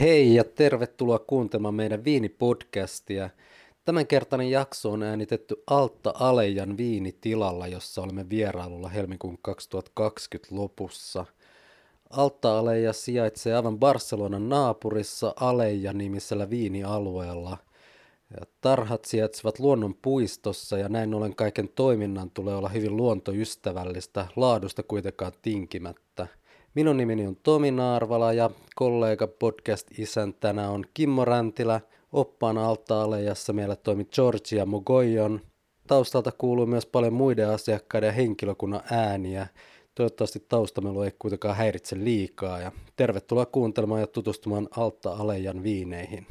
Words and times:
Hei 0.00 0.34
ja 0.34 0.44
tervetuloa 0.44 1.18
kuuntelemaan 1.18 1.74
meidän 1.74 2.04
viinipodcastia. 2.04 3.30
Tämänkertainen 3.84 4.50
jakso 4.50 4.92
on 4.92 5.02
äänitetty 5.02 5.62
Altta 5.66 6.12
Alejan 6.14 6.76
viinitilalla, 6.76 7.66
jossa 7.66 8.02
olemme 8.02 8.28
vierailulla 8.30 8.88
helmikuun 8.88 9.38
2020 9.42 10.56
lopussa. 10.56 11.24
Altta 12.10 12.58
Aleja 12.58 12.92
sijaitsee 12.92 13.54
aivan 13.54 13.78
Barcelonan 13.78 14.48
naapurissa 14.48 15.34
Aleja-nimisellä 15.36 16.50
viinialueella. 16.50 17.58
Tarhat 18.60 19.04
sijaitsevat 19.04 19.58
luonnon 19.58 19.94
puistossa 19.94 20.78
ja 20.78 20.88
näin 20.88 21.14
ollen 21.14 21.36
kaiken 21.36 21.68
toiminnan 21.68 22.30
tulee 22.30 22.56
olla 22.56 22.68
hyvin 22.68 22.96
luontoystävällistä, 22.96 24.26
laadusta 24.36 24.82
kuitenkaan 24.82 25.32
tinkimättä– 25.42 26.26
Minun 26.74 26.96
nimeni 26.96 27.26
on 27.26 27.36
Tomi 27.36 27.70
Naarvala 27.70 28.32
ja 28.32 28.50
kollega 28.74 29.26
podcast-isäntänä 29.26 30.70
on 30.70 30.84
Kimmo 30.94 31.24
Räntilä. 31.24 31.80
Oppaana 32.12 32.68
altta-alejassa 32.68 33.52
meillä 33.52 33.76
toimi 33.76 34.04
Georgia 34.04 34.66
Mugoyon. 34.66 35.40
Taustalta 35.86 36.32
kuuluu 36.32 36.66
myös 36.66 36.86
paljon 36.86 37.12
muiden 37.12 37.48
asiakkaiden 37.48 38.06
ja 38.06 38.12
henkilökunnan 38.12 38.80
ääniä. 38.90 39.46
Toivottavasti 39.94 40.44
taustamelu 40.48 41.02
ei 41.02 41.12
kuitenkaan 41.18 41.56
häiritse 41.56 41.96
liikaa 41.98 42.60
ja 42.60 42.72
tervetuloa 42.96 43.46
kuuntelemaan 43.46 44.00
ja 44.00 44.06
tutustumaan 44.06 44.68
altta-alejan 44.76 45.62
viineihin. 45.62 46.26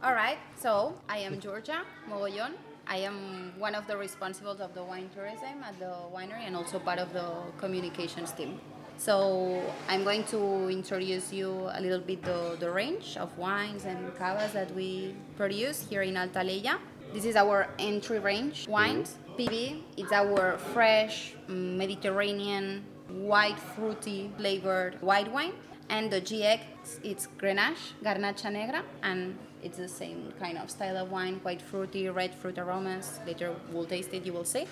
Alright, 0.00 0.58
so 0.62 0.94
I 1.18 1.26
am 1.26 1.36
Georgia 1.40 1.84
Mogollon. 2.06 2.52
I 2.88 2.98
am 2.98 3.52
one 3.58 3.74
of 3.74 3.86
the 3.86 3.94
responsibles 3.94 4.60
of 4.60 4.72
the 4.74 4.82
wine 4.82 5.10
tourism 5.14 5.62
at 5.64 5.78
the 5.78 5.92
winery 6.14 6.46
and 6.46 6.54
also 6.54 6.78
part 6.78 6.98
of 6.98 7.12
the 7.12 7.26
communications 7.58 8.32
team. 8.32 8.60
So 8.96 9.62
I'm 9.88 10.04
going 10.04 10.24
to 10.24 10.68
introduce 10.68 11.32
you 11.32 11.68
a 11.72 11.80
little 11.80 11.98
bit 12.00 12.22
the, 12.22 12.56
the 12.58 12.70
range 12.70 13.16
of 13.16 13.36
wines 13.36 13.84
and 13.84 14.14
cavas 14.16 14.52
that 14.52 14.74
we 14.74 15.14
produce 15.36 15.86
here 15.88 16.02
in 16.02 16.16
Alta 16.16 16.38
Alella. 16.38 16.78
This 17.12 17.24
is 17.24 17.36
our 17.36 17.68
entry 17.78 18.20
range 18.20 18.68
wines. 18.68 19.18
Mm-hmm. 19.18 19.36
PB, 19.36 19.82
it's 19.98 20.12
our 20.12 20.56
fresh 20.72 21.34
mm, 21.48 21.76
Mediterranean 21.76 22.84
white 23.08 23.58
fruity 23.58 24.30
flavored 24.38 25.00
white 25.02 25.30
wine. 25.30 25.52
And 25.88 26.10
the 26.10 26.20
GX, 26.20 26.60
it's 27.04 27.28
Grenache, 27.38 27.92
Garnacha 28.02 28.50
Negra, 28.50 28.82
and 29.02 29.38
it's 29.66 29.78
the 29.78 29.88
same 29.88 30.32
kind 30.38 30.56
of 30.56 30.70
style 30.70 30.96
of 30.96 31.10
wine, 31.10 31.40
quite 31.40 31.60
fruity, 31.60 32.08
red 32.08 32.32
fruit 32.32 32.56
aromas. 32.56 33.18
Later 33.26 33.54
we'll 33.72 33.84
taste 33.84 34.14
it, 34.14 34.24
you 34.24 34.32
will 34.32 34.44
see. 34.44 34.66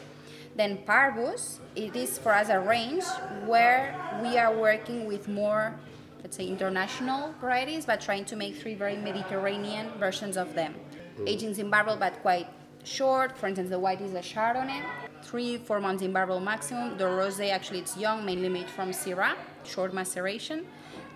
Then 0.56 0.78
Parvus, 0.86 1.58
it 1.74 1.96
is 1.96 2.16
for 2.16 2.32
us 2.32 2.48
a 2.48 2.60
range 2.60 3.04
where 3.44 3.84
we 4.22 4.38
are 4.38 4.54
working 4.54 5.06
with 5.06 5.26
more, 5.26 5.74
let's 6.22 6.36
say, 6.36 6.46
international 6.46 7.34
varieties, 7.40 7.84
but 7.86 8.00
trying 8.00 8.24
to 8.26 8.36
make 8.36 8.54
three 8.56 8.76
very 8.76 8.96
Mediterranean 8.96 9.90
versions 9.98 10.36
of 10.36 10.54
them. 10.54 10.74
Mm. 11.18 11.28
Aging 11.28 11.58
in 11.58 11.70
barrel, 11.70 11.96
but 11.96 12.22
quite 12.22 12.46
short. 12.84 13.36
For 13.36 13.48
instance, 13.48 13.70
the 13.70 13.80
white 13.80 14.00
is 14.00 14.14
a 14.14 14.20
Chardonnay, 14.20 14.80
three, 15.24 15.56
four 15.56 15.80
months 15.80 16.04
in 16.04 16.12
barrel 16.12 16.38
maximum. 16.38 16.96
The 16.98 17.04
rosé, 17.04 17.50
actually, 17.50 17.80
it's 17.80 17.96
young, 17.96 18.24
mainly 18.24 18.48
made 18.48 18.70
from 18.70 18.90
Syrah, 18.90 19.34
short 19.64 19.92
maceration. 19.92 20.66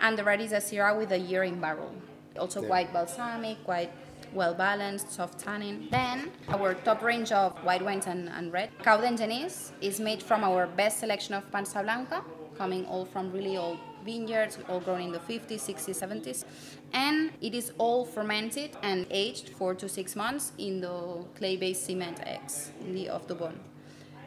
And 0.01 0.17
the 0.17 0.23
red 0.25 0.41
is 0.41 0.51
a 0.51 0.57
Syrah 0.57 0.97
with 0.97 1.13
a 1.13 1.17
year 1.17 1.43
in 1.43 1.61
barrel 1.61 1.93
also 2.39 2.61
yeah. 2.61 2.67
quite 2.67 2.93
balsamic, 2.93 3.63
quite 3.65 3.91
well 4.33 4.53
balanced, 4.53 5.11
soft 5.11 5.39
tannin. 5.39 5.87
Then 5.91 6.31
our 6.49 6.73
top 6.73 7.01
range 7.01 7.31
of 7.31 7.53
white 7.63 7.83
wines 7.83 8.07
and, 8.07 8.29
and 8.29 8.51
red. 8.51 8.69
Cau 8.83 8.97
d'Engenís 8.97 9.71
is 9.81 9.99
made 9.99 10.21
from 10.21 10.43
our 10.43 10.67
best 10.67 10.99
selection 10.99 11.33
of 11.35 11.49
Pansa 11.51 11.83
Blanca, 11.83 12.23
coming 12.57 12.85
all 12.85 13.05
from 13.05 13.31
really 13.31 13.57
old 13.57 13.79
vineyards, 14.05 14.57
all 14.69 14.79
grown 14.79 15.01
in 15.01 15.11
the 15.11 15.19
50s, 15.19 15.61
60s, 15.61 15.95
70s. 16.03 16.45
And 16.93 17.31
it 17.41 17.53
is 17.53 17.71
all 17.77 18.05
fermented 18.05 18.71
and 18.81 19.05
aged 19.09 19.49
four 19.49 19.75
to 19.75 19.89
six 19.89 20.15
months 20.15 20.53
in 20.57 20.81
the 20.81 21.25
clay-based 21.37 21.85
cement 21.85 22.19
eggs 22.25 22.71
in 22.81 22.93
the 22.95 23.09
off 23.09 23.27
the 23.27 23.35
bone. 23.35 23.59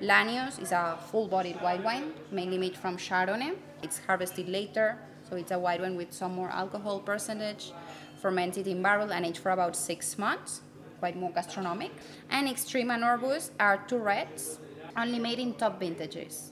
Lanius 0.01 0.61
is 0.61 0.73
a 0.73 0.99
full-bodied 1.11 1.61
white 1.63 1.83
wine, 1.85 2.13
mainly 2.31 2.59
made 2.59 2.77
from 2.77 2.97
Chardonnay. 2.97 3.55
It's 3.83 3.99
harvested 3.99 4.49
later, 4.49 4.99
so 5.29 5.37
it's 5.37 5.53
a 5.53 5.59
white 5.59 5.81
wine 5.81 5.97
with 5.97 6.13
some 6.13 6.35
more 6.35 6.51
alcohol 6.51 7.01
percentage 7.01 7.73
fermented 8.23 8.67
in 8.69 8.81
barrel 8.81 9.13
and 9.13 9.27
aged 9.27 9.39
for 9.39 9.51
about 9.51 9.75
six 9.75 10.17
months, 10.17 10.63
quite 11.01 11.17
more 11.17 11.33
gastronomic. 11.33 11.91
And 12.31 12.49
Extreme 12.49 12.91
and 12.93 13.03
Orbus 13.03 13.51
are 13.59 13.79
two 13.89 13.99
reds, 13.99 14.59
only 14.97 15.19
made 15.19 15.41
in 15.41 15.55
top 15.55 15.81
vintages. 15.81 16.51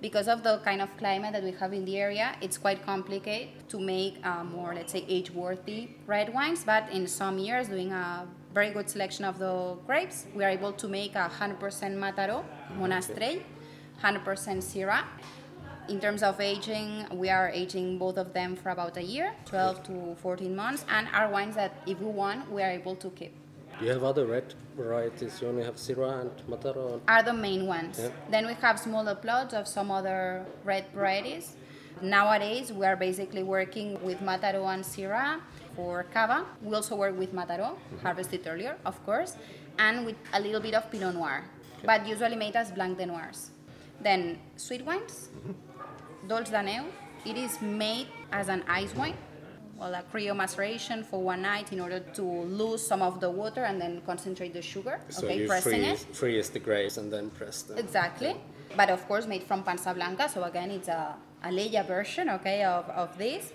Because 0.00 0.26
of 0.26 0.42
the 0.42 0.58
kind 0.64 0.82
of 0.82 0.88
climate 0.96 1.32
that 1.34 1.44
we 1.44 1.52
have 1.52 1.72
in 1.72 1.84
the 1.84 1.96
area, 1.96 2.34
it's 2.40 2.58
quite 2.58 2.84
complicated 2.84 3.50
to 3.68 3.78
make 3.78 4.14
uh, 4.26 4.42
more, 4.42 4.74
let's 4.74 4.92
say, 4.92 5.04
age-worthy 5.08 5.90
red 6.08 6.34
wines. 6.34 6.64
But 6.64 6.90
in 6.90 7.06
some 7.06 7.38
years, 7.38 7.68
doing 7.68 7.92
a 7.92 8.26
very 8.52 8.70
good 8.70 8.90
selection 8.90 9.24
of 9.24 9.38
the 9.38 9.76
grapes, 9.86 10.26
we 10.34 10.42
are 10.44 10.50
able 10.50 10.72
to 10.72 10.88
make 10.88 11.14
a 11.14 11.30
100% 11.38 11.60
Mataro, 12.04 12.44
Monastrell, 12.76 13.42
100% 14.02 14.24
Syrah, 14.70 15.04
in 15.92 16.00
terms 16.00 16.22
of 16.22 16.40
aging, 16.40 17.06
we 17.12 17.28
are 17.28 17.50
aging 17.50 17.98
both 17.98 18.16
of 18.16 18.32
them 18.32 18.56
for 18.56 18.70
about 18.70 18.96
a 18.96 19.02
year, 19.02 19.34
12 19.44 19.82
to 19.84 20.16
14 20.22 20.56
months, 20.56 20.86
and 20.88 21.06
are 21.12 21.28
wines 21.28 21.54
that, 21.54 21.72
if 21.86 22.00
we 22.00 22.06
want, 22.06 22.50
we 22.50 22.62
are 22.62 22.70
able 22.70 22.96
to 22.96 23.10
keep. 23.10 23.34
You 23.78 23.90
have 23.90 24.02
other 24.02 24.24
red 24.24 24.54
varieties? 24.74 25.40
You 25.40 25.48
only 25.48 25.64
have 25.64 25.76
Syrah 25.76 26.22
and 26.22 26.30
Mataro? 26.48 27.00
Are 27.06 27.22
the 27.22 27.34
main 27.34 27.66
ones. 27.66 27.98
Yeah. 27.98 28.08
Then 28.30 28.46
we 28.46 28.54
have 28.54 28.78
smaller 28.78 29.14
plots 29.14 29.52
of 29.52 29.68
some 29.68 29.90
other 29.90 30.46
red 30.64 30.86
varieties. 30.94 31.56
Nowadays, 32.00 32.72
we 32.72 32.86
are 32.86 32.96
basically 32.96 33.42
working 33.42 34.02
with 34.02 34.18
Mataro 34.20 34.72
and 34.72 34.82
Syrah 34.82 35.40
for 35.76 36.04
Cava. 36.14 36.46
We 36.62 36.74
also 36.74 36.96
work 36.96 37.18
with 37.18 37.34
Mataro, 37.34 37.68
mm-hmm. 37.72 37.98
harvested 37.98 38.46
earlier, 38.46 38.76
of 38.86 38.96
course, 39.04 39.36
and 39.78 40.06
with 40.06 40.16
a 40.32 40.40
little 40.40 40.60
bit 40.60 40.72
of 40.72 40.90
Pinot 40.90 41.14
Noir, 41.14 41.44
okay. 41.76 41.86
but 41.86 42.06
usually 42.06 42.36
made 42.36 42.56
as 42.56 42.70
Blanc 42.72 42.96
de 42.96 43.04
Noirs. 43.04 43.50
Then 44.00 44.38
sweet 44.56 44.84
wines. 44.86 45.28
Mm-hmm 45.36 45.71
Dolce 46.32 46.50
d'Aneu. 46.50 46.84
It 47.26 47.36
is 47.36 47.60
made 47.60 48.08
as 48.32 48.48
an 48.48 48.62
ice 48.66 48.94
wine, 48.96 49.18
well, 49.78 49.94
a 49.94 50.02
cryo 50.10 50.34
maceration 50.34 51.04
for 51.04 51.20
one 51.32 51.42
night 51.42 51.72
in 51.74 51.78
order 51.78 52.00
to 52.18 52.24
lose 52.60 52.80
some 52.90 53.02
of 53.02 53.20
the 53.20 53.30
water 53.42 53.64
and 53.64 53.76
then 53.82 54.00
concentrate 54.10 54.52
the 54.54 54.62
sugar. 54.62 54.96
So 55.10 55.26
okay, 55.26 55.40
you 55.40 55.46
pressing 55.46 55.82
freeze, 55.82 56.02
it. 56.02 56.16
freeze 56.16 56.48
the 56.48 56.58
grapes 56.58 56.96
and 56.96 57.12
then 57.12 57.28
press 57.38 57.56
them. 57.66 57.76
Exactly. 57.76 58.32
But 58.74 58.88
of 58.88 59.06
course, 59.08 59.26
made 59.26 59.44
from 59.44 59.62
Pansa 59.62 59.92
Blanca. 59.94 60.26
So 60.34 60.44
again, 60.44 60.70
it's 60.70 60.88
a, 60.88 61.14
a 61.44 61.50
Leia 61.58 61.86
version, 61.86 62.30
okay, 62.30 62.64
of, 62.64 62.88
of 62.88 63.18
this. 63.18 63.52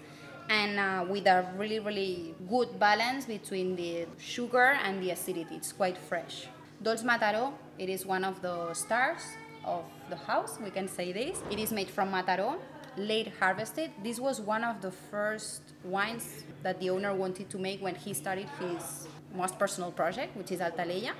And 0.49 0.73
uh, 0.79 1.05
with 1.09 1.25
a 1.25 1.51
really, 1.57 1.79
really 1.79 2.35
good 2.47 2.79
balance 2.79 3.25
between 3.25 3.75
the 3.75 4.05
sugar 4.19 4.77
and 4.85 5.01
the 5.01 5.09
acidity. 5.17 5.55
It's 5.55 5.73
quite 5.73 5.97
fresh. 5.97 6.47
Dolce 6.83 7.03
Mataro, 7.03 7.53
it 7.79 7.89
is 7.89 8.05
one 8.05 8.23
of 8.23 8.39
the 8.44 8.71
stars 8.75 9.23
of 9.67 9.83
the 10.09 10.16
house, 10.16 10.57
we 10.63 10.72
can 10.72 10.88
say 10.88 11.11
this. 11.11 11.44
It 11.51 11.59
is 11.59 11.72
made 11.72 11.89
from 11.89 12.11
Mataro, 12.11 12.55
late 12.97 13.31
harvested. 13.39 13.91
This 14.03 14.19
was 14.19 14.41
one 14.41 14.63
of 14.63 14.81
the 14.81 14.91
first 14.91 15.61
wines 15.83 16.44
that 16.63 16.79
the 16.79 16.89
owner 16.89 17.13
wanted 17.13 17.50
to 17.51 17.59
make 17.59 17.81
when 17.81 17.95
he 17.95 18.13
started 18.13 18.47
his 18.59 19.07
most 19.35 19.59
personal 19.59 19.91
project, 19.91 20.35
which 20.35 20.51
is 20.51 20.61
Alta 20.61 20.83
Alella. 20.83 21.11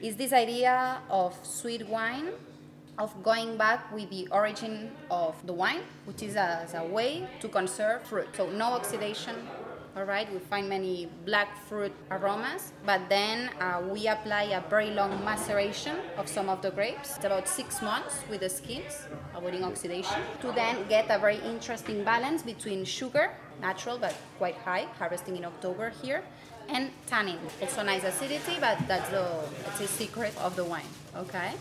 Is 0.00 0.16
this 0.16 0.32
idea 0.32 1.00
of 1.08 1.34
sweet 1.46 1.86
wine, 1.86 2.30
of 2.98 3.22
going 3.22 3.56
back 3.56 3.90
with 3.92 4.10
the 4.10 4.28
origin 4.30 4.90
of 5.10 5.34
the 5.46 5.52
wine, 5.52 5.80
which 6.04 6.22
is 6.22 6.36
as 6.36 6.74
a 6.74 6.84
way 6.84 7.26
to 7.40 7.48
conserve 7.48 8.02
fruit. 8.02 8.28
So 8.36 8.50
no 8.50 8.72
oxidation, 8.72 9.36
all 9.94 10.04
right 10.04 10.32
we 10.32 10.38
find 10.38 10.68
many 10.68 11.06
black 11.26 11.54
fruit 11.68 11.92
aromas 12.10 12.72
but 12.86 13.00
then 13.10 13.50
uh, 13.60 13.82
we 13.92 14.06
apply 14.06 14.44
a 14.44 14.60
very 14.70 14.90
long 14.90 15.22
maceration 15.24 15.96
of 16.16 16.26
some 16.28 16.48
of 16.48 16.62
the 16.62 16.70
grapes. 16.70 17.16
It's 17.16 17.24
about 17.24 17.46
six 17.46 17.82
months 17.82 18.22
with 18.30 18.40
the 18.40 18.48
skins 18.48 19.06
avoiding 19.34 19.64
oxidation 19.64 20.20
to 20.40 20.52
then 20.52 20.88
get 20.88 21.06
a 21.10 21.18
very 21.18 21.38
interesting 21.40 22.04
balance 22.04 22.42
between 22.42 22.84
sugar 22.84 23.32
natural 23.60 23.98
but 23.98 24.14
quite 24.38 24.56
high 24.56 24.86
harvesting 24.98 25.36
in 25.36 25.44
october 25.44 25.92
here 26.02 26.22
and 26.68 26.90
tannin. 27.06 27.38
Also 27.60 27.82
nice 27.82 28.04
acidity 28.04 28.56
but 28.60 28.78
that's 28.88 29.10
the 29.10 29.26
it's 29.68 29.80
a 29.80 29.86
secret 29.86 30.32
of 30.40 30.56
the 30.56 30.64
wine 30.64 30.88
okay? 31.16 31.52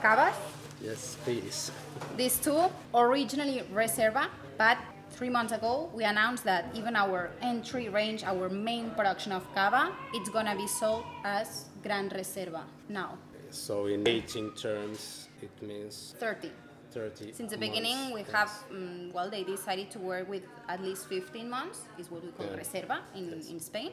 Cavas 0.00 0.34
yes 0.82 1.18
please. 1.24 1.70
These 2.16 2.38
two 2.38 2.70
originally 2.94 3.64
reserva 3.70 4.28
but 4.56 4.78
three 5.20 5.28
months 5.28 5.52
ago, 5.52 5.90
we 5.92 6.04
announced 6.04 6.44
that 6.44 6.64
even 6.74 6.96
our 6.96 7.30
entry 7.42 7.90
range, 7.90 8.24
our 8.24 8.48
main 8.48 8.90
production 8.92 9.32
of 9.32 9.42
cava, 9.54 9.92
it's 10.14 10.30
gonna 10.30 10.56
be 10.56 10.66
sold 10.66 11.04
as 11.24 11.66
Gran 11.82 12.08
Reserva 12.08 12.62
now. 12.88 13.18
So 13.50 13.84
in 13.84 14.08
aging 14.08 14.52
terms, 14.54 15.28
it 15.42 15.52
means 15.60 16.14
30. 16.18 16.50
30 16.90 17.32
Since 17.34 17.50
the 17.50 17.58
beginning, 17.58 18.14
we 18.14 18.22
have, 18.32 18.50
um, 18.70 19.12
well, 19.12 19.28
they 19.28 19.44
decided 19.44 19.90
to 19.90 19.98
work 19.98 20.26
with 20.26 20.44
at 20.70 20.82
least 20.82 21.06
15 21.06 21.50
months, 21.50 21.80
is 21.98 22.10
what 22.10 22.24
we 22.24 22.30
call 22.30 22.46
yeah. 22.46 22.62
Reserva 22.62 23.00
in, 23.14 23.30
yes. 23.30 23.50
in 23.50 23.60
Spain. 23.60 23.90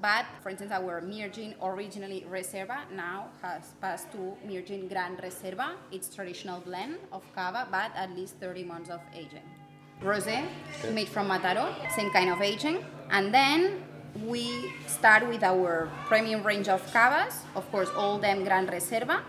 But 0.00 0.24
for 0.40 0.50
instance, 0.50 0.70
our 0.70 1.02
Mirgin 1.02 1.52
originally 1.60 2.24
Reserva 2.30 2.78
now 2.94 3.30
has 3.42 3.74
passed 3.80 4.12
to 4.12 4.36
Mirgin 4.46 4.88
Gran 4.88 5.16
Reserva. 5.16 5.72
It's 5.90 6.14
traditional 6.14 6.60
blend 6.60 6.98
of 7.10 7.24
cava, 7.34 7.66
but 7.72 7.90
at 7.96 8.14
least 8.14 8.36
30 8.36 8.62
months 8.62 8.88
of 8.88 9.00
aging. 9.12 9.59
Rosé 10.02 10.44
made 10.92 11.08
from 11.08 11.28
Mataro, 11.28 11.74
same 11.94 12.10
kind 12.10 12.30
of 12.30 12.40
aging. 12.40 12.84
And 13.10 13.34
then 13.34 13.82
we 14.24 14.72
start 14.86 15.28
with 15.28 15.42
our 15.42 15.90
premium 16.06 16.42
range 16.42 16.68
of 16.68 16.80
cavas, 16.92 17.42
of 17.54 17.70
course, 17.70 17.90
all 17.96 18.18
them 18.18 18.44
Gran 18.44 18.66
Reserva. 18.66 19.20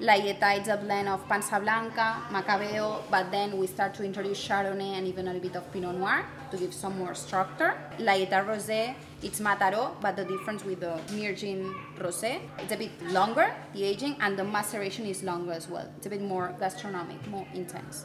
Layeta 0.00 0.60
is 0.60 0.68
a 0.68 0.76
blend 0.76 1.08
of 1.08 1.26
Pansa 1.26 1.58
Blanca, 1.58 2.22
Macabeo, 2.30 3.02
but 3.10 3.30
then 3.30 3.56
we 3.56 3.66
start 3.66 3.94
to 3.94 4.04
introduce 4.04 4.46
Chardonnay 4.46 4.98
and 4.98 5.06
even 5.06 5.26
a 5.26 5.32
little 5.32 5.48
bit 5.48 5.56
of 5.56 5.72
Pinot 5.72 5.96
Noir 5.96 6.26
to 6.50 6.56
give 6.58 6.74
some 6.74 6.98
more 6.98 7.14
structure. 7.14 7.74
Layeta 7.98 8.44
Rosé, 8.44 8.94
it's 9.22 9.40
Mataro, 9.40 9.92
but 10.02 10.16
the 10.16 10.24
difference 10.24 10.64
with 10.64 10.80
the 10.80 11.00
Mirgin 11.12 11.72
Rosé, 11.98 12.40
it's 12.58 12.72
a 12.72 12.76
bit 12.76 12.90
longer, 13.10 13.50
the 13.72 13.84
aging, 13.84 14.16
and 14.20 14.38
the 14.38 14.44
maceration 14.44 15.06
is 15.06 15.22
longer 15.22 15.52
as 15.52 15.66
well. 15.66 15.88
It's 15.96 16.06
a 16.06 16.10
bit 16.10 16.20
more 16.20 16.54
gastronomic, 16.60 17.26
more 17.28 17.46
intense. 17.54 18.04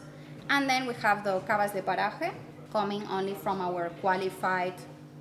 And 0.52 0.70
then 0.70 0.86
we 0.86 0.94
have 0.96 1.24
the 1.24 1.40
Cavas 1.48 1.72
de 1.72 1.82
Paraje, 1.82 2.34
coming 2.74 3.08
only 3.08 3.36
from 3.36 3.62
our 3.62 3.90
qualified 4.02 4.74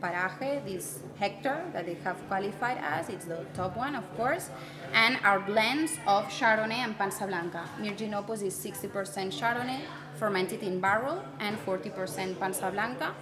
paraje, 0.03 0.65
this 0.65 1.05
hectare 1.21 1.71
that 1.73 1.87
they 1.87 1.95
have 2.03 2.17
qualified 2.27 2.79
as. 2.79 3.09
It's 3.09 3.27
the 3.27 3.47
top 3.55 3.77
one, 3.77 3.95
of 3.95 4.03
course. 4.17 4.51
And 4.93 5.21
our 5.23 5.39
blends 5.39 5.93
of 6.05 6.25
Chardonnay 6.25 6.83
and 6.83 6.99
Pansa 6.99 7.29
Blanca. 7.29 7.63
Mirgin 7.79 8.13
Opus 8.13 8.43
is 8.43 8.55
60% 8.59 8.91
Chardonnay, 9.31 9.83
fermented 10.17 10.65
in 10.65 10.81
barrel, 10.81 11.23
and 11.39 11.57
40% 11.65 12.35
Pansa 12.35 12.73
Blanca. 12.73 13.15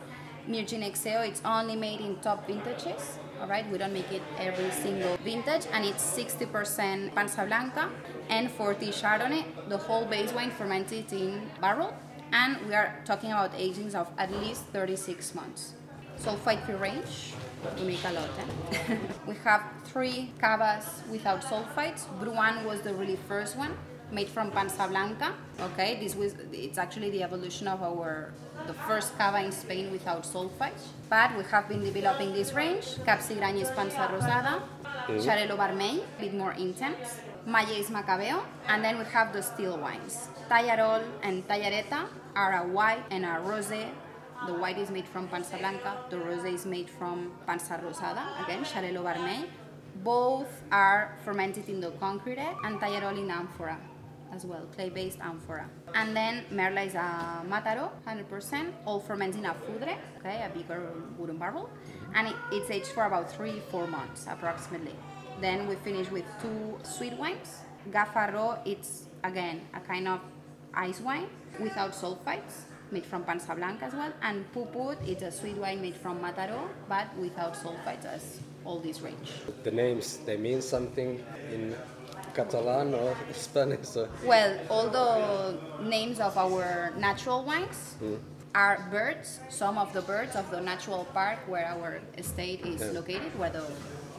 Mirgin 0.48 0.82
Exeo, 0.90 1.28
it's 1.28 1.42
only 1.44 1.76
made 1.76 2.00
in 2.00 2.16
top 2.20 2.46
vintages. 2.46 3.18
All 3.40 3.46
right, 3.46 3.68
we 3.70 3.78
don't 3.78 3.92
make 3.92 4.10
it 4.10 4.22
every 4.38 4.70
single 4.70 5.16
vintage, 5.18 5.66
and 5.72 5.84
it's 5.84 6.02
60% 6.02 7.14
Pansa 7.14 7.46
Blanca 7.46 7.88
and 8.28 8.50
40 8.50 8.88
Chardonnay. 8.88 9.44
The 9.68 9.78
whole 9.78 10.04
base 10.04 10.32
wine 10.32 10.50
fermented 10.50 11.12
in 11.12 11.48
barrel, 11.60 11.94
and 12.32 12.56
we 12.66 12.74
are 12.74 13.00
talking 13.04 13.30
about 13.30 13.52
agings 13.54 13.94
of 13.94 14.10
at 14.18 14.32
least 14.32 14.64
36 14.72 15.34
months 15.34 15.74
sulfite 16.18 16.64
free 16.66 16.74
range. 16.74 17.34
We 17.78 17.86
make 17.86 18.04
a 18.04 18.12
lot. 18.12 18.28
Eh? 18.38 18.96
we 19.26 19.34
have 19.44 19.62
three 19.84 20.32
cavas 20.40 21.02
without 21.10 21.42
sulfites. 21.42 22.06
Bruant 22.20 22.64
was 22.64 22.80
the 22.82 22.94
really 22.94 23.18
first 23.28 23.56
one, 23.56 23.76
made 24.10 24.28
from 24.28 24.50
Pansa 24.50 24.88
Blanca. 24.88 25.34
Okay, 25.60 25.98
this 26.00 26.14
was 26.14 26.34
it's 26.52 26.78
actually 26.78 27.10
the 27.10 27.22
evolution 27.22 27.68
of 27.68 27.82
our 27.82 28.32
the 28.66 28.74
first 28.86 29.16
cava 29.16 29.40
in 29.44 29.52
Spain 29.52 29.90
without 29.90 30.24
sulfites. 30.24 30.92
But 31.08 31.36
we 31.36 31.44
have 31.44 31.68
been 31.68 31.82
developing 31.82 32.32
this 32.32 32.52
range. 32.52 32.96
Capsigrany 33.06 33.64
Pansa 33.74 34.10
Rosada, 34.10 34.60
mm-hmm. 34.60 35.18
Xarel·lo 35.18 35.56
Vermell, 35.56 36.02
a 36.02 36.20
bit 36.20 36.34
more 36.34 36.52
intense. 36.52 37.20
Mayes 37.46 37.88
Macabeo, 37.88 38.44
and 38.68 38.84
then 38.84 38.98
we 38.98 39.04
have 39.06 39.32
the 39.32 39.42
still 39.42 39.78
wines. 39.78 40.28
Tallarol 40.50 41.02
and 41.22 41.46
Tallareta 41.48 42.06
are 42.36 42.62
a 42.62 42.68
white 42.68 43.04
and 43.10 43.24
a 43.24 43.40
rosé 43.40 43.88
the 44.46 44.54
white 44.54 44.78
is 44.78 44.90
made 44.90 45.08
from 45.08 45.28
Pansa 45.28 45.58
Blanca, 45.58 45.96
the 46.10 46.16
rosé 46.16 46.54
is 46.54 46.64
made 46.64 46.88
from 46.88 47.32
Pansa 47.46 47.82
Rosada, 47.82 48.22
again, 48.44 48.62
Xarel·lo 48.64 49.02
Vermell. 49.02 49.46
Both 50.04 50.62
are 50.70 51.16
fermented 51.24 51.68
in 51.68 51.80
the 51.80 51.90
concrete 51.92 52.38
and 52.38 52.78
Tallarol 52.78 53.18
in 53.18 53.30
amphora 53.30 53.78
as 54.32 54.44
well, 54.44 54.66
clay-based 54.74 55.18
amphora. 55.20 55.68
And 55.94 56.16
then 56.16 56.44
Merla 56.50 56.82
is 56.82 56.94
a 56.94 57.42
Mataro, 57.48 57.90
100%, 58.06 58.72
all 58.84 59.00
fermented 59.00 59.40
in 59.40 59.46
a 59.46 59.54
Foudre, 59.54 59.96
okay, 60.18 60.44
a 60.44 60.56
bigger 60.56 60.92
wooden 61.16 61.38
barrel, 61.38 61.70
and 62.14 62.28
it, 62.28 62.36
it's 62.52 62.70
aged 62.70 62.88
for 62.88 63.04
about 63.04 63.30
three, 63.30 63.60
four 63.70 63.86
months 63.86 64.26
approximately. 64.28 64.94
Then 65.40 65.68
we 65.68 65.76
finish 65.76 66.10
with 66.10 66.24
two 66.42 66.78
sweet 66.82 67.14
wines. 67.14 67.60
Gafarro, 67.90 68.58
it's 68.66 69.04
again 69.24 69.62
a 69.74 69.80
kind 69.80 70.08
of 70.08 70.20
ice 70.74 71.00
wine 71.00 71.28
without 71.58 71.92
sulfites 71.92 72.66
made 72.90 73.04
from 73.04 73.24
Pansa 73.24 73.54
Blanca 73.54 73.86
as 73.86 73.94
well, 73.94 74.12
and 74.22 74.50
Puput 74.52 75.06
is 75.06 75.22
a 75.22 75.30
sweet 75.30 75.56
wine 75.56 75.80
made 75.82 75.94
from 75.94 76.20
Mataro, 76.20 76.68
but 76.88 77.06
without 77.16 77.54
sulfites 77.54 78.04
as 78.04 78.40
all 78.64 78.78
this 78.78 79.00
range. 79.00 79.32
The 79.62 79.70
names, 79.70 80.18
they 80.24 80.36
mean 80.36 80.62
something 80.62 81.22
in 81.52 81.74
Catalan 82.38 82.94
or 82.94 83.16
Spanish? 83.32 83.96
Well, 84.24 84.58
all 84.70 84.88
the 84.88 85.58
names 85.82 86.20
of 86.20 86.38
our 86.38 86.92
natural 86.96 87.42
wines 87.44 87.96
mm. 88.00 88.18
are 88.54 88.86
birds, 88.92 89.40
some 89.48 89.76
of 89.76 89.92
the 89.92 90.02
birds 90.02 90.36
of 90.36 90.48
the 90.52 90.60
natural 90.60 91.04
park 91.12 91.38
where 91.48 91.66
our 91.66 92.00
estate 92.16 92.64
is 92.64 92.80
yeah. 92.80 92.92
located, 92.92 93.36
where 93.38 93.50
the 93.50 93.64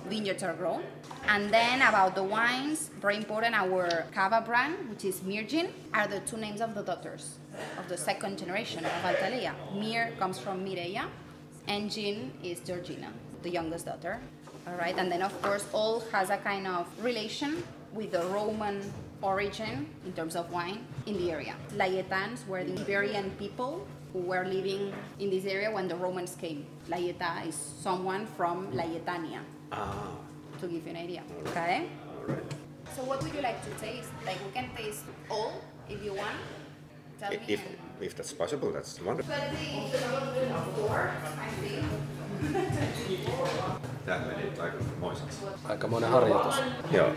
vineyards 0.10 0.44
are 0.44 0.54
grown. 0.54 0.84
And 1.28 1.50
then 1.50 1.82
about 1.82 2.16
the 2.16 2.24
wines, 2.24 2.90
very 3.00 3.16
important, 3.16 3.56
our 3.56 4.06
Cava 4.14 4.42
brand, 4.42 4.90
which 4.90 5.06
is 5.06 5.22
Mirgin, 5.22 5.70
are 5.94 6.08
the 6.08 6.20
two 6.22 6.38
names 6.38 6.60
of 6.60 6.76
the 6.76 6.84
daughters 6.84 7.38
of 7.78 7.88
the 7.88 7.98
second 7.98 8.38
generation 8.38 8.84
of 8.84 8.92
Alta 9.06 9.28
Alella. 9.32 9.54
Mir 9.80 10.12
comes 10.20 10.38
from 10.40 10.66
Mireia, 10.66 11.06
and 11.68 11.90
Jin 11.90 12.34
is 12.44 12.60
Georgina, 12.60 13.14
the 13.44 13.50
youngest 13.50 13.86
daughter. 13.86 14.20
All 14.68 14.76
right, 14.76 14.96
and 14.98 15.10
then 15.12 15.22
of 15.22 15.34
course 15.42 15.66
all 15.72 16.02
has 16.12 16.30
a 16.30 16.38
kind 16.38 16.68
of 16.68 16.86
relation 17.02 17.64
with 17.94 18.12
the 18.12 18.24
Roman 18.28 18.82
origin 19.22 19.88
in 20.06 20.14
terms 20.14 20.36
of 20.36 20.52
wine 20.52 20.86
in 21.06 21.18
the 21.18 21.32
area. 21.32 21.56
Layetans 21.76 22.48
were 22.48 22.64
the 22.64 22.80
Iberian 22.80 23.32
people 23.38 23.86
who 24.14 24.20
were 24.20 24.46
living 24.46 24.94
in 25.20 25.30
this 25.30 25.46
area 25.46 25.72
when 25.72 25.88
the 25.88 25.96
Romans 25.96 26.36
came. 26.36 26.66
Layeta 26.90 27.46
is 27.48 27.56
someone 27.56 28.26
from 28.26 28.72
Layetania. 28.72 29.42
Ah. 29.72 30.16
To 30.60 30.68
give 30.68 30.86
you 30.86 30.92
an 30.92 30.98
idea. 30.98 31.24
Okay? 31.48 31.88
All 32.18 32.34
right. 32.34 32.44
So 32.96 33.04
what 33.04 33.22
would 33.24 33.34
you 33.34 33.42
like 33.42 33.64
to 33.64 33.72
taste? 33.80 34.10
Like 34.26 34.38
we 34.44 34.52
can 34.52 34.70
taste 34.76 35.06
all 35.30 35.62
if 35.88 36.04
you 36.04 36.14
want. 36.14 36.36
Tell 37.20 37.32
if, 37.32 37.50
if, 37.50 37.62
if 38.02 38.16
that's 38.16 38.34
possible, 38.34 38.72
that's 38.72 39.00
wonderful. 39.02 39.34
Tämä 44.06 44.20
meni 44.20 44.60
aika 44.60 44.78
moiseksi. 45.00 45.38
Aika 45.64 45.88
monen 45.88 46.10
harjoitus. 46.10 46.56
Joo. 46.92 47.12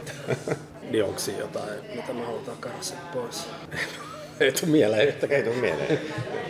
niin 0.91 1.05
onko 1.05 1.21
jotain, 1.39 1.81
mitä 1.95 2.13
me 2.13 2.25
halutaan 2.25 2.57
karsia 2.57 2.99
pois? 3.13 3.49
Ei 4.41 4.53
tule 4.53 4.71
mieleen 4.71 5.09
yhtäkään. 5.09 5.41
Ei 5.41 5.45
tule 5.49 5.61
mieleen. 5.61 5.99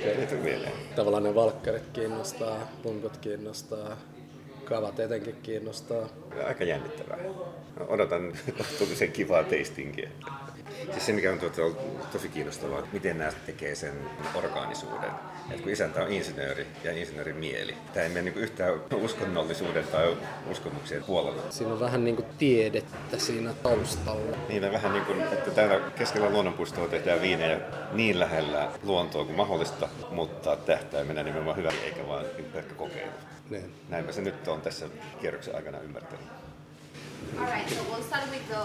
Ei 0.04 0.26
tule 0.26 0.40
mieleen. 0.40 0.72
Tavallaan 0.96 1.22
ne 1.22 1.34
valkkarit 1.34 1.90
kiinnostaa, 1.92 2.58
punkut 2.82 3.16
kiinnostaa, 3.16 3.96
kavat 4.64 5.00
etenkin 5.00 5.36
kiinnostaa. 5.42 6.08
Aika 6.46 6.64
jännittävää. 6.64 7.18
Odotan 7.88 8.32
kohtuullisen 8.58 9.12
kivaa 9.12 9.44
tastingia. 9.44 10.10
Siis 10.90 11.06
se, 11.06 11.12
mikä 11.12 11.32
on 11.32 11.38
tuota, 11.38 11.80
tosi 12.12 12.28
kiinnostavaa, 12.28 12.78
että 12.78 12.90
miten 12.92 13.18
nämä 13.18 13.32
tekee 13.46 13.74
sen 13.74 13.92
orgaanisuuden. 14.34 15.10
Et 15.50 15.60
kun 15.60 15.72
isäntä 15.72 16.02
on 16.02 16.12
insinööri 16.12 16.66
ja 16.84 16.92
insinöörin 16.92 17.36
mieli. 17.36 17.74
Tämä 17.94 18.04
ei 18.04 18.08
mene 18.08 18.30
niin 18.30 18.44
yhtään 18.44 18.80
uskonnollisuuden 18.94 19.84
tai 19.84 20.16
uskomuksien 20.50 21.04
puolella. 21.04 21.42
Siinä 21.50 21.72
on 21.72 21.80
vähän 21.80 22.04
niin 22.04 22.16
kuin 22.16 22.26
tiedettä 22.38 23.18
siinä 23.18 23.52
taustalla. 23.62 24.36
Niin, 24.48 24.72
vähän 24.72 24.92
niin 24.92 25.04
kuin, 25.04 25.20
että 25.20 25.50
täällä 25.50 25.90
keskellä 25.90 26.30
luonnonpuistoa 26.30 26.88
tehdään 26.88 27.20
viinejä 27.20 27.60
niin 27.92 28.20
lähellä 28.20 28.72
luontoa 28.82 29.24
kuin 29.24 29.36
mahdollista, 29.36 29.88
mutta 30.10 30.56
tähtäimenä 30.56 31.22
nimenomaan 31.22 31.56
hyvä 31.56 31.72
eikä 31.84 32.08
vaan 32.08 32.24
pelkkä 32.52 32.74
kokeilu. 32.74 33.12
Niin. 33.50 33.74
Näin 33.88 34.12
se 34.12 34.20
nyt 34.20 34.48
on 34.48 34.60
tässä 34.60 34.86
kierroksen 35.20 35.56
aikana 35.56 35.78
ymmärtänyt. 35.78 36.26
Alright, 37.38 37.68
so 37.68 37.82
we'll 37.84 38.02
start 38.02 38.30
with 38.30 38.46
the 38.48 38.56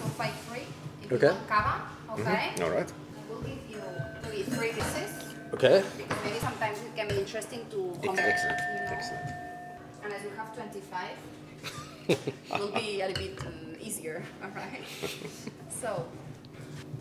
sulfite 0.00 0.38
free. 0.48 0.83
Okay. 1.12 1.36
Cava, 1.48 1.82
okay? 2.12 2.50
Mm-hmm. 2.54 2.64
All 2.64 2.70
right. 2.70 2.92
We'll 3.28 3.40
give 3.40 3.58
you 3.68 3.82
maybe 4.22 4.42
three 4.42 4.72
pieces. 4.72 5.34
Okay. 5.52 5.84
Because 5.96 6.24
maybe 6.24 6.38
sometimes 6.40 6.78
it 6.80 6.96
can 6.96 7.08
be 7.08 7.18
interesting 7.18 7.66
to 7.70 7.92
compare. 8.02 8.30
Excellent. 8.30 8.58
You 8.58 8.84
know? 8.84 8.96
Excellent. 8.96 9.28
And 10.04 10.12
as 10.12 10.22
we 10.22 10.30
have 10.36 10.54
25, 10.56 11.00
it 12.08 12.34
will 12.58 12.72
be 12.72 13.00
a 13.02 13.08
little 13.08 13.22
bit 13.22 13.46
um, 13.46 13.76
easier, 13.80 14.24
all 14.42 14.50
right? 14.50 14.82
so, 15.68 16.06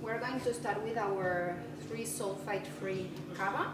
we're 0.01 0.19
going 0.19 0.39
to 0.41 0.53
start 0.53 0.83
with 0.83 0.98
our 0.98 1.55
three 1.88 2.03
sulfite-free 2.03 3.10
cava. 3.36 3.72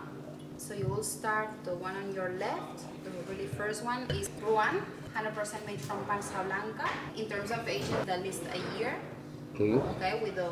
So 0.57 0.73
you 0.73 0.85
will 0.85 1.03
start 1.03 1.49
the 1.63 1.73
one 1.73 1.95
on 1.95 2.13
your 2.13 2.31
left. 2.37 2.83
The 3.03 3.09
really 3.31 3.47
first 3.47 3.83
one 3.83 4.03
is 4.11 4.29
Bruant, 4.29 4.83
100% 5.15 5.65
made 5.65 5.81
from 5.81 6.05
Pansa 6.05 6.45
Blanca. 6.45 6.87
In 7.15 7.27
terms 7.29 7.51
of 7.51 7.67
aging, 7.67 7.95
at 8.07 8.21
least 8.21 8.43
a 8.53 8.77
year. 8.77 8.93
Mm-hmm. 9.59 10.01
Okay, 10.01 10.19
with 10.23 10.35
the 10.35 10.49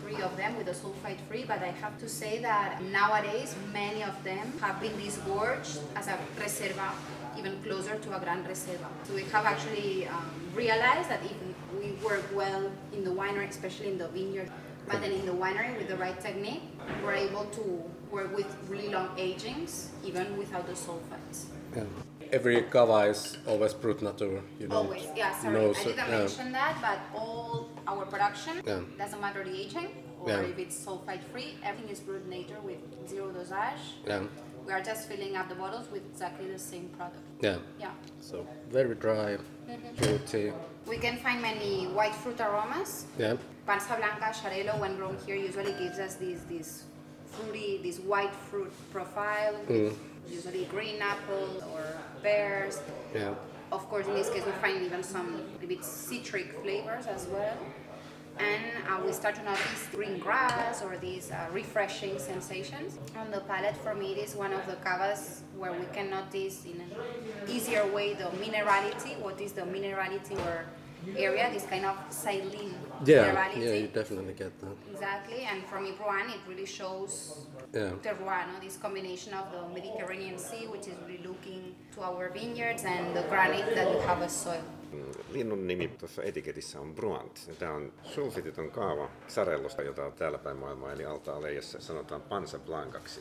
three 0.00 0.20
of 0.20 0.36
them, 0.36 0.54
with 0.58 0.66
the 0.66 0.72
sulfite 0.72 1.20
free, 1.28 1.44
but 1.48 1.62
I 1.62 1.72
have 1.80 1.98
to 1.98 2.08
say 2.08 2.40
that 2.42 2.82
nowadays 2.82 3.54
many 3.72 4.02
of 4.04 4.22
them 4.22 4.52
have 4.60 4.78
been 4.82 4.94
disgorged 4.98 5.78
as 5.96 6.08
a 6.08 6.18
reserva, 6.38 6.92
even 7.38 7.56
closer 7.62 7.96
to 7.96 8.16
a 8.16 8.20
gran 8.20 8.44
reserva. 8.44 8.88
So 9.04 9.14
we 9.14 9.22
have 9.32 9.46
actually 9.46 10.06
um, 10.08 10.28
realized 10.54 11.08
that 11.08 11.20
if 11.24 11.32
we 11.80 11.92
work 12.04 12.24
well 12.34 12.70
in 12.92 13.02
the 13.02 13.10
winery, 13.10 13.48
especially 13.48 13.88
in 13.88 13.96
the 13.96 14.08
vineyard, 14.08 14.50
but 14.86 15.00
then 15.00 15.12
in 15.12 15.24
the 15.24 15.32
winery 15.32 15.78
with 15.78 15.88
the 15.88 15.96
right 15.96 16.20
technique, 16.20 16.62
we're 17.02 17.14
able 17.14 17.46
to 17.46 17.82
work 18.10 18.36
with 18.36 18.54
really 18.68 18.90
long 18.90 19.08
agings, 19.16 19.88
even 20.04 20.36
without 20.36 20.66
the 20.66 20.74
sulfites. 20.74 21.46
Yeah 21.74 21.84
every 22.32 22.62
cava 22.62 23.10
is 23.10 23.36
always 23.46 23.74
brut 23.74 24.02
nature. 24.02 24.42
You 24.58 24.68
know. 24.68 24.76
Always, 24.76 25.06
yeah. 25.16 25.36
Sorry, 25.38 25.54
no, 25.54 25.70
I 25.70 25.74
didn't 25.74 25.96
yeah. 25.96 26.18
mention 26.18 26.52
that, 26.52 26.78
but 26.80 27.18
all 27.18 27.68
our 27.86 28.04
production 28.06 28.62
yeah. 28.66 28.80
doesn't 28.98 29.20
matter 29.20 29.44
the 29.44 29.54
aging 29.54 29.88
or 30.20 30.30
yeah. 30.30 30.40
if 30.40 30.58
it's 30.58 30.76
sulfite 30.84 31.24
free. 31.32 31.54
Everything 31.62 31.90
is 31.90 32.00
brut 32.00 32.26
nature 32.26 32.60
with 32.62 32.78
zero 33.08 33.30
dosage. 33.30 33.82
Yeah. 34.06 34.22
We 34.66 34.72
are 34.72 34.82
just 34.82 35.08
filling 35.08 35.36
up 35.36 35.48
the 35.48 35.54
bottles 35.54 35.88
with 35.90 36.04
exactly 36.06 36.50
the 36.50 36.58
same 36.58 36.90
product. 36.96 37.18
Yeah. 37.40 37.56
Yeah. 37.78 37.90
So 38.20 38.46
very 38.70 38.94
dry, 38.94 39.38
mm-hmm. 39.68 39.94
fruity. 39.96 40.52
We 40.86 40.98
can 40.98 41.18
find 41.18 41.40
many 41.40 41.86
white 41.86 42.14
fruit 42.14 42.40
aromas. 42.40 43.06
Yeah. 43.18 43.36
Pansa 43.66 43.96
Blanca, 43.96 44.32
Xarel·lo, 44.32 44.78
when 44.80 44.96
grown 44.96 45.16
here, 45.26 45.36
usually 45.36 45.72
gives 45.72 45.98
us 45.98 46.14
this, 46.16 46.40
this 46.48 46.84
fruity, 47.26 47.80
this 47.82 47.98
white 48.00 48.34
fruit 48.34 48.72
profile. 48.92 49.54
Mm. 49.68 49.94
Usually 50.28 50.64
green 50.66 51.00
apple 51.00 51.62
or 51.72 51.82
pears. 52.22 52.80
Yeah. 53.14 53.34
Of 53.72 53.88
course, 53.88 54.06
in 54.06 54.14
this 54.14 54.28
case, 54.30 54.44
we 54.44 54.52
find 54.52 54.82
even 54.82 55.02
some 55.02 55.42
a 55.62 55.66
bit 55.66 55.84
citric 55.84 56.52
flavors 56.62 57.06
as 57.06 57.26
well. 57.26 57.56
And 58.38 58.64
uh, 58.88 59.04
we 59.04 59.12
start 59.12 59.34
to 59.36 59.42
notice 59.44 59.86
green 59.92 60.18
grass 60.18 60.82
or 60.82 60.96
these 60.96 61.30
uh, 61.30 61.46
refreshing 61.52 62.18
sensations. 62.18 62.98
On 63.18 63.30
the 63.30 63.40
palate, 63.40 63.76
for 63.76 63.94
me, 63.94 64.12
it 64.12 64.18
is 64.18 64.34
one 64.34 64.52
of 64.52 64.66
the 64.66 64.76
cavas 64.76 65.42
where 65.58 65.72
we 65.72 65.84
can 65.92 66.10
notice 66.10 66.64
in 66.64 66.80
an 66.80 66.90
easier 67.48 67.86
way 67.92 68.14
the 68.14 68.30
minerality. 68.44 69.18
What 69.20 69.40
is 69.40 69.52
the 69.52 69.62
minerality 69.62 70.38
or 70.46 70.64
area? 71.18 71.50
This 71.52 71.66
kind 71.66 71.84
of 71.84 71.96
saline 72.08 72.74
Yeah. 73.04 73.24
minerality. 73.34 73.62
Yeah, 73.66 73.72
you 73.82 73.88
definitely 73.88 74.34
get 74.34 74.58
that. 74.60 74.74
Exactly, 74.90 75.40
and 75.50 75.58
from 75.66 75.86
Ibruan, 75.86 76.26
it 76.34 76.40
really 76.48 76.66
shows 76.66 77.46
Yeah. 77.74 77.92
terroir, 78.02 78.42
no? 78.52 78.54
this 78.66 78.76
combination 78.78 79.32
of 79.34 79.44
the 79.52 79.62
Mediterranean 79.78 80.38
Sea, 80.38 80.64
which 80.66 80.86
is 80.92 80.96
really 81.06 81.22
looking 81.30 81.59
to 81.94 82.00
our 82.00 82.34
vineyards, 82.34 82.84
and 82.84 83.16
the 83.16 83.22
granite 83.28 83.74
that 83.74 83.94
we 83.94 84.06
have 84.06 84.24
as 84.24 84.42
soil. 84.44 84.60
Linnun 85.32 85.66
nimi 85.66 85.88
tuossa 85.88 86.22
etiketissä 86.22 86.80
on 86.80 86.94
Bruant. 86.94 87.50
Tämä 87.58 87.72
on 87.72 87.92
sulfititon 88.04 88.70
kaava 88.70 89.10
Sarellosta, 89.28 89.82
jota 89.82 90.10
täällä 90.10 90.38
päin 90.38 90.56
maailmaa 90.56 90.92
eli 90.92 91.04
alta 91.04 91.36
aleijassa 91.36 91.80
sanotaan 91.80 92.22
Pansa 92.22 92.58
Blancaksi. 92.58 93.20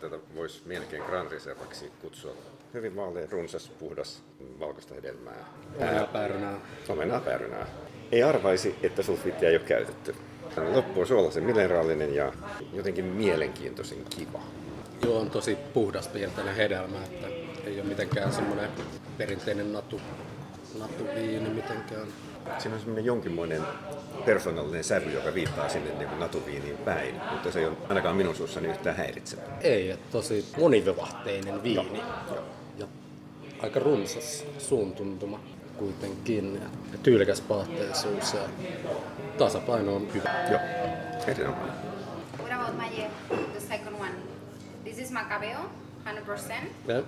Tätä 0.00 0.18
voisi 0.34 0.62
melkein 0.66 1.02
Grand 1.02 1.30
Reservaksi 1.30 1.92
kutsua. 2.02 2.32
Hyvin 2.74 2.96
vaalea, 2.96 3.26
runsas, 3.30 3.68
puhdas, 3.68 4.22
valkoista 4.60 4.94
hedelmää. 4.94 5.44
Ää, 5.80 6.06
päärynää. 6.12 6.60
Omenaa 6.88 7.20
päärynää. 7.20 7.66
Ei 8.12 8.22
arvaisi, 8.22 8.74
että 8.82 9.02
sulfiittia 9.02 9.48
ei 9.48 9.56
ole 9.56 9.64
käytetty. 9.64 10.14
Loppu 10.72 11.00
on 11.00 11.06
suolaisen 11.06 11.44
mineraalinen 11.44 12.14
ja 12.14 12.32
jotenkin 12.72 13.04
mielenkiintoisen 13.04 14.04
kiva. 14.16 14.42
Joo, 15.04 15.18
on 15.18 15.30
tosi 15.30 15.54
puhdaspiirteinen 15.74 16.54
hedelmä, 16.54 17.04
että 17.04 17.26
ei 17.64 17.80
ole 17.80 17.88
mitenkään 17.88 18.32
semmoinen 18.32 18.70
perinteinen 19.18 19.72
natu, 19.72 20.00
natuviini 20.78 21.48
mitenkään. 21.48 22.06
Siinä 22.58 22.74
on 22.74 22.80
semmoinen 22.80 23.04
jonkinmoinen 23.04 23.62
persoonallinen 24.24 24.84
sävy, 24.84 25.10
joka 25.10 25.34
viittaa 25.34 25.68
sinne 25.68 25.90
niin 25.90 26.08
kuin 26.08 26.20
natuviiniin 26.20 26.76
päin, 26.76 27.14
mutta 27.32 27.52
se 27.52 27.58
ei 27.58 27.66
ole 27.66 27.76
ainakaan 27.88 28.16
minun 28.16 28.36
suussani 28.36 28.68
yhtään 28.68 28.96
häiritsevä. 28.96 29.42
Ei, 29.60 29.96
tosi 30.12 30.44
monivivahteinen 30.58 31.62
viini. 31.62 32.02
Ja 32.78 32.86
aika 33.62 33.80
runsas 33.80 34.44
suuntuntuma 34.58 35.40
kuitenkin. 35.76 36.60
Ja 36.92 36.98
tyylikäs 37.02 37.40
paatteisuus 37.40 38.34
ja 38.34 38.40
tasapaino 39.38 39.96
on 39.96 40.14
hyvä. 40.14 40.30
Joo, 40.50 40.60
erinomainen. 41.26 41.74
What 42.38 42.52
about 42.52 42.76
Maye, 42.76 43.10
the 43.28 43.60
second 43.60 43.96
one? 44.00 44.12
This 44.84 44.98
is 44.98 45.10
Macabeo, 45.10 45.58
100%, 46.06 46.52
Ja, 46.88 47.02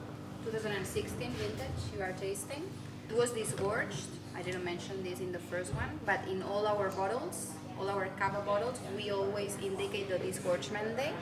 2016 0.44 1.30
vintage 1.32 1.82
you 1.94 2.02
are 2.02 2.12
tasting. 2.12 2.62
It 3.08 3.16
was 3.16 3.30
disgorged. 3.30 4.08
I 4.34 4.42
didn't 4.42 4.64
mention 4.64 5.02
this 5.02 5.20
in 5.20 5.32
the 5.32 5.38
first 5.38 5.75
one, 5.75 6.00
but 6.06 6.20
in 6.28 6.42
all 6.42 6.66
our 6.66 6.88
bottles, 6.90 7.50
all 7.78 7.88
our 7.88 8.06
cava 8.18 8.40
bottles, 8.44 8.78
we 8.96 9.11
always 9.11 9.56
indicate 9.62 10.08
the 10.08 10.18
disgorgement 10.18 10.96
date. 10.96 11.12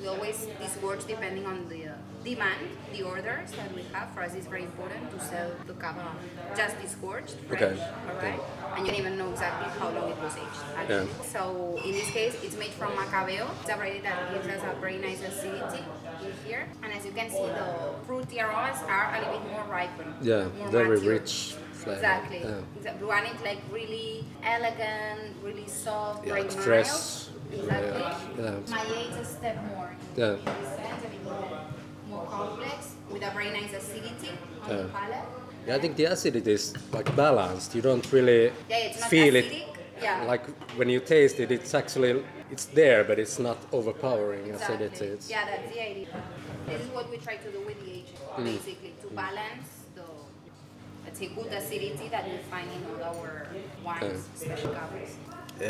We 0.00 0.08
always 0.08 0.46
disgorge 0.60 1.06
depending 1.06 1.46
on 1.46 1.68
the 1.68 1.88
uh, 1.88 1.92
demand, 2.24 2.60
the 2.92 3.02
orders 3.02 3.50
that 3.52 3.72
we 3.74 3.82
have. 3.92 4.10
For 4.14 4.22
us, 4.22 4.34
it's 4.34 4.46
very 4.46 4.62
important 4.64 5.10
to 5.12 5.20
sell 5.20 5.50
the 5.66 5.74
cava 5.74 6.12
just 6.56 6.80
disgorged, 6.80 7.36
fresh, 7.48 7.62
Okay. 7.62 7.74
all 8.08 8.16
right? 8.22 8.40
And 8.76 8.86
you 8.86 8.92
don't 8.92 9.00
even 9.00 9.18
know 9.18 9.30
exactly 9.30 9.68
how 9.78 9.90
long 9.90 10.10
it 10.10 10.18
was 10.18 10.34
aged. 10.36 10.62
Actually. 10.76 11.08
So 11.24 11.78
in 11.84 11.92
this 11.92 12.10
case, 12.10 12.34
it's 12.42 12.56
made 12.56 12.72
from 12.72 12.92
Macabeo. 12.92 13.46
It's 13.60 13.70
a 13.70 13.76
variety 13.76 14.00
that 14.00 14.32
gives 14.32 14.48
us 14.48 14.62
a 14.64 14.80
very 14.80 14.96
nice 14.98 15.22
acidity 15.22 15.84
in 16.24 16.32
here. 16.46 16.66
And 16.82 16.92
as 16.92 17.04
you 17.04 17.12
can 17.12 17.28
see, 17.30 17.46
the 17.60 17.66
fruity 18.06 18.40
aromas 18.40 18.78
are 18.88 19.14
a 19.14 19.18
little 19.20 19.38
bit 19.40 19.50
more 19.52 19.64
ripened. 19.70 20.14
yeah 20.22 20.48
more 20.58 20.68
very 20.68 20.96
mature. 20.96 21.12
rich 21.12 21.54
flavor. 21.72 21.98
Exactly. 21.98 22.40
Yeah. 22.40 22.60
Exa- 22.80 22.98
Bruant 22.98 23.26
is 23.34 23.40
like 23.42 23.60
really 23.70 24.24
elegant, 24.42 25.36
really 25.42 25.68
soft, 25.68 26.26
Yeah, 26.26 26.32
very 26.32 26.44
mild. 26.48 26.54
fresh. 26.64 27.28
Exactly. 27.52 28.42
Yeah, 28.42 28.58
it's- 28.58 28.70
Maye 28.70 29.06
is 29.10 29.16
a 29.16 29.24
step 29.24 29.56
more. 29.70 29.90
in- 30.16 30.20
Yeah. 30.20 31.73
In 32.14 32.20
this 32.20 32.30
sense, 32.30 32.30
a 32.30 32.30
bit 32.30 32.30
more, 32.30 32.46
complex 32.48 32.94
with 33.12 33.22
a 33.22 33.30
very 33.30 33.50
nice 33.50 33.72
acidity 33.80 34.30
on 34.62 34.68
the 34.68 34.74
Yeah. 34.76 34.92
palate. 34.92 35.28
Yeah, 35.66 35.76
I 35.76 35.80
think 35.80 35.96
the 35.96 36.04
acidity 36.04 36.52
is 36.52 36.74
like 36.92 37.08
balanced. 37.16 37.74
You 37.74 37.82
don't 37.82 38.06
really 38.12 38.52
Yeah, 38.68 39.08
feel 39.08 39.34
acidic. 39.34 39.52
it. 39.52 39.68
Yeah. 40.02 40.24
Like 40.32 40.44
when 40.78 40.88
you 40.90 41.00
taste 41.00 41.40
it, 41.40 41.50
it's 41.50 41.74
actually 41.74 42.22
it's 42.50 42.66
there, 42.66 43.04
but 43.04 43.18
it's 43.18 43.38
not 43.38 43.56
overpowering 43.72 44.44
Exactly. 44.46 44.86
acidity. 44.86 45.06
It's, 45.14 45.30
Yeah, 45.30 45.44
that's 45.50 45.68
the 45.74 45.80
idea. 45.90 46.08
This 46.68 46.80
is 46.84 46.88
what 46.96 47.06
we 47.10 47.16
try 47.26 47.36
to 47.36 47.50
do 47.56 47.60
with 47.68 47.78
the 47.84 47.90
aging, 47.98 48.18
Mm. 48.38 48.44
basically, 48.44 48.92
to 49.02 49.08
balance 49.22 49.68
the, 49.96 50.06
let's 51.04 51.18
say, 51.18 51.28
good 51.38 51.52
acidity 51.60 52.06
that 52.14 52.24
we 52.30 52.36
find 52.52 52.68
in 52.76 52.82
all 52.90 53.02
our 53.10 53.46
wines, 53.86 54.20
especially 54.36 54.74
cavas. 54.74 55.10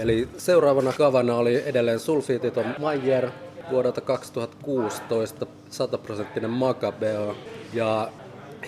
Eli 0.02 0.18
seuraavana 0.46 0.92
kavana 0.92 1.34
oli 1.40 1.54
edelleen 1.70 2.00
sulfiititon 2.00 2.66
Mayer 2.84 3.24
vuodelta 3.70 4.00
2016, 4.00 5.46
100 5.70 5.98
prosenttinen 5.98 6.50
Macabeo 6.50 7.36
ja 7.72 8.12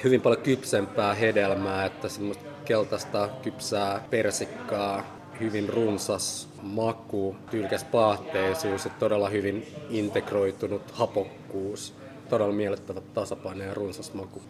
hyvin 0.05 0.21
paljon 0.21 0.43
kypsempää 0.43 1.15
hedelmää, 1.15 1.85
että 1.85 2.09
semmoista 2.09 2.45
keltaista 2.65 3.29
kypsää 3.43 4.07
persikkaa, 4.11 5.17
hyvin 5.41 5.69
runsas 5.69 6.49
maku, 6.63 7.37
tyylikäs 7.51 7.85
paahteisuus 7.85 8.85
ja 8.85 8.91
todella 8.99 9.29
hyvin 9.29 9.67
integroitunut 9.91 10.91
hapokkuus. 10.91 11.95
Todella 12.29 12.53
miellyttävä 12.53 13.01
tasapaino 13.15 13.65
ja 13.65 13.75
runsas 13.75 14.15
maku. 14.15 14.43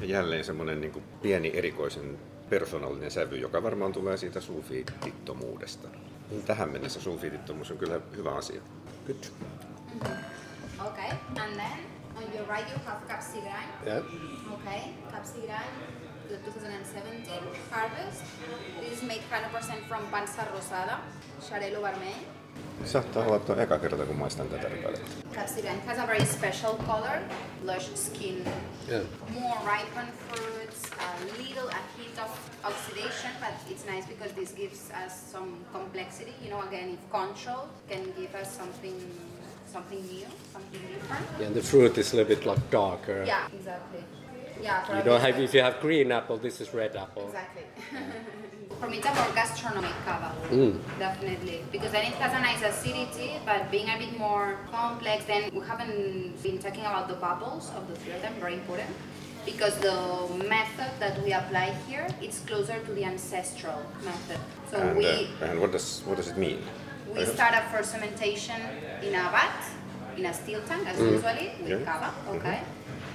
Ja 0.00 0.06
jälleen 0.06 0.44
semmoinen 0.44 0.80
niin 0.80 1.02
pieni 1.22 1.52
erikoisen 1.54 2.18
persoonallinen 2.50 3.10
sävy, 3.10 3.36
joka 3.36 3.62
varmaan 3.62 3.92
tulee 3.92 4.16
siitä 4.16 4.40
sulfiitittomuudesta. 4.40 5.88
Tähän 6.46 6.70
mennessä 6.70 7.00
sulfiitittomuus 7.00 7.70
on 7.70 7.78
kyllä 7.78 8.00
hyvä 8.16 8.30
asia. 8.34 8.60
Good. 9.06 9.16
Okay, 10.00 11.10
and 11.36 11.56
then 11.56 11.78
on 12.16 12.24
your 12.34 12.44
right 12.46 12.66
you 12.68 12.78
have 12.86 13.00
Capsigrany. 13.08 13.68
Yeah. 13.86 14.02
Okay, 14.54 14.92
Capsigrany, 15.12 15.80
the 16.28 16.36
2017 16.44 17.42
harvest. 17.70 18.22
This 18.80 18.98
is 18.98 19.02
made 19.02 19.22
100% 19.30 19.88
from 19.88 20.06
Pansa 20.12 20.44
Rosada, 20.52 21.00
Xarel·lo 21.40 21.80
Vermell. 21.82 22.20
Saattaa 22.84 23.24
olla 23.24 23.38
tuo 23.38 23.56
eka 23.56 23.78
kerta, 23.78 24.04
kun 24.06 24.16
maistan 24.16 24.48
tätä 24.48 24.68
rypälettä. 24.68 25.10
Capsigrany 25.34 25.80
has 25.86 25.98
a 25.98 26.06
very 26.06 26.24
special 26.24 26.74
color, 26.86 27.18
lush 27.64 27.94
skin, 27.94 28.44
Yeah. 28.88 29.02
more 29.30 29.58
ripened 29.64 30.12
fruits, 30.28 30.90
a 30.98 31.08
little, 31.38 31.68
a 31.68 31.80
hint 31.98 32.18
of 32.24 32.30
oxidation, 32.64 33.30
but 33.40 33.54
it's 33.70 33.84
nice 33.92 34.06
because 34.08 34.32
this 34.34 34.52
gives 34.52 34.90
us 35.06 35.32
some 35.32 35.50
complexity. 35.72 36.32
You 36.42 36.50
know, 36.50 36.62
again, 36.68 36.88
if 36.96 37.10
control 37.10 37.68
can 37.88 38.02
give 38.16 38.34
us 38.42 38.56
something, 38.56 38.94
something 39.76 40.02
new, 40.16 40.26
something 40.52 40.80
different. 40.92 41.26
Yeah, 41.40 41.50
the 41.50 41.62
fruit 41.70 41.98
is 41.98 42.12
a 42.12 42.16
little 42.16 42.30
bit 42.34 42.46
like 42.50 42.62
darker. 42.70 43.24
Yeah, 43.26 43.56
exactly. 43.58 44.02
Yeah, 44.62 44.96
You 44.96 45.04
don't 45.04 45.20
have 45.20 45.38
if 45.38 45.52
you 45.56 45.62
have 45.68 45.74
green 45.80 46.08
apple, 46.18 46.38
this 46.38 46.56
is 46.62 46.68
red 46.72 46.96
apple. 46.96 47.26
Exactly. 47.26 47.64
For 48.80 48.88
me, 48.88 48.96
it's 48.98 49.06
a 49.06 49.14
more 49.14 49.32
gastronomic 49.34 49.96
cava, 50.04 50.30
definitely, 50.98 51.58
because 51.72 51.92
then 51.92 52.04
it 52.10 52.16
has 52.22 52.32
a 52.40 52.42
nice 52.48 52.62
acidity, 52.72 53.30
but 53.48 53.70
being 53.70 53.88
a 53.88 53.96
bit 53.96 54.18
more 54.18 54.58
complex. 54.70 55.24
Then 55.24 55.42
we 55.54 55.62
haven't 55.72 56.42
been 56.42 56.58
talking 56.58 56.84
about 56.90 57.08
the 57.08 57.18
bubbles 57.26 57.70
of 57.76 57.82
the 57.88 57.96
three 58.00 58.12
of 58.16 58.20
them, 58.22 58.34
very 58.38 58.54
important, 58.54 58.90
because 59.46 59.74
the 59.78 59.96
method 60.56 60.90
that 61.02 61.14
we 61.24 61.32
apply 61.32 61.66
here 61.88 62.06
it's 62.20 62.40
closer 62.40 62.78
to 62.86 62.90
the 62.98 63.04
ancestral 63.04 63.80
method. 64.04 64.40
So 64.70 64.76
And, 64.76 64.98
we 64.98 65.06
uh, 65.06 65.46
and 65.46 65.60
what, 65.62 65.72
does, 65.72 66.02
what 66.04 66.16
does 66.18 66.28
it 66.28 66.36
mean? 66.36 66.60
We 67.14 67.24
start 67.24 67.54
up 67.54 67.64
first 67.70 67.94
fermentation 67.94 68.60
in 69.02 69.14
a 69.14 69.30
vat, 69.30 69.62
in 70.16 70.26
a 70.26 70.34
steel 70.34 70.60
tank, 70.66 70.86
as 70.88 70.96
mm-hmm. 70.98 71.14
usually 71.14 71.52
with 71.62 71.80
Yeah. 71.80 71.84
cava, 71.84 72.06
mm-hmm. 72.06 72.36
okay. 72.36 72.60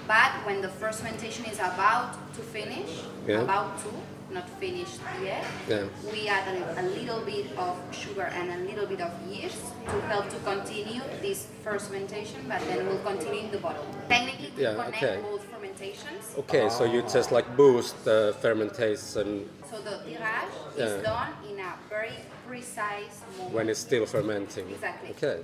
But 0.07 0.31
when 0.45 0.62
the 0.62 0.69
first 0.69 1.00
fermentation 1.01 1.45
is 1.45 1.60
about 1.60 2.13
to 2.36 2.41
finish, 2.41 3.03
Yeah. 3.27 3.41
about 3.41 3.79
to, 3.83 3.91
not 4.33 4.50
finished 4.60 5.00
yet, 5.21 5.45
Yeah. 5.67 5.86
we 6.12 6.27
add 6.27 6.48
a, 6.48 6.81
a 6.81 6.86
little 6.98 7.21
bit 7.21 7.51
of 7.57 7.77
sugar 7.91 8.27
and 8.38 8.50
a 8.51 8.60
little 8.69 8.88
bit 8.88 9.01
of 9.01 9.12
yeast 9.27 9.62
to 9.86 10.01
help 10.07 10.29
to 10.29 10.38
continue 10.39 11.01
this 11.21 11.48
first 11.63 11.88
fermentation, 11.88 12.39
but 12.48 12.62
then 12.67 12.88
we'll 12.88 13.03
continue 13.03 13.43
in 13.45 13.51
the 13.51 13.57
bottle. 13.57 13.86
Technically, 14.07 14.51
to 14.57 14.75
connect 14.75 15.03
okay. 15.03 15.19
both 15.21 15.43
fermentations. 15.85 16.35
Okay, 16.38 16.69
so 16.69 16.83
you 16.85 17.01
just 17.03 17.31
like 17.31 17.45
boost 17.57 18.03
the 18.05 18.35
fermentation 18.41 19.50
So 19.69 19.81
the 19.81 19.97
tirage 20.05 20.53
Yeah. 20.77 20.85
is 20.85 21.03
done 21.03 21.33
in 21.50 21.59
a 21.59 21.73
very 21.89 22.17
precise 22.47 23.21
moment. 23.38 23.55
when 23.55 23.69
it's 23.69 23.79
still 23.79 24.05
fermenting. 24.05 24.69
Exactly. 24.69 25.09
Okay. 25.11 25.43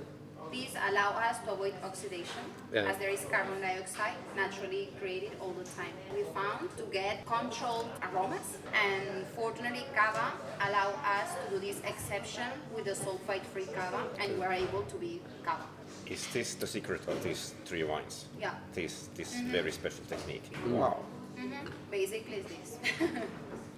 These 0.52 0.74
allow 0.88 1.10
us 1.28 1.36
to 1.44 1.52
avoid 1.52 1.74
oxidation 1.84 2.44
Yeah. 2.72 2.90
as 2.90 2.96
there 2.98 3.10
is 3.10 3.24
carbon 3.30 3.60
dioxide 3.60 4.16
naturally 4.36 4.92
created 4.98 5.32
all 5.40 5.52
the 5.52 5.64
time. 5.64 5.92
We 6.14 6.22
found 6.40 6.74
to 6.78 6.84
get 6.90 7.24
controlled 7.26 7.88
aromas 8.06 8.48
and 8.72 9.26
fortunately 9.36 9.84
cava 9.94 10.32
allow 10.66 10.88
us 11.16 11.28
to 11.40 11.50
do 11.52 11.58
this 11.66 11.80
exception 11.92 12.48
with 12.74 12.84
the 12.86 12.94
sulfite-free 13.04 13.68
cava 13.74 14.02
and 14.20 14.38
we're 14.38 14.52
able 14.66 14.82
to 14.92 14.96
be 14.96 15.20
cava. 15.44 15.64
Is 16.10 16.26
this 16.32 16.54
the 16.54 16.66
secret 16.66 17.06
of 17.06 17.22
these 17.22 17.54
three 17.64 17.84
wines? 17.84 18.26
Yeah. 18.40 18.54
This, 18.74 19.08
this 19.14 19.34
mm-hmm. 19.34 19.52
very 19.52 19.72
special 19.72 20.04
technique. 20.08 20.44
Wow. 20.68 21.04
Mm-hmm. 21.36 21.52
Mm-hmm. 21.52 21.68
Basically 21.90 22.36
it's 22.36 22.50
this. 22.50 22.78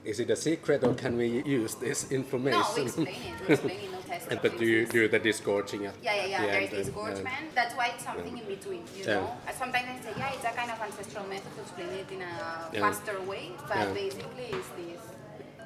Is 0.02 0.18
it 0.18 0.30
a 0.30 0.36
secret 0.36 0.82
or 0.82 0.94
can 0.94 1.16
we 1.18 1.42
use 1.44 1.74
this 1.74 2.10
information? 2.10 2.60
no, 2.60 2.74
we 2.74 2.82
explain 2.82 3.06
it. 3.08 3.48
We 3.48 3.54
explain 3.54 3.80
it, 3.80 3.92
no 3.92 3.98
test. 4.00 4.28
And 4.30 4.40
but 4.40 4.56
do 4.58 4.64
you 4.64 4.86
do 4.86 5.08
the 5.08 5.18
disgorging 5.18 5.84
at 5.84 5.94
Yeah, 6.02 6.14
yeah, 6.14 6.26
yeah. 6.26 6.40
the 6.40 6.46
There 6.46 6.56
end 6.56 6.72
is 6.72 6.86
disgorgement. 6.86 7.54
That's 7.54 7.74
why 7.74 7.92
it's 7.94 8.04
something 8.04 8.38
in 8.38 8.46
between, 8.46 8.82
you 8.96 9.04
Yeah. 9.04 9.14
know. 9.14 9.36
Sometimes 9.58 9.86
I 9.92 10.00
say, 10.00 10.12
yeah, 10.16 10.32
it's 10.32 10.44
a 10.44 10.52
kind 10.56 10.70
of 10.70 10.80
ancestral 10.80 11.26
method 11.26 11.52
to 11.54 11.60
explain 11.60 11.90
it 11.90 12.10
in 12.10 12.22
a 12.22 12.70
Yeah. 12.72 12.80
faster 12.80 13.20
way, 13.22 13.52
but 13.68 13.76
Yeah. 13.76 13.92
basically 13.92 14.46
it's 14.56 14.70
this. 14.78 15.09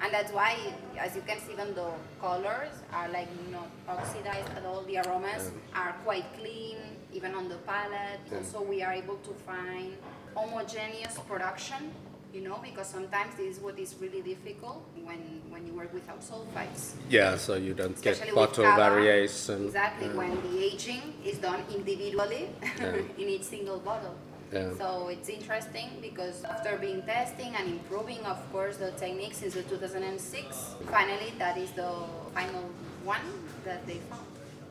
And 0.05 0.13
that's 0.13 0.33
why, 0.33 0.59
as 0.99 1.17
you 1.17 1.23
can 1.23 1.39
see, 1.41 1.55
even 1.55 1.75
the 1.75 1.89
colors 2.21 2.75
are 2.93 3.09
like 3.09 3.29
not 3.51 3.71
oxidized 3.89 4.51
at 4.55 4.63
all. 4.67 4.83
The 4.83 4.99
aromas 4.99 5.51
are 5.75 5.93
quite 6.05 6.27
clean, 6.39 6.77
even 7.15 7.35
on 7.35 7.49
the 7.49 7.57
palate. 7.65 8.21
Also, 8.37 8.61
we 8.63 8.83
are 8.83 8.93
able 8.93 9.17
to 9.17 9.31
find 9.47 9.97
homogeneous 10.35 11.19
production. 11.27 11.91
You 12.35 12.43
know, 12.43 12.59
because 12.63 12.89
sometimes 12.89 13.37
this 13.37 13.57
is 13.57 13.63
what 13.63 13.79
is 13.79 13.95
really 14.01 14.21
difficult 14.21 14.83
when 15.05 15.41
when 15.49 15.67
you 15.67 15.73
work 15.73 15.95
without 15.95 16.21
sulfites. 16.21 16.95
Yeah, 17.09 17.37
so 17.39 17.55
you 17.55 17.73
don't 17.73 17.95
Especially 17.95 18.27
get 18.27 18.35
bottle 18.35 18.65
variation. 18.77 19.67
Exactly, 19.67 20.09
Yeah. 20.09 20.17
when 20.21 20.33
the 20.43 20.65
aging 20.65 21.15
is 21.25 21.39
done 21.39 21.63
individually 21.73 22.51
Yeah. 22.61 22.97
in 23.23 23.29
each 23.29 23.45
single 23.45 23.79
bottle. 23.79 24.17
Yeah. 24.55 24.71
So 24.79 25.09
it's 25.09 25.29
interesting 25.29 25.89
because 26.01 26.45
after 26.45 26.77
being 26.79 27.03
testing 27.03 27.55
and 27.57 27.67
improving, 27.73 28.21
of 28.25 28.39
course, 28.53 28.77
the 28.77 28.93
technique 28.93 29.35
since 29.35 29.55
the 29.55 29.63
2006, 29.65 30.75
finally 30.91 31.33
that 31.39 31.57
is 31.59 31.73
the 31.73 31.91
final 32.33 32.71
one 33.05 33.27
that 33.65 33.85
they 33.87 33.99
found. 34.11 34.27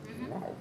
Mm-hmm. 0.08 0.30
Wow. 0.30 0.54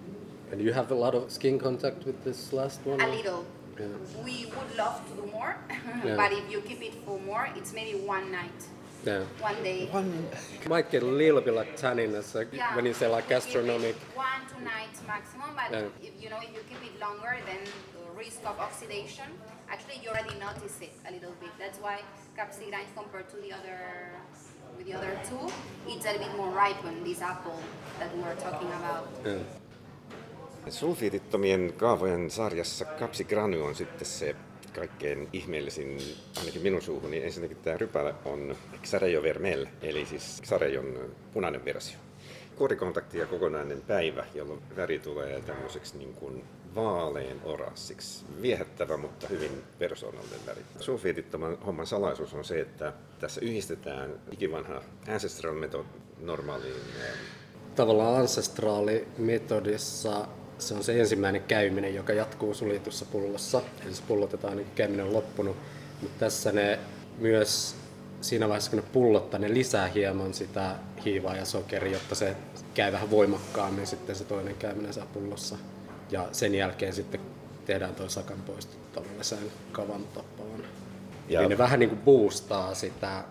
And 0.51 0.61
you 0.61 0.73
have 0.73 0.91
a 0.91 0.95
lot 0.95 1.15
of 1.15 1.31
skin 1.31 1.57
contact 1.57 2.05
with 2.05 2.21
this 2.23 2.51
last 2.51 2.81
one? 2.85 2.99
A 2.99 3.07
little. 3.07 3.45
Yeah. 3.79 3.87
We 4.23 4.45
would 4.55 4.77
love 4.77 5.01
to 5.09 5.13
do 5.21 5.31
more, 5.31 5.55
Yeah. 6.05 6.15
but 6.15 6.31
if 6.31 6.51
you 6.51 6.61
keep 6.61 6.81
it 6.83 6.93
for 7.05 7.17
more, 7.19 7.47
it's 7.55 7.73
maybe 7.73 7.97
one 8.05 8.31
night, 8.31 8.59
Yeah. 9.05 9.23
one 9.39 9.63
day. 9.63 9.87
One 9.89 10.27
might 10.67 10.91
get 10.91 11.01
a 11.01 11.07
little 11.07 11.41
bit 11.41 11.55
like 11.55 11.75
tanniness 11.79 12.35
like 12.35 12.49
Yeah, 12.53 12.75
when 12.75 12.85
you 12.85 12.93
say 12.93 13.07
like 13.07 13.23
we 13.29 13.35
keep 13.35 13.41
it 13.41 13.45
gastronomic. 13.45 13.95
One, 14.15 14.41
two 14.51 14.63
nights 14.63 14.99
maximum, 15.07 15.49
but 15.55 15.71
Yeah. 15.71 16.07
if 16.07 16.13
you 16.21 16.29
know 16.29 16.37
if 16.37 16.51
you 16.53 16.61
keep 16.69 16.81
it 16.85 16.99
longer, 16.99 17.33
then 17.47 17.61
the 17.92 17.92
risk 18.25 18.41
of 18.45 18.55
oxidation. 18.59 19.29
Actually, 19.73 19.99
you 20.03 20.09
already 20.11 20.35
notice 20.47 20.77
it 20.81 20.95
a 21.09 21.11
little 21.11 21.35
bit. 21.41 21.51
That's 21.59 21.79
why 21.85 21.95
capsicum 22.35 22.85
compared 22.95 23.27
to 23.33 23.37
the 23.37 23.51
other 23.57 23.79
with 24.77 24.87
the 24.87 24.95
other 24.97 25.13
two, 25.29 25.45
it's 25.87 26.05
a 26.05 26.11
little 26.11 26.27
bit 26.27 26.37
more 26.37 26.51
ripened. 26.65 27.05
This 27.05 27.21
apple 27.21 27.59
that 27.99 28.09
we 28.15 28.21
were 28.23 28.35
talking 28.35 28.71
about. 28.79 29.07
Yeah. 29.25 29.41
Sulfiitittomien 30.69 31.73
kaavojen 31.77 32.31
sarjassa 32.31 32.85
kapsigranu 32.85 33.65
on 33.65 33.75
sitten 33.75 34.07
se 34.07 34.35
kaikkein 34.75 35.29
ihmeellisin, 35.33 36.01
ainakin 36.39 36.61
minun 36.61 36.81
suuhuni. 36.81 37.23
Ensinnäkin 37.23 37.57
tämä 37.57 37.77
rypälä 37.77 38.13
on 38.25 38.55
Xarello 38.83 39.23
Vermel, 39.23 39.65
eli 39.81 40.05
siis 40.05 40.41
Xarellon 40.41 41.15
punainen 41.33 41.65
versio. 41.65 41.97
Kuorikontakti 42.55 43.17
ja 43.17 43.25
kokonainen 43.25 43.81
päivä, 43.81 44.25
jolloin 44.33 44.61
väri 44.75 44.99
tulee 44.99 45.41
tämmöiseksi 45.41 45.97
niin 45.97 46.13
kuin 46.13 46.43
vaalean 46.75 47.41
oranssiksi. 47.43 48.25
Viehättävä, 48.41 48.97
mutta 48.97 49.27
hyvin 49.27 49.63
persoonallinen 49.79 50.45
väri. 50.45 50.61
Sulfiitittoman 50.79 51.57
homman 51.65 51.87
salaisuus 51.87 52.33
on 52.33 52.45
se, 52.45 52.61
että 52.61 52.93
tässä 53.19 53.41
yhdistetään 53.41 54.13
ikivanha 54.31 54.81
ancestral 55.07 55.53
method 55.53 55.85
normaaliin 56.19 56.75
eh, 56.75 57.13
Tavallaan 57.75 58.19
ancestraalimetodissa 58.19 60.27
se 60.57 60.73
on 60.73 60.83
se 60.83 60.99
ensimmäinen 60.99 61.43
käyminen, 61.43 61.95
joka 61.95 62.13
jatkuu 62.13 62.53
suljetussa 62.53 63.05
pullossa. 63.05 63.61
Eli 63.85 63.93
se 63.93 64.03
pullotetaan, 64.07 64.57
niin 64.57 64.67
käyminen 64.75 65.05
on 65.05 65.13
loppunut. 65.13 65.57
Mutta 66.01 66.19
tässä 66.19 66.51
ne 66.51 66.79
myös 67.17 67.75
siinä 68.21 68.47
vaiheessa, 68.47 68.71
kun 68.71 68.79
ne 68.79 68.85
pullottaa, 68.93 69.39
ne 69.39 69.53
lisää 69.53 69.87
hieman 69.87 70.33
sitä 70.33 70.75
hiivaa 71.05 71.35
ja 71.35 71.45
sokeria, 71.45 71.93
jotta 71.93 72.15
se 72.15 72.35
käy 72.73 72.91
vähän 72.91 73.11
voimakkaammin 73.11 73.87
sitten 73.87 74.15
se 74.15 74.23
toinen 74.23 74.55
käyminen 74.55 74.93
saa 74.93 75.05
pullossa. 75.05 75.55
Ja 76.13 76.27
sen 76.31 76.55
jälkeen 76.55 76.93
sitten 76.93 77.21
tehdään 77.65 77.95
tuo 77.95 78.09
sakan 78.09 78.41
poisto 78.41 78.75
tavalliseen 78.93 79.51
kavan 79.71 80.03
tapaan. 80.07 80.63
Ja- 81.29 81.39
Eli 81.39 81.49
ne 81.49 81.57
vähän 81.57 81.79
niin 81.79 81.89
kuin 81.89 82.01
boostaa 82.01 82.73
sitä 82.73 83.23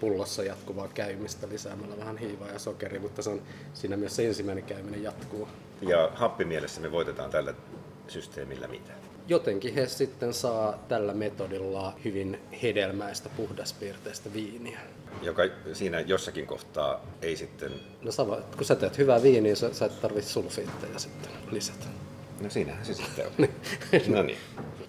pullossa 0.00 0.42
jatkuvaa 0.42 0.88
käymistä 0.88 1.48
lisäämällä 1.48 1.98
vähän 1.98 2.18
hiivaa 2.18 2.48
ja 2.48 2.58
sokeria, 2.58 3.00
mutta 3.00 3.22
se 3.22 3.30
on 3.30 3.42
siinä 3.74 3.96
myös 3.96 4.16
se 4.16 4.26
ensimmäinen 4.26 4.64
käyminen 4.64 5.02
jatkuu. 5.02 5.48
Ja 5.82 6.10
happimielessä 6.14 6.80
me 6.80 6.92
voitetaan 6.92 7.30
tällä 7.30 7.54
systeemillä 8.08 8.68
mitä? 8.68 8.92
Jotenkin 9.28 9.74
he 9.74 9.86
sitten 9.86 10.34
saa 10.34 10.84
tällä 10.88 11.14
metodilla 11.14 11.92
hyvin 12.04 12.40
hedelmäistä 12.62 13.28
puhdaspiirteistä 13.36 14.32
viiniä. 14.32 14.80
Joka 15.22 15.42
siinä 15.72 16.00
jossakin 16.00 16.46
kohtaa 16.46 17.00
ei 17.22 17.36
sitten... 17.36 17.72
No 18.02 18.12
sama, 18.12 18.36
kun 18.56 18.64
sä 18.64 18.74
teet 18.74 18.98
hyvää 18.98 19.22
viiniä, 19.22 19.54
sä, 19.54 19.74
sä 19.74 19.84
et 19.86 20.00
tarvitse 20.00 20.30
sulfiitteja 20.30 20.98
sitten 20.98 21.32
lisätä. 21.50 21.86
No 22.40 22.50
siinähän 22.50 22.84
se 22.84 22.94
sitten 22.94 23.26
on. 23.26 23.48
no 24.14 24.22
niin. 24.22 24.38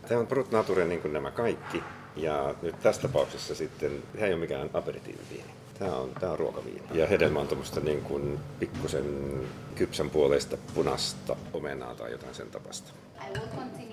Tämä 0.08 0.22
on 0.22 0.28
Brut 0.28 0.52
Nature 0.52 0.86
niin 0.86 1.02
kuin 1.02 1.14
nämä 1.14 1.32
kaikki. 1.32 1.84
Ja 2.16 2.56
nyt 2.62 2.80
tässä 2.80 3.02
tapauksessa 3.02 3.56
sitten, 3.56 4.04
tämä 4.14 4.26
ei 4.26 4.34
ole 4.34 4.40
mikään 4.40 4.70
aperitiiviviini. 4.74 5.50
Tämä 5.80 5.96
on, 5.96 6.10
tämä 6.20 6.32
on 6.32 6.40
ruokaviini. 6.40 6.82
Ja 6.94 7.08
hedelmä 7.08 7.40
on 7.40 7.48
tuommoista 7.48 7.80
niin 7.80 8.02
kuin 8.02 8.40
pikkusen 8.60 9.06
kypsän 9.76 10.10
puoleista 10.10 10.58
punasta 10.74 11.36
omenaa 11.54 11.96
tai 11.96 12.12
jotain 12.12 12.36
sen 12.36 12.52
tapasta. 12.52 12.92
I 13.28 13.40
will 13.40 13.48
continue 13.48 13.89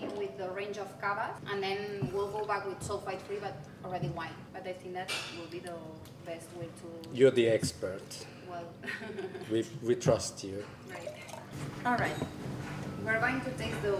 range 0.67 0.79
of 0.79 1.01
cava, 1.01 1.31
and 1.51 1.63
then 1.63 2.11
we'll 2.13 2.29
go 2.29 2.45
back 2.45 2.67
with 2.67 2.79
sulfite 2.81 3.21
free, 3.23 3.39
but 3.41 3.55
already 3.85 4.09
wine. 4.09 4.35
But 4.53 4.67
I 4.67 4.73
think 4.73 4.95
that 4.95 5.11
will 5.39 5.47
be 5.51 5.61
the 5.61 5.75
best 6.25 6.49
way 6.59 6.67
to. 6.67 7.17
You're 7.17 7.31
the 7.31 7.49
expert. 7.49 8.27
Well, 8.51 8.65
We, 9.51 9.65
we 9.83 9.95
trust 9.95 10.43
you. 10.45 10.65
right. 10.91 11.09
All 11.85 11.97
right. 11.97 12.17
We're 13.05 13.21
going 13.21 13.41
to 13.43 13.51
take 13.53 13.81
the 13.83 13.97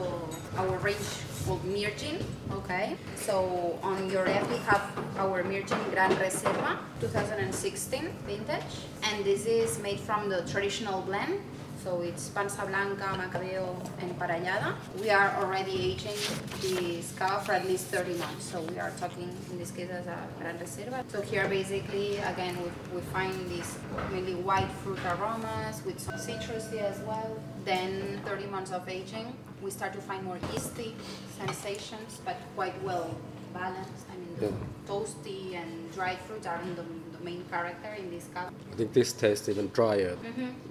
our 0.59 0.79
range 0.79 1.07
called 1.45 1.63
Mirgin. 1.65 2.25
Okay. 2.51 2.97
So 3.15 3.79
on 3.83 4.11
your 4.11 4.27
end 4.27 4.49
we 4.51 4.57
have 4.71 4.83
our 5.19 5.45
Mirgin 5.45 5.79
Gran 5.93 6.11
Reserva 6.17 6.79
2016 7.01 8.11
vintage, 8.27 8.75
and 9.05 9.25
this 9.25 9.47
is 9.47 9.79
made 9.79 10.01
from 10.01 10.29
the 10.29 10.43
traditional 10.51 11.03
blend. 11.03 11.39
So 11.87 12.01
it's 12.01 12.31
Pansa 12.31 12.67
Blanca, 12.67 13.15
Macabeo, 13.15 13.79
and 14.01 14.19
Parellada. 14.19 14.75
We 15.01 15.09
are 15.11 15.37
already 15.39 15.93
aging 15.93 16.19
this 16.61 17.13
cava 17.17 17.45
for 17.45 17.53
at 17.53 17.65
least 17.65 17.87
30 17.95 18.15
months. 18.19 18.51
So 18.51 18.61
we 18.63 18.81
are 18.81 18.91
talking 18.99 19.31
in 19.53 19.57
this 19.57 19.71
case 19.71 19.89
as 19.91 20.05
a 20.09 20.19
Gran 20.41 20.59
Reserva. 20.59 21.05
So 21.09 21.21
here 21.23 21.47
basically, 21.47 22.17
again, 22.17 22.59
we, 22.61 22.97
we 22.97 23.01
find 23.13 23.33
these 23.49 23.79
mainly 24.11 24.35
white 24.35 24.69
fruit 24.83 24.99
aromas 25.07 25.81
with 25.87 26.01
some 26.01 26.17
citrusy 26.17 26.83
as 26.83 26.99
well. 27.07 27.39
Then 27.65 28.21
30 28.25 28.47
months 28.47 28.73
of 28.73 28.89
aging, 28.89 29.33
we 29.63 29.71
start 29.71 29.93
to 29.93 30.01
find 30.01 30.25
more 30.25 30.41
yeasty 30.53 30.93
sensations, 31.39 32.19
but 32.25 32.35
quite 32.57 32.75
well 32.83 33.15
balanced. 33.55 34.07
I 34.13 34.17
mean, 34.17 34.37
Yeah. 34.41 34.51
toasty 34.89 35.55
and 35.55 35.71
dry 35.93 36.17
fruit 36.17 36.47
are 36.47 36.61
the, 36.75 36.83
the 36.83 36.87
main 37.27 37.43
character 37.51 37.91
in 37.99 38.07
this 38.15 38.27
cava. 38.33 38.51
I 38.73 38.77
think 38.79 38.93
this 38.93 39.13
tastes 39.13 39.49
even 39.53 39.67
drier 39.79 40.15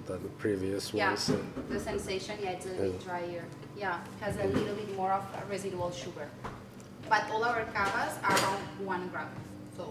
than 0.07 0.21
the 0.27 0.31
previous 0.43 0.83
Mm-hmm. 0.87 0.97
Yeah, 0.97 1.09
ones. 1.09 1.23
so- 1.29 1.43
the 1.69 1.79
sensation, 1.91 2.33
yeah, 2.41 2.51
it's 2.55 2.65
a 2.65 2.69
little 2.69 2.91
bit 2.93 3.03
drier. 3.09 3.43
Yeah, 3.83 3.99
has 4.21 4.35
a 4.37 4.47
little 4.57 4.75
bit 4.81 4.89
more 4.95 5.11
of 5.19 5.23
a 5.41 5.41
residual 5.55 5.91
sugar. 5.91 6.27
But 7.11 7.23
all 7.31 7.43
our 7.43 7.63
cavas 7.75 8.13
are 8.27 8.35
around 8.39 8.63
one 8.93 9.03
gram, 9.11 9.29
so 9.77 9.83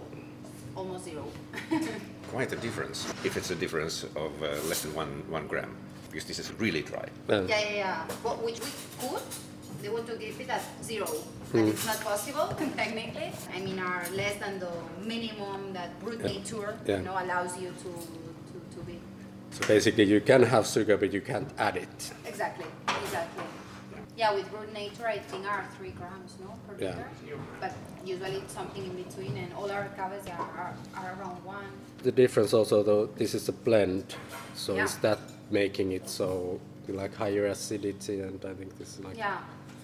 almost 0.74 1.04
zero. 1.04 1.24
Quite 2.36 2.50
a 2.52 2.60
difference, 2.66 2.98
if 3.28 3.36
it's 3.36 3.50
a 3.50 3.58
difference 3.64 3.96
of 4.24 4.32
uh, 4.42 4.46
less 4.70 4.80
than 4.84 4.92
one, 5.02 5.12
one 5.28 5.46
gram. 5.46 5.70
Because 6.10 6.24
this 6.30 6.38
is 6.38 6.48
really 6.64 6.82
dry. 6.82 7.06
Yeah. 7.28 7.42
yeah, 7.42 7.60
yeah, 7.60 7.74
yeah. 7.84 8.06
But 8.24 8.36
which 8.46 8.58
we 8.66 8.70
could, 9.00 9.22
they 9.84 9.90
want 9.90 10.06
to 10.06 10.16
give 10.16 10.40
it 10.40 10.48
at 10.48 10.62
zero. 10.82 11.06
And 11.52 11.62
hmm. 11.62 11.68
it's 11.68 11.86
not 11.86 12.00
possible, 12.00 12.46
technically. 12.76 13.30
I 13.54 13.60
mean, 13.60 13.78
are 13.78 14.06
less 14.14 14.36
than 14.40 14.58
the 14.58 14.72
minimum 15.04 15.74
that 15.74 16.00
brut 16.00 16.22
nature, 16.24 16.76
Yeah. 16.86 16.96
you 16.98 17.04
know, 17.04 17.12
allows 17.12 17.60
you 17.60 17.68
to, 17.68 17.90
to, 18.48 18.56
to 18.74 18.80
be. 18.86 18.98
So 19.50 19.68
basically 19.68 20.04
you 20.04 20.20
can 20.20 20.42
have 20.42 20.66
sugar 20.66 20.96
but 20.96 21.12
you 21.12 21.20
can't 21.20 21.50
add 21.58 21.76
it. 21.76 22.12
Exactly, 22.24 22.66
exactly. 23.04 23.44
Yeah, 24.16 24.32
with 24.32 24.50
root 24.52 24.72
nature, 24.72 25.06
I 25.06 25.18
think 25.18 25.44
are 25.46 25.64
three 25.76 25.90
grams, 25.90 26.32
no, 26.40 26.50
per 26.66 26.82
Yeah. 26.82 26.90
liter. 26.90 27.38
But 27.60 27.72
usually 28.04 28.36
it's 28.42 28.54
something 28.54 28.84
in 28.90 28.94
between, 29.04 29.36
and 29.36 29.52
all 29.54 29.70
our 29.70 29.88
cavas 29.96 30.26
are, 30.28 30.50
are, 30.62 30.74
are 30.96 31.10
around 31.18 31.44
one. 31.44 31.70
The 32.02 32.12
difference 32.12 32.54
also 32.54 32.82
though, 32.82 33.06
this 33.06 33.34
is 33.34 33.48
a 33.48 33.52
blend, 33.52 34.14
so 34.54 34.76
Yeah. 34.76 34.84
is 34.84 34.96
that 34.98 35.18
making 35.50 35.92
it 35.92 36.08
so 36.08 36.60
like 36.88 37.14
higher 37.14 37.46
acidity, 37.46 38.20
and 38.20 38.44
I 38.44 38.54
think 38.54 38.78
this 38.78 38.98
is 38.98 39.04
like 39.04 39.16
Yeah, 39.16 39.38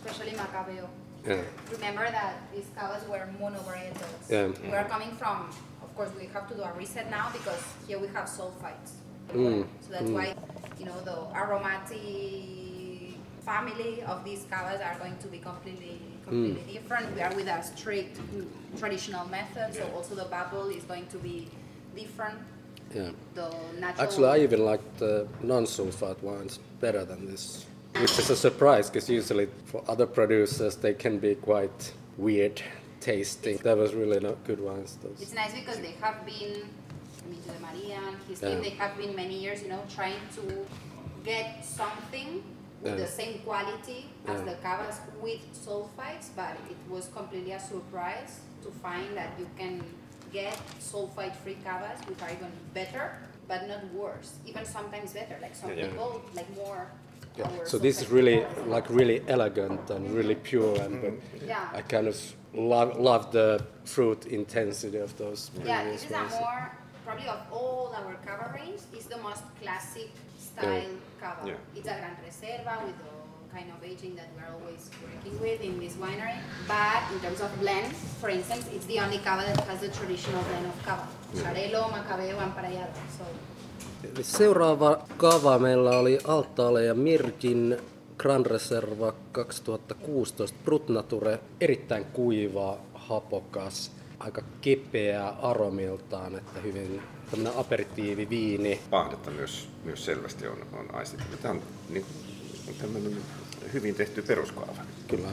especially 0.05 0.33
Macabeo. 0.37 0.89
yeah, 1.27 1.43
Remember 1.73 2.11
that 2.11 2.35
these 2.55 2.67
cavas 2.77 3.07
were 3.09 3.29
monovarietals. 3.41 4.31
Yeah. 4.31 4.49
We 4.63 4.73
are 4.77 4.85
coming 4.89 5.13
from, 5.13 5.51
of 5.83 5.95
course, 5.97 6.11
we 6.19 6.27
have 6.27 6.49
to 6.49 6.55
do 6.55 6.63
a 6.63 6.73
reset 6.73 7.11
now 7.11 7.31
because 7.33 7.63
here 7.87 7.99
we 7.99 8.09
have 8.09 8.27
sulfites. 8.27 8.93
Mm, 9.33 9.65
So 9.85 9.93
that's 9.93 10.11
why, 10.11 10.35
you 10.79 10.87
know, 10.87 10.99
the 11.05 11.17
aromatic 11.37 13.15
family 13.45 14.03
of 14.03 14.25
these 14.25 14.45
cavas 14.51 14.81
are 14.81 14.99
going 14.99 15.17
to 15.19 15.29
be 15.29 15.39
completely, 15.39 16.01
completely 16.25 16.63
Mm. 16.63 16.73
different. 16.73 17.15
We 17.15 17.21
are 17.23 17.35
with 17.35 17.47
a 17.49 17.63
strict 17.63 18.17
mm, 18.19 18.47
traditional 18.79 19.27
method, 19.29 19.75
so 19.75 19.85
also 19.95 20.15
the 20.15 20.25
bubble 20.25 20.69
is 20.69 20.85
going 20.85 21.07
to 21.09 21.19
be 21.19 21.49
different. 21.95 22.39
yeah. 22.95 23.11
Actually, 23.99 24.29
I 24.29 24.39
even 24.45 24.65
like 24.65 24.83
the 24.99 25.27
non-sulfite 25.43 26.21
wines 26.23 26.59
better 26.81 27.05
than 27.05 27.27
this, 27.31 27.65
which 27.99 28.19
is 28.19 28.31
a 28.31 28.37
surprise 28.37 28.89
because 28.89 29.09
usually 29.11 29.49
for 29.67 29.83
other 29.89 30.07
producers 30.07 30.77
they 30.77 30.95
can 30.95 31.19
be 31.19 31.35
quite 31.35 31.93
weird 32.17 32.63
tasting. 33.01 33.57
That 33.59 33.77
was 33.79 33.95
really 33.95 34.21
not 34.21 34.43
good 34.45 34.61
ones. 34.61 34.99
Those. 35.03 35.21
It's 35.21 35.35
nice 35.35 35.55
because 35.55 35.79
they 35.81 35.93
have 36.01 36.25
been, 36.27 36.69
me 37.31 37.37
to 37.47 37.53
the 37.53 37.61
Maria 37.61 37.99
and 38.07 38.17
his 38.29 38.43
Yeah. 38.43 38.51
team, 38.51 38.63
they 38.63 38.71
have 38.71 38.97
been 38.97 39.15
many 39.17 39.39
years, 39.39 39.63
you 39.63 39.69
know, 39.69 39.83
trying 39.95 40.21
to 40.37 40.67
get 41.25 41.65
something 41.65 42.43
with 42.83 42.93
Yeah. 42.93 43.05
the 43.05 43.07
same 43.07 43.41
quality 43.41 44.11
as 44.27 44.41
Yeah. 44.41 44.45
the 44.51 44.57
cavas 44.63 44.97
with 45.21 45.41
sulfites, 45.55 46.29
but 46.37 46.57
it 46.71 46.77
was 46.89 47.09
completely 47.15 47.53
a 47.53 47.61
surprise 47.61 48.41
to 48.63 48.71
find 48.83 49.17
that 49.17 49.31
you 49.39 49.47
can 49.57 49.83
get 50.33 50.57
sulfite-free 50.79 51.59
cavas 51.65 51.99
which 52.09 52.21
are 52.23 52.31
even 52.31 52.53
better, 52.73 53.19
but 53.49 53.67
not 53.67 53.83
worse, 53.93 54.35
even 54.47 54.65
sometimes 54.65 55.13
better. 55.13 55.37
Like 55.43 55.55
some 55.55 55.71
people 55.71 56.23
like 56.35 56.49
more. 56.55 56.87
Yeah. 57.41 57.49
our 57.61 57.67
So 57.67 57.79
this 57.79 58.01
is 58.03 58.09
really 58.11 58.39
cavas. 58.41 58.67
like 58.75 58.87
really 58.91 59.19
elegant 59.29 59.91
and 59.91 60.03
really 60.19 60.35
pure, 60.37 60.75
and 60.85 60.93
but 61.03 61.15
Yeah. 61.47 61.79
I 61.79 61.83
kind 61.83 62.07
of 62.09 62.17
love 62.55 62.91
love 62.99 63.25
the 63.33 63.49
fruit 63.85 64.27
intensity 64.27 64.99
of 64.99 65.13
those 65.17 65.51
Yeah, 65.65 65.83
previous 65.83 66.03
this 66.03 66.11
is 66.11 66.17
a 66.17 66.41
more 66.41 66.71
probably 67.05 67.29
of 67.29 67.41
all 67.53 67.93
our 67.99 68.15
cava 68.27 68.47
range 68.55 68.83
is 68.99 69.07
the 69.07 69.19
most 69.19 69.43
classic 69.61 70.11
style 70.39 70.91
cava. 71.21 71.43
Yeah. 71.49 71.77
It's 71.77 71.89
a 71.89 71.97
Gran 72.01 72.17
Reserva 72.27 72.75
with 72.87 72.99
the 73.05 73.15
kind 73.57 73.69
of 73.75 73.83
aging 73.83 74.15
that 74.15 74.29
we're 74.37 74.51
always 74.57 74.83
working 75.03 75.35
with 75.41 75.61
in 75.61 75.75
this 75.81 75.95
winery. 75.95 76.39
But 76.69 77.03
in 77.13 77.19
terms 77.25 77.41
of 77.41 77.51
blends, 77.59 77.99
for 78.21 78.29
instance, 78.31 78.65
it's 78.75 78.87
the 78.87 78.99
only 79.01 79.19
cava 79.19 79.43
that 79.49 79.61
has 79.67 79.81
the 79.81 79.89
traditional 79.99 80.43
blend 80.49 80.67
of 80.67 80.77
cava. 80.87 81.07
Xarel·lo, 81.35 81.83
Macabeo, 81.97 82.39
and 82.45 82.53
Parellada. 82.55 82.95
So 83.19 83.25
Eli 83.27 83.60
Seuraava 84.23 85.05
kava 85.17 85.59
meillä 85.59 85.99
oli 85.99 86.19
Altaale 86.25 86.85
ja 86.85 86.95
Mirkin 86.95 87.77
Grand 88.19 88.47
Reserva 88.47 89.15
2016 89.33 90.59
Brutnature. 90.65 91.39
Erittäin 91.61 92.05
kuiva, 92.05 92.79
hapokas, 92.95 93.93
aika 94.19 94.43
kepeä 94.61 95.29
aromiltaan, 95.29 96.39
että 96.39 96.61
hyvin 96.61 97.03
tämmöinen 97.31 97.59
aperitiiviviini. 97.59 98.81
Pahdetta 98.91 99.31
myös, 99.31 99.69
myös 99.85 100.05
selvästi 100.05 100.47
on, 100.47 100.59
on 100.73 100.95
aistettu. 100.95 101.37
Tämä 101.37 101.55
on 101.55 101.63
niin, 101.89 102.07
tämmöinen 102.81 103.17
hyvin 103.73 103.95
tehty 103.95 104.23
peruskaava. 104.23 104.83
Kyllä. 105.09 105.29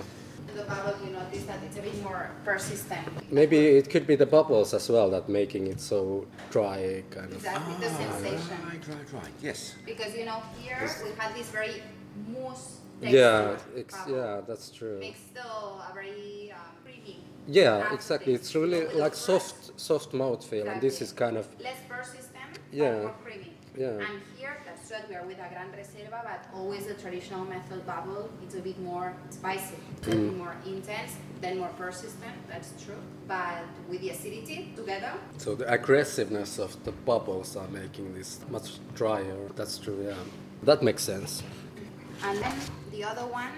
The 0.57 0.63
bubble, 0.63 0.93
you 1.05 1.11
notice 1.11 1.43
that 1.45 1.59
it's 1.63 1.77
a 1.77 1.81
bit 1.81 2.01
more 2.03 2.29
persistent. 2.43 3.05
Maybe 3.31 3.57
it 3.79 3.89
could 3.89 4.05
be 4.07 4.15
the 4.15 4.25
bubbles 4.25 4.73
as 4.73 4.89
well 4.89 5.09
that 5.11 5.29
making 5.29 5.67
it 5.67 5.79
so 5.79 6.25
dry 6.51 7.03
kind 7.11 7.27
of. 7.31 7.37
Exactly 7.37 7.75
the 7.79 7.89
sensation. 7.89 8.57
Right, 8.65 8.87
right, 8.87 9.13
right. 9.13 9.33
Yes. 9.41 9.75
Because 9.85 10.15
you 10.15 10.25
know 10.25 10.41
here 10.61 10.79
we 11.03 11.11
have 11.21 11.33
this 11.35 11.49
very 11.49 11.83
mousse. 12.33 12.79
Yeah, 13.01 13.55
ex- 13.77 13.95
yeah, 14.09 14.41
that's 14.47 14.71
true. 14.71 14.99
makes 14.99 15.19
the 15.35 15.41
a 15.41 15.91
very 15.93 16.51
um, 16.55 16.61
creamy. 16.83 17.17
Yeah, 17.47 17.93
exactly. 17.93 18.33
It's 18.33 18.55
really 18.55 18.79
with 18.81 18.93
the 18.93 18.97
like 18.97 19.11
first- 19.13 19.25
soft, 19.25 19.79
soft 19.79 20.11
mouthfeel, 20.13 20.67
and 20.71 20.81
this 20.81 20.99
is 21.01 21.13
kind 21.13 21.37
of 21.37 21.45
less 21.61 21.77
persistent, 21.87 22.51
Yeah. 22.71 23.01
more 23.03 23.15
creamy. 23.23 23.53
Yeah. 23.77 23.89
And 24.07 24.19
here, 24.35 24.57
we 25.09 25.15
are 25.15 25.23
with 25.25 25.37
a 25.37 25.47
Gran 25.49 25.67
Reserva, 25.77 26.23
but 26.23 26.45
always 26.55 26.85
the 26.85 26.93
traditional 26.93 27.43
method 27.45 27.85
bubble. 27.85 28.29
It's 28.43 28.55
a 28.55 28.59
bit 28.61 28.79
more 28.79 29.13
spicy, 29.29 29.75
a 29.75 30.05
Mm. 30.05 30.11
bit 30.29 30.37
more 30.37 30.55
intense, 30.65 31.11
then 31.41 31.57
more 31.59 31.69
persistent. 31.77 32.35
That's 32.47 32.71
true. 32.83 33.01
But 33.27 33.63
with 33.89 34.01
the 34.01 34.09
acidity 34.11 34.71
together, 34.75 35.13
So 35.37 35.55
the 35.55 35.67
aggressiveness 35.71 36.57
of 36.59 36.71
the 36.85 36.91
bubbles 36.91 37.55
are 37.57 37.67
making 37.67 38.13
this 38.13 38.39
much 38.49 38.79
drier. 38.95 39.49
That's 39.55 39.77
true, 39.77 39.99
yeah. 40.05 40.15
That 40.63 40.81
makes 40.81 41.03
sense. 41.03 41.43
And 42.23 42.39
then 42.41 42.55
the 42.91 43.03
other 43.03 43.25
one, 43.27 43.51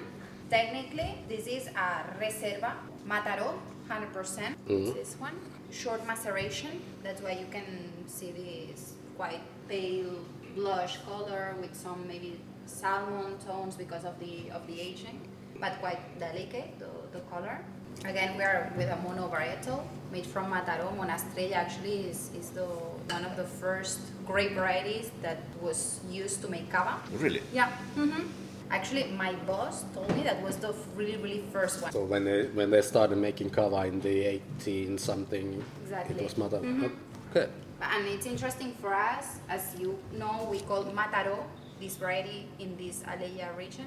technically, 0.50 1.10
this 1.30 1.46
is 1.48 1.68
a 1.68 1.89
Reserva 2.20 2.74
Mataro, 3.08 3.54
100%. 3.88 4.56
It's 4.68 4.94
this 4.94 5.15
one. 5.20 5.36
Short 5.72 6.06
maceration. 6.08 6.82
That's 7.04 7.22
why 7.22 7.34
you 7.34 7.46
can 7.52 7.65
see 8.08 8.32
this 8.32 8.94
quite 9.15 9.42
pale 9.68 10.15
blush 10.56 10.98
color 11.06 11.56
with 11.62 11.76
some 11.76 12.08
maybe 12.08 12.40
salmon 12.66 13.38
tones 13.46 13.76
because 13.76 14.06
of 14.06 14.20
the 14.20 14.50
of 14.52 14.66
the 14.68 14.80
aging, 14.80 15.20
but 15.60 15.80
quite 15.80 16.00
delicate 16.20 16.78
the, 16.80 16.90
the 17.12 17.20
color. 17.32 17.60
Again, 18.06 18.38
we 18.38 18.44
are 18.44 18.72
with 18.78 18.90
a 18.90 18.96
mono 18.98 19.28
varietal 19.28 19.84
made 20.12 20.26
from 20.26 20.52
Mataro. 20.52 20.96
Monastrella 20.96 21.54
actually 21.54 22.10
is, 22.10 22.32
is 22.40 22.50
the 22.52 22.64
one 22.64 23.26
of 23.26 23.36
the 23.36 23.44
first 23.44 24.00
grape 24.26 24.54
varieties 24.54 25.12
that 25.22 25.40
was 25.62 26.00
used 26.10 26.42
to 26.42 26.48
make 26.50 26.72
cava. 26.72 26.96
Really? 27.18 27.42
Yeah. 27.54 27.70
hmm 27.96 28.24
Actually, 28.72 29.06
my 29.18 29.34
boss 29.48 29.84
told 29.96 30.16
me 30.16 30.22
that 30.24 30.42
was 30.44 30.56
the 30.58 30.74
really, 30.96 31.18
really 31.18 31.44
first 31.52 31.82
one. 31.82 31.92
So 31.92 32.04
when 32.04 32.24
they 32.24 32.46
when 32.54 32.70
they 32.70 32.82
started 32.84 33.18
making 33.18 33.50
cava 33.50 33.88
in 33.88 34.00
the 34.00 34.40
18 34.62 34.98
something, 35.00 35.64
Exactly. 35.84 36.16
it 36.16 36.24
was 36.24 36.38
mother. 36.38 36.60
Mhm. 36.60 36.92
Okay. 37.32 37.50
And 37.82 38.08
it's 38.08 38.26
interesting 38.26 38.74
for 38.74 38.94
us, 38.94 39.39
as 39.48 39.76
you 39.80 39.98
know, 40.12 40.48
we 40.52 40.60
call 40.60 40.84
Mataro 40.86 41.44
this 41.80 41.96
variety 41.96 42.48
in 42.60 42.76
this 42.78 43.04
Alella 43.04 43.56
region, 43.58 43.86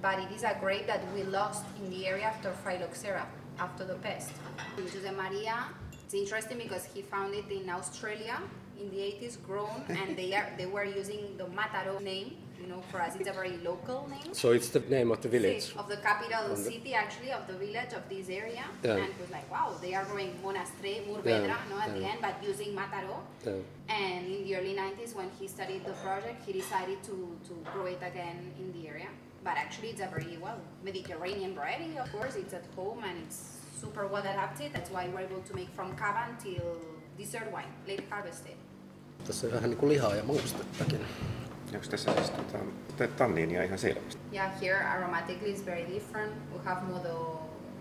but 0.00 0.18
it 0.18 0.30
is 0.34 0.42
a 0.42 0.56
grape 0.58 0.86
that 0.86 1.00
we 1.14 1.22
lost 1.24 1.64
in 1.82 1.90
the 1.90 2.06
area 2.06 2.24
after 2.24 2.50
Phylloxera, 2.64 3.26
after 3.58 3.84
the 3.84 3.94
pest. 3.96 4.32
Jose 4.76 5.10
Maria, 5.10 5.66
it's 6.04 6.14
interesting 6.14 6.58
because 6.58 6.86
he 6.86 7.02
found 7.02 7.34
it 7.34 7.50
in 7.50 7.68
Australia 7.68 8.38
in 8.80 8.90
the 8.90 8.96
80s, 8.96 9.36
grown, 9.46 9.84
and 9.88 10.16
they 10.16 10.32
are 10.34 10.48
they 10.56 10.64
were 10.64 10.84
using 10.84 11.36
the 11.36 11.44
Mataro 11.44 12.00
name. 12.00 12.38
You 12.60 12.66
know, 12.68 12.82
for 12.90 13.00
us, 13.00 13.16
it's 13.16 13.28
a 13.28 13.32
very 13.32 13.56
local 13.64 14.06
name. 14.08 14.34
So 14.34 14.52
it's 14.52 14.68
the 14.68 14.80
name 14.80 15.10
of 15.10 15.20
the 15.22 15.28
village. 15.28 15.62
Sí, 15.72 15.76
of 15.78 15.88
the 15.88 15.96
capital 15.96 16.48
the- 16.48 16.56
city, 16.56 16.94
actually, 16.94 17.32
of 17.32 17.46
the 17.46 17.54
village 17.54 17.92
of 17.94 18.02
this 18.08 18.28
area. 18.28 18.64
Yeah. 18.84 18.96
And 18.96 19.04
it 19.04 19.18
was 19.20 19.30
like, 19.30 19.50
wow, 19.50 19.74
they 19.80 19.94
are 19.94 20.04
growing 20.04 20.32
Monastre, 20.42 20.94
Murvedra, 21.08 21.48
Yeah, 21.48 21.70
no, 21.70 21.78
at 21.78 21.94
the 21.94 22.04
end, 22.04 22.18
but 22.20 22.34
using 22.42 22.74
Mataro. 22.74 23.16
Yeah. 23.46 23.52
And 23.88 24.26
in 24.26 24.44
the 24.44 24.56
early 24.56 24.74
90s, 24.74 25.14
when 25.14 25.30
he 25.38 25.48
studied 25.48 25.84
the 25.84 25.94
project, 26.04 26.44
he 26.46 26.52
decided 26.52 27.02
to, 27.04 27.16
to 27.48 27.54
grow 27.72 27.86
it 27.86 28.02
again 28.02 28.52
in 28.58 28.72
the 28.72 28.88
area. 28.88 29.08
But 29.42 29.56
actually, 29.56 29.88
it's 29.90 30.02
a 30.02 30.08
very, 30.08 30.36
well, 30.38 30.60
Mediterranean 30.84 31.54
variety, 31.54 31.98
of 31.98 32.12
course. 32.12 32.36
It's 32.36 32.52
at 32.52 32.66
home 32.76 33.02
and 33.04 33.16
it's 33.26 33.56
super 33.80 34.06
well 34.06 34.22
adapted. 34.22 34.72
That's 34.74 34.90
why 34.90 35.08
we're 35.08 35.24
able 35.24 35.40
to 35.48 35.54
make 35.54 35.70
from 35.74 35.96
cava 35.96 36.28
until 36.28 36.76
dessert 37.16 37.50
wine, 37.52 37.72
late 37.88 38.04
harvested. 38.10 38.56
Tässä 39.26 39.46
on 39.46 39.52
vähän 39.52 39.70
niin 39.70 39.78
kuin 39.78 39.92
lihaa 39.92 40.14
ja 40.14 40.24
maustettakin. 40.24 41.00
Onko 41.74 41.86
tässä 41.90 42.12
siis 42.14 42.30
tota, 42.30 42.58
tanniinia 43.16 43.62
ihan 43.64 43.78
selvästi? 43.78 44.18
Yeah, 44.32 44.60
here 44.62 44.84
aromatically 44.84 45.52
is 45.52 45.66
very 45.66 45.86
different. 45.94 46.32
We 46.54 46.60
have 46.64 46.82
more 46.86 47.00
the 47.00 47.14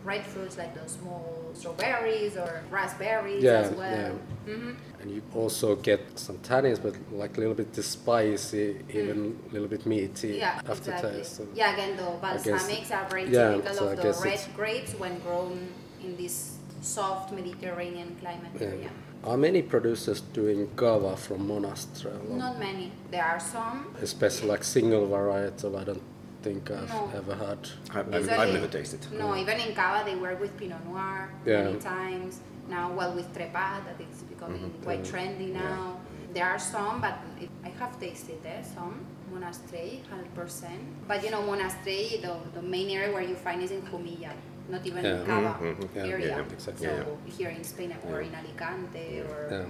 red 0.06 0.22
fruits 0.24 0.58
like 0.58 0.74
the 0.80 0.90
small 0.90 1.24
strawberries 1.54 2.38
or 2.38 2.50
raspberries 2.72 3.44
Yeah, 3.44 3.66
as 3.66 3.72
well. 3.78 4.00
yeah. 4.00 4.12
hmm 4.46 4.76
And 5.02 5.12
you 5.12 5.22
also 5.44 5.76
get 5.76 6.02
some 6.16 6.40
tannins, 6.40 6.80
but 6.82 6.96
like 7.12 7.38
a 7.38 7.40
little 7.42 7.56
bit 7.56 7.74
the 7.74 7.82
spicy, 7.84 8.76
even 8.90 9.36
a 9.50 9.54
little 9.54 9.68
bit 9.70 9.86
meaty 9.86 10.28
Mm. 10.28 10.40
Yeah, 10.40 10.60
aftertaste. 10.70 10.90
exactly. 10.90 11.24
So 11.24 11.44
Yeah, 11.56 11.74
again, 11.74 11.98
the 11.98 12.04
guess- 12.04 12.46
balsamics 12.46 12.92
are 12.92 13.08
very 13.10 13.24
yeah, 13.32 13.52
typical 13.56 13.76
so 13.76 13.90
I 13.90 13.94
of 13.94 13.98
the 14.02 14.04
red 14.24 14.34
it's- 14.34 14.48
grapes 14.56 14.94
when 15.00 15.20
grown 15.20 15.58
in 16.04 16.18
this 16.18 16.58
soft 16.82 17.32
Mediterranean 17.32 18.16
climate 18.20 18.52
yeah. 18.62 18.68
area. 18.70 18.90
Are 19.24 19.38
many 19.38 19.62
producers 19.62 20.22
doing 20.22 20.70
cava 20.76 21.18
from 21.18 21.48
Monastrell? 21.48 22.30
Not 22.30 22.58
many. 22.60 22.92
There 23.12 23.24
are 23.24 23.40
some. 23.40 23.94
Especially 24.02 24.48
like 24.48 24.64
single 24.64 25.08
varietal, 25.08 25.78
I 25.78 25.84
don't 25.84 26.02
think 26.42 26.72
I've 26.72 26.88
No. 26.90 27.12
ever 27.16 27.36
had. 27.36 27.58
I've, 27.92 28.14
I've, 28.14 28.30
I've 28.30 28.54
never 28.54 28.68
tasted. 28.68 29.06
No, 29.12 29.36
even 29.36 29.60
in 29.60 29.76
Cava 29.76 30.06
they 30.10 30.16
work 30.16 30.40
with 30.40 30.56
Pinot 30.58 30.86
Noir 30.86 31.30
Yeah. 31.46 31.64
many 31.64 31.80
times. 31.80 32.40
Now, 32.70 32.94
well, 32.94 33.14
with 33.14 33.34
Trepat, 33.34 33.82
it's 34.00 34.22
becoming 34.24 34.62
Mm-hmm. 34.62 34.84
quite 34.84 35.04
trendy 35.04 35.52
now. 35.52 36.00
There 36.34 36.46
are 36.46 36.60
some, 36.60 37.02
but 37.02 37.16
it, 37.42 37.50
I 37.66 37.70
have 37.70 38.00
tasted 38.00 38.42
there 38.44 38.64
some. 38.64 39.06
Monastrell, 39.34 40.00
100%. 40.36 40.64
But 41.08 41.24
you 41.24 41.32
know, 41.32 41.42
Monastrell, 41.42 42.22
the, 42.22 42.36
the 42.54 42.62
main 42.62 42.90
area 42.90 43.12
where 43.14 43.22
you 43.24 43.36
find 43.36 43.62
is 43.62 43.72
in 43.72 43.82
Jumilla, 43.82 44.32
not 44.70 44.86
even 44.86 45.04
Yeah. 45.04 45.20
in 45.20 45.26
Cava 45.26 45.54
Mhm, 45.60 45.76
mhm. 45.80 45.96
Yeah, 45.96 46.14
area. 46.14 46.46
exactly. 46.52 46.88
So 46.88 47.18
here 47.38 47.50
in 47.50 47.64
Spain, 47.64 47.96
or 48.10 48.22
in 48.22 48.34
Alicante, 48.36 49.22
or 49.30 49.66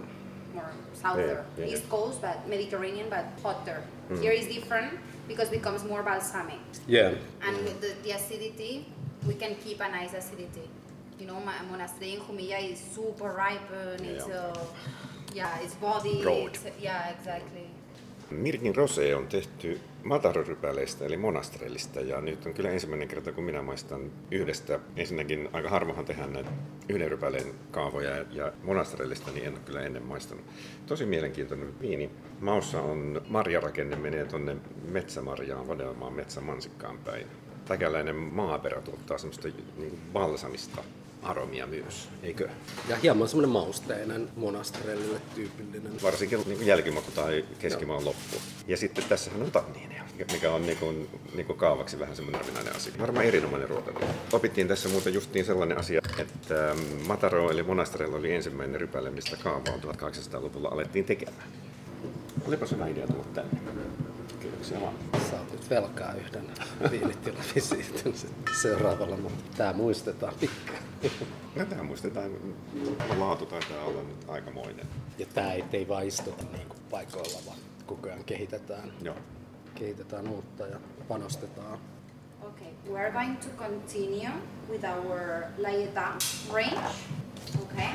more 0.54 0.72
southern, 0.94 1.46
yeah. 1.58 1.66
east 1.66 1.88
coast, 1.90 2.22
but 2.22 2.48
Mediterranean, 2.48 3.08
but 3.10 3.26
hotter. 3.44 3.82
Mm. 4.10 4.22
Here 4.22 4.32
is 4.32 4.48
different 4.48 4.94
because 5.28 5.48
it 5.50 5.52
becomes 5.62 5.84
more 5.84 6.02
balsamic. 6.04 6.60
Yeah. 6.88 7.14
And 7.46 7.56
with 7.64 7.80
the, 7.82 7.94
the 8.04 8.12
acidity, 8.12 8.86
we 9.28 9.36
can 9.36 9.56
keep 9.64 9.80
a 9.80 9.90
nice 9.90 10.14
acidity. 10.14 10.68
You 11.20 11.28
know, 11.28 11.40
my 11.40 11.54
monastery 11.70 12.14
in 12.16 12.22
Jumilla 12.22 12.60
is 12.74 12.80
super 12.80 13.32
ripe 13.34 13.70
and 13.72 14.02
it's, 14.02 14.28
Yeah. 14.28 14.36
uh, 14.36 14.66
yeah, 15.34 15.60
it's 15.64 15.76
body. 15.76 16.22
Broad. 16.24 16.56
It's, 16.56 16.64
yeah, 16.82 17.10
exactly. 17.10 17.69
Mirkin 18.32 18.76
Rose 18.76 19.16
on 19.16 19.28
tehty 19.28 19.80
matarorypäleistä 20.04 21.06
eli 21.06 21.18
monastrellista 21.18 22.02
ja 22.02 22.22
nyt 22.22 22.46
on 22.46 22.54
kyllä 22.54 22.70
ensimmäinen 22.70 23.08
kerta 23.08 23.32
kun 23.32 23.44
minä 23.44 23.62
maistan 23.62 24.12
yhdestä. 24.32 24.80
Ensinnäkin 24.96 25.50
aika 25.54 25.70
harvohan 25.70 26.06
tehdään 26.06 26.34
näitä 26.34 26.50
yhden 26.90 27.12
rypäleen 27.12 27.54
kaavoja 27.72 28.26
ja 28.32 28.52
monastrellista 28.64 29.32
niin 29.32 29.46
en 29.46 29.54
ole 29.54 29.62
kyllä 29.66 29.82
ennen 29.82 30.04
maistanut. 30.04 30.46
Tosi 30.86 31.06
mielenkiintoinen 31.06 31.80
viini. 31.82 32.10
Maussa 32.40 32.82
on 32.82 33.22
marjarakenne 33.28 33.96
menee 33.96 34.26
tuonne 34.26 34.58
metsämarjaan, 34.86 35.68
vadelmaan 35.68 36.14
metsämansikkaan 36.14 36.98
päin. 36.98 37.28
Täkäläinen 37.66 38.16
maaperä 38.16 38.82
tuottaa 38.82 39.18
semmoista 39.18 39.48
niin 39.78 40.00
balsamista 40.14 40.84
aromia 41.24 41.68
myös, 41.68 42.10
eikö? 42.24 42.50
Ja 42.90 42.96
hieman 42.96 43.28
semmoinen 43.28 43.50
mausteinen 43.50 44.30
monasterellille 44.36 45.22
tyypillinen. 45.36 45.92
Varsinkin 46.04 46.40
niin 46.46 46.66
jälkimaku 46.66 47.12
tai 47.12 47.46
keskimaan 47.60 48.06
loppu. 48.06 48.36
Ja 48.68 48.78
sitten 48.78 49.04
tässähän 49.10 49.42
on 49.42 49.52
tanniineja, 49.52 50.04
mikä 50.32 50.52
on 50.52 50.66
niin 50.66 50.78
kuin, 50.78 51.10
niin 51.36 51.46
kuin 51.46 51.60
kaavaksi 51.60 52.00
vähän 52.00 52.16
semmoinen 52.16 52.42
harvinainen 52.42 52.76
asia. 52.76 52.94
Varmaan 53.00 53.26
erinomainen 53.26 53.70
ruoka. 53.70 53.92
Opittiin 54.34 54.68
tässä 54.68 54.90
muuten 54.90 55.14
justiin 55.14 55.46
sellainen 55.46 55.78
asia, 55.78 56.02
että 56.18 56.76
Mataro 57.08 57.52
eli 57.52 57.64
Monastrella 57.64 58.18
oli 58.18 58.34
ensimmäinen 58.34 58.82
rypäle, 58.82 59.10
mistä 59.10 59.38
kaavaa 59.44 59.78
1800-luvulla 59.78 60.70
alettiin 60.70 61.06
tekemään. 61.06 61.50
Olipa 62.48 62.66
hyvä 62.72 62.88
idea 62.88 63.08
tulla 63.08 63.26
tänne. 63.34 63.60
Vaan. 64.82 64.94
Saat 65.32 65.52
nyt 65.52 65.70
velkaa 65.70 66.14
yhden 66.14 66.48
viinitilavisiitin 66.92 68.18
sitten 68.22 68.54
seuraavalla, 68.62 69.18
mutta 69.18 69.58
tää 69.58 69.74
muistetaan 69.74 70.34
pitkään. 70.40 70.84
No 71.56 71.66
tämä 71.66 71.84
muistetaan, 71.84 72.32
laatu 73.18 73.46
taitaa 73.46 73.84
olla 73.84 74.04
nyt 74.04 74.26
aikamoinen. 74.28 74.88
Ja 75.18 75.26
tää 75.34 75.54
ei, 75.54 75.64
ei 75.74 75.88
vaan 75.88 76.08
istuta 76.08 76.44
niin 76.54 76.68
kuin 76.68 76.80
paikoilla, 76.92 77.40
vaan 77.46 77.58
koko 77.86 78.08
ajan 78.08 78.24
kehitetään, 78.24 78.92
Joo. 79.02 79.16
kehitetään 79.76 80.28
uutta 80.28 80.68
ja 80.68 80.80
panostetaan. 81.08 81.80
Okay, 82.42 82.68
we 82.90 83.00
are 83.00 83.12
going 83.12 83.40
to 83.40 83.50
continue 83.58 84.32
with 84.70 84.86
our 84.86 85.44
Layeta 85.58 86.08
range. 86.54 86.90
Okay, 87.48 87.94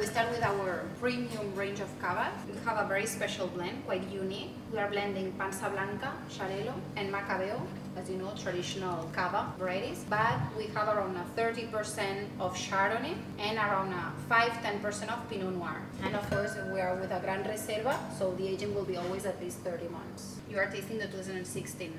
we 0.00 0.06
start 0.06 0.30
with 0.30 0.42
our 0.42 0.84
premium 1.00 1.54
range 1.54 1.80
of 1.80 1.88
cava. 2.00 2.30
We 2.48 2.58
have 2.64 2.78
a 2.84 2.88
very 2.88 3.06
special 3.06 3.46
blend, 3.46 3.84
quite 3.84 4.08
unique. 4.10 4.50
We 4.72 4.78
are 4.78 4.88
blending 4.88 5.32
Pansa 5.32 5.70
Blanca, 5.70 6.12
Xarel·lo, 6.30 6.72
and 6.96 7.12
Macabeo, 7.12 7.60
as 7.96 8.08
you 8.08 8.16
know, 8.16 8.32
traditional 8.42 9.08
cava 9.14 9.52
varieties. 9.58 10.04
But 10.08 10.38
we 10.56 10.66
have 10.74 10.88
around 10.88 11.16
a 11.16 11.24
30% 11.40 12.26
of 12.40 12.56
Chardonnay 12.56 13.14
and 13.38 13.58
around 13.58 13.92
a 13.92 14.12
5-10% 14.30 15.12
of 15.12 15.28
Pinot 15.28 15.54
Noir. 15.54 15.82
And 16.02 16.16
of 16.16 16.28
course, 16.30 16.56
we 16.72 16.80
are 16.80 16.96
with 16.96 17.10
a 17.10 17.20
Gran 17.20 17.44
Reserva, 17.44 17.96
so 18.18 18.32
the 18.32 18.48
aging 18.48 18.74
will 18.74 18.84
be 18.84 18.96
always 18.96 19.26
at 19.26 19.40
least 19.42 19.58
30 19.58 19.88
months. 19.88 20.36
You 20.50 20.58
are 20.58 20.66
tasting 20.66 20.98
the 20.98 21.06
2016 21.06 21.92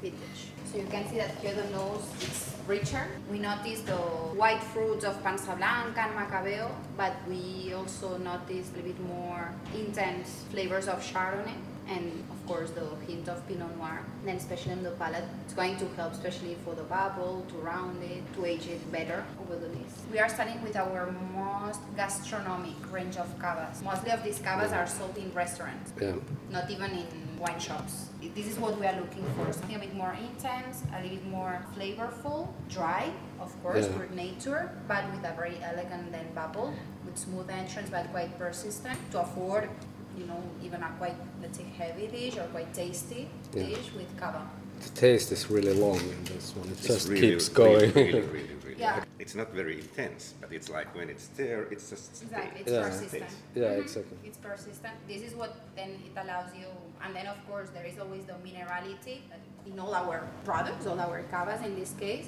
vintage. 0.00 0.40
So 0.70 0.78
you 0.78 0.86
can 0.86 1.08
see 1.08 1.16
that 1.16 1.30
here 1.36 1.54
the 1.54 1.68
nose 1.70 2.04
is 2.20 2.54
richer. 2.66 3.06
We 3.30 3.38
notice 3.38 3.80
the 3.80 3.96
white 4.36 4.62
fruits 4.62 5.04
of 5.04 5.22
Pansa 5.22 5.56
Blanca 5.56 6.00
and 6.00 6.14
Macabeo, 6.14 6.70
but 6.96 7.14
we 7.28 7.72
also 7.74 8.18
notice 8.18 8.70
a 8.70 8.76
little 8.76 8.92
bit 8.92 9.00
more 9.00 9.50
intense 9.74 10.44
flavors 10.50 10.88
of 10.88 11.00
Chardonnay 11.02 11.54
and 11.88 12.12
of 12.30 12.46
course 12.46 12.70
the 12.72 12.84
hint 13.06 13.28
of 13.30 13.46
Pinot 13.48 13.74
Noir. 13.78 14.00
Then 14.24 14.36
especially 14.36 14.72
on 14.72 14.82
the 14.82 14.90
palate, 14.90 15.24
it's 15.44 15.54
going 15.54 15.78
to 15.78 15.86
help 15.96 16.12
especially 16.12 16.56
for 16.64 16.74
the 16.74 16.82
bubble, 16.82 17.46
to 17.48 17.54
round 17.56 18.02
it, 18.02 18.22
to 18.34 18.44
age 18.44 18.66
it 18.66 18.92
better 18.92 19.24
over 19.40 19.56
the 19.58 19.68
days. 19.68 19.94
We 20.12 20.18
are 20.18 20.28
starting 20.28 20.62
with 20.62 20.76
our 20.76 21.10
most 21.34 21.80
gastronomic 21.96 22.76
range 22.92 23.16
of 23.16 23.26
cavas. 23.38 23.82
Mostly 23.82 24.10
of 24.10 24.22
these 24.22 24.38
cavas 24.38 24.72
are 24.72 24.86
sold 24.86 25.16
in 25.16 25.32
restaurants 25.32 25.92
Yeah. 25.98 26.12
not 26.50 26.70
even 26.70 26.90
in 26.90 27.06
wine 27.38 27.58
shops. 27.60 28.06
This 28.34 28.46
is 28.46 28.58
what 28.58 28.78
we 28.78 28.86
are 28.86 28.96
looking 29.00 29.24
for. 29.36 29.52
Something 29.52 29.76
a 29.76 29.78
bit 29.78 29.94
more 29.94 30.12
intense, 30.28 30.82
a 30.94 31.02
little 31.02 31.16
bit 31.18 31.26
more 31.26 31.64
flavorful, 31.76 32.48
dry, 32.68 33.10
of 33.40 33.50
course, 33.62 33.86
Yeah. 33.86 33.96
for 33.96 34.06
nature, 34.14 34.70
but 34.88 35.04
with 35.12 35.24
a 35.24 35.34
very 35.34 35.56
elegant 35.62 36.12
then 36.12 36.26
bubble, 36.34 36.74
with 37.04 37.16
smooth 37.16 37.48
entrance 37.50 37.90
but 37.90 38.10
quite 38.10 38.36
persistent 38.38 38.98
to 39.12 39.20
afford, 39.22 39.68
you 40.16 40.26
know, 40.26 40.42
even 40.62 40.82
a 40.82 40.90
quite 40.98 41.16
let's 41.40 41.58
say 41.58 41.64
heavy 41.78 42.06
dish 42.08 42.36
or 42.36 42.46
quite 42.56 42.72
tasty 42.74 43.28
Yeah. 43.54 43.62
dish 43.66 43.92
with 43.96 44.10
cava. 44.18 44.42
The 44.80 44.90
taste 44.90 45.32
is 45.32 45.50
really 45.50 45.74
long 45.74 45.98
in 45.98 46.24
this 46.24 46.54
one. 46.54 46.68
It 46.68 46.72
It's 46.78 46.86
just 46.86 47.08
really, 47.08 47.20
keeps 47.30 47.48
going. 47.48 47.90
Really, 47.92 48.12
really, 48.12 48.20
really, 48.36 48.56
really. 48.64 48.80
Yeah. 48.80 49.02
It's 49.18 49.34
not 49.34 49.52
very 49.52 49.80
intense, 49.80 50.34
but 50.40 50.52
it's 50.52 50.68
like 50.70 50.94
when 50.94 51.08
it's 51.10 51.26
there, 51.36 51.62
it's 51.72 51.90
just 51.90 52.22
Exactly, 52.22 52.60
it's 52.60 52.70
Yeah. 52.70 52.82
persistent. 52.88 53.24
Yeah, 53.56 53.64
Mhm. 53.74 53.80
exactly. 53.82 54.16
It's 54.24 54.38
persistent. 54.38 54.94
This 55.08 55.22
is 55.22 55.34
what 55.34 55.52
then 55.74 55.90
it 56.08 56.14
allows 56.16 56.50
you, 56.54 56.68
and 57.00 57.14
then 57.14 57.28
of 57.28 57.36
course 57.46 57.70
there 57.72 57.88
is 57.88 57.98
always 57.98 58.24
the 58.24 58.34
minerality 58.42 59.22
in 59.66 59.80
all 59.80 59.94
our 59.94 60.20
products, 60.44 60.86
all 60.86 61.00
our 61.00 61.22
cavas 61.30 61.60
in 61.66 61.74
this 61.74 61.94
case. 62.00 62.26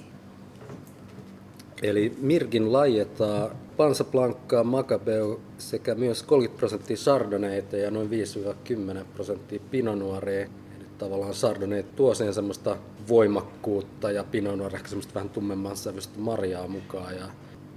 Eli 1.82 2.16
Mirgin 2.20 2.72
lajetaa 2.72 3.50
Pansa 3.76 4.04
Blancaa, 4.04 4.64
Macabeo 4.64 5.40
sekä 5.58 5.94
myös 5.94 6.22
30 6.22 6.58
prosenttia 6.58 6.96
Chardonnayta 6.96 7.76
ja 7.76 7.90
noin 7.90 8.10
5-10 9.00 9.04
prosenttia 9.14 9.60
Pinot 9.70 9.98
Noiria. 9.98 10.40
Eli 10.40 10.86
tavallaan 10.98 11.32
Chardonnay 11.32 11.82
tuo 11.82 12.14
siihen 12.14 12.34
semmoista 12.34 12.76
voimakkuutta 13.08 14.10
ja 14.10 14.24
Pinot 14.24 14.58
Noir 14.58 14.74
ehkä 14.74 14.88
semmoista 14.88 15.14
vähän 15.14 15.30
tummemman 15.30 15.76
sävyistä 15.76 16.18
marjaa 16.18 16.68
mukaan. 16.68 17.16
Ja 17.16 17.26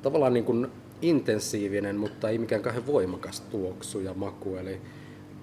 tavallaan 0.02 0.34
niin 0.34 0.46
kuin 0.46 0.68
intensiivinen, 1.02 1.96
mutta 1.96 2.30
ei 2.30 2.38
mikään 2.38 2.62
kauhean 2.62 2.88
voimakas 2.88 3.42
tuoksu 3.42 4.00
ja 4.00 4.14
maku. 4.14 4.56
Eli 4.56 4.82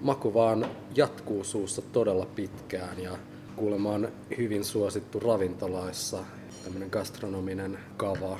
maku 0.01 0.33
vaan 0.33 0.65
jatkuu 0.95 1.43
suussa 1.43 1.81
todella 1.81 2.25
pitkään 2.25 2.99
ja 2.99 3.17
kuulemma 3.55 3.89
on 3.89 4.11
hyvin 4.37 4.65
suosittu 4.65 5.19
ravintolaissa 5.19 6.23
tämmöinen 6.63 6.89
gastronominen 6.91 7.79
kava. 7.97 8.39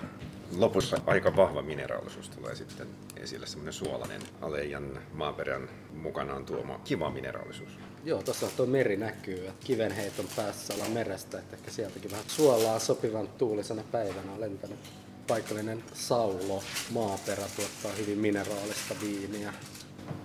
Lopussa 0.57 0.97
aika 1.05 1.35
vahva 1.35 1.61
mineraalisuus 1.61 2.29
tulee 2.29 2.55
sitten 2.55 2.87
esille, 3.17 3.47
semmoinen 3.47 3.73
suolainen 3.73 4.21
alejan 4.41 4.99
maaperän 5.13 5.69
mukanaan 5.93 6.45
tuoma 6.45 6.79
kiva 6.83 7.09
mineraalisuus. 7.09 7.69
Joo, 8.05 8.23
tuossa 8.23 8.47
tuo 8.57 8.65
meri 8.65 8.97
näkyy, 8.97 9.47
että 9.47 9.65
kivenheiton 9.65 10.25
päässä 10.35 10.73
ollaan 10.73 10.91
merestä, 10.91 11.39
että 11.39 11.55
ehkä 11.55 11.71
sieltäkin 11.71 12.11
vähän 12.11 12.25
suolaa 12.27 12.79
sopivan 12.79 13.27
tuulisena 13.27 13.83
päivänä 13.91 14.31
on 14.33 14.41
lentänyt. 14.41 14.79
Paikallinen 15.27 15.83
saulo, 15.93 16.63
maaperä 16.91 17.43
tuottaa 17.55 17.91
hyvin 17.97 18.17
mineraalista 18.17 18.95
viiniä. 19.01 19.53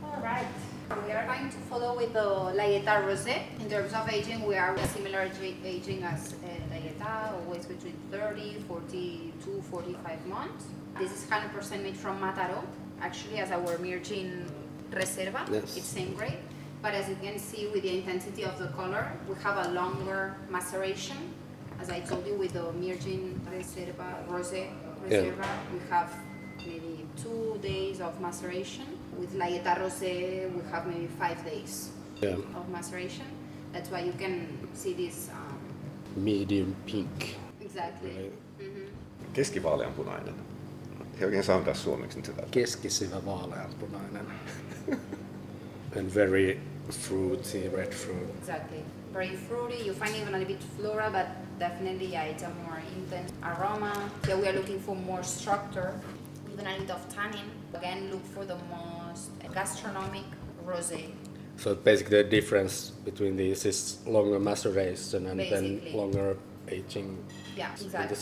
All 0.02 0.22
right. 0.22 0.75
We 0.88 1.12
are 1.12 1.26
going 1.26 1.50
to 1.50 1.56
follow 1.68 1.96
with 1.96 2.12
the 2.12 2.20
Layeta 2.54 3.02
Rosé. 3.04 3.42
In 3.60 3.68
terms 3.68 3.92
of 3.92 4.08
aging, 4.08 4.46
we 4.46 4.54
are 4.56 4.76
similar 4.88 5.20
ag- 5.20 5.56
aging 5.64 6.04
as 6.04 6.34
uh, 6.34 6.46
Layeta, 6.72 7.32
always 7.34 7.66
between 7.66 7.94
30, 8.12 8.60
42, 8.68 9.62
45 9.62 10.26
months. 10.26 10.64
This 10.98 11.10
is 11.12 11.24
100% 11.28 11.82
made 11.82 11.96
from 11.96 12.20
Mataro, 12.20 12.62
actually 13.00 13.38
as 13.38 13.50
our 13.50 13.76
Mirgin 13.78 14.48
Reserva. 14.92 15.50
Yes. 15.52 15.76
It's 15.76 15.86
same 15.86 16.14
grade. 16.14 16.38
But 16.82 16.94
as 16.94 17.08
you 17.08 17.16
can 17.16 17.38
see 17.38 17.66
with 17.68 17.82
the 17.82 17.98
intensity 17.98 18.44
of 18.44 18.56
the 18.58 18.68
color, 18.68 19.10
we 19.28 19.34
have 19.42 19.66
a 19.66 19.70
longer 19.70 20.36
maceration. 20.50 21.16
As 21.80 21.90
I 21.90 22.00
told 22.00 22.26
you 22.26 22.34
with 22.36 22.52
the 22.52 22.60
Mirgin 22.72 23.40
Reserva, 23.50 24.24
Rosé 24.28 24.68
Reserva, 25.04 25.48
we 25.72 25.80
have 25.90 26.12
maybe 26.64 27.06
two 27.20 27.58
days 27.60 28.00
of 28.00 28.20
maceration. 28.20 28.86
With 29.20 29.34
Layeta 29.34 29.74
Rosé, 29.78 30.46
we 30.56 30.62
have 30.70 30.86
maybe 30.86 31.08
five 31.18 31.44
days 31.44 31.90
Yeah. 32.22 32.38
of 32.54 32.68
maceration. 32.68 33.26
That's 33.72 33.90
why 33.90 34.00
you 34.06 34.12
can 34.18 34.46
see 34.74 34.94
this 34.94 35.28
um, 35.30 35.58
Medium 36.24 36.76
pink. 36.86 37.36
exactly. 37.60 38.10
Right. 38.10 38.32
hmm 38.58 38.86
Keskivaaleanpunainen. 39.32 40.34
Ei 41.20 41.24
oikein 41.24 41.44
saa 41.44 41.56
antaa 41.56 41.74
suomeksi 41.74 42.16
nyt 42.18 42.24
sitä. 42.26 42.42
Keskisivä 42.50 43.24
vaaleanpunainen. 43.26 44.26
And 45.98 46.14
very 46.14 46.58
fruity, 46.90 47.68
red 47.76 47.92
fruit. 47.92 48.30
Exactly. 48.40 48.78
Very 49.14 49.36
fruity. 49.48 49.86
You 49.86 49.94
find 49.94 50.14
even 50.22 50.34
a 50.34 50.38
little 50.38 50.54
bit 50.54 50.66
flora, 50.76 51.10
but 51.10 51.26
definitely, 51.58 52.12
yeah, 52.12 52.26
it's 52.30 52.42
a 52.44 52.50
more 52.68 52.80
intense 52.96 53.32
aroma. 53.42 53.92
Here 54.26 54.36
we 54.36 54.48
are 54.48 54.56
looking 54.58 54.80
for 54.80 54.96
more 54.96 55.22
structure, 55.24 55.90
even 56.52 56.66
a 56.66 56.70
little 56.70 56.86
bit 56.86 56.96
of 56.96 57.14
tannin. 57.14 57.50
Again, 57.74 58.10
look 58.10 58.24
for 58.34 58.44
the 58.46 58.56
most 58.70 58.95
gastronomic 59.56 60.24
rosé. 60.66 61.00
So 61.56 61.74
basically 61.74 62.22
the 62.22 62.28
difference 62.28 62.90
between 63.08 63.36
these 63.36 63.64
is 63.64 63.78
longer 64.06 64.38
maceration 64.38 65.26
and 65.26 65.38
Basically. 65.38 65.78
then 65.88 65.96
longer 65.96 66.36
aging 66.68 67.08
Yeah, 67.56 67.72
in 67.72 67.78
the 67.78 67.84
exactly. 67.86 68.16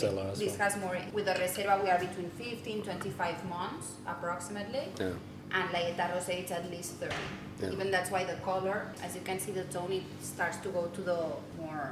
This 0.45 0.57
well. 0.57 0.57
has 0.63 0.73
more. 0.83 0.97
With 1.13 1.25
the 1.25 1.33
reserva, 1.43 1.83
we 1.83 1.89
are 1.89 1.99
between 1.99 2.29
15 2.31 2.83
25 2.83 3.45
months 3.49 3.87
approximately. 4.07 4.85
Yeah. 4.99 5.11
and 5.57 5.69
Laieta 5.75 6.05
Rosé 6.13 6.33
it's 6.41 6.51
at 6.51 6.65
least 6.71 6.91
30. 6.95 7.13
Yeah. 7.61 7.71
Even 7.73 7.91
that's 7.91 8.09
why 8.13 8.23
the 8.31 8.37
color, 8.49 8.77
as 9.05 9.15
you 9.15 9.21
can 9.21 9.37
see, 9.39 9.51
the 9.51 9.63
tone 9.75 9.91
it 9.99 10.03
starts 10.21 10.57
to 10.65 10.69
go 10.69 10.87
to 10.95 11.01
the 11.01 11.19
more 11.61 11.91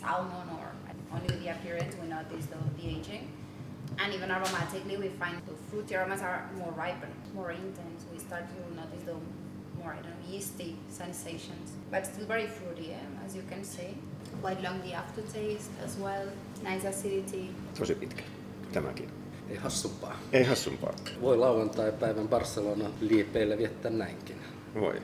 salmon 0.00 0.48
or 0.60 0.68
only 1.14 1.26
with 1.34 1.42
the 1.44 1.50
appearance 1.56 1.94
we 2.00 2.06
notice 2.08 2.46
the, 2.52 2.58
the 2.78 2.84
aging. 2.96 3.24
And 3.98 4.12
even 4.14 4.30
aromatically, 4.30 4.98
we 4.98 5.08
find 5.08 5.36
the 5.46 5.54
fruity 5.70 5.94
aromas 5.96 6.22
are 6.22 6.50
more 6.58 6.72
ripened, 6.72 7.14
more 7.34 7.50
intense. 7.52 8.04
We 8.12 8.18
start 8.18 8.44
to 8.48 8.74
notice 8.74 9.04
the 9.04 9.14
more, 9.78 9.92
I 9.92 9.96
don't 9.96 10.06
know, 10.06 10.32
yeasty 10.32 10.76
sensations, 10.88 11.72
but 11.90 12.06
still 12.06 12.26
very 12.26 12.46
fruity, 12.46 12.92
eh? 12.92 13.26
as 13.26 13.36
you 13.36 13.42
can 13.48 13.64
see. 13.64 13.96
Quite 14.42 14.62
long 14.62 14.80
the 14.82 14.94
aftertaste 14.94 15.70
as 15.84 15.96
well, 15.98 16.26
nice 16.62 16.84
acidity. 16.84 17.50
Tosi 17.78 17.94
pitkä. 17.94 18.22
Tämäkin. 18.72 19.10
Ei 19.48 19.56
hassumpaa. 19.56 20.18
Ei 20.32 20.44
hassumpaa. 20.44 20.94
Voi 21.20 21.36
lauantai-päivän 21.36 22.28
Barcelona 22.28 22.90
liipeillä 23.00 23.58
viettää 23.58 23.90
näinkin. 23.90 24.36
Voi. 24.74 25.02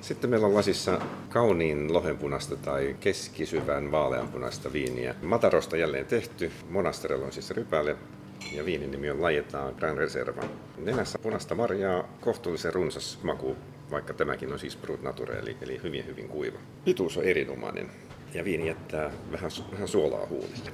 Sitten 0.00 0.30
meillä 0.30 0.46
on 0.46 0.54
lasissa 0.54 1.00
kauniin 1.28 1.92
lohenpunasta 1.92 2.56
tai 2.56 2.96
keskisyvän 3.00 3.92
vaaleanpunaista 3.92 4.72
viiniä. 4.72 5.14
Matarosta 5.22 5.76
jälleen 5.76 6.06
tehty. 6.06 6.52
Monasterella 6.70 7.26
on 7.26 7.32
siis 7.32 7.50
rypäle 7.50 7.96
ja 8.52 8.64
viinin 8.64 8.90
nimi 8.90 9.10
on 9.10 9.22
Lajetaan 9.22 9.74
Gran 9.78 9.96
Reserva. 9.96 10.42
Nenässä 10.78 11.18
punaista 11.18 11.54
marjaa, 11.54 12.08
kohtuullisen 12.20 12.74
runsas 12.74 13.18
maku, 13.22 13.56
vaikka 13.90 14.14
tämäkin 14.14 14.52
on 14.52 14.58
siis 14.58 14.76
Brut 14.76 15.02
Nature, 15.02 15.38
eli, 15.38 15.56
eli 15.60 15.80
hyvin 15.82 16.06
hyvin 16.06 16.28
kuiva. 16.28 16.58
Pituus 16.84 17.16
on 17.16 17.24
erinomainen 17.24 17.90
ja 18.34 18.44
viini 18.44 18.68
jättää 18.68 19.10
vähän, 19.32 19.50
vähän 19.72 19.88
suolaa 19.88 20.26
huulille. 20.26 20.70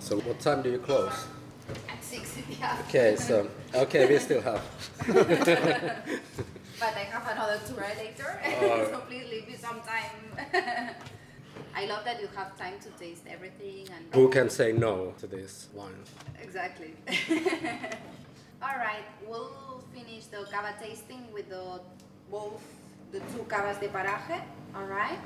So 0.00 0.16
what 0.16 0.38
time 0.38 0.64
do 0.64 0.68
you 0.68 0.78
close? 0.78 1.16
At 1.92 2.02
six, 2.02 2.22
yeah. 2.60 2.78
Okay, 2.80 3.16
so 3.16 3.46
okay, 3.82 4.06
we 4.06 4.18
still 4.18 4.42
have. 4.42 4.60
But 6.80 6.94
I 6.96 7.04
have 7.14 7.26
another 7.30 7.58
tour 7.66 7.86
later, 7.98 8.40
Oh. 8.44 8.88
so 8.92 8.98
please 9.08 9.26
leave 9.30 9.46
me 9.48 9.56
some 9.56 9.80
time. 9.80 10.14
I 11.76 11.86
love 11.86 12.04
that 12.04 12.20
you 12.20 12.28
have 12.36 12.56
time 12.58 12.74
to 12.82 12.90
taste 12.98 13.22
everything 13.28 13.88
and 13.94 14.04
Who 14.14 14.28
can 14.28 14.50
say 14.50 14.72
no 14.72 15.12
to 15.20 15.26
this 15.26 15.68
wine? 15.74 16.02
exactly. 16.42 16.94
All 18.62 18.76
right, 18.78 19.04
we'll 19.28 19.82
finish 19.94 20.26
the 20.26 20.46
cava 20.50 20.74
tasting 20.80 21.22
with 21.32 21.48
the 21.48 21.80
both 22.30 22.62
the 23.12 23.20
two 23.20 23.44
cavas 23.48 23.78
de 23.80 23.88
paraje. 23.88 24.40
All 24.74 24.86
right, 24.86 25.18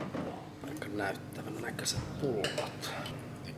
Aika 0.69 0.89
näyttävän 0.89 1.63
näköiset 1.63 1.99
pullot. 2.21 2.91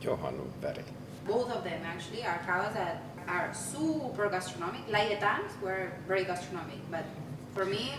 Johan 0.01 0.35
väri. 0.61 0.83
both 1.27 1.51
of 1.51 1.63
them 1.63 1.81
actually 1.85 2.23
are 2.23 2.39
cavas 2.45 2.73
that 2.73 2.97
are 3.27 3.53
super 3.53 4.29
gastronomic. 4.29 4.87
Layetans 4.87 5.51
were 5.61 5.91
very 6.07 6.25
gastronomic, 6.25 6.79
but 6.91 7.05
for 7.53 7.65
me, 7.65 7.91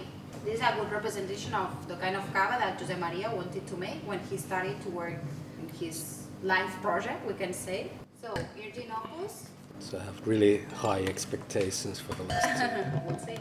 this 0.44 0.54
is 0.56 0.60
a 0.60 0.74
good 0.78 0.90
representation 0.90 1.54
of 1.54 1.88
the 1.88 1.96
kind 1.96 2.16
of 2.16 2.24
cava 2.32 2.56
that 2.58 2.80
Jose 2.80 2.96
Maria 2.96 3.30
wanted 3.34 3.66
to 3.66 3.76
make 3.76 4.00
when 4.06 4.18
he 4.30 4.36
started 4.36 4.80
to 4.82 4.88
work 4.90 5.14
in 5.60 5.68
his 5.78 6.26
life 6.42 6.74
project, 6.80 7.24
we 7.26 7.34
can 7.34 7.52
say. 7.52 7.90
So, 8.20 8.34
Mirgin 8.56 8.90
Opus, 8.90 9.48
So 9.78 9.98
I 9.98 10.02
have 10.04 10.26
really 10.26 10.62
high 10.76 11.02
expectations 11.02 12.00
for 12.00 12.14
the 12.14 12.24
last 12.24 13.04
we'll 13.06 13.18
see. 13.18 13.36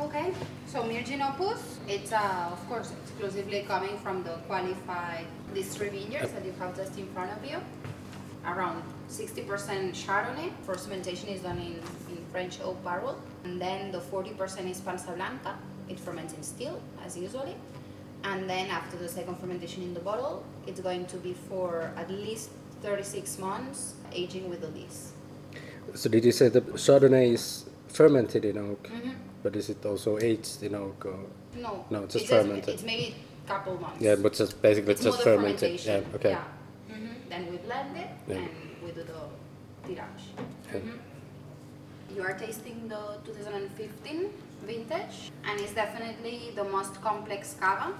Okay, 0.00 0.32
so 0.66 0.82
Mirgin 0.82 1.20
Opus, 1.28 1.78
it's 1.88 2.12
uh, 2.12 2.48
of 2.52 2.68
course 2.68 2.92
exclusively 3.02 3.62
coming 3.62 3.96
from 3.98 4.22
the 4.24 4.34
qualified 4.48 5.26
these 5.54 5.74
three 5.74 5.88
vineyards 5.88 6.32
that 6.32 6.44
you 6.44 6.52
have 6.58 6.76
just 6.76 6.98
in 6.98 7.06
front 7.08 7.30
of 7.30 7.44
you. 7.48 7.58
Around 8.44 8.82
60% 9.08 9.46
Chardonnay. 9.92 10.50
Fermentation 10.64 11.28
is 11.28 11.42
done 11.42 11.58
in 11.58 11.80
French 12.32 12.58
oak 12.62 12.82
barrel, 12.82 13.16
and 13.44 13.60
then 13.60 13.92
the 13.92 14.00
40% 14.00 14.70
is 14.70 14.80
Pansa 14.80 15.14
Blanca. 15.14 15.56
It 15.88 16.00
ferments 16.00 16.32
in 16.34 16.42
still, 16.42 16.80
as 17.04 17.16
usually. 17.16 17.54
And 18.24 18.48
then 18.48 18.70
after 18.70 18.96
the 18.96 19.08
second 19.08 19.36
fermentation 19.38 19.82
in 19.82 19.94
the 19.94 20.00
bottle, 20.00 20.44
it's 20.66 20.80
going 20.80 21.06
to 21.06 21.16
be 21.18 21.34
for 21.48 21.90
at 21.96 22.10
least 22.10 22.50
36 22.82 23.38
months 23.38 23.94
aging 24.12 24.48
with 24.48 24.60
the 24.62 24.68
lees. 24.68 25.12
So 25.94 26.08
did 26.08 26.24
you 26.24 26.32
say 26.32 26.48
the 26.48 26.60
Chardonnay 26.62 27.32
is 27.34 27.66
fermented 27.88 28.44
in 28.44 28.56
oak, 28.58 28.84
Mhm. 28.88 29.14
but 29.42 29.54
is 29.56 29.68
it 29.68 29.84
also 29.84 30.18
aged 30.18 30.62
in 30.62 30.74
oak? 30.74 31.04
Or? 31.04 31.18
No, 31.56 31.84
No, 31.90 32.04
it's 32.04 32.14
just- 32.14 32.28
fermented. 32.28 32.68
It's 32.74 32.82
maybe 32.84 33.14
a 33.44 33.48
couple 33.48 33.76
months. 33.78 34.00
Yeah, 34.00 34.14
but 34.14 34.32
just 34.32 34.62
basically 34.62 34.92
It's 34.94 35.02
just 35.02 35.20
fermented. 35.22 35.84
Yeah, 35.84 36.00
okay. 36.14 36.30
Yeah. 36.30 36.44
Mhm. 36.90 37.28
Then 37.28 37.50
we 37.50 37.56
blend 37.58 37.96
it 37.96 38.08
Yeah. 38.28 38.36
and 38.36 38.48
we 38.84 38.90
do 38.92 39.02
the 39.02 39.20
tirage. 39.86 40.24
Mhm. 40.72 40.98
You 42.14 42.22
are 42.22 42.34
tasting 42.34 42.88
the 42.88 43.16
2015 43.24 44.30
vintage, 44.66 45.30
and 45.44 45.58
it's 45.60 45.72
definitely 45.72 46.52
the 46.54 46.64
most 46.64 47.00
complex 47.00 47.56
cava 47.58 47.94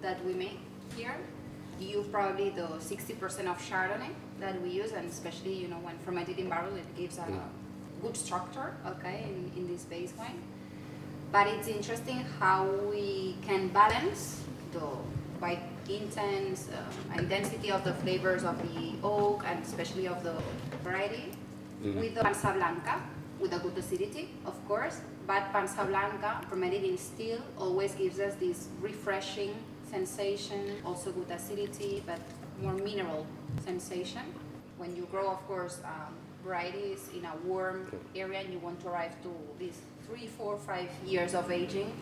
that 0.00 0.24
we 0.24 0.34
make 0.34 0.58
here. 0.96 1.16
You 1.78 2.04
probably 2.10 2.50
the 2.50 2.66
60% 2.80 3.46
of 3.46 3.58
Chardonnay 3.58 4.10
that 4.40 4.60
we 4.62 4.70
use, 4.70 4.90
and 4.90 5.08
especially 5.08 5.54
you 5.54 5.68
know 5.68 5.76
when 5.76 5.96
fermented 5.98 6.38
in 6.38 6.48
barrel, 6.48 6.74
it 6.74 6.96
gives 6.96 7.18
a 7.18 7.26
good 8.00 8.16
structure, 8.16 8.74
okay, 8.84 9.26
in, 9.28 9.52
in 9.56 9.68
this 9.68 9.84
base 9.84 10.12
wine. 10.18 10.42
But 11.30 11.46
it's 11.46 11.68
interesting 11.68 12.24
how 12.40 12.66
we 12.90 13.36
can 13.42 13.68
balance 13.68 14.42
the 14.72 14.88
quite 15.38 15.62
intense 15.88 16.68
um, 16.68 17.18
intensity 17.18 17.70
of 17.70 17.84
the 17.84 17.94
flavors 17.94 18.42
of 18.42 18.56
the 18.62 18.92
oak 19.04 19.44
and 19.46 19.62
especially 19.62 20.08
of 20.08 20.22
the 20.24 20.34
variety 20.82 21.32
with 21.82 22.14
the 22.14 22.20
Pansa 22.20 22.54
Blanca, 22.54 23.02
with 23.42 23.52
a 23.52 23.58
good 23.58 23.76
acidity, 23.76 24.28
of 24.46 24.56
course. 24.68 25.00
But 25.26 25.52
Pansa 25.52 25.86
Blanca, 25.86 26.40
fermented 26.48 26.84
in 26.84 26.96
still, 26.96 27.40
always 27.58 27.94
gives 27.94 28.20
us 28.20 28.34
this 28.36 28.68
refreshing 28.80 29.52
sensation, 29.90 30.78
also 30.86 31.10
good 31.10 31.30
acidity, 31.30 32.02
but 32.06 32.20
more 32.62 32.74
mineral 32.74 33.26
sensation. 33.64 34.22
When 34.78 34.96
you 34.96 35.06
grow, 35.10 35.30
of 35.30 35.46
course, 35.48 35.80
um, 35.84 36.14
varieties 36.44 37.08
in 37.14 37.24
a 37.24 37.34
warm 37.44 37.92
area 38.14 38.40
and 38.40 38.52
you 38.52 38.58
want 38.60 38.80
to 38.82 38.88
arrive 38.88 39.14
to 39.22 39.30
these 39.58 39.78
three, 40.06 40.28
four, 40.38 40.56
five 40.58 40.88
years 41.04 41.34
of 41.34 41.50
aging, 41.50 41.92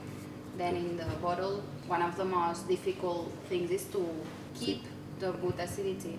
then 0.57 0.76
in 0.76 0.96
the 0.96 1.05
bottle, 1.22 1.62
one 1.87 2.03
of 2.03 2.16
the 2.16 2.24
most 2.24 2.68
difficult 2.68 3.33
things 3.48 3.70
is 3.70 3.85
to 3.87 4.07
keep 4.55 4.83
the 5.18 5.33
good 5.33 5.59
acidity. 5.59 6.18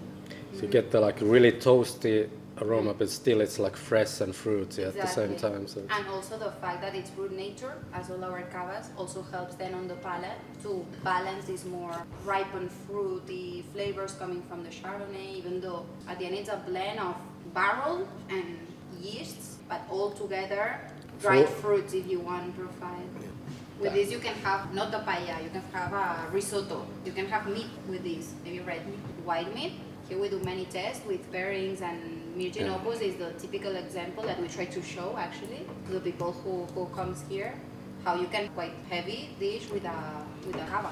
So 0.55 0.63
you 0.63 0.67
get 0.67 0.91
the 0.91 0.99
like 0.99 1.19
really 1.21 1.53
toasty 1.53 2.29
aroma, 2.61 2.93
but 2.93 3.09
still 3.09 3.41
it's 3.41 3.59
like 3.59 3.75
fresh 3.75 4.21
and 4.21 4.35
fruity 4.35 4.83
at 4.83 4.93
the 4.95 5.07
same 5.07 5.35
time. 5.35 5.67
So 5.67 5.81
And 5.89 6.07
also 6.07 6.37
the 6.37 6.51
fact 6.61 6.81
that 6.81 6.95
it's 6.95 7.09
brut 7.09 7.31
nature, 7.31 7.73
as 7.93 8.09
all 8.09 8.23
our 8.23 8.41
cavas, 8.43 8.89
also 8.97 9.23
helps 9.23 9.55
then 9.55 9.73
on 9.73 9.87
the 9.87 9.95
palate 9.95 10.37
to 10.63 10.85
balance 11.03 11.45
these 11.45 11.65
more 11.65 11.95
ripened 12.25 12.71
fruity 12.71 13.65
flavors 13.73 14.13
coming 14.13 14.41
from 14.43 14.63
the 14.63 14.69
Chardonnay, 14.69 15.35
even 15.37 15.59
though 15.61 15.85
at 16.07 16.19
the 16.19 16.25
end 16.25 16.35
it's 16.35 16.49
a 16.49 16.61
blend 16.67 16.99
of 16.99 17.15
barrel 17.53 18.07
and 18.29 18.45
yeasts, 19.01 19.57
but 19.67 19.81
all 19.89 20.11
together 20.11 20.79
dried 21.19 21.47
Full- 21.47 21.55
fruits 21.61 21.93
if 21.93 22.07
you 22.07 22.19
want 22.19 22.55
profile. 22.57 23.03
With 23.79 23.93
this 23.93 24.11
you 24.11 24.19
can 24.19 24.35
have 24.45 24.75
not 24.75 24.91
the 24.91 24.99
paella, 24.99 25.43
you 25.43 25.49
can 25.49 25.63
have 25.73 25.91
a 25.91 26.29
risotto, 26.31 26.85
you 27.03 27.11
can 27.11 27.25
have 27.25 27.47
meat 27.47 27.65
with 27.89 28.03
this, 28.03 28.33
maybe 28.43 28.59
red 28.59 28.85
meat, 28.85 28.99
white 29.25 29.55
meat. 29.55 29.73
Here 30.07 30.19
we 30.19 30.29
do 30.29 30.39
many 30.39 30.65
tests 30.65 31.03
with 31.05 31.31
pairings 31.31 31.81
and 31.81 32.20
Mirgin 32.41 32.65
Yeah. 32.65 32.75
Opus 32.75 33.01
is 33.01 33.15
the 33.17 33.31
typical 33.37 33.75
example 33.75 34.23
that 34.23 34.41
we 34.41 34.47
try 34.47 34.65
to 34.65 34.81
show 34.81 35.15
actually 35.17 35.61
to 35.85 35.91
the 35.93 35.99
people 35.99 36.31
who, 36.31 36.65
who 36.73 36.85
comes 36.95 37.23
here 37.29 37.53
how 38.03 38.15
you 38.15 38.27
can 38.27 38.49
quite 38.49 38.73
heavy 38.89 39.29
dish 39.39 39.69
with 39.69 39.85
a 39.85 40.25
with 40.47 40.55
a 40.55 40.65
cava. 40.65 40.89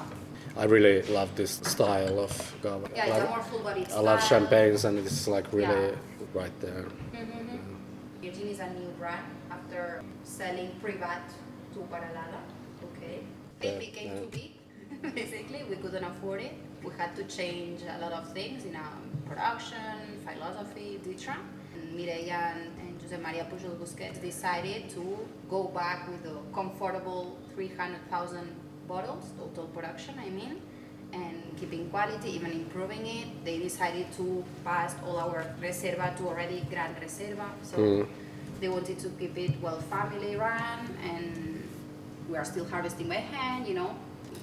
I 0.56 0.64
really 0.64 1.02
love 1.10 1.34
this 1.34 1.58
style 1.72 2.20
of 2.20 2.32
cava. 2.62 2.86
Yeah, 2.94 3.06
it's 3.06 3.18
Like, 3.18 3.26
a 3.26 3.30
more 3.34 3.42
full 3.42 3.62
bodied 3.66 3.90
I 3.90 4.00
love 4.00 4.22
champagnes 4.22 4.84
and 4.84 4.98
it's 4.98 5.26
like 5.26 5.46
really 5.52 5.90
Yeah. 5.90 6.40
right 6.40 6.56
there. 6.60 6.86
Mm-hmm, 6.86 7.38
mm-hmm. 7.50 8.22
Mirgin 8.22 8.48
is 8.54 8.60
a 8.60 8.70
new 8.78 8.90
brand 8.98 9.26
after 9.50 10.02
selling 10.22 10.70
Privat 10.82 11.26
to 11.74 11.78
Paralala. 11.90 12.42
Okay. 12.88 13.26
Yeah, 13.62 13.78
became 13.78 14.08
yeah. 14.08 14.20
too 14.20 14.28
big. 14.30 14.50
Basically, 15.14 15.64
we 15.68 15.76
couldn't 15.76 16.04
afford 16.04 16.42
it. 16.42 16.52
We 16.84 16.90
had 16.96 17.14
to 17.16 17.24
change 17.24 17.80
a 17.82 17.98
lot 18.00 18.12
of 18.12 18.32
things 18.32 18.64
in 18.64 18.76
our 18.76 18.92
production, 19.26 20.18
philosophy, 20.26 20.98
etc. 21.00 21.36
And 21.74 21.98
Mireia 21.98 22.54
and, 22.54 22.62
and 22.80 23.00
Jose 23.02 23.16
Maria 23.16 23.46
Pujol 23.50 23.76
Busquets 23.76 24.20
decided 24.20 24.88
to 24.90 25.18
go 25.48 25.64
back 25.64 26.08
with 26.08 26.24
a 26.30 26.36
comfortable 26.54 27.36
300,000 27.54 28.46
bottles, 28.88 29.32
total 29.38 29.66
production, 29.68 30.14
I 30.20 30.30
mean, 30.30 30.60
and 31.12 31.42
keeping 31.58 31.88
quality, 31.90 32.30
even 32.30 32.52
improving 32.52 33.06
it. 33.06 33.44
They 33.44 33.58
decided 33.58 34.12
to 34.16 34.44
pass 34.64 34.94
all 35.06 35.18
our 35.18 35.44
reserva 35.60 36.16
to 36.18 36.28
already 36.28 36.66
Gran 36.70 36.94
Reserva. 36.96 37.48
So 37.62 37.76
Mm. 37.78 38.06
they 38.60 38.68
wanted 38.68 38.98
to 39.00 39.08
keep 39.18 39.36
it 39.38 39.60
well 39.62 39.80
family 39.80 40.36
run 40.36 40.80
and 41.02 41.62
we 42.28 42.36
are 42.36 42.44
still 42.44 42.64
harvesting 42.66 43.08
by 43.08 43.16
hand, 43.16 43.66
you 43.66 43.74
know, 43.74 43.94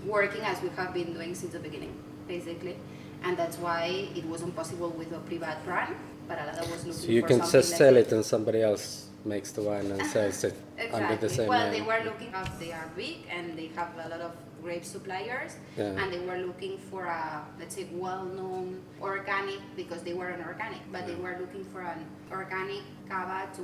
working 0.05 0.41
as 0.41 0.61
we 0.61 0.69
have 0.69 0.93
been 0.93 1.13
doing 1.13 1.35
since 1.35 1.53
the 1.53 1.59
beginning, 1.59 1.93
basically. 2.27 2.77
And 3.23 3.35
that's 3.37 3.57
why 3.57 4.07
it 4.15 4.25
wasn't 4.25 4.55
possible 4.55 4.89
with 4.89 5.11
a 5.11 5.19
private 5.19 5.63
brand, 5.65 5.95
but 6.27 6.37
Alada 6.37 6.61
was 6.71 6.85
looking 6.85 6.93
So 6.93 7.07
you 7.11 7.23
can 7.23 7.39
just 7.39 7.53
like 7.53 7.63
sell 7.63 7.95
it. 7.97 8.11
and 8.11 8.23
somebody 8.23 8.61
else 8.61 9.07
makes 9.25 9.51
the 9.51 9.61
wine 9.61 9.91
and 9.91 10.05
sells 10.07 10.43
it 10.43 10.55
exactly. 10.77 11.01
under 11.03 11.15
the 11.17 11.29
same 11.29 11.47
well, 11.47 11.69
name. 11.71 11.73
they 11.73 11.81
were 11.87 12.01
looking 12.05 12.33
at 12.33 12.59
they 12.59 12.71
are 12.71 12.89
big 12.95 13.17
and 13.29 13.57
they 13.57 13.67
have 13.75 13.89
a 14.05 14.07
lot 14.09 14.21
of 14.21 14.31
grape 14.61 14.85
suppliers, 14.85 15.55
Yeah. 15.77 15.85
and 15.99 16.11
they 16.13 16.19
were 16.19 16.37
looking 16.45 16.77
for 16.77 17.05
a 17.05 17.43
let's 17.59 17.75
say 17.75 17.87
well-known 17.91 18.81
organic 19.01 19.59
because 19.75 20.01
they 20.03 20.13
were 20.13 20.27
an 20.29 20.43
organic, 20.45 20.79
but 20.91 21.07
they 21.07 21.15
were 21.15 21.37
looking 21.39 21.63
for 21.65 21.81
an 21.81 22.05
organic 22.31 22.83
cava 23.09 23.47
to 23.55 23.63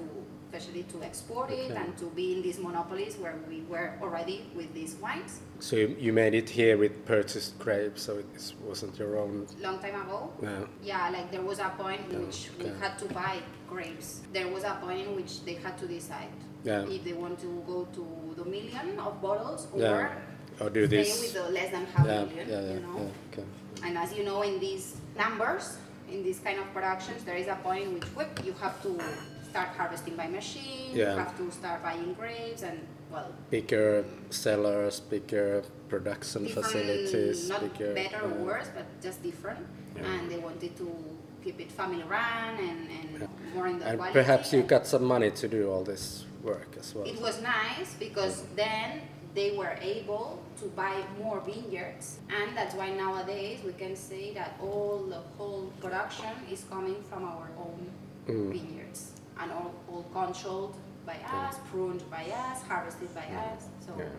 especially 0.54 0.84
to 0.84 1.04
export 1.04 1.50
it 1.50 1.72
Okay. 1.72 1.76
and 1.76 1.98
to 1.98 2.06
be 2.16 2.34
in 2.34 2.42
these 2.42 2.60
monopolies 2.60 3.16
where 3.18 3.36
we 3.50 3.62
were 3.70 3.94
already 4.02 4.46
with 4.56 4.72
these 4.74 4.96
wines 5.02 5.40
So 5.60 5.76
you, 5.78 5.96
you 6.00 6.14
made 6.14 6.34
it 6.36 6.50
here 6.50 6.78
with 6.78 7.06
purchased 7.06 7.58
grapes, 7.58 8.04
so 8.04 8.18
it 8.18 8.54
wasn't 8.62 8.98
your 9.00 9.18
own. 9.18 9.48
long 9.62 9.80
time 9.80 9.96
ago. 10.02 10.32
Yeah. 10.42 10.66
Yeah, 10.84 11.10
like 11.10 11.32
there 11.32 11.42
was 11.42 11.60
a 11.60 11.70
point 11.78 12.02
in 12.12 12.26
which 12.26 12.50
we 12.60 12.66
had 12.82 12.98
to 13.00 13.06
buy 13.14 13.38
grapes. 13.70 14.22
There 14.34 14.48
was 14.50 14.64
a 14.64 14.76
point 14.82 15.08
in 15.08 15.16
which 15.16 15.44
they 15.46 15.56
had 15.56 15.78
to 15.80 15.88
decide 15.88 16.34
Yeah. 16.64 16.86
if 16.96 17.04
they 17.04 17.14
want 17.14 17.40
to 17.46 17.50
go 17.66 17.88
to 17.98 18.04
the 18.40 18.46
million 18.46 19.00
of 19.00 19.22
bottles 19.22 19.68
or 19.74 19.80
Yeah. 19.82 20.62
Or 20.62 20.70
do 20.70 20.86
stay 20.86 20.98
this. 20.98 21.22
with 21.22 21.34
the 21.34 21.50
less 21.50 21.72
than 21.72 21.86
half 21.96 22.06
yeah, 22.06 22.24
million, 22.26 22.48
yeah, 22.50 22.62
yeah, 22.62 22.74
you 22.76 22.80
know. 22.86 22.98
yeah, 23.00 23.28
okay. 23.32 23.46
And 23.86 23.98
as 23.98 24.14
you 24.14 24.24
know, 24.24 24.44
in 24.44 24.60
these 24.60 24.86
numbers, 25.18 25.78
in 26.14 26.22
these 26.24 26.40
kind 26.46 26.60
of 26.60 26.68
productions, 26.74 27.24
there 27.24 27.38
is 27.44 27.48
a 27.48 27.56
point 27.64 27.84
in 27.88 27.94
which 27.96 28.06
whip, 28.18 28.34
you 28.46 28.54
have 28.62 28.76
to 28.84 28.92
start 29.54 29.70
harvesting 29.78 30.16
by 30.16 30.28
machine. 30.28 30.90
Yeah. 30.94 31.12
You 31.14 31.20
have 31.20 31.38
to 31.38 31.46
start 31.52 31.84
buying 31.84 32.14
grapes, 32.20 32.64
and 32.64 32.78
well, 33.14 33.30
Bigger 33.52 34.04
cellars, 34.32 35.00
bigger 35.00 35.62
production 35.90 36.48
facilities, 36.58 37.50
not 37.50 37.62
bigger. 37.62 37.94
better 37.94 38.22
or 38.26 38.32
uh, 38.32 38.46
worse, 38.50 38.70
but 38.78 38.86
just 39.08 39.22
different. 39.22 39.62
Yeah. 39.96 40.10
And 40.12 40.22
they 40.32 40.40
wanted 40.40 40.76
to 40.82 40.88
keep 41.44 41.60
it 41.62 41.72
family 41.72 42.02
run 42.18 42.54
and, 42.70 42.80
and 42.98 43.28
more 43.54 43.68
in 43.68 43.78
the 43.78 43.86
And 43.86 43.98
quality. 44.00 44.14
perhaps 44.20 44.52
you 44.54 44.64
got 44.64 44.88
some 44.88 45.04
money 45.04 45.30
to 45.42 45.46
do 45.48 45.70
all 45.72 45.84
this 45.84 46.26
work 46.42 46.72
as 46.80 46.96
well. 46.96 47.06
It 47.06 47.22
was 47.22 47.40
nice 47.44 47.94
because 48.00 48.36
then 48.56 49.02
they 49.36 49.50
were 49.56 49.76
able 49.82 50.42
to 50.62 50.66
buy 50.82 50.96
more 51.22 51.40
vineyards, 51.42 52.18
and 52.38 52.58
that's 52.58 52.74
why 52.74 52.90
nowadays 53.06 53.60
we 53.64 53.74
can 53.74 53.96
say 53.96 54.34
that 54.34 54.58
all 54.62 54.98
the 55.14 55.22
whole 55.38 55.72
production 55.80 56.32
is 56.52 56.64
coming 56.74 56.98
from 57.10 57.24
our 57.26 57.48
own 57.60 57.82
Mm. 58.26 58.54
vineyards 58.56 59.12
and 59.38 59.52
all, 59.52 59.70
all 59.88 60.04
controlled 60.04 60.76
by 61.06 61.12
us, 61.48 61.56
pruned 61.72 62.02
by 62.10 62.32
us, 62.32 62.64
harvested 62.70 63.08
by 63.14 63.20
us. 63.20 63.64
So 63.86 63.92
Yeah. 63.98 64.12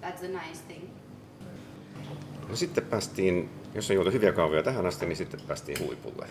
that's 0.00 0.18
the 0.20 0.28
nice 0.28 0.60
thing. 0.66 0.88
No 2.48 2.56
sitten 2.56 2.84
päästiin, 2.84 3.50
jos 3.74 3.90
on 3.90 3.94
juotu 3.96 4.10
hyviä 4.10 4.32
kahvia 4.32 4.62
tähän 4.62 4.86
asti, 4.86 5.06
niin 5.06 5.16
sitten 5.16 5.40
päästiin 5.48 5.78
huipulle. 5.86 6.26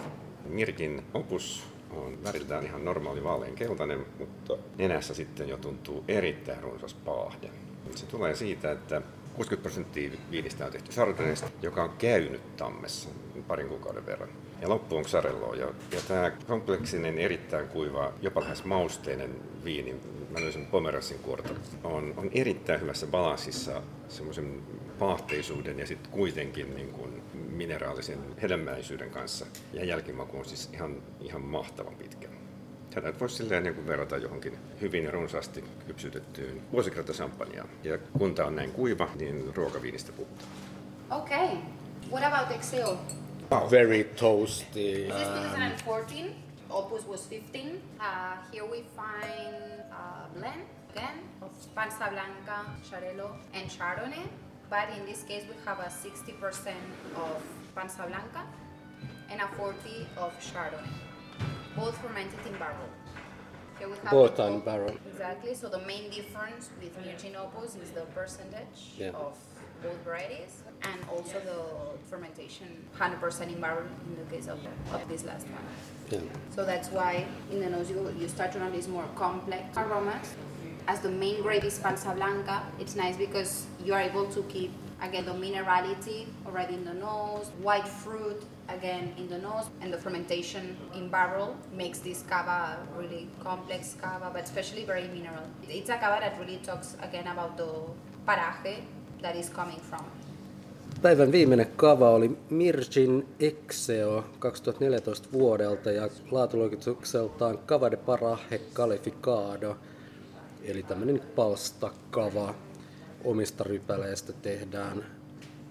Mirkin 0.45 1.03
opus 1.13 1.63
on 1.91 2.23
väriltään 2.23 2.65
ihan 2.65 2.85
normaali 2.85 3.23
vaalean 3.23 3.55
keltainen, 3.55 4.05
mutta 4.19 4.57
nenässä 4.77 5.13
sitten 5.13 5.49
jo 5.49 5.57
tuntuu 5.57 6.03
erittäin 6.07 6.63
runsas 6.63 6.93
paahde. 6.93 7.49
Se 7.95 8.05
tulee 8.05 8.35
siitä, 8.35 8.71
että 8.71 9.01
60 9.35 9.61
prosenttia 9.61 10.11
viinistä 10.31 10.65
on 10.65 10.71
tehty 10.71 10.91
Chardonnaysta, 10.91 11.47
joka 11.61 11.83
on 11.83 11.89
käynyt 11.97 12.57
tammessa 12.57 13.09
parin 13.47 13.67
kuukauden 13.67 14.05
verran. 14.05 14.29
Ja 14.61 14.69
loppu 14.69 14.95
on 14.97 15.03
Xarelloa. 15.03 15.55
Ja, 15.55 15.65
ja 15.65 16.01
tämä 16.07 16.31
kompleksinen, 16.47 17.17
erittäin 17.17 17.67
kuiva, 17.67 18.13
jopa 18.21 18.41
lähes 18.41 18.63
mausteinen 18.63 19.35
viini, 19.63 19.95
mä 20.29 20.41
löysin 20.41 20.65
Pomerassin 20.65 21.19
kuorta, 21.19 21.49
on, 21.83 22.13
on 22.17 22.29
erittäin 22.33 22.81
hyvässä 22.81 23.07
balanssissa 23.07 23.81
semmoisen 24.09 24.61
paahteisuuden 24.99 25.79
ja 25.79 25.87
sitten 25.87 26.11
kuitenkin 26.11 26.75
niin 26.75 26.91
kuin 26.91 27.23
mineraalisen 27.33 28.19
hedelmäisyyden 28.41 29.09
kanssa. 29.09 29.45
Ja 29.73 29.85
jälkimaku 29.85 30.37
on 30.37 30.45
siis 30.45 30.69
ihan, 30.73 30.95
ihan 31.19 31.41
mahtavan 31.41 31.95
pitkä. 31.95 32.27
Tätä 32.93 33.13
voisi 33.19 33.35
silleen 33.35 33.63
niin 33.63 33.87
verrata 33.87 34.17
johonkin 34.17 34.57
hyvin 34.81 35.13
runsaasti 35.13 35.63
kypsytettyyn 35.87 36.61
vuosikertasampanjaan. 36.71 37.69
Ja 37.83 37.97
kun 37.97 38.35
tämä 38.35 38.47
on 38.47 38.55
näin 38.55 38.71
kuiva, 38.71 39.09
niin 39.15 39.55
ruokaviinistä 39.55 40.11
puhutaan. 40.11 40.49
Okay, 41.09 41.47
what 42.11 42.23
about 42.23 42.51
Excel? 42.51 42.95
Very 43.59 44.05
toasty. 44.15 45.07
This 45.07 45.27
is 45.27 45.27
2014. 45.83 46.35
Opus 46.71 47.05
was 47.05 47.25
15. 47.25 47.81
Uh, 47.99 48.37
here 48.49 48.65
we 48.65 48.83
find 48.95 49.83
a 49.91 50.29
blend 50.33 50.61
again 50.93 51.19
of 51.41 51.51
Pansa 51.75 52.09
Blanca, 52.09 52.65
Xarel·lo, 52.89 53.31
and 53.53 53.69
Chardonnay. 53.69 54.23
But 54.69 54.87
in 54.97 55.05
this 55.05 55.23
case, 55.23 55.43
we 55.49 55.55
have 55.65 55.79
a 55.79 55.91
60% 55.91 56.75
of 57.17 57.43
Pansa 57.75 58.07
Blanca 58.07 58.47
and 59.29 59.41
a 59.41 59.47
40 59.57 60.07
of 60.15 60.31
Chardonnay, 60.39 60.87
both 61.75 61.97
fermented 61.97 62.39
in 62.47 62.53
barrel. 62.57 62.87
Here 63.79 63.89
we 63.89 63.95
have 63.97 64.11
Both 64.11 64.37
the 64.37 64.43
on 64.43 64.61
barrel. 64.61 64.95
Exactly. 65.11 65.55
So 65.55 65.67
the 65.67 65.79
main 65.79 66.09
difference 66.09 66.69
with 66.81 66.95
Mirgin 67.03 67.35
Opus 67.35 67.75
is 67.75 67.91
the 67.91 68.01
percentage 68.15 68.95
Yeah. 68.97 69.09
of 69.09 69.35
both 69.81 69.97
varieties 70.03 70.63
and 70.83 70.99
also 71.11 71.39
the 71.39 71.99
fermentation 72.09 72.67
100% 72.97 73.41
in 73.53 73.61
barrel 73.61 73.83
in 74.07 74.15
the 74.23 74.35
case 74.35 74.47
of, 74.47 74.59
of 74.91 75.07
this 75.07 75.23
last 75.23 75.47
one. 75.47 75.63
Yeah. 76.09 76.19
So 76.55 76.65
that's 76.65 76.89
why 76.89 77.25
in 77.51 77.59
the 77.59 77.69
nose 77.69 77.89
you, 77.89 78.13
you 78.19 78.27
start 78.27 78.51
to 78.53 78.59
notice 78.59 78.87
more 78.87 79.05
complex 79.15 79.77
aromas. 79.77 80.33
As 80.87 80.99
the 80.99 81.11
main 81.11 81.41
grape 81.41 81.63
is 81.63 81.79
Pansa 81.79 82.15
Blanca, 82.15 82.63
it's 82.79 82.95
nice 82.95 83.15
because 83.15 83.67
you 83.83 83.93
are 83.93 84.01
able 84.01 84.25
to 84.31 84.41
keep 84.43 84.71
again 85.01 85.25
the 85.25 85.31
minerality 85.33 86.27
already 86.45 86.75
in 86.75 86.83
the 86.83 86.93
nose, 86.93 87.51
white 87.61 87.87
fruit 87.87 88.43
again 88.67 89.13
in 89.17 89.27
the 89.27 89.37
nose, 89.37 89.65
and 89.81 89.93
the 89.93 89.97
fermentation 89.97 90.77
in 90.95 91.07
barrel 91.09 91.55
makes 91.73 91.99
this 91.99 92.23
cava 92.23 92.77
a 92.77 92.99
really 92.99 93.27
complex 93.39 93.95
cava, 94.01 94.29
but 94.33 94.43
especially 94.43 94.83
very 94.83 95.07
mineral. 95.07 95.43
It's 95.67 95.89
a 95.89 95.97
cava 95.97 96.19
that 96.21 96.39
really 96.39 96.57
talks 96.57 96.97
again 97.01 97.27
about 97.27 97.57
the 97.57 97.69
paraje 98.27 98.83
that 99.21 99.35
is 99.35 99.51
coming 99.51 99.81
from. 99.81 100.05
Päivän 101.01 101.31
viimeinen 101.31 101.67
kava 101.75 102.09
oli 102.09 102.37
Mirgin 102.49 103.27
Exeo 103.39 104.23
2014 104.39 105.29
vuodelta 105.33 105.91
ja 105.91 106.09
laatuluokitukseltaan 106.31 107.57
Cava 107.57 107.91
de 107.91 107.97
Paraje 107.97 108.61
Calificado, 108.73 109.77
eli 110.63 110.83
tämmöinen 110.83 111.21
palstakava 111.35 112.55
omista 113.23 113.63
rypäleistä 113.63 114.33
tehdään, 114.33 115.05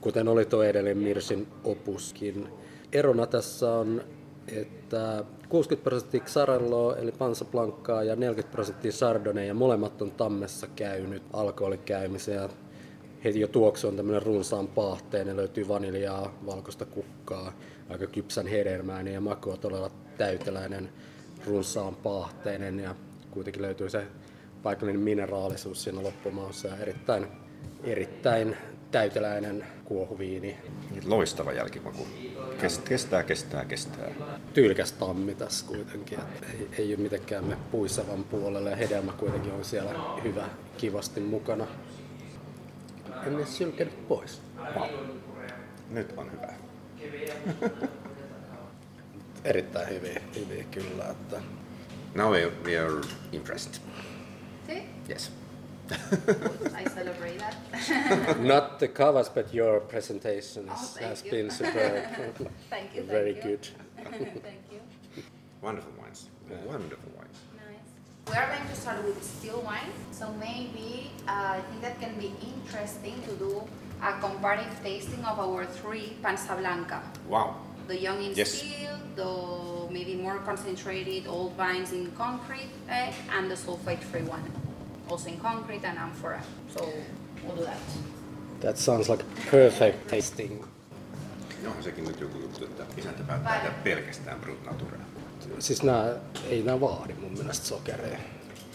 kuten 0.00 0.28
oli 0.28 0.44
tuo 0.44 0.62
edellinen 0.62 0.98
Mirsin 0.98 1.48
opuskin. 1.64 2.48
Erona 2.92 3.26
tässä 3.26 3.72
on, 3.72 4.04
että 4.48 5.24
60 5.48 5.84
prosenttia 5.84 6.20
Xarelloa 6.20 6.96
eli 6.96 7.12
Pansa 7.12 7.44
Blancaa 7.44 8.02
ja 8.02 8.16
40 8.16 8.52
prosenttia 8.52 8.92
Chardonnay 8.92 9.44
ja 9.44 9.54
molemmat 9.54 10.02
on 10.02 10.10
tammessa 10.10 10.66
käynyt 10.66 11.22
alkoholikäymisen 11.32 12.34
ja 12.34 12.48
heti 13.24 13.40
jo 13.40 13.48
tuoksu 13.48 13.88
on 13.88 13.96
tämmöinen 13.96 14.22
runsaan 14.22 14.68
paahteen, 14.68 15.36
löytyy 15.36 15.68
vaniljaa, 15.68 16.38
valkoista 16.46 16.84
kukkaa, 16.84 17.52
aika 17.88 18.06
kypsän 18.06 18.46
hedelmäinen 18.46 19.14
ja 19.14 19.20
maku 19.20 19.50
on 19.50 19.58
todella 19.58 19.90
täyteläinen, 20.18 20.88
runsaan 21.46 21.96
paahteinen 21.96 22.80
ja 22.80 22.94
kuitenkin 23.30 23.62
löytyy 23.62 23.90
se 23.90 24.06
paikallinen 24.62 25.02
mineraalisuus 25.02 25.84
siinä 25.84 26.02
loppumaussa 26.02 26.68
ja 26.68 26.76
erittäin, 26.76 27.26
erittäin 27.84 28.56
täyteläinen 28.90 29.66
kuohuviini. 29.84 30.58
Loistava 31.04 31.52
jälkimaku. 31.52 32.06
Kest- 32.60 32.88
Kestää, 32.88 33.22
kestää, 33.22 33.64
kestää. 33.64 34.10
Tyylikäs 34.54 34.92
tammi 34.92 35.34
tässä 35.34 35.66
kuitenkin, 35.66 36.18
että 36.18 36.46
ei, 36.52 36.68
ei 36.78 36.94
ole 36.94 37.02
mitenkään 37.02 37.44
me 37.44 37.56
puisavan 37.70 38.24
puolelle 38.24 38.70
ja 38.70 38.76
hedelmä 38.76 39.12
kuitenkin 39.12 39.52
on 39.52 39.64
siellä 39.64 39.94
hyvä, 40.24 40.48
kivasti 40.78 41.20
mukana. 41.20 41.66
En 43.26 43.36
ne 43.36 43.46
sylkenyt 43.46 44.08
pois. 44.08 44.42
Nyt 45.90 46.14
on 46.16 46.32
hyvä. 46.32 46.48
Erittäin 49.44 49.88
hyviä, 49.88 50.20
hyviä 50.36 50.64
kyllä. 50.70 51.04
Että 51.10 51.40
Now 52.14 52.32
we 52.32 52.52
we 52.64 52.78
are 52.78 53.00
impressed. 53.32 53.74
See? 54.66 54.86
Yes. 55.08 55.32
I 56.80 56.84
celebrate 56.94 57.38
that. 57.38 57.56
not 58.54 58.78
the 58.78 58.88
covers, 58.88 59.30
but 59.30 59.54
your 59.54 59.80
presentation 59.80 60.64
Oh, 60.70 60.76
has, 61.08 61.24
you. 61.24 61.30
been 61.30 61.50
superb. 61.50 62.04
thank 62.70 62.94
you. 62.96 63.06
Very 63.06 63.32
thank 63.34 63.44
you. 63.44 63.56
good. 63.56 63.66
thank 64.42 64.72
you. 64.72 64.80
Wonderful 65.62 65.92
wines. 66.02 66.28
Wonderful 66.66 67.10
wines. 67.16 67.19
Nice. 68.26 68.34
We 68.34 68.38
are 68.42 68.48
going 68.56 68.68
to 68.68 68.76
start 68.76 69.04
with 69.04 69.22
still 69.22 69.60
wine, 69.62 69.92
so 70.12 70.26
maybe 70.40 71.10
uh, 71.28 71.56
I 71.58 71.60
think 71.70 71.82
that 71.82 72.00
can 72.00 72.14
be 72.18 72.32
interesting 72.42 73.14
to 73.28 73.34
do 73.36 73.62
a 74.02 74.12
comparative 74.20 74.72
tasting 74.82 75.24
of 75.24 75.38
our 75.38 75.64
three 75.66 76.16
Pansa 76.22 76.56
Blanca. 76.58 77.02
Wow. 77.28 77.54
The 77.88 77.96
young 77.98 78.22
in 78.22 78.32
Yes. 78.34 78.50
steel, 78.52 78.96
the 79.16 79.92
maybe 79.92 80.14
more 80.14 80.38
concentrated 80.38 81.26
old 81.26 81.52
vines 81.56 81.92
in 81.92 82.12
concrete 82.12 82.70
egg, 82.88 83.14
and 83.36 83.50
the 83.50 83.56
sulfate-free 83.56 84.22
one, 84.28 84.42
also 85.08 85.28
in 85.28 85.38
concrete 85.40 85.84
and 85.84 85.98
amphora. 85.98 86.40
So 86.76 86.88
we'll 87.44 87.56
do 87.56 87.64
that. 87.64 87.78
That 88.60 88.78
sounds 88.78 89.08
like 89.08 89.24
perfect 89.50 90.08
tasting. 90.08 90.64
Onhan 91.66 91.82
sekin 91.82 92.04
nyt 92.04 92.20
joku 92.20 92.38
juttu, 92.38 92.64
että 92.64 92.84
isäntä 92.96 93.22
päättää 93.22 93.60
tehdä 93.60 93.70
pelkästään 93.84 94.40
Brut 94.40 94.64
Naturaa. 94.64 95.04
Siis 95.58 95.82
nää, 95.82 96.14
ei 96.48 96.62
nää 96.62 96.80
vaadi 96.80 97.14
mun 97.14 97.32
mielestä 97.32 97.66
sokeria. 97.66 98.18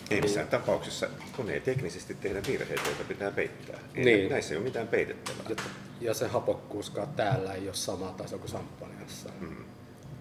Ei 0.10 0.22
missään 0.22 0.48
tapauksessa, 0.48 1.10
kun 1.36 1.50
ei 1.50 1.60
teknisesti 1.60 2.14
tehdä 2.14 2.42
virheitä, 2.48 2.84
joita 2.86 3.04
pitää 3.08 3.32
peittää. 3.32 3.80
Ei 3.96 4.06
Niin. 4.06 4.30
Näissä 4.30 4.54
ei 4.54 4.58
ole 4.58 4.64
mitään 4.64 4.88
peitettävää. 4.88 5.46
Ja, 5.50 5.56
ja 6.02 6.14
se 6.14 6.28
hapokkuuskaan 6.28 7.08
täällä 7.08 7.54
ei 7.54 7.68
ole 7.68 7.76
sama 7.76 8.14
taso 8.18 8.38
kuin 8.38 8.50
Sampaniassa. 8.50 9.30
Mm. 9.40 9.62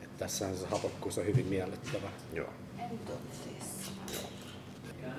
Et 0.03 0.17
tässähän 0.17 0.57
se 0.57 0.67
hapokkuus 0.67 1.19
on 1.19 1.27
hyvin 1.27 1.47
miellyttävä. 1.47 2.09
Joo. 2.33 2.49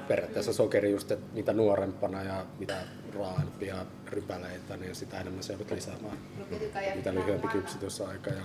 Periaatteessa 0.07 0.53
sokeri 0.53 0.91
just, 0.91 1.11
että 1.11 1.25
mitä 1.33 1.53
nuorempana 1.53 2.23
ja 2.23 2.45
mitä 2.59 2.77
raaempia 3.13 3.85
rypäleitä, 4.07 4.77
niin 4.77 4.95
sitä 4.95 5.19
enemmän 5.19 5.43
se 5.43 5.53
joudut 5.53 5.71
lisäämään. 5.71 6.17
tú 6.49 6.71
callas 6.73 6.95
Mitä 6.95 7.13
lyhyempi 7.13 7.47
kypsytysaika 7.47 8.29
ja 8.29 8.43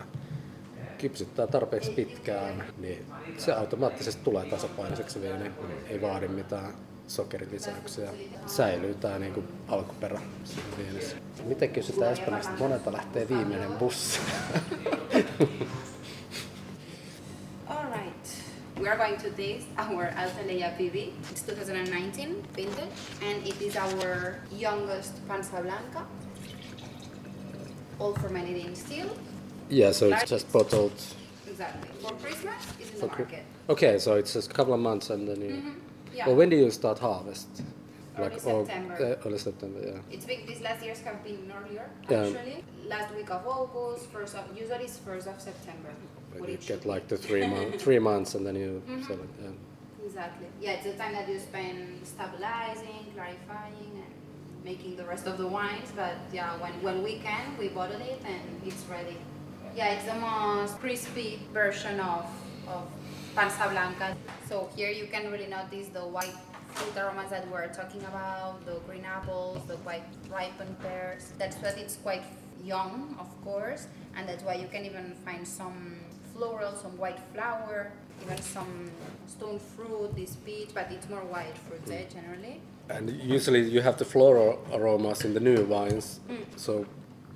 kypsyttää 1.01 1.47
tarpeeksi 1.47 1.91
pitkään, 1.91 2.65
niin 2.79 3.07
se 3.39 3.53
automaattisesti 3.53 4.25
tulee 4.25 4.45
tasapainoiseksi 4.45 5.21
viini. 5.21 5.51
Ei 5.89 6.01
vaadi 6.01 6.29
mitään 6.29 6.75
sokerilisäyksiä. 7.09 8.11
Säilyy 8.47 8.95
tämä 8.95 9.19
niinku 9.19 9.45
alkuperä 9.69 10.21
siinä 10.45 10.69
viinissä. 10.79 11.17
Miten 11.45 11.71
kysytään 11.71 12.13
espanjasta, 12.13 12.53
monelta 12.59 12.93
lähtee 12.93 13.29
viimeinen 13.29 13.73
bussi? 13.73 14.21
All 17.67 17.87
right. 17.93 18.27
We 18.81 18.89
are 18.89 18.97
going 18.97 19.19
to 19.19 19.29
taste 19.29 19.67
our 19.79 20.07
Altalea 20.17 20.71
PV. 20.71 20.95
It's 21.33 21.43
2019 21.47 22.49
vintage, 22.57 22.93
and 23.23 23.47
it 23.47 23.63
is 23.63 23.77
our 23.77 24.35
youngest 24.63 25.29
Panza 25.29 25.61
Blanca, 25.63 26.07
all 27.99 28.13
fermented 28.13 28.57
in 28.57 28.77
steel. 28.77 29.09
Yeah, 29.71 29.93
so 29.93 30.09
it's 30.13 30.29
just 30.31 30.51
bottled 30.53 30.93
Exactly. 31.49 31.91
For 32.03 32.13
Christmas, 32.15 32.63
it's 32.81 32.91
in 32.91 32.97
for 33.01 33.07
the 33.07 33.13
cri- 33.13 33.25
market. 33.25 33.45
Okay, 33.69 33.99
so 33.99 34.15
it's 34.15 34.33
just 34.33 34.51
a 34.51 34.55
couple 34.55 34.73
of 34.75 34.81
months 34.81 35.11
and 35.11 35.29
then 35.29 35.41
you... 35.41 35.51
Mhm, 35.55 35.75
yeah. 36.15 36.27
Well, 36.27 36.37
when 36.37 36.49
do 36.49 36.57
you 36.57 36.71
start 36.71 36.99
harvest? 36.99 37.49
Early 38.19 38.37
oh, 38.47 38.65
September. 38.65 38.95
uh, 39.23 39.27
early 39.29 39.39
September, 39.39 39.81
yeah. 39.87 40.01
It's 40.15 40.25
big. 40.25 40.47
These 40.47 40.61
last 40.63 40.83
years 40.85 41.01
have 41.03 41.23
been 41.23 41.51
earlier, 41.59 41.89
Yeah. 42.09 42.23
actually. 42.23 42.65
Last 42.87 43.15
week 43.15 43.31
of 43.31 43.47
August, 43.47 44.07
first 44.11 44.35
of 44.37 44.45
usually 44.57 44.85
it's 44.85 44.99
first 44.99 45.27
of 45.29 45.41
September. 45.41 45.91
what 46.37 46.49
you 46.49 46.55
it 46.55 46.63
should 46.63 46.81
get 46.83 46.87
like 46.87 47.09
be. 47.09 47.17
the 47.17 47.23
three 47.23 47.47
month, 47.47 47.81
three 47.87 47.99
months 47.99 48.35
and 48.35 48.47
then 48.47 48.57
you 48.57 48.83
Mhm. 48.89 49.07
sell 49.07 49.17
it. 49.27 49.29
Yeah. 49.43 50.07
Exactly. 50.07 50.47
Yeah, 50.61 50.73
it's 50.73 50.85
the 50.85 50.95
time 50.95 51.13
that 51.13 51.29
you 51.29 51.39
spend 51.39 51.79
stabilizing, 52.05 53.05
clarifying, 53.15 53.93
and 54.05 54.13
making 54.65 54.97
the 54.97 55.05
rest 55.05 55.27
of 55.27 55.39
the 55.39 55.47
wines. 55.47 55.93
But 55.95 56.15
yeah, 56.33 56.57
when, 56.63 56.73
when 56.83 57.03
we 57.03 57.19
can, 57.19 57.57
we 57.59 57.69
bottle 57.69 58.01
it 58.01 58.21
and 58.25 58.43
it's 58.67 58.85
ready. 58.91 59.17
Yeah, 59.75 59.95
it's 59.95 60.05
the 60.05 60.15
most 60.15 60.81
crispy 60.81 61.41
version 61.53 62.01
of, 62.01 62.27
of 62.67 62.89
Pansa 63.37 63.71
Blanca. 63.71 64.17
So 64.49 64.69
here 64.75 64.91
you 64.91 65.07
can 65.07 65.31
really 65.31 65.47
notice 65.47 65.89
the 65.89 66.01
white 66.01 66.35
fruit 66.75 66.97
aromas 66.97 67.31
that 67.31 67.49
we're 67.51 67.69
talking 67.69 68.03
about, 68.05 68.65
the 68.67 68.81
green 68.87 69.05
apples, 69.05 69.63
the 69.69 69.77
white 69.79 70.05
ripened 70.29 70.79
pears. 70.81 71.33
That's 71.39 71.57
why 71.57 71.71
it's 71.77 71.97
quite 71.97 72.25
young, 72.65 73.17
of 73.19 73.29
course, 73.45 73.87
and 74.17 74.29
that's 74.29 74.43
why 74.43 74.55
you 74.55 74.67
can 74.67 74.85
even 74.85 75.15
find 75.25 75.47
some 75.47 76.01
floral, 76.35 76.75
some 76.75 76.97
white 76.99 77.21
flower, 77.33 77.93
even 78.25 78.41
some 78.43 78.91
stone 79.27 79.59
fruit, 79.59 80.15
this 80.17 80.37
peach, 80.37 80.71
but 80.75 80.91
it's 80.91 81.09
more 81.09 81.21
white 81.21 81.57
fruit 81.59 81.83
eh, 81.91 82.05
generally. 82.13 82.61
And 82.89 83.11
usually 83.23 83.61
you 83.61 83.81
have 83.83 83.99
the 83.99 84.05
floral 84.05 84.59
aromas 84.73 85.25
in 85.25 85.33
the 85.33 85.41
new 85.41 85.65
wines. 85.65 86.21
Mm. 86.29 86.45
So 86.57 86.87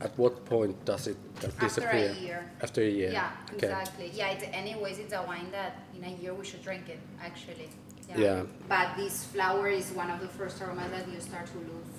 at 0.01 0.18
what 0.18 0.45
point 0.45 0.84
does 0.84 1.07
it 1.07 1.16
of 1.45 1.45
After 1.45 1.64
a 1.64 1.68
disappear? 1.68 2.16
year. 2.20 2.45
After 2.62 2.82
a 2.82 2.90
year. 2.90 3.12
Yeah, 3.12 3.30
okay. 3.55 3.68
exactly. 3.68 4.11
Yeah, 4.14 4.30
it's, 4.32 4.45
anyways, 4.53 4.99
it's 4.99 5.12
a 5.14 5.22
wine 5.22 5.51
that 5.53 5.72
in 5.97 6.05
a 6.05 6.22
year 6.22 6.34
we 6.34 6.45
should 6.45 6.64
drink 6.64 6.88
it, 6.88 6.99
actually. 7.20 7.68
Yeah. 8.16 8.42
But 8.68 8.97
this 8.97 9.24
flower 9.32 9.68
is 9.68 9.92
one 9.97 10.11
of 10.11 10.20
the 10.20 10.28
first 10.28 10.62
aromas 10.62 10.90
that 10.90 11.09
you 11.09 11.20
start 11.20 11.47
to 11.47 11.59
lose. 11.59 11.95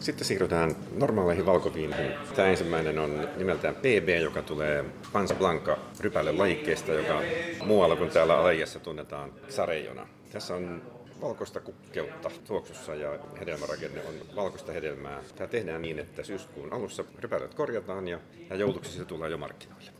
Sitten 0.00 0.26
siirrytään 0.26 0.76
normaaleihin 0.98 1.46
valkoviineihin. 1.46 2.12
Tämä 2.36 2.48
ensimmäinen 2.48 2.98
on 2.98 3.28
nimeltään 3.36 3.74
PB, 3.74 4.08
joka 4.22 4.42
tulee 4.42 4.84
Pans 5.12 5.32
Blanca 5.32 5.78
rypälle 6.00 6.32
lajikkeesta, 6.32 6.92
joka 6.92 7.22
muualla 7.64 7.96
kuin 7.96 8.10
täällä 8.10 8.38
Alajassa 8.38 8.80
tunnetaan 8.80 9.32
sarejona. 9.48 10.06
Tässä 10.32 10.54
on 10.54 10.82
valkoista 11.20 11.60
kukkeutta 11.60 12.30
tuoksussa 12.46 12.94
ja 12.94 13.18
hedelmärakenne 13.40 14.00
on 14.08 14.14
valkoista 14.36 14.72
hedelmää. 14.72 15.22
Tämä 15.36 15.48
tehdään 15.48 15.82
niin, 15.82 15.98
että 15.98 16.22
syyskuun 16.22 16.72
alussa 16.72 17.04
rypälet 17.18 17.54
korjataan 17.54 18.08
ja, 18.08 18.18
ja 18.50 18.56
jouluksi 18.56 18.98
se 18.98 19.04
tulee 19.04 19.30
jo 19.30 19.38
markkinoille. 19.38 19.90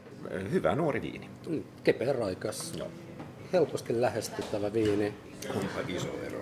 Hyvä 0.52 0.74
nuori 0.74 1.02
viini. 1.02 1.30
Mm, 1.48 1.64
kepeä 1.84 2.12
raikas. 2.12 2.74
Joo. 2.76 2.88
Helposti 3.52 4.00
lähestyttävä 4.00 4.72
viini. 4.72 5.14
Onpa 5.54 5.80
iso 5.88 6.08
ero. 6.26 6.37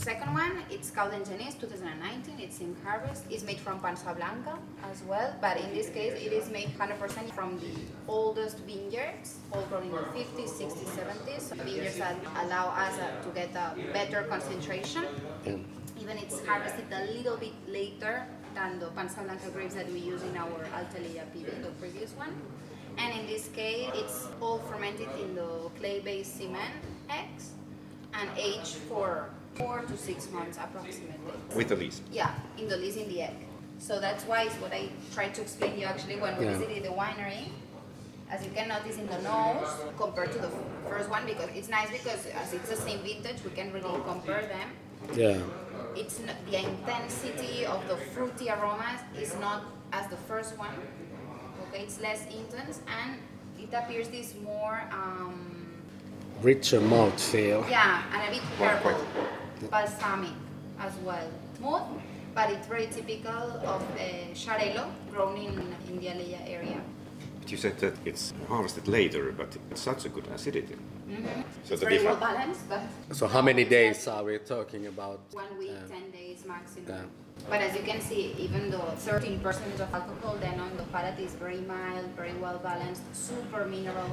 Second 0.00 0.32
one, 0.32 0.64
it's 0.70 0.90
called 0.90 1.12
Engenis 1.12 1.60
2019. 1.60 2.40
It's 2.40 2.60
in 2.60 2.74
harvest. 2.82 3.26
It's 3.28 3.44
made 3.44 3.58
from 3.58 3.80
Pansa 3.80 4.16
Blanca 4.16 4.56
as 4.90 5.02
well, 5.02 5.36
but 5.42 5.60
in 5.60 5.74
this 5.74 5.90
case, 5.90 6.14
it 6.14 6.32
is 6.32 6.48
made 6.48 6.68
100% 6.78 7.30
from 7.32 7.60
the 7.60 7.74
oldest 8.08 8.60
vineyards, 8.60 9.36
all 9.52 9.60
grown 9.68 9.82
in 9.82 9.90
the 9.90 9.98
50s, 9.98 10.56
60s, 10.56 10.88
70s. 10.96 11.40
So 11.40 11.54
Vineyards 11.56 11.98
that 11.98 12.16
allow 12.42 12.68
us 12.68 12.98
uh, 12.98 13.22
to 13.22 13.28
get 13.34 13.54
a 13.54 13.76
better 13.92 14.22
concentration. 14.22 15.04
Even 16.00 16.16
it's 16.16 16.46
harvested 16.46 16.86
a 16.90 17.04
little 17.12 17.36
bit 17.36 17.52
later 17.68 18.24
than 18.54 18.78
the 18.78 18.86
Pansa 18.96 19.22
Blanca 19.22 19.50
grapes 19.50 19.74
that 19.74 19.92
we 19.92 19.98
use 19.98 20.22
in 20.22 20.34
our 20.34 20.64
Alta 20.76 20.96
Alella 20.96 21.28
PB, 21.36 21.62
the 21.62 21.72
previous 21.78 22.12
one. 22.16 22.40
And 22.96 23.20
in 23.20 23.26
this 23.26 23.48
case, 23.48 23.90
it's 23.94 24.28
all 24.40 24.60
fermented 24.60 25.08
in 25.20 25.34
the 25.34 25.68
clay-based 25.78 26.38
cement 26.38 26.72
eggs 27.10 27.50
and 28.14 28.30
aged 28.38 28.76
for 28.88 29.28
four 29.60 29.80
to 29.82 29.96
six 29.96 30.30
months 30.30 30.58
approximately. 30.58 31.32
With 31.54 31.68
the 31.68 31.76
least. 31.76 32.02
Yeah, 32.12 32.32
in 32.58 32.68
the 32.68 32.76
least 32.76 32.98
in 32.98 33.08
the 33.08 33.22
egg. 33.22 33.36
So 33.78 34.00
that's 34.00 34.24
why 34.24 34.42
it's 34.44 34.54
what 34.56 34.72
I 34.72 34.88
tried 35.14 35.34
to 35.36 35.42
explain 35.42 35.78
you 35.78 35.86
actually 35.86 36.16
when 36.16 36.36
we 36.38 36.44
Yeah. 36.46 36.52
visited 36.58 36.82
the 36.84 36.94
winery. 37.02 37.48
As 38.30 38.44
you 38.44 38.50
can 38.52 38.68
notice 38.68 38.96
in 38.96 39.06
the 39.08 39.20
nose 39.22 39.68
compared 39.98 40.30
to 40.32 40.38
the 40.38 40.50
first 40.88 41.08
one, 41.10 41.24
because 41.26 41.50
it's 41.54 41.68
nice 41.68 41.90
because 41.90 42.26
as 42.42 42.52
it's 42.52 42.68
the 42.70 42.76
same 42.76 43.00
vintage, 43.00 43.42
we 43.44 43.50
can 43.50 43.72
really 43.72 44.00
compare 44.12 44.42
them 44.54 44.68
Yeah. 45.16 45.38
it's 45.96 46.20
not, 46.20 46.36
the 46.50 46.58
intensity 46.70 47.66
of 47.66 47.80
the 47.88 47.96
fruity 48.12 48.48
aromas 48.48 49.00
is 49.18 49.34
not 49.40 49.62
as 49.92 50.06
the 50.08 50.16
first 50.28 50.56
one. 50.58 50.74
Okay, 51.68 51.82
it's 51.82 52.00
less 52.00 52.22
intense 52.26 52.80
and 53.00 53.18
it 53.58 53.70
appears 53.74 54.08
this 54.08 54.34
more 54.44 54.76
um, 54.92 55.34
Richer 56.42 56.80
mouthfeel. 56.80 57.68
yeah 57.68 58.02
and 58.12 58.20
a 58.28 58.30
bit 58.30 58.42
Quite- 58.58 58.70
herbal, 58.76 59.04
balsamic 59.68 60.32
as 60.78 60.92
well. 61.04 61.28
Smooth, 61.58 61.82
but 62.34 62.50
it's 62.50 62.66
very 62.66 62.86
typical 62.86 63.32
of 63.66 63.82
the 63.96 64.32
Xarel·lo 64.34 64.86
grown 65.10 65.36
in, 65.36 65.74
in 65.88 66.00
the 66.00 66.06
Alella 66.06 66.40
area. 66.48 66.80
But 67.40 67.50
you 67.50 67.56
said 67.58 67.78
that 67.80 67.94
it's 68.04 68.32
harvested 68.48 68.86
later, 68.88 69.32
but 69.32 69.56
it's 69.70 69.80
such 69.80 70.04
a 70.04 70.08
good 70.08 70.26
acidity. 70.34 70.74
So 70.76 70.80
Mm-hmm. 71.10 71.40
It's 71.62 71.70
the 71.70 71.76
very 71.76 72.04
well 72.04 72.16
balanced, 72.16 72.68
but 72.68 72.82
So 73.12 73.26
how 73.26 73.42
many 73.42 73.64
days 73.64 74.06
are 74.06 74.22
we 74.22 74.38
talking 74.38 74.86
about? 74.86 75.18
one 75.32 75.58
week, 75.58 75.72
Yeah. 75.72 75.96
10 75.98 76.10
days 76.12 76.44
maximum. 76.46 76.86
Yeah. 76.88 77.02
But 77.48 77.60
as 77.62 77.74
you 77.74 77.82
can 77.82 78.00
see, 78.00 78.34
even 78.38 78.70
though 78.70 78.92
13% 78.96 79.42
of 79.80 79.92
alcohol, 79.94 80.36
then 80.40 80.60
on 80.60 80.76
the 80.76 80.84
palate 80.92 81.18
is 81.18 81.32
very 81.34 81.60
mild, 81.62 82.06
very 82.16 82.34
well 82.34 82.58
balanced, 82.58 83.02
super 83.12 83.64
mineral. 83.64 84.10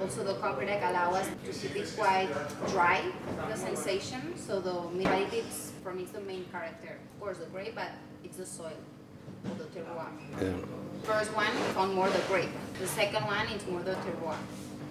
Also, 0.00 0.24
the 0.24 0.34
concrete 0.34 0.68
egg 0.68 0.82
allow 0.82 1.12
us 1.12 1.28
to 1.44 1.52
keep 1.52 1.76
it 1.76 1.92
quite 1.96 2.28
dry, 2.68 3.02
the 3.48 3.56
sensation. 3.56 4.36
So 4.36 4.60
the 4.60 4.70
minerality, 4.70 5.42
for 5.82 5.92
me, 5.92 6.02
it's 6.02 6.12
the 6.12 6.20
main 6.20 6.44
character. 6.52 6.98
Of 7.14 7.20
course, 7.20 7.38
the 7.38 7.46
grape, 7.46 7.74
but 7.74 7.90
it's 8.22 8.36
the 8.36 8.46
soil, 8.46 8.76
or 9.44 9.54
the 9.54 9.64
terroir. 9.64 10.08
Yeah. 10.40 10.52
First 11.02 11.34
one, 11.34 11.52
found 11.74 11.94
more 11.94 12.10
the 12.10 12.22
grape. 12.28 12.50
The 12.78 12.86
second 12.86 13.24
one, 13.24 13.46
it's 13.48 13.66
more 13.66 13.82
the 13.82 13.94
terroir. 13.94 14.36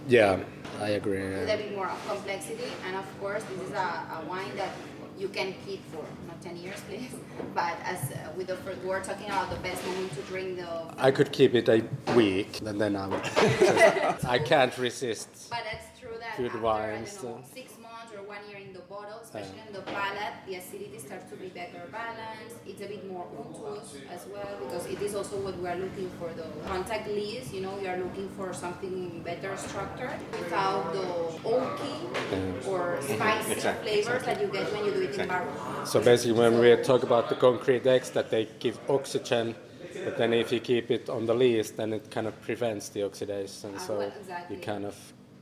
Yeah, 0.08 0.40
I 0.80 0.90
agree. 0.90 1.22
A 1.22 1.40
little 1.42 1.58
bit 1.58 1.76
more 1.76 1.88
of 1.88 2.08
complexity, 2.08 2.72
and 2.86 2.96
of 2.96 3.06
course, 3.20 3.44
this 3.44 3.70
is 3.70 3.74
a, 3.74 3.88
a 4.18 4.26
wine 4.28 4.56
that 4.56 4.74
you 5.18 5.30
can 5.30 5.54
keep 5.66 5.82
for 5.92 6.06
not 6.36 6.44
10 6.44 6.58
years, 6.58 6.80
please. 6.88 7.12
But 7.54 7.78
as 7.84 8.12
uh, 8.12 8.32
with 8.36 8.48
the 8.48 8.56
first, 8.58 8.82
we're 8.84 9.04
talking 9.04 9.28
about 9.28 9.50
the 9.50 9.58
best 9.58 9.86
moment 9.88 10.14
to 10.14 10.22
drink 10.24 10.58
the. 10.58 10.70
I 10.98 11.12
could 11.12 11.32
keep 11.32 11.56
it 11.56 11.68
a 11.70 11.84
week, 12.14 12.62
and 12.62 12.80
then 12.80 12.96
I 12.96 13.08
would. 13.08 13.22
I 14.26 14.40
can't 14.40 14.78
resist. 14.78 15.50
But 15.50 15.60
that's 15.72 16.00
true 16.00 16.12
that 16.20 16.38
Good 16.38 16.48
after 16.48 16.60
wines, 16.60 17.18
I 17.20 17.22
don't 17.22 17.32
know, 17.32 17.38
uh, 17.38 17.54
six 17.54 17.74
months 17.80 18.14
or 18.14 18.24
one 18.28 18.40
year 18.50 18.58
in 18.58 18.74
the 18.74 18.80
bottle, 18.80 19.22
especially 19.36 19.62
in 19.68 19.74
the 19.74 19.82
palate, 19.82 20.34
the 20.48 20.56
acidity 20.56 20.98
starts 21.00 21.30
to 21.32 21.36
be 21.36 21.48
better 21.48 21.82
balanced. 21.92 22.56
It's 22.68 22.82
a 22.82 22.88
bit 22.88 23.10
more 23.10 23.26
unctuous 23.38 23.96
as 24.12 24.26
well 24.32 24.58
because 24.64 24.86
it 24.88 25.02
is 25.02 25.16
also 25.16 25.38
what 25.40 25.58
we 25.60 25.68
are 25.68 25.76
looking 25.76 26.10
for. 26.20 26.30
The 26.34 26.46
contact 26.68 27.08
lees, 27.08 27.54
you 27.54 27.62
know, 27.62 27.76
we 27.82 27.88
are 27.88 27.98
looking 27.98 28.30
for 28.38 28.54
something 28.54 29.22
better 29.24 29.56
structured 29.58 30.20
without 30.32 30.94
the 30.94 31.06
oaky 31.50 32.68
or 32.68 33.00
spicy 33.02 33.52
Exactly, 33.54 34.02
flavors 34.02 34.24
that 34.24 34.42
you 34.42 34.48
get 34.48 34.72
when 34.74 34.86
you 34.86 34.92
do 34.92 35.02
it 35.02 35.20
in 35.20 35.28
barrel. 35.28 35.86
So 35.86 36.02
basically, 36.02 36.34
when 36.40 36.60
we 36.60 36.76
talk 36.84 37.04
about 37.04 37.30
the 37.30 37.36
concrete 37.36 37.86
eggs, 37.86 38.10
that 38.12 38.30
they 38.30 38.48
give 38.60 38.80
oxygen, 38.90 39.56
but 40.04 40.18
then 40.18 40.34
if 40.34 40.52
you 40.52 40.60
keep 40.60 40.92
it 40.92 41.10
on 41.10 41.26
the 41.26 41.34
lees, 41.34 41.72
then 41.72 41.94
it 41.94 42.10
kind 42.12 42.28
of 42.28 42.40
prevents 42.42 42.90
the 42.90 43.04
oxidation. 43.04 43.72
Ah, 43.76 43.80
So 43.80 43.98
well, 44.00 44.14
exactly. 44.20 44.56
you 44.58 44.62
kind 44.62 44.86
of 44.86 44.96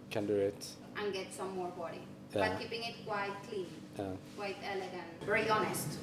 can 0.10 0.26
do 0.26 0.36
it. 0.36 0.66
and 0.96 1.12
get 1.12 1.34
some 1.34 1.56
more 1.56 1.70
body, 1.70 2.02
Yeah. 2.36 2.50
but 2.50 2.60
keeping 2.62 2.84
it 2.84 2.96
quite 3.08 3.34
clean. 3.50 3.66
Quite 4.38 4.66
elegant, 4.74 5.28
very 5.28 5.50
honest. 5.50 6.00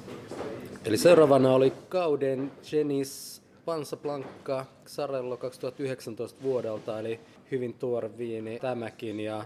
Eli 0.85 0.97
seuraavana 0.97 1.53
oli 1.53 1.73
kauden 1.89 2.51
Jenis 2.71 3.41
Pansa 3.65 3.97
Blanca 3.97 4.65
Xarello 4.85 5.37
2019 5.37 6.43
vuodelta, 6.43 6.99
eli 6.99 7.19
hyvin 7.51 7.73
tuore 7.73 8.17
viini 8.17 8.59
tämäkin 8.59 9.19
ja 9.19 9.45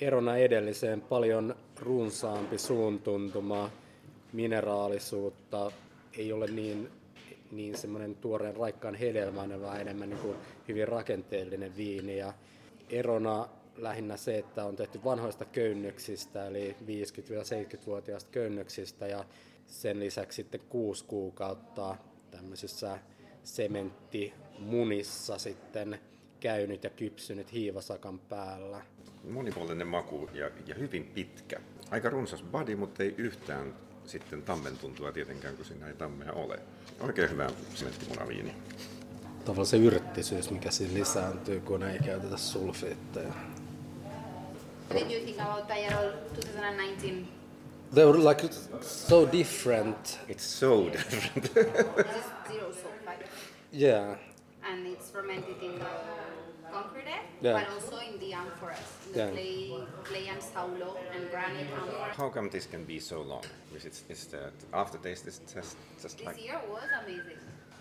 erona 0.00 0.36
edelliseen 0.36 1.00
paljon 1.00 1.56
runsaampi 1.80 2.58
suuntuntuma, 2.58 3.70
mineraalisuutta, 4.32 5.72
ei 6.18 6.32
ole 6.32 6.46
niin, 6.46 6.88
niin 7.50 7.78
semmoinen 7.78 8.14
tuoreen 8.14 8.56
raikkaan 8.56 8.94
hedelmäinen, 8.94 9.62
vaan 9.62 9.80
enemmän 9.80 10.10
niin 10.10 10.20
kuin 10.20 10.36
hyvin 10.68 10.88
rakenteellinen 10.88 11.76
viini. 11.76 12.18
Ja 12.18 12.32
erona 12.90 13.48
lähinnä 13.76 14.16
se, 14.16 14.38
että 14.38 14.64
on 14.64 14.76
tehty 14.76 15.00
vanhoista 15.04 15.44
köynnöksistä, 15.44 16.46
eli 16.46 16.76
50-70-vuotiaista 16.86 18.30
köynnöksistä, 18.30 19.06
ja 19.06 19.24
sen 19.66 20.00
lisäksi 20.00 20.36
sitten 20.36 20.60
kuusi 20.68 21.04
kuukautta 21.04 21.96
tämmöisissä 22.30 22.98
sementtimunissa 23.44 25.38
sitten 25.38 25.98
käynyt 26.40 26.84
ja 26.84 26.90
kypsynyt 26.90 27.52
hiivasakan 27.52 28.18
päällä. 28.18 28.82
Monipuolinen 29.30 29.86
maku 29.86 30.30
ja, 30.32 30.50
ja 30.66 30.74
hyvin 30.74 31.04
pitkä. 31.04 31.56
Aika 31.90 32.10
runsas 32.10 32.42
body, 32.42 32.76
mutta 32.76 33.02
ei 33.02 33.14
yhtään 33.18 33.74
sitten 34.04 34.42
tammen 34.42 34.78
tuntua 34.78 35.12
tietenkään, 35.12 35.56
kun 35.56 35.64
siinä 35.64 35.86
ei 35.86 35.94
tammea 35.94 36.32
ole. 36.32 36.58
Oikein 37.00 37.30
hyvä 37.30 37.50
sementtimunaviini. 37.74 38.54
Tavallaan 39.44 39.66
se 39.66 39.76
yrttisyys, 39.76 40.50
mikä 40.50 40.70
siinä 40.70 40.94
lisääntyy, 40.94 41.60
kun 41.60 41.82
ei 41.82 41.98
käytetä 41.98 42.36
sulfiitteja. 42.36 43.32
What 44.88 44.98
did 44.98 45.10
you 45.10 45.20
think 45.24 45.36
about 45.36 45.68
Tallarol 45.68 46.12
2019? 46.34 47.26
They 47.92 48.04
were 48.04 48.18
like 48.18 48.42
so 48.80 49.26
different. 49.26 50.18
It's 50.28 50.44
so 50.44 50.88
different. 50.96 51.52
zero 51.54 52.70
sulfite. 52.70 53.26
Yeah. 53.72 54.16
And 54.68 54.86
it's 54.86 55.10
fermented 55.10 55.62
in 55.62 55.78
the 55.78 55.86
concrete, 56.72 57.04
yeah. 57.40 57.52
but 57.52 57.68
also 57.74 57.98
in 57.98 58.18
the 58.18 58.32
amphoras, 58.32 59.06
in 59.06 59.12
the 59.12 59.18
yeah. 59.18 59.30
clay, 59.30 59.86
clay 60.02 60.28
and 60.28 60.40
saulo 60.40 60.96
and 61.14 61.30
granite 61.30 61.68
amphoras. 61.70 62.16
How 62.16 62.28
come 62.28 62.48
this 62.50 62.66
can 62.66 62.84
be 62.84 62.98
so 62.98 63.22
long? 63.22 63.44
Because 63.68 63.84
it's, 63.84 64.04
it's 64.08 64.24
the 64.26 64.50
aftertaste 64.72 65.26
is 65.26 65.40
just, 65.52 65.76
just 66.02 66.18
this 66.18 66.26
like... 66.26 66.42
year 66.42 66.60
was 66.70 66.88
amazing 67.04 67.38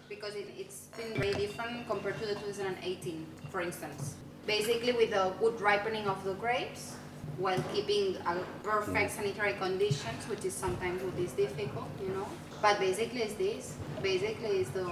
because 0.10 0.36
it, 0.36 0.48
it's 0.58 0.90
been 0.98 1.20
very 1.20 1.34
different 1.34 1.88
compared 1.88 2.20
to 2.20 2.28
the 2.28 2.36
2018, 2.36 3.26
for 3.50 3.62
instance. 3.62 4.16
Basically, 4.46 4.92
with 4.92 5.12
the 5.12 5.32
good 5.40 5.60
ripening 5.62 6.08
of 6.08 6.24
the 6.24 6.34
grapes, 6.34 6.96
while 7.38 7.62
keeping 7.74 8.16
a 8.28 8.38
perfect 8.62 9.12
sanitary 9.12 9.54
conditions, 9.54 10.28
which 10.28 10.46
is 10.46 10.54
sometimes 10.54 11.02
what 11.02 11.18
is 11.18 11.32
difficult, 11.32 11.88
you 12.02 12.10
know. 12.10 12.28
But 12.62 12.80
basically, 12.80 13.22
it's 13.22 13.34
this. 13.34 13.78
Basically, 14.02 14.60
is 14.60 14.70
the 14.70 14.88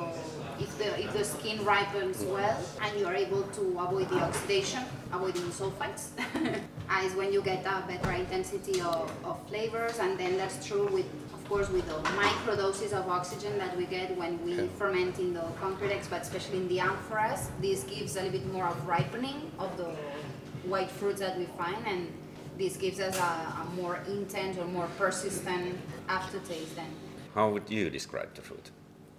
if 0.60 0.78
the 0.78 1.00
if 1.00 1.12
the 1.14 1.24
skin 1.24 1.64
ripens 1.66 2.24
well 2.24 2.58
and 2.82 3.00
you 3.00 3.06
are 3.06 3.16
able 3.16 3.44
to 3.44 3.62
avoid 3.80 4.10
the 4.10 4.20
oxidation, 4.20 4.84
avoiding 5.12 5.44
sulfites, 5.52 6.10
is 7.06 7.16
when 7.16 7.34
you 7.34 7.42
get 7.42 7.66
a 7.66 7.84
better 7.88 8.12
intensity 8.12 8.82
of, 8.82 9.12
of 9.24 9.40
flavors, 9.48 10.00
and 10.00 10.18
then 10.18 10.38
that's 10.38 10.66
true 10.66 10.88
with 10.88 11.06
course, 11.52 11.70
with 11.70 11.86
the 11.86 12.00
micro 12.12 12.56
doses 12.56 12.94
of 12.94 13.10
oxygen 13.10 13.58
that 13.58 13.76
we 13.76 13.86
get 13.86 14.16
when 14.18 14.42
we 14.46 14.54
okay. 14.54 14.70
ferment 14.80 15.20
in 15.20 15.34
the 15.34 15.42
concrete 15.60 15.92
concretex, 15.92 16.10
but 16.10 16.22
especially 16.22 16.60
in 16.60 16.68
the 16.70 16.78
amphoras, 16.78 17.42
this 17.60 17.84
gives 17.84 18.16
a 18.16 18.24
little 18.24 18.40
bit 18.40 18.54
more 18.54 18.68
of 18.68 18.88
ripening 18.88 19.52
of 19.60 19.76
the 19.76 19.90
white 20.74 20.90
fruits 20.90 21.20
that 21.20 21.38
we 21.38 21.46
find, 21.58 21.86
and 21.86 22.08
this 22.58 22.78
gives 22.78 23.02
us 23.02 23.18
a, 23.18 23.32
a 23.64 23.68
more 23.76 24.00
intense 24.08 24.58
or 24.58 24.66
more 24.66 24.88
persistent 24.98 25.78
aftertaste. 26.08 26.74
Then, 26.78 26.92
how 27.36 27.50
would 27.50 27.70
you 27.70 27.90
describe 27.90 28.34
the 28.34 28.42
fruit? 28.42 28.72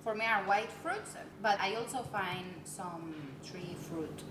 For 0.03 0.15
me, 0.15 0.25
are 0.25 0.43
white 0.45 0.73
fruits, 0.83 1.11
but 1.43 1.61
I 1.61 1.75
also 1.75 1.99
find 2.19 2.47
some 2.65 3.15
tree 3.47 3.77
fruit, 3.79 4.23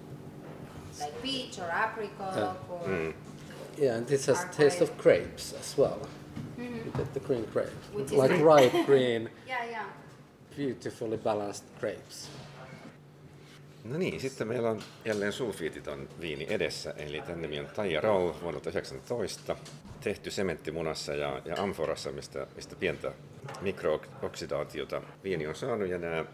like 1.00 1.22
peach 1.22 1.60
or 1.60 1.70
apricot 1.70 2.36
yeah. 2.36 2.74
or. 2.74 2.88
Mm. 2.88 3.14
Yeah, 3.78 3.96
and 3.98 4.08
this 4.08 4.26
has 4.26 4.44
taste 4.52 4.82
of 4.82 4.98
grapes 4.98 5.54
as 5.54 5.78
well. 5.78 6.02
Mm-hmm. 6.62 6.86
You 6.86 6.92
get 6.98 7.14
the 7.14 7.20
green 7.20 7.46
grape, 7.54 7.72
like 8.12 8.34
ripe 8.34 8.84
green. 8.86 9.30
yeah, 9.48 9.70
yeah. 9.70 9.86
Beautifully 10.58 11.18
balanced 11.18 11.66
grapes. 11.80 12.30
No 13.84 13.98
niin, 13.98 14.20
sitten 14.20 14.48
meillä 14.48 14.70
on 14.70 14.82
jälleen 15.06 15.34
sulfiititon 15.34 16.10
viini 16.20 16.48
edessä, 16.50 16.94
eli 16.98 17.22
tämän 17.22 17.42
nimi 17.42 17.60
on 17.60 17.68
Taija 17.68 18.02
Roll 18.02 18.34
vuonna 18.42 18.62
19, 18.68 19.56
tehty 20.02 20.32
sementtimunassa 20.32 21.16
ja, 21.16 21.42
ja 21.46 21.56
amforassa, 21.58 22.12
mistä, 22.12 22.48
mistä 22.56 22.76
pientä 22.76 23.12
mikrooksidaatiota 23.62 25.02
viini 25.24 25.48
on 25.48 25.56
saanut, 25.56 25.90
ja 25.90 25.98
nämä 25.98 26.26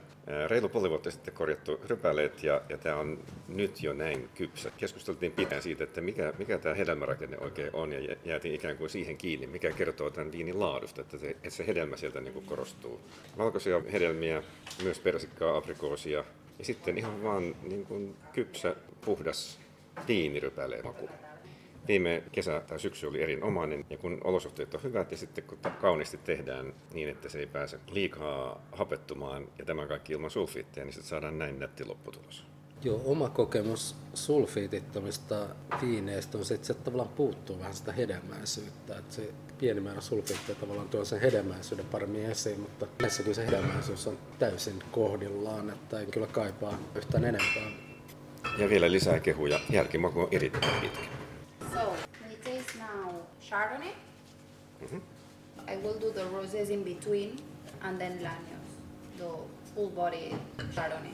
reilu 0.48 0.70
puoli 0.70 0.90
vuotta 0.90 1.12
sitten 1.12 1.34
korjattu 1.34 1.80
rypäleet 1.90 2.44
ja, 2.44 2.62
ja 2.70 2.78
tämä 2.78 2.96
on 2.96 3.20
nyt 3.48 3.84
jo 3.84 3.94
näin 3.94 4.30
kypsä. 4.36 4.72
Keskusteltiin 4.78 5.32
pitkään 5.32 5.62
siitä, 5.62 5.84
että 5.84 6.02
mikä, 6.02 6.34
mikä 6.38 6.58
tämä 6.58 6.76
hedelmärakenne 6.76 7.38
oikein 7.38 7.70
on 7.74 7.94
ja 7.94 8.16
jäätiin 8.26 8.56
ikään 8.56 8.78
kuin 8.78 8.90
siihen 8.90 9.18
kiinni, 9.18 9.48
mikä 9.48 9.72
kertoo 9.72 10.10
tämän 10.10 10.32
viinin 10.32 10.60
laadusta, 10.60 11.02
että 11.02 11.18
se, 11.18 11.30
että 11.30 11.50
se 11.50 11.68
hedelmä 11.68 11.98
sieltä 11.98 12.22
niin 12.22 12.34
kuin 12.34 12.46
korostuu. 12.46 13.02
Valkoisia 13.38 13.82
hedelmiä, 13.92 14.44
myös 14.84 15.00
persikkaa, 15.00 15.58
aprikoosia 15.58 16.24
ja 16.60 16.66
sitten 16.66 16.98
ihan 16.98 17.24
vaan 17.24 17.56
niin 17.70 17.86
kuin 17.86 18.16
kypsä, 18.34 18.76
puhdas 19.06 19.60
viinirypäleen 20.08 20.86
maku 20.86 21.10
viime 21.88 22.24
kesä 22.32 22.62
tai 22.68 22.80
syksy 22.80 23.08
oli 23.08 23.22
erinomainen 23.22 23.86
ja 23.90 23.98
kun 23.98 24.22
olosuhteet 24.24 24.74
on 24.74 24.84
hyvät 24.84 25.12
ja 25.12 25.18
sitten 25.18 25.44
kun 25.44 25.58
kauniisti 25.82 26.18
tehdään 26.18 26.74
niin, 26.94 27.10
että 27.10 27.30
se 27.30 27.40
ei 27.40 27.48
pääse 27.48 27.80
liikaa 27.92 28.62
hapettumaan 28.72 29.48
ja 29.60 29.66
tämä 29.66 29.86
kaikki 29.86 30.14
ilman 30.14 30.32
sulfiitteja, 30.32 30.86
niin 30.86 30.94
sitten 30.94 31.10
saadaan 31.10 31.40
näin 31.40 31.60
nätti 31.60 31.86
lopputulos. 31.86 32.46
Joo, 32.84 33.02
oma 33.06 33.30
kokemus 33.30 33.96
sulfiitittomista 34.14 35.48
viineistä 35.82 36.38
on 36.38 36.46
se, 36.46 36.54
että 36.54 36.68
se 36.68 36.74
tavallaan 36.74 37.10
puuttuu 37.10 37.60
vähän 37.60 37.74
sitä 37.74 37.92
hedelmäisyyttä. 37.92 38.98
Että 38.98 39.16
se 39.16 39.30
pieni 39.58 39.82
määrä 39.82 40.02
sulfiitteja 40.02 40.60
tavallaan 40.60 40.90
tuo 40.90 41.06
sen 41.06 41.22
hedelmäisyyden 41.22 41.86
paremmin 41.86 42.26
esiin, 42.26 42.60
mutta 42.60 42.88
näissä 43.02 43.24
kyllä 43.24 43.36
se 43.36 43.46
hedelmäisyys 43.46 44.08
on 44.08 44.18
täysin 44.40 44.84
kohdillaan, 44.92 45.70
että 45.70 46.00
ei 46.00 46.06
kyllä 46.06 46.28
kaipaa 46.28 46.80
yhtään 46.96 47.26
enempää. 47.26 47.72
Ja 48.58 48.70
vielä 48.70 48.92
lisää 48.92 49.20
kehuja. 49.20 49.60
Jälkimaku 49.70 50.20
on 50.20 50.28
erittäin 50.32 50.82
pitkä. 50.82 51.17
Chardonnay. 53.50 53.94
Mm-hmm. 54.84 54.98
I 55.68 55.78
will 55.78 55.98
do 55.98 56.12
the 56.12 56.26
roses 56.26 56.70
in 56.70 56.84
between, 56.84 57.40
and 57.84 58.00
then 58.00 58.20
Lanius, 58.20 58.70
the 59.18 59.30
full 59.74 59.90
body 59.90 60.36
Chardonnay. 60.76 61.14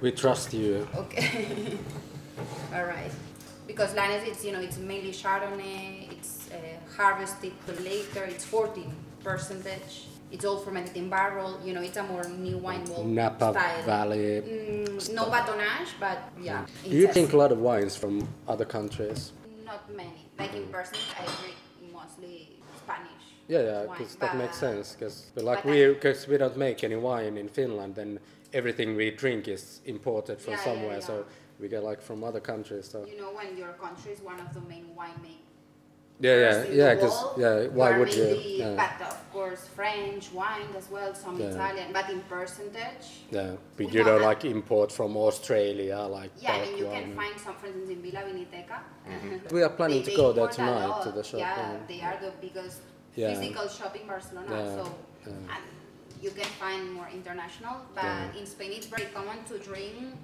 We 0.00 0.12
trust 0.12 0.52
you. 0.54 0.88
Okay. 0.94 1.78
All 2.74 2.84
right. 2.84 3.10
Because 3.66 3.94
Lanius, 3.94 4.26
it's 4.26 4.44
you 4.44 4.52
know, 4.52 4.60
it's 4.60 4.78
mainly 4.78 5.12
Chardonnay. 5.12 6.10
It's 6.12 6.48
uh, 6.50 6.56
harvested 6.96 7.52
later. 7.84 8.24
It's 8.24 8.44
14 8.44 8.92
percentage. 9.22 10.06
It's 10.32 10.44
all 10.44 10.58
fermented 10.58 10.96
in 10.96 11.10
barrel. 11.10 11.60
You 11.64 11.72
know, 11.72 11.82
it's 11.82 11.96
a 11.96 12.04
more 12.04 12.22
new 12.28 12.58
wine 12.58 12.84
world 12.84 13.06
Napa 13.06 13.50
style. 13.50 13.82
Valley. 13.84 14.40
Mm, 14.40 15.12
no 15.12 15.24
batonnage, 15.24 15.90
but 15.98 16.18
yeah. 16.40 16.66
Do 16.84 16.90
you 16.90 17.12
drink 17.12 17.32
a 17.32 17.36
lot 17.36 17.50
of 17.50 17.58
wines 17.58 17.96
from 17.96 18.28
other 18.46 18.64
countries? 18.64 19.32
not 19.70 19.88
many. 19.94 20.19
Like 20.40 20.54
in 20.54 20.66
person, 20.68 20.98
I 21.18 21.24
drink 21.40 21.56
mostly 21.92 22.48
Spanish. 22.76 23.10
Yeah, 23.48 23.62
yeah, 23.62 23.86
because 23.90 24.14
that 24.16 24.36
makes 24.36 24.56
sense. 24.56 24.94
Because 24.94 25.26
like 25.36 25.64
we, 25.64 25.86
because 25.88 26.26
we 26.26 26.38
don't 26.38 26.56
make 26.56 26.82
any 26.84 26.96
wine 26.96 27.36
in 27.36 27.48
Finland, 27.48 27.94
then 27.94 28.18
everything 28.52 28.96
we 28.96 29.10
drink 29.10 29.48
is 29.48 29.80
imported 29.84 30.40
from 30.40 30.54
yeah, 30.54 30.64
somewhere. 30.64 30.86
Yeah, 30.86 30.94
yeah. 30.94 31.00
So 31.00 31.24
we 31.60 31.68
get 31.68 31.82
like 31.82 32.00
from 32.00 32.24
other 32.24 32.40
countries. 32.40 32.88
So 32.88 33.04
you 33.04 33.18
know, 33.18 33.32
when 33.32 33.56
your 33.56 33.72
country 33.74 34.12
is 34.12 34.20
one 34.20 34.40
of 34.40 34.54
the 34.54 34.60
main 34.62 34.86
winemaking 34.96 35.39
yeah, 36.20 36.36
yeah, 36.36 36.64
yeah. 36.70 36.94
Because 36.94 37.18
yeah, 37.38 37.66
why 37.68 37.98
would 37.98 38.12
you? 38.14 38.40
Yeah. 38.44 38.74
But 38.76 39.08
of 39.08 39.32
course, 39.32 39.66
French 39.68 40.32
wine 40.32 40.68
as 40.76 40.90
well, 40.90 41.14
some 41.14 41.40
yeah. 41.40 41.46
Italian, 41.46 41.92
but 41.92 42.10
in 42.10 42.20
percentage. 42.20 43.06
Yeah, 43.30 43.56
but 43.76 43.92
you 43.92 44.04
don't 44.04 44.22
like 44.22 44.44
import 44.44 44.92
from 44.92 45.16
Australia, 45.16 45.98
like. 45.98 46.30
Yeah, 46.38 46.52
I 46.52 46.66
mean 46.66 46.78
you 46.78 46.84
can 46.84 47.14
find 47.14 47.38
some, 47.40 47.54
for 47.56 47.66
instance, 47.66 47.90
in 47.90 48.02
Vila 48.02 48.20
Viniteca. 48.20 48.78
Mm-hmm. 49.08 49.54
we 49.54 49.62
are 49.62 49.70
planning 49.78 50.02
they, 50.02 50.10
to 50.10 50.16
go 50.16 50.32
there 50.32 50.48
tonight 50.48 51.02
to 51.04 51.10
the 51.10 51.24
shop. 51.24 51.40
Yeah, 51.40 51.72
yeah, 51.72 51.76
they 51.88 52.00
are 52.02 52.18
the 52.20 52.32
biggest 52.40 52.80
physical 53.14 53.68
shop 53.68 53.96
in 53.96 54.06
Barcelona. 54.06 54.48
So. 54.76 54.94
And 55.24 55.64
you 56.22 56.30
can 56.30 56.50
find 56.60 56.92
more 56.92 57.08
international, 57.12 57.76
but 57.94 58.36
in 58.38 58.46
Spain 58.46 58.72
it's 58.74 58.86
very 58.86 59.06
common 59.06 59.42
to 59.44 59.58
drink 59.58 60.14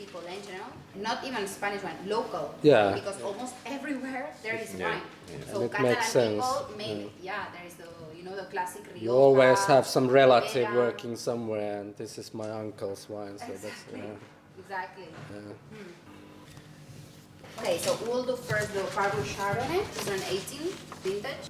people 0.00 0.20
in 0.34 0.40
general, 0.48 0.72
not 0.96 1.18
even 1.28 1.46
Spanish 1.46 1.82
wine, 1.82 2.00
local. 2.06 2.54
Yeah. 2.62 2.92
Because 2.98 3.20
almost 3.22 3.54
everywhere 3.66 4.30
there 4.42 4.56
is 4.56 4.74
yeah. 4.74 4.88
wine. 4.88 5.02
Yeah. 5.02 5.52
So 5.52 5.62
it 5.62 5.72
Catalan 5.72 5.92
makes 5.92 6.08
sense. 6.08 6.44
people, 6.46 6.66
maybe, 6.76 7.12
yeah. 7.22 7.30
yeah, 7.30 7.44
there 7.54 7.66
is 7.70 7.74
the 7.74 7.88
you 8.16 8.24
know 8.24 8.36
the 8.36 8.48
classic 8.54 8.82
Rioja. 8.86 9.04
You 9.04 9.12
always 9.12 9.64
have 9.66 9.86
some 9.86 10.08
relative 10.08 10.68
working 10.74 11.16
somewhere, 11.16 11.80
and 11.80 11.96
this 11.96 12.18
is 12.18 12.34
my 12.34 12.50
uncle's 12.50 13.08
wine, 13.08 13.38
so 13.38 13.52
exactly. 13.52 14.00
that's 14.00 14.10
yeah. 14.10 14.62
Exactly. 14.62 15.08
Hmm. 15.30 15.52
Okay, 17.58 17.78
so 17.78 17.98
we'll 18.06 18.24
do 18.24 18.36
first 18.36 18.72
the 18.74 18.84
Parvus 18.96 19.28
Chardonnay, 19.34 19.82
2018 20.04 20.72
vintage. 21.04 21.44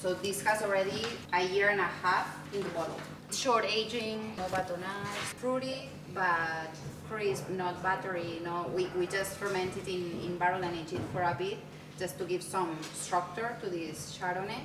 So 0.00 0.14
this 0.14 0.42
has 0.42 0.62
already 0.62 1.02
a 1.32 1.42
year 1.44 1.68
and 1.70 1.80
a 1.80 1.90
half 2.02 2.26
in 2.54 2.62
the 2.62 2.68
bottle. 2.70 3.00
Short 3.32 3.64
aging, 3.66 4.32
no 4.36 4.44
batonnage, 4.44 5.18
fruity, 5.40 5.90
but 6.18 6.74
crisp, 7.08 7.48
not 7.50 7.80
buttery. 7.82 8.40
No, 8.44 8.70
we, 8.74 8.90
we 8.98 9.06
just 9.06 9.36
ferment 9.36 9.76
it 9.76 9.86
in, 9.86 10.04
in 10.26 10.36
barrel 10.36 10.64
and 10.64 10.74
age 10.74 10.92
it 10.92 11.00
for 11.12 11.22
a 11.22 11.34
bit, 11.38 11.58
just 11.98 12.18
to 12.18 12.24
give 12.24 12.42
some 12.42 12.76
structure 12.92 13.56
to 13.60 13.70
this 13.70 14.18
Chardonnay. 14.18 14.62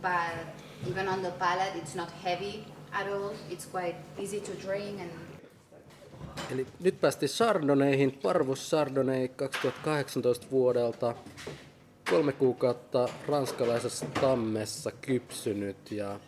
But 0.00 0.48
even 0.88 1.06
on 1.08 1.22
the 1.22 1.32
palate, 1.32 1.76
it's 1.76 1.94
not 1.94 2.10
heavy 2.24 2.64
at 2.92 3.06
all. 3.12 3.34
It's 3.50 3.66
quite 3.66 3.96
easy 4.18 4.40
to 4.40 4.52
drink 4.54 5.00
and 5.00 5.10
Eli 6.50 6.66
nyt 6.80 7.00
päästiin 7.00 7.30
Chardonnayhin, 7.30 8.12
Parvus 8.22 8.70
Chardonnay 8.70 9.28
2018 9.28 10.46
vuodelta. 10.50 11.14
Kolme 12.10 12.32
kuukautta 12.32 13.08
ranskalaisessa 13.28 14.06
tammessa 14.20 14.90
kypsynyt 14.92 15.92
ja 15.92 16.20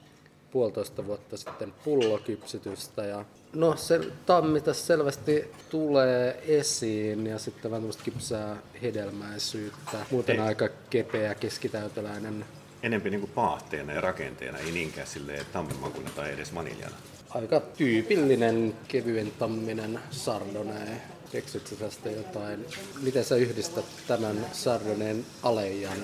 puolitoista 0.50 1.06
vuotta 1.06 1.36
sitten 1.36 1.74
pullokypsytystä. 1.84 3.02
Ja 3.02 3.24
no 3.52 3.76
se 3.76 4.00
tammi 4.26 4.60
tässä 4.60 4.86
selvästi 4.86 5.44
tulee 5.70 6.42
esiin 6.46 7.26
ja 7.26 7.38
sitten 7.38 7.70
vähän 7.70 7.82
tämmöistä 7.82 8.04
kypsää 8.04 8.56
hedelmäisyyttä. 8.82 9.98
Muuten 10.10 10.36
Ei. 10.36 10.42
aika 10.42 10.68
kepeä 10.90 11.34
keskitäyteläinen 11.34 12.44
Enempi 12.82 13.10
niin 13.10 13.20
kuin 13.20 13.32
paahteena 13.34 13.92
ja 13.92 14.00
rakenteena, 14.00 14.58
ei 14.58 14.72
niinkään 14.72 15.06
silleen 15.06 15.46
tammimakuna 15.52 16.10
tai 16.16 16.32
edes 16.32 16.54
vaniljana. 16.54 16.96
aika 17.30 17.60
tyypillinen 17.60 18.74
kevyen 18.88 19.32
tamminen 19.38 20.00
Chardonnay. 20.10 20.88
Keksitkö 21.32 21.76
tästä 21.76 22.10
jotain? 22.10 22.66
Miten 23.02 23.24
sä 23.24 23.36
yhdistät 23.36 23.84
tämän 24.06 24.46
Chardonnayn 24.52 25.24
alejan? 25.42 25.98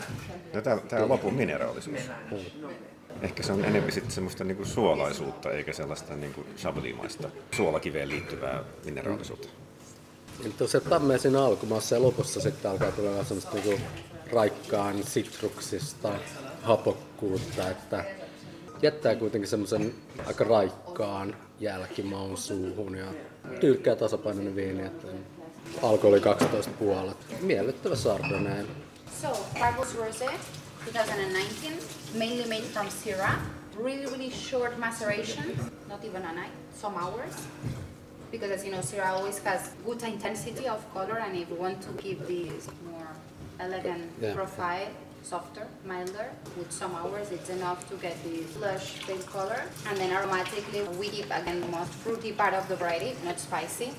No, 0.54 0.60
tää, 0.60 0.78
tää 0.78 1.02
on 1.02 1.08
lopun 1.08 1.34
mineraalisuus. 1.34 2.00
Ehkä 3.22 3.42
se 3.42 3.52
on 3.52 3.64
enemmän 3.64 3.92
sitten 3.92 4.12
semmoista 4.12 4.44
niinku 4.44 4.64
suolaisuutta 4.64 5.50
eikä 5.50 5.72
sellaista 5.72 6.16
niinku 6.16 6.44
chablis-maista 6.56 7.28
suolakiveen 7.56 8.08
liittyvää 8.08 8.64
mineraalisuutta. 8.84 9.48
Eli 10.40 10.54
tuossa 10.58 10.80
tammeen 10.80 11.20
siinä 11.20 11.44
alkumaassa 11.44 11.94
ja 11.94 12.02
lopussa 12.02 12.40
sitten 12.40 12.70
alkaa 12.70 12.92
tulla 12.92 13.24
semmoista 13.24 13.54
niinku 13.54 13.80
raikkaan 14.32 15.04
sitruksista 15.04 16.12
hapokkuutta, 16.62 17.70
että 17.70 18.04
jättää 18.82 19.16
kuitenkin 19.16 19.48
semmoisen 19.48 19.94
aika 20.26 20.44
raikkaan 20.44 21.36
jälkimaun 21.60 22.38
suuhun 22.38 22.94
ja 22.94 23.06
tyykkää 23.60 23.96
tasapainoinen 23.96 24.56
viini, 24.56 24.82
että 24.82 25.08
alkoholi 25.82 26.20
12 26.20 26.72
puolet. 26.78 27.16
Miellyttävä 27.40 27.94
Chardonnay. 27.94 28.64
So, 29.22 29.28
Rosé 29.98 30.30
2019, 30.84 31.72
mainly 32.18 32.44
made 32.48 32.64
from 32.64 32.86
Syrah. 32.86 33.38
Really, 33.76 34.06
really 34.06 34.30
short 34.30 34.78
maceration, 34.78 35.56
not 35.88 36.04
even 36.04 36.22
a 36.22 36.32
night, 36.32 36.52
some 36.74 36.94
hours. 36.96 37.34
Because 38.30 38.50
as 38.50 38.64
you 38.64 38.70
know, 38.72 38.78
Syrah 38.78 39.12
always 39.18 39.38
has 39.38 39.70
good 39.84 40.02
intensity 40.02 40.68
of 40.68 40.80
color, 40.92 41.18
and 41.18 41.36
if 41.36 41.50
we 41.50 41.56
want 41.56 41.80
to 41.82 41.90
keep 42.02 42.26
this 42.26 42.68
more 42.90 43.08
elegant 43.58 44.10
Yeah. 44.20 44.34
profile, 44.34 44.90
softer, 45.22 45.66
milder, 45.84 46.30
with 46.56 46.70
some 46.70 46.94
hours, 46.94 47.30
it's 47.32 47.48
enough 47.50 47.88
to 47.88 47.96
get 47.96 48.16
this 48.22 48.56
lush 48.58 49.00
pale 49.06 49.22
color. 49.36 49.62
And 49.88 49.96
then 49.96 50.10
aromatically, 50.10 50.82
we 50.98 51.08
keep 51.08 51.26
again 51.30 51.60
the 51.60 51.68
most 51.68 51.92
fruity 52.02 52.32
part 52.32 52.54
of 52.54 52.68
the 52.68 52.76
variety, 52.76 53.16
not 53.24 53.40
spicy. 53.40 53.92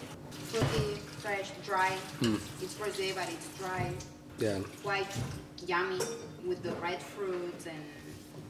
Fruity, 0.51 0.99
fresh, 1.23 1.49
dry. 1.65 1.91
Hmm. 2.21 2.35
It's 2.61 2.75
rosé, 2.75 3.15
but 3.15 3.27
it's 3.35 3.47
dry 3.59 3.91
Yeah. 4.37 4.59
quite 4.83 5.11
yummy 5.65 5.99
with 6.47 6.61
the 6.63 6.73
red 6.81 7.01
fruits 7.01 7.65
and 7.65 7.83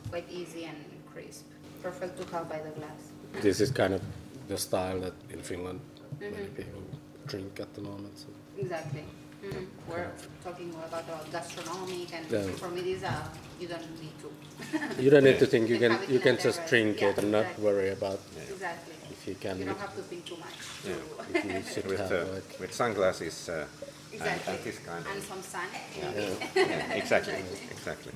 quite 0.09 0.25
easy 0.31 0.65
and 0.65 0.77
crisp. 1.11 1.45
Perfect 1.81 2.17
to 2.19 2.25
have 2.35 2.49
by 2.49 2.59
the 2.59 2.71
glass. 2.71 3.01
This 3.41 3.59
is 3.61 3.71
kind 3.71 3.93
of 3.93 4.01
the 4.47 4.57
style 4.57 4.99
that 5.01 5.13
in 5.29 5.41
Finland 5.41 5.79
many 6.19 6.47
people 6.55 6.81
drink 7.27 7.59
at 7.59 7.73
the 7.73 7.81
moment. 7.81 8.17
So. 8.17 8.27
Exactly. 8.57 9.03
Mhm. 9.43 9.67
We're 9.89 10.09
talking 10.43 10.69
about 10.87 11.05
uh, 11.09 11.17
gastronomic, 11.31 12.09
and 12.17 12.25
Yeah. 12.31 12.51
for 12.61 12.69
me, 12.75 12.81
these 12.81 13.03
are 13.03 13.23
you 13.59 13.67
don't 13.67 13.89
need 14.03 14.15
to. 14.23 14.29
You 15.03 15.09
don't 15.13 15.23
need 15.29 15.39
to 15.39 15.45
think 15.45 15.69
you 15.69 15.75
You 15.81 15.87
can 15.89 15.93
you 16.13 16.19
can 16.19 16.35
just 16.47 16.57
terrace. 16.59 16.69
drink 16.71 17.01
Yeah, 17.01 17.09
it 17.11 17.17
and 17.19 17.31
not 17.31 17.41
exactly. 17.45 17.63
worry 17.65 17.89
about 17.99 18.19
exactly. 18.53 18.93
if 19.15 19.27
you 19.29 19.35
can. 19.43 19.55
You 19.59 19.65
don't 19.65 19.79
have 19.87 19.95
to 19.99 20.03
think 20.09 20.21
too 20.25 20.37
much. 20.45 20.57
to- 20.85 21.37
if 21.37 21.45
you 21.45 21.61
should 21.73 21.87
With, 21.93 22.11
uh, 22.11 22.33
like 22.35 22.49
with 22.61 22.73
sunglasses 22.73 23.35
uh, 23.49 23.53
and, 23.53 23.67
exactly. 24.15 24.53
and 24.53 24.63
this 24.63 24.79
kind 24.79 25.07
And 25.07 25.17
of... 25.17 25.27
some 25.27 25.43
sun. 25.43 25.69
Yeah, 26.55 26.91
exactly, 26.91 27.33
exactly. 27.71 28.11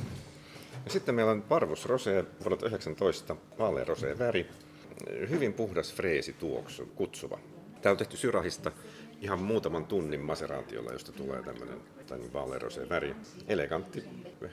Ja 0.85 0.91
sitten 0.91 1.15
meillä 1.15 1.31
on 1.31 1.41
Parvus 1.41 1.85
Rosé 1.85 2.25
vuodelta 2.43 2.65
19, 2.65 3.35
vaalea 3.59 3.83
rosé 3.83 4.19
väri, 4.19 4.49
hyvin 5.29 5.53
puhdas 5.53 5.93
freesi 5.93 6.33
tuoksu, 6.33 6.85
kutsuva. 6.85 7.39
Tämä 7.81 7.91
on 7.91 7.97
tehty 7.97 8.17
Syrahista 8.17 8.71
ihan 9.21 9.39
muutaman 9.39 9.85
tunnin 9.85 10.19
maseraatiolla, 10.21 10.91
josta 10.91 11.11
tulee 11.11 11.43
tämmöinen 11.43 11.81
niin 12.17 12.33
vaalea 12.33 12.59
rosé 12.59 12.89
väri. 12.89 13.15
Elegantti, 13.47 14.03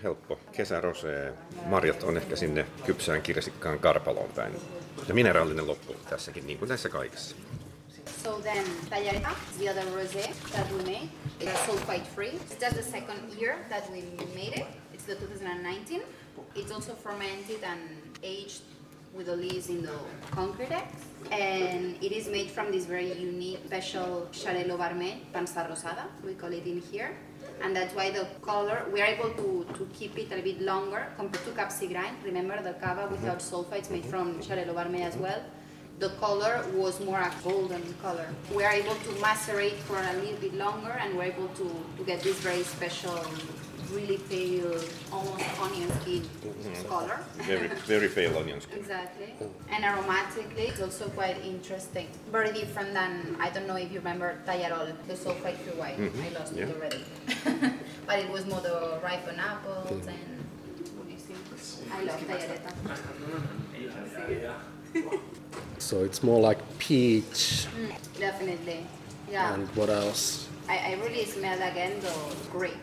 helppo 0.02 0.40
kesärosee. 0.52 1.34
Marjat 1.64 2.02
on 2.02 2.16
ehkä 2.16 2.36
sinne 2.36 2.66
kypsään 2.86 3.22
kirsikkaan 3.22 3.78
karpaloon 3.78 4.32
päin. 4.32 4.52
Ja 5.08 5.14
mineraalinen 5.14 5.66
loppu 5.66 5.96
tässäkin, 6.10 6.46
niin 6.46 6.58
kuin 6.58 6.68
näissä 6.68 6.88
kaikissa. 6.88 7.36
So 8.26 8.38
then, 8.38 8.64
Tallareta, 8.90 9.32
the 9.56 9.68
other 9.68 9.82
rosé 9.94 10.26
that 10.50 10.66
we 10.72 10.82
made, 10.82 11.08
it's 11.38 11.60
sulfite 11.60 12.08
free. 12.08 12.34
It's 12.50 12.56
just 12.56 12.74
the 12.74 12.82
second 12.82 13.20
year 13.38 13.64
that 13.68 13.88
we 13.92 14.02
made 14.34 14.54
it. 14.62 14.66
It's 14.92 15.04
the 15.04 15.14
2019. 15.14 16.00
It's 16.56 16.72
also 16.72 16.94
fermented 16.94 17.62
and 17.62 17.78
aged 18.24 18.62
with 19.14 19.26
the 19.26 19.36
leaves 19.36 19.68
in 19.68 19.80
the 19.80 19.96
concrete. 20.32 20.74
And 21.30 21.96
it 22.02 22.10
is 22.10 22.26
made 22.26 22.50
from 22.50 22.72
this 22.72 22.84
very 22.84 23.12
unique 23.12 23.60
special 23.66 24.26
Xarel·lo 24.32 24.76
Vermell, 24.76 25.20
Pansa 25.32 25.70
Rosada, 25.70 26.06
we 26.24 26.34
call 26.34 26.52
it 26.52 26.66
in 26.66 26.80
here. 26.80 27.16
And 27.62 27.76
that's 27.76 27.94
why 27.94 28.10
the 28.10 28.26
color, 28.42 28.86
we 28.92 29.02
are 29.02 29.06
able 29.06 29.30
to, 29.30 29.64
to 29.72 29.88
keep 29.94 30.18
it 30.18 30.32
a 30.32 30.42
bit 30.42 30.60
longer 30.60 31.06
compared 31.16 31.44
to 31.44 31.52
Capsigrany. 31.52 32.24
Remember 32.24 32.60
the 32.60 32.72
cava 32.72 33.06
without 33.06 33.38
mm-hmm. 33.38 33.54
sulfites 33.54 33.88
made 33.88 34.04
from 34.04 34.40
Xarel·lo 34.40 34.74
Vermell 34.74 35.02
as 35.02 35.16
well 35.16 35.40
the 35.98 36.10
color 36.20 36.64
was 36.74 37.00
more 37.00 37.18
a 37.18 37.32
golden 37.42 37.82
color. 38.02 38.28
We 38.54 38.64
are 38.64 38.72
able 38.72 38.94
to 38.94 39.10
macerate 39.20 39.78
for 39.88 39.98
a 39.98 40.12
little 40.20 40.36
bit 40.38 40.54
longer 40.54 40.90
and 40.90 41.16
we're 41.16 41.24
able 41.24 41.48
to, 41.48 41.70
to 41.96 42.04
get 42.04 42.20
this 42.20 42.38
very 42.40 42.62
special, 42.62 43.18
really 43.90 44.18
pale, 44.28 44.78
almost 45.10 45.44
onion 45.60 45.90
skin 46.00 46.22
mm-hmm. 46.22 46.88
color. 46.88 47.18
Very, 47.38 47.68
very 47.86 48.08
pale 48.08 48.36
onions. 48.36 48.66
Exactly. 48.74 49.32
And 49.70 49.84
aromatically, 49.84 50.68
it's 50.68 50.82
also 50.82 51.08
quite 51.08 51.42
interesting. 51.42 52.08
Very 52.30 52.52
different 52.52 52.92
than, 52.92 53.36
I 53.40 53.48
don't 53.48 53.66
know 53.66 53.76
if 53.76 53.90
you 53.90 53.98
remember 54.00 54.36
Tallarol, 54.46 54.92
the 55.06 55.14
sulfite 55.14 55.56
free 55.56 55.78
wine. 55.78 55.94
I 55.94 55.98
mm-hmm. 56.08 56.34
lost 56.34 56.54
Yeah. 56.54 56.66
it 56.66 56.76
already. 56.76 57.04
but 58.06 58.18
it 58.18 58.30
was 58.30 58.44
more 58.46 58.60
the 58.60 58.98
ripened 59.02 59.40
apples 59.40 60.06
and. 60.06 60.18
what 60.96 61.06
do 61.06 61.12
you 61.12 61.18
think? 61.18 61.38
I 61.90 62.02
love 62.02 62.20
Tallareta. 62.20 62.72
so 65.86 66.02
it's 66.02 66.22
more 66.22 66.40
like 66.40 66.58
peach 66.78 67.66
Mm, 67.78 67.94
definitely. 68.18 68.80
Yeah. 69.30 69.54
and 69.54 69.68
what 69.78 69.88
else? 69.88 70.48
I, 70.68 70.78
I 70.78 70.92
really 71.04 71.24
smell 71.24 71.58
again 71.62 72.00
the 72.00 72.14
grape, 72.50 72.74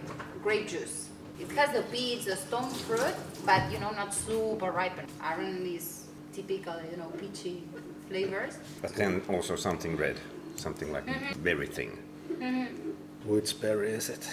grape 0.42 0.68
juice. 0.70 1.10
It 1.40 1.52
has 1.52 1.70
the 1.76 1.84
peach, 1.92 2.24
the 2.26 2.36
stone 2.38 2.70
fruit, 2.88 3.16
but 3.46 3.62
you 3.72 3.80
know, 3.80 3.92
not 3.92 4.14
super 4.14 4.72
ripened. 4.72 5.10
Aren't 5.22 5.64
these 5.64 6.06
typical, 6.34 6.76
you 6.92 6.98
know, 6.98 7.10
peachy 7.20 7.64
flavors? 8.08 8.58
But 8.82 8.96
then 8.96 9.22
also 9.28 9.56
something 9.58 9.98
red, 9.98 10.16
something 10.56 10.92
like 10.94 11.06
berry 11.44 11.68
thing. 11.68 11.98
Which 13.26 13.60
berry 13.60 13.90
is 13.92 14.10
it? 14.10 14.24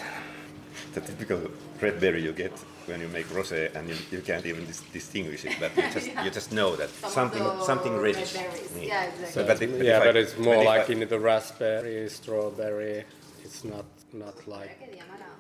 The 0.95 1.01
typical 1.01 1.51
red 1.81 2.01
berry 2.01 2.23
you 2.23 2.33
get 2.33 2.53
when 2.91 3.01
you 3.01 3.09
make 3.09 3.27
rosé, 3.35 3.71
and 3.77 3.89
you, 3.89 3.97
you 4.11 4.21
can't 4.23 4.47
even 4.47 4.67
dis- 4.67 4.83
distinguish 4.93 5.45
it, 5.45 5.57
but 5.61 5.71
you 5.77 5.83
just 5.95 6.07
you 6.25 6.31
just 6.31 6.51
know 6.51 6.77
that 6.77 6.89
Some 6.91 7.11
something 7.11 7.43
something 7.67 7.93
red 7.95 8.15
reddish. 8.17 8.35
Mm. 8.35 8.87
Yeah, 8.87 9.05
exactly. 9.05 9.33
So, 9.33 9.45
but 9.47 9.63
it- 9.63 9.79
but 9.79 9.87
yeah, 9.87 10.01
I- 10.03 10.07
but 10.07 10.17
it's 10.17 10.37
more 10.39 10.65
like 10.65 10.91
I- 10.91 10.93
in 10.93 11.09
the 11.09 11.19
raspberry, 11.19 12.09
strawberry. 12.11 13.05
It's 13.45 13.65
not 13.65 13.85
not 14.13 14.37
like 14.47 14.77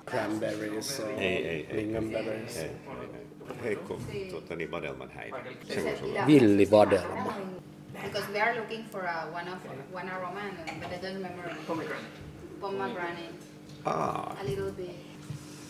cranberries 0.06 1.00
or 1.00 1.10
ei. 1.20 1.66
lingonberries. 1.72 2.56
Ei, 2.56 2.62
ei, 2.62 2.70
ei. 2.70 3.62
Heikko 3.64 4.00
tuota, 4.30 4.56
niin 4.56 4.70
vadelman 4.70 5.10
häivä. 5.10 5.38
Villivadelma. 6.26 7.34
Because 8.04 8.32
we 8.32 8.40
are 8.40 8.54
looking 8.60 8.84
for 8.90 9.00
a, 9.04 9.26
one 9.32 9.50
of 9.52 9.58
one 9.92 10.10
aroma, 10.12 10.40
but 10.80 10.92
I 10.92 10.96
don't 11.02 11.14
remember. 11.14 11.54
Pomegranate. 11.66 12.06
Pomegranate. 12.60 13.34
Aa, 13.84 14.36
A 14.40 14.44
little 14.44 14.72
bit. 14.72 14.96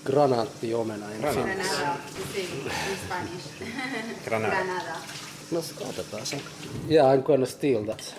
Granaattiomena 0.04 1.06
in 1.14 1.20
Granat. 1.20 1.34
Finnish. 1.34 1.66
Granada, 1.68 2.00
you 2.16 2.24
say 2.24 2.42
in 2.42 2.96
Spanish. 2.96 3.46
Granada. 4.24 4.54
Granada. 4.54 4.96
No, 5.52 5.58
otetaan 5.88 6.26
se. 6.26 6.38
Yeah, 6.88 7.06
I'm 7.12 7.22
gonna 7.22 7.46
steal 7.46 7.84
that. 7.84 8.14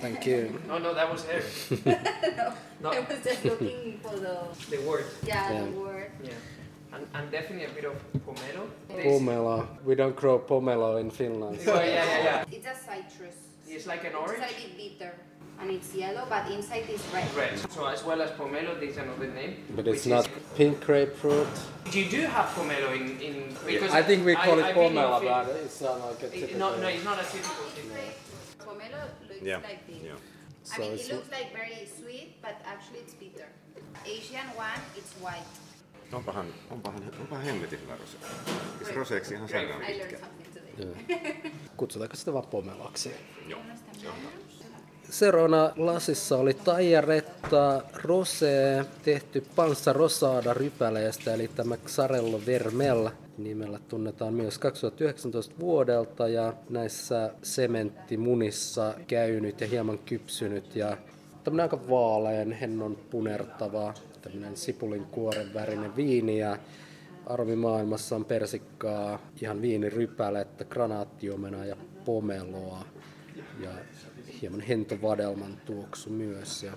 Thank 0.00 0.26
you. 0.26 0.60
No, 0.68 0.78
no, 0.78 0.94
that 0.94 1.10
was 1.10 1.24
her. 1.24 1.42
I 2.84 3.00
was 3.00 3.24
just 3.24 3.44
looking 3.44 3.98
for 4.02 4.16
the 4.20 4.36
The 4.70 4.78
word. 4.88 5.04
yeah, 5.26 5.52
Yeah. 5.52 5.64
the 5.64 5.70
word. 5.80 6.10
Yeah. 6.22 6.32
and, 6.92 7.06
and 7.14 7.30
definitely 7.30 7.64
a 7.64 7.70
bit 7.74 7.84
of 7.84 7.96
pomelo. 8.26 8.68
Pomelo. 8.88 9.66
We 9.84 9.94
don't 9.94 10.14
grow 10.14 10.38
pomelo 10.38 11.00
in 11.00 11.10
Finland. 11.10 11.58
So 11.60 11.74
yeah, 11.74 11.84
yeah, 12.04 12.24
yeah. 12.24 12.44
It's 12.52 12.66
a 12.66 12.74
citrus. 12.74 13.34
It's 13.66 13.86
like 13.86 14.04
an 14.04 14.14
orange? 14.14 14.38
It's 14.44 14.52
a 14.52 14.68
bit 14.76 14.76
bitter, 14.98 15.14
and 15.60 15.70
it's 15.70 15.94
yellow, 15.94 16.26
but 16.28 16.50
inside 16.52 16.84
is 16.94 17.00
red. 17.14 17.28
Red. 17.36 17.58
So 17.70 17.86
as 17.86 18.04
well 18.04 18.22
as 18.22 18.30
pomelo, 18.30 18.74
there's 18.80 18.96
another 18.98 19.26
name. 19.34 19.54
But 19.76 19.84
which 19.84 19.94
it's 19.96 20.06
is- 20.06 20.12
not 20.12 20.28
pink 20.56 20.84
grapefruit. 20.86 21.48
You 21.92 22.04
do 22.10 22.20
have 22.26 22.48
pomelo 22.56 22.90
in 22.94 23.20
in 23.20 23.34
because 23.66 24.00
I 24.00 24.02
think 24.02 24.24
we 24.26 24.34
call 24.34 24.58
I- 24.58 24.60
it 24.60 24.64
I've 24.64 24.74
been 24.74 24.86
in 24.86 24.92
pomelo, 24.96 25.18
Fin- 25.20 25.28
but 25.28 25.56
it's 25.64 25.80
not 25.80 25.96
like 26.10 26.22
a 26.22 26.26
It- 26.26 26.40
typical. 26.40 26.58
no, 26.58 26.76
no, 26.82 26.88
it's 26.88 27.04
not 27.04 27.18
a 27.18 27.24
typical 27.32 27.66
thing. 27.74 27.90
Pomelo 28.66 29.00
looks 29.28 29.42
Yeah. 29.42 29.62
like 29.70 29.86
this. 29.86 30.02
Yeah. 30.02 30.18
I 30.76 30.78
mean, 30.78 30.92
it 30.94 31.12
looks 31.12 31.30
like 31.38 31.52
very 31.52 31.86
sweet, 32.00 32.28
but 32.42 32.54
actually 32.64 33.00
it's 33.04 33.14
bitter. 33.14 33.46
Asian 34.06 34.46
one, 34.56 34.80
it's 34.96 35.12
white. 35.22 35.48
Onpahan, 36.12 36.46
onpahan, 36.70 37.02
onpahan 37.20 37.44
hemmetin 37.44 37.80
hyvä 37.80 37.96
rose. 37.96 38.16
Siis 38.84 38.96
roseeksi 38.96 39.34
ihan 39.34 39.48
sairaan 39.48 39.82
I 39.82 39.98
learned 39.98 40.10
pitkä. 40.10 40.26
something 40.26 40.54
today. 40.54 41.52
Kutsutaanko 41.76 42.16
sitä 42.16 42.32
vaan 42.32 42.46
pomeloksi? 42.46 43.10
Joo. 43.48 43.60
Seuraavana 45.10 45.72
lasissa 45.76 46.36
oli 46.36 46.54
Tajaretta 46.54 47.82
Rosé, 47.94 48.84
tehty 49.02 49.44
Pansa 49.56 49.92
Rosada 49.92 50.54
rypäleestä, 50.54 51.34
eli 51.34 51.48
tämä 51.48 51.76
Xarello 51.76 52.40
Vermel 52.46 53.10
nimellä 53.38 53.78
tunnetaan 53.88 54.34
myös 54.34 54.58
2019 54.58 55.54
vuodelta 55.58 56.28
ja 56.28 56.52
näissä 56.70 57.30
sementtimunissa 57.42 58.94
käynyt 59.06 59.60
ja 59.60 59.66
hieman 59.66 59.98
kypsynyt 59.98 60.76
ja 60.76 60.96
tämmönen 61.44 61.64
aika 61.64 61.88
vaalean, 61.88 62.52
hennon 62.52 62.96
punertava, 63.10 63.94
tämmönen 64.22 64.56
sipulin 64.56 65.04
kuoren 65.04 65.54
värinen 65.54 65.96
viini 65.96 66.38
ja 66.38 66.58
aromimaailmassa 67.26 68.16
on 68.16 68.24
persikkaa, 68.24 69.18
ihan 69.42 69.62
viinirypälettä, 69.62 70.64
granaattiomena 70.64 71.64
ja 71.64 71.76
pomeloa 72.04 72.84
ja 73.60 73.70
hieman 74.42 74.60
hentovadelman 74.60 75.60
tuoksu 75.64 76.10
myös 76.10 76.62
ja 76.62 76.72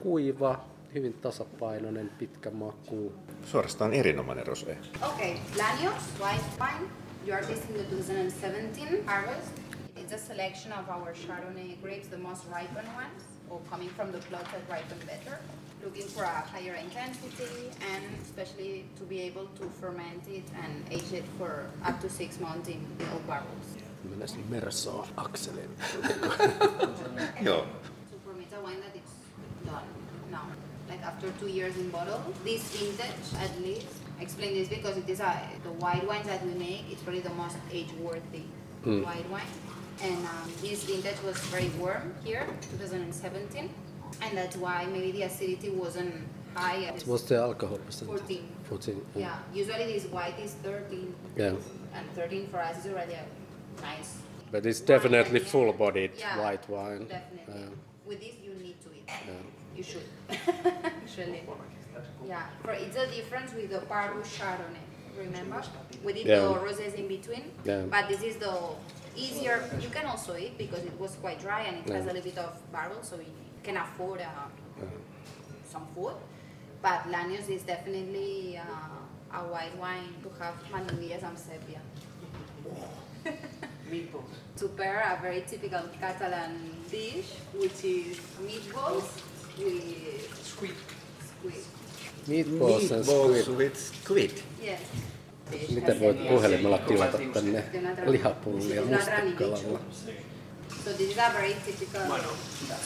kuiva, 0.00 0.64
hyvin 0.94 1.12
tasapainoinen, 1.14 2.10
pitkä 2.18 2.50
maku. 2.50 3.12
Suorastaan 3.44 3.94
erinomainen 3.94 4.46
rose. 4.46 4.76
Okay, 5.02 5.34
Lanius 5.56 6.02
white 6.20 6.44
wine. 6.60 6.90
You 7.26 7.36
are 7.36 7.46
tasting 7.46 7.76
the 7.76 7.84
2017 7.84 9.04
harvest. 9.06 9.60
It's 9.96 10.12
a 10.12 10.18
selection 10.18 10.72
of 10.72 10.88
our 10.88 11.14
Chardonnay 11.14 11.76
grapes, 11.82 12.08
the 12.08 12.18
most 12.18 12.42
ripened 12.48 12.88
ones, 12.96 13.22
or 13.50 13.60
coming 13.70 13.90
from 13.90 14.12
the 14.12 14.18
plots 14.18 14.50
that 14.50 14.62
ripen 14.68 14.98
better. 15.06 15.38
Looking 15.84 16.08
for 16.08 16.24
a 16.24 16.44
higher 16.52 16.74
intensity 16.74 17.70
and 17.92 18.04
especially 18.22 18.84
to 18.98 19.04
be 19.04 19.20
able 19.20 19.46
to 19.58 19.64
ferment 19.80 20.28
it 20.28 20.44
and 20.64 20.72
age 20.90 21.12
it 21.12 21.24
for 21.38 21.66
up 21.84 22.00
to 22.00 22.08
six 22.08 22.40
months 22.40 22.68
in 22.68 22.80
the 22.98 23.04
oak 23.04 23.26
barrels. 23.26 23.81
Mennään 24.10 24.28
sinne 24.28 24.44
Mersoon 24.50 25.06
Akselin. 25.16 25.70
Joo. 27.44 27.66
So 28.10 28.16
for 28.24 28.34
me, 28.34 28.42
it's 28.42 28.52
a 28.54 28.60
wine 28.60 28.80
that 28.80 28.94
it's 28.96 29.12
done 29.66 29.86
now. 30.30 30.46
Like 30.88 31.02
after 31.06 31.30
two 31.40 31.48
years 31.48 31.76
in 31.76 31.90
bottle, 31.90 32.20
this 32.44 32.62
vintage 32.80 33.34
at 33.44 33.50
least. 33.62 33.86
I 34.18 34.22
explain 34.22 34.54
this 34.54 34.68
because 34.68 34.96
it 34.98 35.08
is 35.08 35.20
a, 35.20 35.32
the 35.64 35.72
white 35.84 36.06
wines 36.06 36.26
that 36.26 36.44
we 36.46 36.54
make. 36.54 36.84
It's 36.92 37.02
probably 37.02 37.22
the 37.22 37.34
most 37.34 37.56
age-worthy 37.72 38.44
white 38.84 39.28
wine. 39.30 39.46
And 40.02 40.16
um, 40.26 40.50
this 40.60 40.84
vintage 40.84 41.20
was 41.24 41.36
very 41.50 41.70
warm 41.78 42.14
here, 42.24 42.46
2017, 42.72 43.70
and 44.22 44.36
that's 44.38 44.56
why 44.56 44.86
maybe 44.92 45.12
the 45.12 45.22
acidity 45.22 45.70
wasn't 45.70 46.14
high. 46.54 46.92
What's 47.06 47.24
the 47.24 47.36
alcohol 47.38 47.78
percent? 47.78 48.10
14. 48.10 48.48
14. 48.68 49.00
Yeah, 49.16 49.36
usually 49.54 49.86
this 49.92 50.04
white 50.06 50.38
is 50.44 50.54
13, 50.62 51.14
Yeah. 51.36 51.54
and 51.94 52.10
13 52.14 52.48
for 52.50 52.58
us 52.60 52.84
is 52.84 52.92
already 52.92 53.14
a 53.14 53.24
nice. 53.82 54.10
But 54.50 54.66
it's 54.66 54.80
definitely 54.80 55.40
Yeah. 55.40 55.46
full-bodied 55.52 56.12
Yeah, 56.18 56.38
white 56.42 56.68
wine. 56.68 57.06
Definitely. 57.08 57.54
Yeah. 57.60 57.68
With 58.06 58.20
this, 58.20 58.34
you 58.44 58.54
need 58.54 58.78
to 58.82 58.88
eat. 58.92 59.08
Yeah. 59.08 59.32
You 59.76 59.82
should. 59.82 60.08
Actually. 60.84 61.42
Yeah. 62.26 62.46
For 62.62 62.72
it's 62.72 62.96
a 62.96 63.06
difference 63.06 63.52
with 63.54 63.70
the 63.70 63.80
Parvus 63.80 64.28
Chardonnay. 64.38 64.84
Remember? 65.18 65.62
We 66.04 66.12
did 66.14 66.26
the 66.26 66.54
rosés 66.66 66.94
in 66.94 67.06
between. 67.08 67.44
Yeah. 67.64 67.82
But 67.90 68.08
this 68.08 68.22
is 68.22 68.36
the 68.36 68.54
easier. 69.16 69.62
You 69.80 69.88
can 69.90 70.06
also 70.06 70.36
eat 70.36 70.56
because 70.58 70.84
it 70.84 70.98
was 70.98 71.14
quite 71.16 71.38
dry 71.40 71.62
and 71.62 71.76
it 71.80 71.92
has 71.92 72.04
a 72.04 72.12
little 72.12 72.22
bit 72.22 72.38
of 72.38 72.52
barrel, 72.72 73.02
so 73.02 73.16
you 73.16 73.26
can 73.62 73.76
afford 73.76 74.20
uh, 74.20 74.84
some 75.70 75.86
food. 75.94 76.14
But 76.80 77.00
Lanius 77.12 77.48
is 77.48 77.62
definitely 77.62 78.58
uh, 78.58 79.38
a 79.38 79.40
white 79.52 79.76
wine 79.78 80.14
to 80.22 80.28
have 80.42 80.54
manillas 80.72 81.22
and 81.22 81.38
sepia. 81.38 81.80
Meatballs. 83.92 84.32
to 84.58 84.68
pair 84.68 85.00
a 85.12 85.22
very 85.22 85.40
typical 85.42 85.82
Catalan 86.00 86.52
dish, 86.90 87.28
which 87.60 87.84
is 87.84 88.16
meatballs 88.46 89.04
with 89.58 90.44
Squid. 90.44 90.76
squid. 91.28 91.64
Meatballs 92.28 92.90
and 92.90 93.04
Meatballs 93.04 93.42
squid. 93.42 93.56
with 93.58 93.76
squid. 93.76 94.32
Yes. 94.62 94.80
Miten 95.74 96.00
voit 96.00 96.28
puhelimella 96.28 96.78
tilata 96.78 97.18
tänne 97.32 97.64
lihapullia 98.06 98.82
mustakalalla? 98.82 99.80
So 100.84 100.90
this 100.90 101.10
is 101.10 101.18
a 101.18 101.30
very 101.32 101.54
typical 101.66 102.02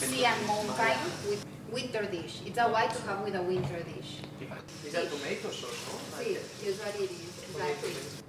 sea 0.00 0.26
and 0.26 0.46
mountain 0.46 0.98
with 1.30 1.46
winter 1.72 2.04
dish. 2.12 2.42
It's 2.46 2.58
a 2.58 2.68
white 2.68 2.90
to 2.96 3.02
have 3.06 3.24
with 3.24 3.34
a 3.36 3.42
winter 3.42 3.78
dish. 3.84 4.20
Is 4.86 4.92
that 4.92 5.10
tomato 5.10 5.50
sauce, 5.50 5.80
no? 5.86 6.18
See, 6.18 6.36
usually 6.66 7.04
it 7.04 7.10
is. 7.10 7.44
Exactly. 7.50 8.25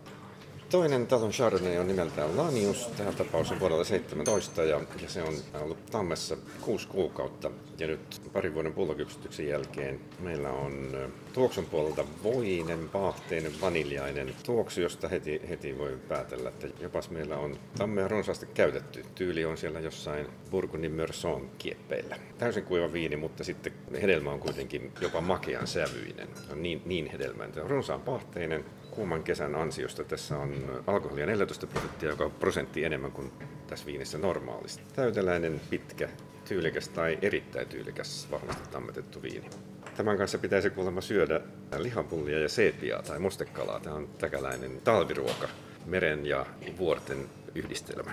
Toinen 0.69 1.07
talon 1.07 1.31
Chardonnay 1.31 1.77
on 1.77 1.87
nimeltään 1.87 2.37
Lanius, 2.37 2.87
tähän 2.87 3.15
tapaus 3.15 3.51
on 3.51 3.59
vuodelta 3.59 3.83
17 3.83 4.63
ja, 4.63 4.81
ja 5.01 5.09
se 5.09 5.23
on 5.23 5.33
ollut 5.61 5.85
tammessa 5.85 6.37
kuusi 6.61 6.87
kuukautta. 6.87 7.51
Ja 7.79 7.87
nyt 7.87 8.21
parin 8.33 8.53
vuoden 8.53 8.73
pullokypsytyksen 8.73 9.47
jälkeen 9.47 9.99
meillä 10.19 10.49
on 10.49 10.97
tuoksun 11.33 11.65
puolelta 11.65 12.05
voinen, 12.23 12.89
paahteinen, 12.89 13.51
vaniljainen 13.61 14.35
tuoksu, 14.45 14.81
josta 14.81 15.07
heti, 15.07 15.41
heti 15.49 15.77
voi 15.77 15.97
päätellä, 16.07 16.49
että 16.49 16.67
jopas 16.79 17.09
meillä 17.09 17.37
on 17.37 17.57
tammea 17.77 18.07
runsaasti 18.07 18.45
käytetty. 18.53 19.05
Tyyli 19.15 19.45
on 19.45 19.57
siellä 19.57 19.79
jossain 19.79 20.27
Burgundin 20.51 20.91
Meursault 20.91 21.43
kieppeillä. 21.57 22.15
Täysin 22.37 22.63
kuiva 22.63 22.93
viini, 22.93 23.15
mutta 23.15 23.43
sitten 23.43 23.73
hedelmä 24.01 24.31
on 24.31 24.39
kuitenkin 24.39 24.91
jopa 25.01 25.21
makean 25.21 25.67
sävyinen. 25.67 26.27
On 26.51 26.63
niin, 26.63 26.81
niin 26.85 27.11
hedelmäinen. 27.11 27.69
Runsaan 27.69 28.01
paahteinen, 28.01 28.65
kuuman 28.97 29.23
kesän 29.23 29.55
ansiosta 29.55 30.03
tässä 30.03 30.37
on 30.37 30.81
alkoholia 30.87 31.25
14 31.25 31.67
prosenttia, 31.67 32.09
joka 32.09 32.23
on 32.23 32.31
prosentti 32.31 32.83
enemmän 32.83 33.11
kuin 33.11 33.31
tässä 33.67 33.85
viinissä 33.85 34.17
normaalisti. 34.17 34.83
Täyteläinen, 34.95 35.61
pitkä, 35.69 36.09
tyylikäs 36.47 36.89
tai 36.89 37.17
erittäin 37.21 37.67
tyylikäs, 37.67 38.27
vahvasti 38.31 38.69
tammetettu 38.69 39.21
viini. 39.21 39.49
Tämän 39.97 40.17
kanssa 40.17 40.37
pitäisi 40.37 40.69
kuulemma 40.69 41.01
syödä 41.01 41.41
lihapullia 41.77 42.39
ja 42.39 42.49
seepiaa 42.49 43.01
tai 43.01 43.19
mustekalaa. 43.19 43.79
Tämä 43.79 43.95
on 43.95 44.09
täkäläinen 44.17 44.81
talviruoka, 44.83 45.47
meren 45.85 46.25
ja 46.25 46.45
vuorten 46.77 47.29
yhdistelmä. 47.55 48.11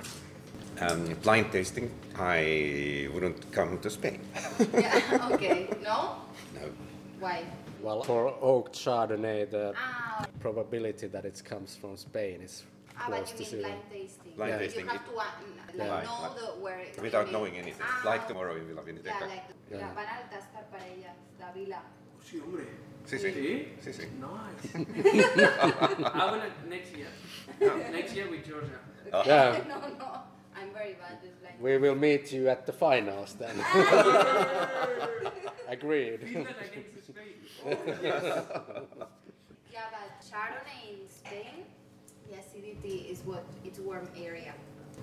Um, 0.91 1.17
blind 1.17 1.45
tasting, 1.45 1.91
I 2.15 3.09
wouldn't 3.09 3.55
come 3.55 3.77
to 3.77 3.91
Spain. 3.91 4.21
Yeah. 4.75 5.33
Okay. 5.33 5.67
No. 5.85 6.17
no. 6.55 6.84
Why? 7.21 7.45
Well, 7.83 8.03
for 8.03 8.35
oak 8.41 8.73
Chardonnay, 8.73 9.51
the 9.51 9.75
Ah, 9.77 10.25
probability 10.41 11.07
that 11.09 11.25
it 11.25 11.43
comes 11.45 11.77
from 11.77 11.97
Spain 11.97 12.41
is 12.43 12.65
ah 12.97 13.07
close 13.07 13.19
but 13.19 13.27
to 13.27 13.33
you 13.35 13.39
mean 13.39 13.51
zero. 13.51 13.63
blind 13.63 13.83
tasting. 13.91 14.33
Blind 14.37 14.53
you 14.53 14.59
tasting, 14.59 14.87
have 14.89 15.05
to 15.05 15.11
uh, 15.13 15.15
like 15.17 15.77
Yeah. 15.77 16.03
know 16.05 16.35
the 16.35 16.47
where. 16.63 16.81
Without 17.03 17.31
knowing 17.33 17.57
anything. 17.57 17.87
Ah, 17.87 18.03
Like 18.05 18.27
tomorrow 18.29 18.57
in 18.57 18.67
Vila 18.67 18.83
Viniteca. 18.83 19.05
Yeah, 19.21 19.27
like 19.27 19.45
Yeah. 19.71 19.79
yeah. 19.79 19.95
van 19.95 20.07
a 20.07 20.35
tastar 20.35 20.65
para 20.71 20.85
ellas, 20.87 21.17
la 21.41 21.53
vila. 21.53 21.81
Sí, 22.23 22.41
hombre. 22.41 22.65
Sí, 23.07 23.19
sí. 23.19 23.33
Sí? 23.33 23.69
Sí, 23.85 23.93
sí. 23.93 24.07
Nice. 24.19 24.65
I 26.15 26.25
wanna 26.31 26.51
next 26.69 26.97
year. 26.97 27.09
No. 27.61 27.77
Next 27.93 28.15
year 28.17 28.31
with 28.31 28.45
Georgia. 28.47 28.79
Yeah, 29.27 29.63
no, 29.69 29.75
no, 29.81 29.85
I'm 29.87 29.97
very 30.75 30.95
bad 30.95 31.19
with 31.23 31.41
blind. 31.41 31.61
we 31.61 31.79
will 31.79 31.95
meet 31.95 32.33
you 32.33 32.49
at 32.49 32.67
the 32.67 32.73
finals 32.73 33.35
then. 33.35 33.57
Agreed. 35.69 36.21
Finland 36.21 36.55
against 36.61 37.07
Spain. 37.09 37.35
Oh, 37.67 37.71
Yeah, 39.75 39.81
but 39.91 40.09
Chardonnay 40.29 41.01
in 41.03 41.09
Spain, 41.09 41.65
the 42.29 42.35
acidity 42.39 43.07
is 43.11 43.23
what 43.25 43.45
it's 43.65 43.79
warm 43.81 44.09
area. 44.17 44.55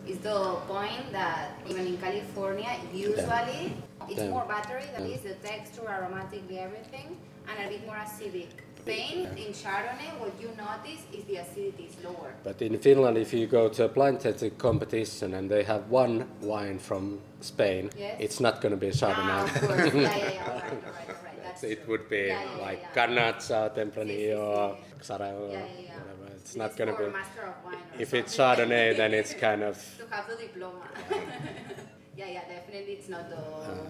It's 0.07 0.19
the 0.19 0.55
point 0.67 1.11
that 1.11 1.59
even 1.69 1.86
in 1.88 1.97
California, 1.97 2.72
usually 2.93 3.74
it's 4.09 4.22
Yeah. 4.22 4.30
more 4.30 4.45
battery, 4.45 4.86
that 4.95 5.01
is 5.15 5.22
the 5.22 5.34
texture, 5.49 5.82
aromatically 5.97 6.57
everything, 6.67 7.17
and 7.49 7.55
a 7.65 7.67
bit 7.69 7.86
more 7.86 7.97
acidic. 7.97 8.51
Spain 8.86 9.25
in 9.38 9.53
Chardonnay, 9.53 10.19
what 10.19 10.34
you 10.41 10.49
notice 10.57 11.01
is 11.13 11.23
the 11.25 11.38
acidity 11.38 11.84
is 11.89 12.03
lower. 12.03 12.34
But 12.43 12.61
in 12.61 12.77
Finland, 12.79 13.17
if 13.17 13.34
you 13.34 13.45
go 13.47 13.69
to 13.69 13.86
a 13.86 13.88
blind 13.88 14.19
tasting 14.21 14.51
competition 14.57 15.34
and 15.36 15.49
they 15.49 15.63
have 15.63 15.89
one 15.89 16.27
wine 16.41 16.79
from 16.79 17.19
Spain, 17.41 17.89
Yes. 17.97 18.17
it's 18.19 18.39
not 18.39 18.59
going 18.61 18.71
to 18.71 18.77
be 18.77 18.88
a 18.88 18.91
Ah, 18.91 18.99
Chardonnay. 19.01 19.43
of 19.43 19.61
course. 19.61 19.93
Yeah, 19.93 20.17
yeah, 20.17 20.32
yeah. 20.34 20.51
All 20.51 20.59
right, 20.59 20.71
all 20.71 20.93
right, 20.97 21.09
all 21.09 21.23
right. 21.25 21.43
That's 21.43 21.61
That's 21.61 21.63
it 21.63 21.84
true. 21.84 21.91
would 21.91 22.09
be 22.09 22.17
Yeah, 22.27 22.41
yeah, 22.57 22.65
like 22.67 22.82
yeah. 22.82 22.95
Garnacha, 23.07 23.59
Tempranillo, 23.75 24.77
Xarel, 25.01 25.51
Yeah, 25.51 25.57
yeah, 25.59 25.65
yeah. 25.82 25.99
whatever. 25.99 26.27
It's 26.36 26.51
This 26.53 26.55
not 26.57 26.75
gonna 26.77 26.97
be. 26.97 27.07
Master 27.07 27.43
of 27.51 27.55
Wine 27.65 27.77
If 27.99 28.13
it's 28.13 28.34
something. 28.36 28.69
Chardonnay, 28.69 28.97
then 28.97 29.13
it's 29.13 29.34
kind 29.45 29.61
of 29.63 29.75
to 29.99 30.05
have 30.15 30.25
the 30.27 30.36
diploma. 30.38 30.82
yeah, 32.17 32.27
yeah, 32.36 32.41
definitely 32.55 32.93
it's 32.93 33.09
not 33.09 33.29
the 33.29 33.38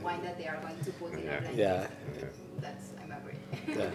wine 0.03 0.21
that 0.23 0.37
they 0.37 0.47
are 0.47 0.59
going 0.65 0.79
to 0.83 0.91
put 0.99 1.13
in 1.13 1.23
Yeah. 1.23 1.37
a 1.37 1.41
blend. 1.41 1.57
yeah, 1.57 1.87
That's 2.59 2.85
I'm 3.01 3.11
agree. 3.19 3.39
yeah. 3.67 3.89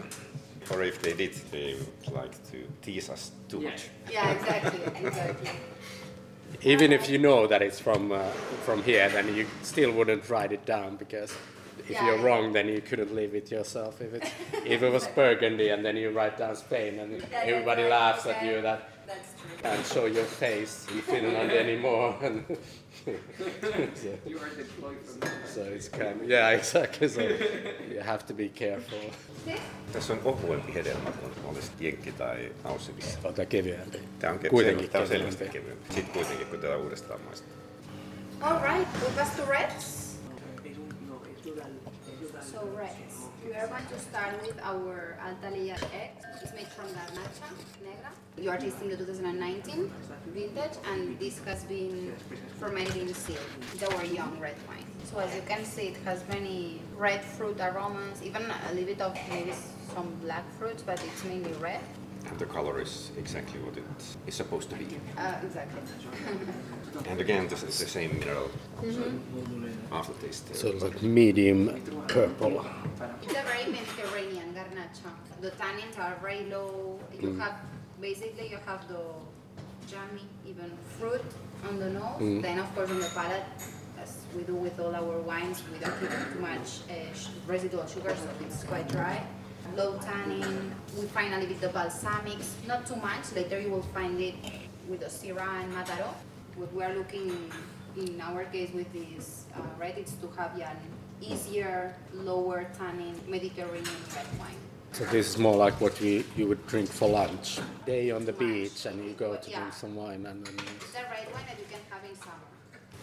Or 0.70 0.82
if 0.82 1.00
they 1.00 1.12
did, 1.12 1.34
they 1.52 1.74
would 1.74 2.14
like 2.14 2.32
to 2.50 2.58
tease 2.82 3.08
us 3.10 3.30
too 3.48 3.60
Yeah. 3.60 3.70
much. 3.70 3.88
yeah, 4.10 4.30
exactly, 4.32 4.80
exactly. 5.06 5.50
Even 6.62 6.92
if 6.92 7.08
you 7.08 7.18
know 7.18 7.46
that 7.46 7.62
it's 7.62 7.78
from 7.80 8.10
uh, 8.12 8.22
from 8.64 8.82
here, 8.82 9.08
then 9.10 9.34
you 9.34 9.46
still 9.62 9.92
wouldn't 9.92 10.28
write 10.28 10.52
it 10.52 10.64
down 10.64 10.96
because 10.96 11.32
if 11.88 11.90
Yeah, 11.90 12.06
you're 12.06 12.18
wrong, 12.18 12.52
then 12.52 12.68
you 12.68 12.80
couldn't 12.80 13.14
live 13.14 13.34
it 13.34 13.50
yourself. 13.50 14.00
If 14.00 14.14
it 14.14 14.24
if 14.66 14.82
it 14.82 14.92
was 14.92 15.06
Burgundy 15.08 15.68
and 15.68 15.84
then 15.84 15.96
you 15.96 16.10
write 16.10 16.36
down 16.38 16.56
Spain 16.56 16.98
and 16.98 17.12
Yeah, 17.12 17.26
yeah, 17.32 17.38
everybody 17.52 17.82
right, 17.82 17.90
laughs 17.90 18.26
at 18.26 18.44
you 18.44 18.60
that 18.62 18.88
That's 19.06 19.34
true. 19.40 19.56
can't 19.62 19.86
show 19.86 20.06
your 20.06 20.24
face 20.24 20.86
in 20.92 21.02
Finland 21.02 21.50
anymore. 21.50 22.14
So, 22.20 23.10
You 24.26 24.38
are 24.38 24.48
deployed 24.56 24.98
from 25.04 25.28
so 25.54 25.62
it's 25.62 25.88
kind 25.88 26.22
of, 26.22 26.28
yeah, 26.28 26.50
exactly. 26.50 27.08
So 27.08 27.20
you 27.20 28.00
have 28.00 28.26
to 28.26 28.34
be 28.34 28.48
careful. 28.48 28.98
Tässä 29.92 30.12
on 30.12 30.20
ohuempi 30.24 30.74
hedelmä 30.74 31.10
kuin 31.10 31.32
olisi 31.44 31.72
jenkki 31.80 32.12
tai 32.12 32.52
aussivis. 32.64 33.18
Ota 33.24 33.46
kevyempi. 33.46 33.98
Tämä 34.18 34.32
on, 34.32 34.40
Kuitenkin 34.50 34.90
tämä 34.90 35.02
on 35.02 35.08
selvästi 35.08 35.48
kevyempi. 35.48 35.94
Sitten 35.94 36.12
kuitenkin, 36.12 36.46
kun 36.46 36.58
tätä 36.60 36.76
uudestaan 36.76 37.20
maistaa. 37.20 37.56
All 38.40 38.62
right, 38.62 38.88
we 39.02 39.08
pass 39.16 39.36
to 39.36 39.44
reds. 39.50 40.06
So 42.52 42.68
reds. 42.76 43.25
We 43.46 43.54
are 43.54 43.68
going 43.68 43.86
to 43.86 43.98
start 44.00 44.42
with 44.42 44.58
our 44.60 45.16
Alta 45.22 45.46
Alella 45.46 45.78
egg. 45.94 46.10
It's 46.42 46.52
made 46.52 46.66
from 46.66 46.86
Garnacha 46.86 47.54
Negra. 47.80 48.10
You 48.36 48.50
are 48.50 48.56
tasting 48.58 48.88
the 48.88 48.96
2019 48.96 49.88
vintage, 50.34 50.78
and 50.90 51.16
this 51.20 51.38
has 51.44 51.62
been 51.62 52.12
fermented 52.58 52.96
in 52.96 53.14
seal. 53.14 53.38
It's 53.72 53.84
our 53.84 54.04
young 54.04 54.36
red 54.40 54.56
wine. 54.66 54.84
So 55.04 55.20
as 55.20 55.32
you 55.32 55.42
can 55.46 55.64
see, 55.64 55.88
it 55.88 55.96
has 55.98 56.26
many 56.28 56.80
red 56.96 57.24
fruit 57.24 57.60
aromas, 57.60 58.20
even 58.20 58.42
a 58.42 58.74
little 58.74 58.86
bit 58.86 59.00
of 59.00 59.16
maybe 59.30 59.52
some 59.94 60.12
black 60.22 60.44
fruits, 60.58 60.82
but 60.82 61.00
it's 61.04 61.24
mainly 61.24 61.52
red. 61.52 61.82
And 62.28 62.38
the 62.38 62.46
color 62.46 62.80
is 62.80 63.10
exactly 63.18 63.60
what 63.60 63.76
it 63.76 63.84
is 64.26 64.34
supposed 64.34 64.68
to 64.70 64.76
be. 64.76 64.86
Uh, 65.16 65.34
exactly. 65.42 65.80
And 67.10 67.20
again, 67.20 67.46
this 67.46 67.62
is 67.62 67.78
the 67.78 67.86
same 67.86 68.18
mineral 68.18 68.50
aftertaste. 69.92 70.54
So 70.54 70.68
it's 70.68 70.82
like 70.82 71.02
medium 71.02 71.68
purple. 72.08 72.64
It's 73.22 73.32
a 73.34 73.42
very 73.42 73.70
Mediterranean 73.70 74.54
garnacha. 74.54 75.10
The 75.42 75.50
tannins 75.50 75.98
are 75.98 76.16
very 76.22 76.44
low. 76.46 76.98
You 77.20 77.34
have 77.38 77.56
basically 78.00 78.48
you 78.48 78.58
have 78.64 78.88
the 78.88 79.02
jammy, 79.90 80.22
even 80.46 80.70
fruit 80.98 81.24
on 81.68 81.78
the 81.78 81.90
nose. 81.90 82.42
Then 82.42 82.58
of 82.58 82.74
course 82.74 82.90
on 82.90 82.98
the 82.98 83.10
palate, 83.14 83.44
as 84.02 84.16
we 84.34 84.42
do 84.42 84.54
with 84.54 84.80
all 84.80 84.94
our 84.94 85.18
wines, 85.20 85.62
we 85.72 85.78
don't 85.78 85.98
put 86.00 86.10
too 86.32 86.40
much 86.40 86.80
uh, 86.90 86.94
residual 87.46 87.86
sugar, 87.86 88.14
so 88.16 88.28
it's 88.44 88.64
quite 88.64 88.88
dry. 88.88 89.22
Low 89.76 89.98
tannin. 89.98 90.72
We 90.98 91.06
find 91.08 91.34
a 91.34 91.38
little 91.38 91.54
bit 91.54 91.62
of 91.68 91.74
balsamics, 91.74 92.46
not 92.66 92.86
too 92.86 92.96
much. 92.96 93.32
Later 93.34 93.60
you 93.60 93.70
will 93.70 93.82
find 93.94 94.18
it 94.20 94.34
with 94.88 95.00
the 95.00 95.06
Syrah 95.06 95.62
and 95.62 95.72
Mataro. 95.74 96.14
What 96.56 96.72
we 96.72 96.82
are 96.82 96.94
looking 96.94 97.50
in 97.96 98.20
our 98.22 98.44
case 98.44 98.70
with 98.72 98.90
this 98.92 99.44
uh, 99.54 99.60
red 99.78 99.98
is 99.98 100.12
to 100.22 100.28
have 100.38 100.54
an 100.58 100.76
easier, 101.20 101.94
lower 102.14 102.66
tannin 102.78 103.20
Mediterranean 103.28 103.84
red 104.14 104.26
wine. 104.38 104.56
So 104.92 105.04
this 105.04 105.28
is 105.28 105.38
more 105.38 105.56
like 105.56 105.78
what 105.80 106.00
you, 106.00 106.24
you 106.36 106.46
would 106.46 106.66
drink 106.68 106.88
for 106.88 107.08
lunch. 107.08 107.58
Day 107.84 108.10
on 108.10 108.24
the 108.24 108.32
beach 108.32 108.86
and 108.86 109.04
you 109.04 109.12
go 109.12 109.36
to 109.36 109.50
Yeah. 109.50 109.58
drink 109.60 109.74
some 109.74 109.94
wine 109.94 110.24
and 110.24 110.46
then 110.46 110.54
It's 110.80 110.94
a 110.94 111.02
red 111.02 111.28
wine 111.34 111.44
that 111.48 111.58
you 111.58 111.66
can 111.70 111.80
have 111.90 112.02
in 112.08 112.16
summer. 112.16 112.48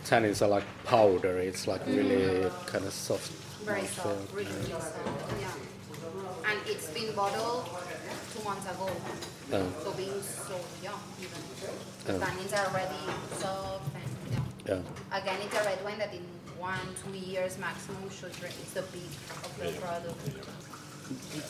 tannins 0.06 0.42
are 0.42 0.48
like 0.50 0.64
powder. 0.86 1.38
It's 1.38 1.68
like 1.68 1.86
really 1.86 2.50
kind 2.66 2.86
of 2.86 2.94
soft. 2.94 3.32
Very 3.64 3.86
soft, 3.86 4.34
really 4.34 4.46
soft. 4.70 4.98
Yeah. 5.40 5.48
And 6.50 6.60
it's 6.68 6.88
been 6.94 7.16
bottled 7.16 7.66
two 8.34 8.44
months 8.44 8.66
ago. 8.66 8.90
Oh. 9.54 9.68
So 9.84 9.92
being 9.94 10.22
so 10.22 10.56
young, 10.84 11.02
even. 11.20 11.42
Oh. 11.64 12.12
The 12.12 12.14
tannins 12.14 12.54
are 12.54 12.68
already 12.70 13.04
soft 13.40 13.96
and 13.96 14.12
yeah. 14.32 14.76
Yeah. 14.76 15.20
Again, 15.20 15.40
it's 15.46 15.56
a 15.56 15.64
red 15.64 15.80
wine 15.84 16.00
that 16.00 16.14
in 16.14 16.26
one, 16.60 16.88
two 17.04 17.18
years 17.32 17.58
maximum 17.58 18.10
should 18.10 18.34
drink. 18.40 18.56
It's 18.62 18.74
the 18.74 18.84
peak 18.94 19.12
of 19.44 19.52
the 19.60 19.72
product. 19.82 20.20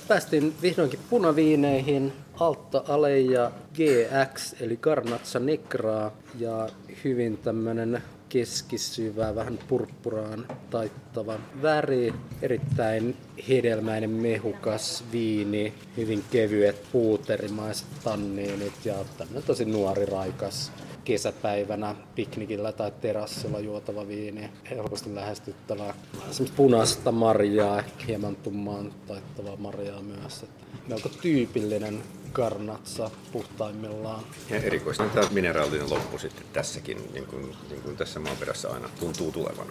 Päästiin 0.07 0.55
vihdoinkin 0.61 0.99
punaviineihin. 1.09 2.13
Altta 2.39 2.83
Aleja 2.87 3.51
GX 3.73 4.55
eli 4.61 4.77
Garnatsa 4.77 5.39
Negraa 5.39 6.11
ja 6.39 6.69
hyvin 7.03 7.37
tämmönen 7.37 8.03
keskisyvä, 8.33 9.35
vähän 9.35 9.59
purppuraan 9.67 10.45
taittava 10.69 11.39
väri. 11.61 12.13
Erittäin 12.41 13.17
hedelmäinen, 13.49 14.09
mehukas 14.09 15.03
viini, 15.11 15.73
hyvin 15.97 16.23
kevyet 16.31 16.83
puuterimaiset 16.91 17.87
tanniinit 18.03 18.85
ja 18.85 18.95
tämmönen 19.17 19.43
tosi 19.43 19.65
nuori, 19.65 20.05
raikas 20.05 20.71
kesäpäivänä 21.03 21.95
piknikillä 22.15 22.71
tai 22.71 22.91
terassilla 23.01 23.59
juotava 23.59 24.07
viini. 24.07 24.49
Helposti 24.69 25.15
lähestyttävää. 25.15 25.93
Semmoista 26.31 26.57
punaista 26.57 27.11
marjaa, 27.11 27.83
hieman 28.07 28.35
tummaan 28.35 28.93
taittavaa 29.07 29.55
marjaa 29.55 30.01
myös. 30.01 30.43
Että 30.43 30.65
melko 30.87 31.09
tyypillinen 31.09 32.03
karnatsa 32.33 33.11
puhtaimmillaan. 33.31 34.23
Ja 34.49 34.57
erikoista 34.57 35.03
tämä 35.05 35.27
mineraalinen 35.31 35.89
loppu 35.89 36.17
sitten 36.17 36.43
tässäkin, 36.53 36.97
niin 37.13 37.25
kuin, 37.25 37.55
niin 37.69 37.81
kuin 37.81 37.97
tässä 37.97 38.19
maaperässä 38.19 38.69
aina 38.71 38.89
tuntuu 38.99 39.31
tulevan. 39.31 39.67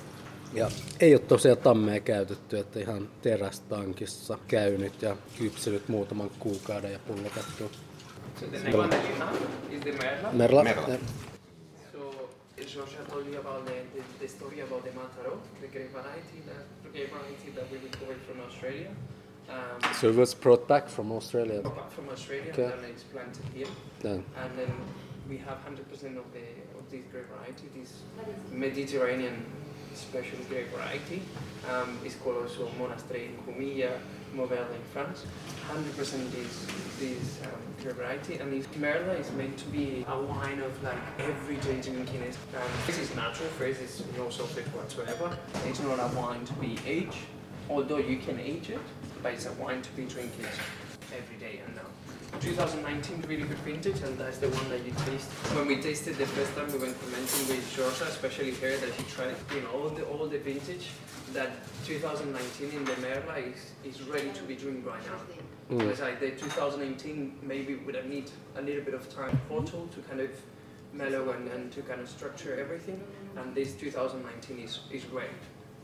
Ja 0.54 0.70
ei 1.00 1.14
ole 1.14 1.20
tosiaan 1.22 1.58
tammea 1.58 2.00
käytetty, 2.00 2.58
että 2.58 2.80
ihan 2.80 3.08
terästankissa 3.22 4.38
käynyt 4.48 5.02
ja 5.02 5.16
kypsynyt 5.38 5.88
muutaman 5.88 6.30
kuukauden 6.38 6.92
ja 6.92 6.98
pullotettu. 6.98 7.70
So 8.40 8.46
the 8.46 8.58
next 8.58 8.74
one 8.74 8.88
that 8.88 9.10
you 9.10 9.18
have 9.18 9.38
is 9.70 9.80
the 9.82 9.92
Merla. 9.92 10.32
Merla. 10.32 10.64
Merla. 10.64 10.88
Ja- 10.88 10.98
So 11.92 12.30
Georgia 12.56 12.98
told 13.10 13.26
you 13.26 13.40
about 13.40 13.64
the, 13.64 13.72
the, 13.94 14.02
the 14.18 14.28
story 14.28 14.62
about 14.62 14.82
the 14.82 14.90
Mataro, 14.90 15.38
the 15.60 15.66
grape 15.68 15.92
variety, 15.92 16.38
that 16.46 16.92
grape 16.92 17.10
variety 17.14 17.50
that 17.54 17.64
we 17.72 17.78
recovered 17.90 18.20
from 18.26 18.40
Australia. 18.46 18.90
Um, 19.52 19.94
So 19.94 20.08
it 20.08 20.16
was 20.16 20.34
brought 20.34 20.66
back 20.66 20.88
from 20.88 21.12
Australia. 21.12 21.60
back 21.62 21.90
from 21.92 22.08
Australia, 22.08 22.50
Okay. 22.52 22.64
and 22.64 22.82
then 22.82 22.90
it's 22.90 23.04
planted 23.04 23.44
here. 23.54 23.68
Yeah. 24.02 24.42
And 24.42 24.50
then 24.58 24.72
we 25.28 25.36
have 25.38 25.58
100% 25.64 26.16
of 26.16 26.26
the 26.36 26.44
of 26.78 26.84
this 26.90 27.02
grape 27.12 27.26
variety, 27.34 27.66
this 27.78 27.92
Mediterranean 28.50 29.36
special 29.94 30.38
grape 30.48 30.68
variety. 30.76 31.22
Um, 31.70 31.98
it's 32.04 32.16
called 32.16 32.36
also 32.42 32.68
Monastrell 32.80 33.24
in 33.28 33.34
Jumilla, 33.46 33.92
Mourvèdre 34.34 34.74
in 34.80 34.84
France. 34.92 35.18
100% 35.68 36.32
this 36.32 36.54
this 36.98 37.38
um, 37.44 37.60
grape 37.82 37.96
variety, 37.96 38.34
and 38.40 38.52
this 38.52 38.66
Merla 38.80 39.14
is 39.22 39.30
meant 39.32 39.56
to 39.58 39.66
be 39.66 40.04
a 40.08 40.16
wine 40.32 40.60
of 40.60 40.72
like 40.82 41.02
everyday 41.18 41.80
drinking. 41.80 42.22
It's, 42.22 42.38
um, 42.56 42.70
this 42.86 42.98
is 42.98 43.14
natural 43.14 43.48
first, 43.58 43.80
it's 43.82 44.02
no 44.16 44.24
sulfate 44.38 44.68
whatsoever. 44.76 45.28
It's 45.68 45.80
not 45.80 45.98
a 45.98 46.08
wine 46.16 46.44
to 46.46 46.54
be 46.54 46.78
aged, 46.86 47.22
although 47.68 47.98
you 48.10 48.16
can 48.18 48.40
age 48.40 48.70
it, 48.70 48.80
but 49.22 49.34
it's 49.34 49.46
a 49.46 49.52
wine 49.52 49.82
to 49.82 49.90
be 49.92 50.04
drinking 50.04 50.46
every 51.14 51.36
day 51.36 51.60
and 51.64 51.74
now. 51.76 51.88
2019 52.40 53.24
really 53.28 53.42
good 53.42 53.58
vintage 53.58 54.00
and 54.02 54.18
that's 54.18 54.38
the 54.38 54.48
one 54.48 54.68
that 54.70 54.84
you 54.84 54.92
taste. 55.06 55.30
When 55.54 55.66
we 55.66 55.80
tasted 55.80 56.16
the 56.16 56.26
first 56.26 56.54
time 56.56 56.72
we 56.72 56.78
went 56.78 56.96
fermenting 56.96 57.48
with 57.48 57.64
Georgia, 57.76 58.04
especially 58.04 58.52
here 58.52 58.76
that 58.78 58.90
she 58.96 59.02
tried 59.14 59.34
you 59.54 59.60
know 59.60 59.70
all 59.74 59.90
the 59.90 60.04
all 60.04 60.26
the 60.26 60.38
vintage 60.38 60.88
that 61.34 61.50
2019 61.86 62.70
in 62.70 62.84
the 62.84 62.96
Merla 62.96 63.36
is, 63.38 63.72
is 63.84 64.02
ready 64.02 64.30
to 64.30 64.42
be 64.42 64.54
drinking 64.54 64.84
right 64.84 65.02
now. 65.06 65.76
Mm. 65.76 65.82
Whereas 65.82 66.00
like 66.00 66.20
the 66.20 66.30
2018 66.30 67.38
maybe 67.42 67.76
would 67.76 67.94
have 67.94 68.06
need 68.06 68.30
a 68.56 68.62
little 68.62 68.82
bit 68.82 68.94
of 68.94 69.08
time 69.14 69.38
for 69.48 69.60
bottle 69.60 69.88
to 69.88 70.00
kind 70.02 70.20
of 70.20 70.30
mellow 70.92 71.30
and, 71.30 71.48
and 71.48 71.72
to 71.72 71.80
kind 71.82 72.00
of 72.00 72.08
structure 72.08 72.58
everything 72.60 73.02
and 73.36 73.54
this 73.54 73.74
2019 73.74 74.58
is, 74.58 74.80
is 74.90 75.04
great. 75.04 75.30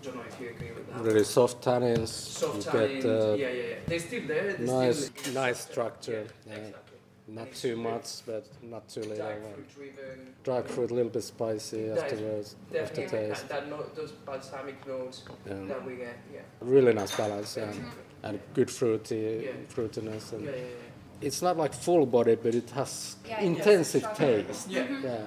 Don't 0.03 0.17
know 0.17 0.23
if 0.29 0.41
you 0.41 0.51
agree 0.51 0.71
with 0.73 0.87
that. 0.93 1.01
Really 1.03 1.25
soft 1.25 1.65
tannins. 1.65 2.09
Soft 2.09 2.65
you 2.67 2.71
tannins, 2.73 3.05
uh, 3.05 3.35
yeah, 3.35 3.49
yeah, 3.49 3.63
yeah. 3.63 3.75
They're 3.87 3.99
still 3.99 4.27
there. 4.27 4.53
They're 4.55 4.67
nice, 4.67 5.07
still, 5.07 5.35
nice 5.35 5.61
structure. 5.61 6.27
Yeah, 6.47 6.53
Yeah. 6.53 6.59
exactly. 6.59 6.85
Not 7.31 7.49
It's 7.49 7.61
too 7.61 7.69
really 7.77 7.83
much, 7.83 8.09
but 8.27 8.47
not 8.63 8.89
too 8.89 9.01
little. 9.01 9.17
Dark 9.19 9.39
Uh, 9.45 9.55
fruit 9.55 9.69
driven. 9.77 10.35
Dark 10.45 10.69
fruit, 10.69 10.91
a 10.91 10.95
little 10.95 11.11
bit 11.11 11.23
spicy 11.25 11.89
That- 11.89 11.99
afterwards, 12.05 12.57
Definitely 12.73 13.05
aftertaste. 13.05 13.49
that, 13.49 13.61
that 13.61 13.69
note, 13.69 13.95
those 13.97 14.13
balsamic 14.13 14.87
notes 14.87 15.25
Yeah. 15.47 15.55
that 15.67 15.85
we 15.85 15.97
get. 15.97 16.17
Yeah. 16.33 16.41
Really 16.61 16.95
nice 16.95 17.15
balance 17.17 17.57
yeah. 17.57 17.69
Exactly. 17.69 18.03
and 18.23 18.41
good 18.55 18.71
fruity 18.71 19.43
Yeah. 19.45 19.53
fruitiness. 19.75 20.33
And 20.33 20.45
Yeah, 20.45 20.51
yeah, 20.53 20.57
yeah. 20.57 21.27
It's 21.27 21.43
not 21.43 21.57
like 21.59 21.75
full 21.75 22.07
body, 22.07 22.37
but 22.37 22.55
it 22.55 22.71
has 22.71 23.17
Yeah, 23.29 23.41
intensive 23.43 24.03
yes. 24.03 24.17
taste. 24.17 24.71
Yeah. 24.71 25.27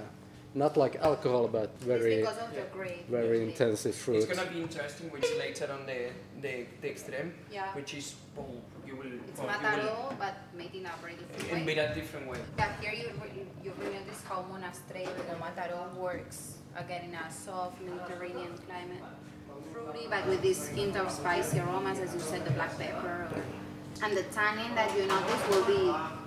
Yeah. 0.54 0.60
not 0.64 0.78
like 0.78 0.96
alcohol, 0.98 1.48
but 1.48 1.70
very 1.80 2.18
because 2.22 2.38
of 2.38 2.54
the 2.54 2.62
grape. 2.74 3.08
very 3.10 3.40
usually. 3.40 3.52
intensive 3.52 3.96
fruit. 3.96 4.18
It's 4.18 4.26
gonna 4.26 4.50
be 4.50 4.62
interesting, 4.62 5.10
which 5.12 5.24
is 5.26 5.38
later 5.38 5.68
on 5.72 5.86
the 5.86 6.10
the, 6.42 6.66
the 6.82 6.90
extreme, 6.90 7.34
Yeah. 7.52 7.74
which 7.76 7.94
is 7.94 8.16
oh, 8.38 8.46
you 8.88 8.96
will 8.96 9.12
It's 9.30 9.40
oh, 9.40 9.44
you 9.44 9.50
Mataro, 9.50 10.18
but 10.20 10.36
made 10.58 10.74
in 10.76 10.86
a 10.86 10.92
very 11.02 11.16
different 11.16 11.50
will 11.52 11.58
in 11.60 11.66
way. 11.66 11.78
a 11.92 11.96
different 11.96 12.28
way. 12.32 12.40
Yeah, 12.58 12.72
here 12.82 12.94
you, 12.94 13.08
you, 13.38 13.46
you 13.64 13.72
really 13.80 13.94
notice 14.00 14.22
how 14.30 14.44
Monastrell 14.52 15.12
the 15.30 15.36
Mataro 15.44 15.82
works 15.96 16.56
again 16.76 17.04
in 17.10 17.16
a 17.16 17.32
soft 17.32 17.82
Mediterranean 17.82 18.54
climate. 18.68 19.04
Fruity, 19.74 20.08
but 20.10 20.28
with 20.28 20.42
this 20.42 20.68
hint 20.70 20.96
of 20.98 21.10
spicy 21.12 21.60
aromas, 21.60 22.00
as 22.00 22.14
you 22.14 22.20
said, 22.20 22.44
the 22.46 22.52
black 22.52 22.78
pepper. 22.78 23.28
Or, 23.36 23.44
and 24.04 24.18
the 24.18 24.24
tannin 24.24 24.74
that 24.76 24.90
you 24.98 25.06
notice 25.08 25.44
will 25.50 25.66
be 25.66 25.84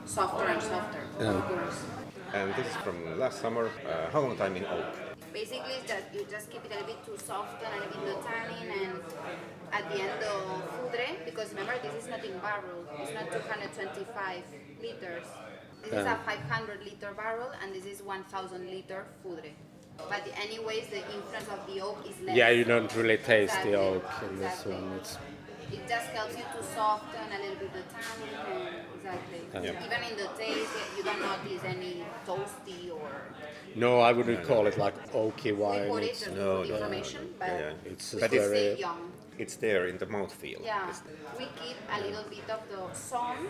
softer 0.07 0.45
and 0.47 0.63
softer, 0.63 1.03
Yeah. 1.21 2.04
Of 2.35 2.41
course. 2.41 2.57
And 2.57 2.65
this 2.65 2.75
is 2.75 2.83
from 2.83 3.19
last 3.19 3.41
summer. 3.41 3.71
Uh, 3.87 4.11
how 4.11 4.21
long 4.21 4.37
time 4.37 4.57
in 4.57 4.65
oak? 4.65 4.95
Basically, 5.33 5.75
it's 5.79 5.89
just, 5.89 6.05
you 6.13 6.27
just 6.31 6.51
keep 6.51 6.65
it 6.65 6.73
a 6.73 6.81
little 6.81 6.87
bit 6.87 7.05
too 7.07 7.17
soft 7.17 7.63
and 7.63 7.75
a 7.75 7.87
little 7.87 8.05
bit 8.05 8.23
the 8.23 8.29
tannin 8.29 8.71
and 8.71 9.01
at 9.73 9.91
the 9.91 10.01
end 10.03 10.23
of 10.23 10.43
foudre, 10.79 11.25
because 11.25 11.51
remember 11.51 11.75
this 11.83 12.05
is 12.05 12.09
not 12.09 12.25
in 12.25 12.39
barrel, 12.39 12.87
it's 13.01 13.13
not 13.15 13.31
225 13.33 14.43
liters. 14.81 15.27
This 15.83 15.93
is 15.93 16.07
a 16.07 16.19
500 16.25 16.85
liter 16.85 17.13
barrel 17.15 17.51
and 17.63 17.75
this 17.75 17.85
is 17.85 18.03
1000 18.03 18.71
liter 18.71 19.07
foudre. 19.25 19.51
But 19.97 20.23
anyways, 20.43 20.89
the 20.89 21.03
influence 21.15 21.49
of 21.51 21.67
the 21.67 21.81
oak 21.81 21.99
is 22.09 22.21
less. 22.21 22.37
Yeah, 22.37 22.51
you 22.51 22.65
don't 22.65 22.95
really 22.97 23.17
taste 23.17 23.55
Exactly, 23.55 23.73
the 23.73 23.79
oak 23.79 24.05
in 24.29 24.39
this 24.39 24.67
one. 24.67 24.93
It's 24.99 25.19
It 25.73 25.89
just 25.89 26.07
helps 26.11 26.37
you 26.37 26.45
to 26.57 26.63
soften 26.75 27.27
a 27.33 27.39
little 27.43 27.59
bit 27.59 27.73
the 27.73 27.83
tannin. 27.95 28.64
And. 29.55 29.65
Yeah. 29.65 29.85
Even 29.87 30.01
in 30.11 30.17
the 30.17 30.29
taste, 30.37 30.71
you 30.97 31.03
don't 31.05 31.21
notice 31.21 31.63
any 31.65 32.05
toasty 32.27 32.91
or. 32.93 33.11
no, 33.77 34.01
I 34.01 34.13
wouldn't 34.13 34.43
call 34.45 34.67
it 34.67 34.77
like 34.79 34.97
oaky 35.13 35.53
wine. 35.57 35.89
put 35.89 36.03
It's, 36.03 36.21
just 36.25 36.37
No, 36.37 36.63
for 36.63 36.69
no. 36.69 36.75
information, 36.77 37.35
but 37.39 37.49
Yeah, 37.49 37.59
yeah. 37.61 37.91
it's 37.93 38.11
just 38.11 38.21
But 38.21 38.31
we 38.33 38.39
it's- 38.39 38.51
very 38.51 38.81
young. 38.81 39.13
It's 39.37 39.57
there 39.57 39.89
in 39.89 39.99
the 39.99 40.07
mouthfeel. 40.07 40.61
Yeah, 40.63 40.93
we 41.37 41.47
keep 41.61 41.77
a 41.91 42.01
little 42.07 42.23
bit 42.31 42.49
of 42.57 42.61
the 42.71 42.95
some 42.95 43.49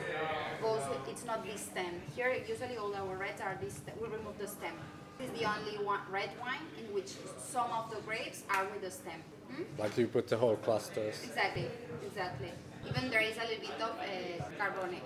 goes. 0.62 0.80
It's 1.12 1.24
not 1.26 1.44
this 1.44 1.61
stem. 1.61 2.00
Here, 2.16 2.32
usually 2.48 2.78
all 2.78 2.94
our 2.94 3.14
reds 3.16 3.40
are 3.42 3.59
this. 3.61 3.82
We 4.00 4.07
remove 4.09 4.38
the 4.38 4.46
stem. 4.48 4.72
This 5.18 5.28
is 5.30 5.38
the 5.38 5.44
only 5.44 5.76
one 5.84 6.00
red 6.11 6.30
wine 6.40 6.64
in 6.80 6.86
which 6.94 7.11
some 7.52 7.70
of 7.78 7.90
the 7.92 8.00
grapes 8.09 8.44
are 8.55 8.64
with 8.72 8.80
the 8.80 8.90
stem. 8.90 9.20
Hmm? 9.50 9.64
like 9.78 9.96
you 9.98 10.07
put 10.09 10.26
the 10.28 10.38
whole 10.38 10.57
clusters. 10.57 11.16
Exactly, 11.22 11.66
exactly. 12.09 12.50
Even 12.88 13.11
there 13.11 13.20
is 13.20 13.36
a 13.36 13.44
little 13.50 13.61
bit 13.68 13.78
of 13.88 13.92
uh, 14.00 14.44
carbone 14.59 14.98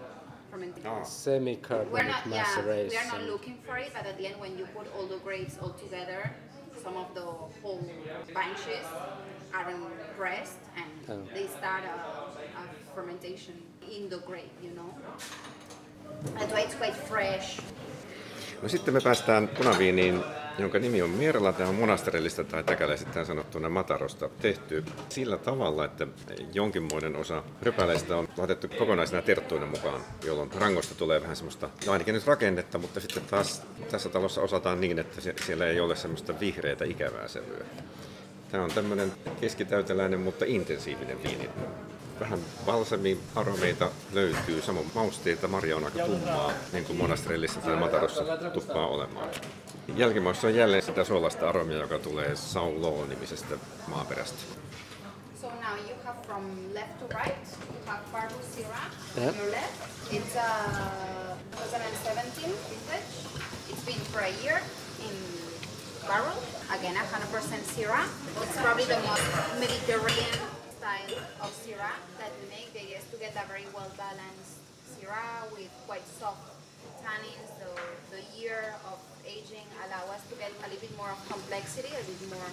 fermentation. 0.50 0.88
Ah. 0.88 0.94
Oh. 0.94 0.98
We're 0.98 1.04
Semi-carbonic 1.04 2.06
not, 2.08 2.26
yeah, 2.26 2.64
we 2.88 2.96
are 2.96 3.06
not 3.06 3.22
looking 3.24 3.58
for 3.66 3.76
it, 3.78 3.92
but 3.94 4.06
at 4.06 4.18
the 4.18 4.26
end, 4.26 4.40
when 4.40 4.58
you 4.58 4.66
put 4.66 4.86
all 4.94 5.06
the 5.06 5.18
grapes 5.18 5.58
all 5.60 5.70
together, 5.70 6.30
some 6.82 6.96
of 6.96 7.14
the 7.14 7.22
whole 7.22 7.84
bunches 8.34 8.86
are 9.54 9.72
pressed 10.16 10.58
and 10.76 10.86
Oh. 11.10 11.34
they 11.34 11.46
start 11.46 11.82
a, 11.84 12.60
a 12.60 12.94
fermentation 12.94 13.54
in 13.90 14.08
the 14.08 14.18
grape, 14.18 14.52
you 14.62 14.70
know. 14.70 14.94
That's 16.34 16.52
why 16.52 16.60
it's 16.60 16.74
quite 16.74 16.94
fresh. 16.94 17.58
No 18.62 18.68
sitten 18.68 18.94
me 18.94 19.00
päästään 19.00 19.48
punaviiniin, 19.48 20.20
jonka 20.58 20.78
nimi 20.78 21.02
on 21.02 21.10
Merla. 21.10 21.52
Tämä 21.52 21.68
on 21.68 21.74
monasterellista 21.74 22.44
tai 22.44 22.64
täkäläisittäin 22.64 23.26
sanottuna 23.26 23.68
matarosta 23.68 24.28
tehty 24.40 24.84
sillä 25.08 25.38
tavalla, 25.38 25.84
että 25.84 26.06
jonkinmoinen 26.52 27.16
osa 27.16 27.42
rypäleistä 27.62 28.16
on 28.16 28.28
laitettu 28.36 28.68
kokonaisena 28.68 29.22
terttuina 29.22 29.66
mukaan, 29.66 30.00
jolloin 30.24 30.52
rangosta 30.52 30.94
tulee 30.94 31.22
vähän 31.22 31.36
semmoista, 31.36 31.70
no 31.86 31.92
ainakin 31.92 32.14
nyt 32.14 32.26
rakennetta, 32.26 32.78
mutta 32.78 33.00
sitten 33.00 33.22
taas 33.30 33.62
tässä 33.90 34.08
talossa 34.08 34.40
osataan 34.40 34.80
niin, 34.80 34.98
että 34.98 35.20
siellä 35.44 35.66
ei 35.66 35.80
ole 35.80 35.96
semmoista 35.96 36.40
vihreätä 36.40 36.84
ikävää 36.84 37.28
sävyä. 37.28 37.64
Tämä 38.50 38.64
on 38.64 38.70
tämmöinen 38.70 39.12
keskitäyteläinen, 39.40 40.20
mutta 40.20 40.44
intensiivinen 40.48 41.22
viini. 41.22 41.48
Vähän 42.20 42.38
balsami 42.66 43.20
aromeita 43.34 43.90
löytyy, 44.12 44.62
samoin 44.62 44.90
mausteita, 44.94 45.48
marja 45.48 45.76
on 45.76 45.84
aika 45.84 45.98
tummaa, 46.06 46.52
niin 46.72 46.84
kuin 46.84 46.96
monastrellissa 46.96 47.60
tai 47.60 47.76
matarossa 47.76 48.22
tuppaa 48.54 48.86
olemaan. 48.86 49.28
Jälkimaussa 49.96 50.46
on 50.46 50.54
jälleen 50.54 50.82
sitä 50.82 51.04
suolasta 51.04 51.48
aromia, 51.48 51.76
joka 51.78 51.98
tulee 51.98 52.36
Saulo-nimisestä 52.36 53.54
maaperästä. 53.86 54.38
So 55.40 55.46
now 55.46 55.78
you 55.88 55.96
have 56.04 56.18
from 56.26 56.42
left 56.74 56.98
to 56.98 57.06
right, 57.18 57.46
you 57.70 57.86
have 57.86 58.00
Parvus 58.12 58.54
Syrah 58.54 58.90
Yeah. 59.16 59.28
on 59.28 59.36
your 59.36 59.50
left. 59.50 59.74
It's 60.12 60.36
a 60.36 60.48
2017 61.56 62.50
vintage. 62.70 63.08
It's 63.70 63.84
been 63.86 64.00
for 64.12 64.20
a 64.22 64.32
year 64.44 64.60
in 65.00 65.14
barrel. 66.08 66.36
Again, 66.70 66.96
100% 66.96 67.64
Syrah. 67.76 68.06
It's 68.42 68.56
probably 68.62 68.84
the 68.84 69.00
most 69.08 69.22
Mediterranean 69.60 70.38
style 70.78 71.10
of 71.42 71.50
Syrah 71.66 71.98
that 72.22 72.30
we 72.38 72.46
make. 72.54 72.70
The 72.70 72.86
idea 72.86 73.02
is 73.02 73.06
to 73.10 73.18
get 73.18 73.34
a 73.34 73.42
very 73.50 73.66
well 73.74 73.90
balanced 73.98 74.62
Syrah 74.94 75.50
with 75.50 75.70
quite 75.90 76.06
soft 76.06 76.54
tannins. 77.02 77.50
So 77.58 77.66
the 78.14 78.22
year 78.38 78.78
of 78.86 79.02
aging 79.26 79.66
allow 79.82 80.06
us 80.14 80.22
to 80.30 80.38
get 80.38 80.54
a 80.54 80.70
little 80.70 80.78
bit 80.78 80.94
more 80.94 81.10
of 81.10 81.18
complexity, 81.26 81.90
a 81.90 82.02
bit 82.06 82.22
more 82.30 82.50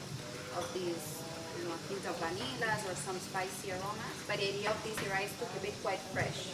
of 0.57 0.65
these 0.73 1.21
you 1.61 1.69
know, 1.69 1.77
hint 1.85 2.01
of 2.09 2.17
vanillas 2.17 2.81
or 2.89 2.97
some 2.97 3.21
spicy 3.21 3.77
aromas. 3.77 4.17
But 4.25 4.41
the 4.41 4.49
idea 4.49 4.73
of 4.73 4.77
this 4.81 4.97
Syrah 4.97 5.21
is 5.21 5.33
to 5.37 5.45
keep 5.53 5.69
it 5.69 5.77
quite 5.85 6.01
fresh. 6.09 6.49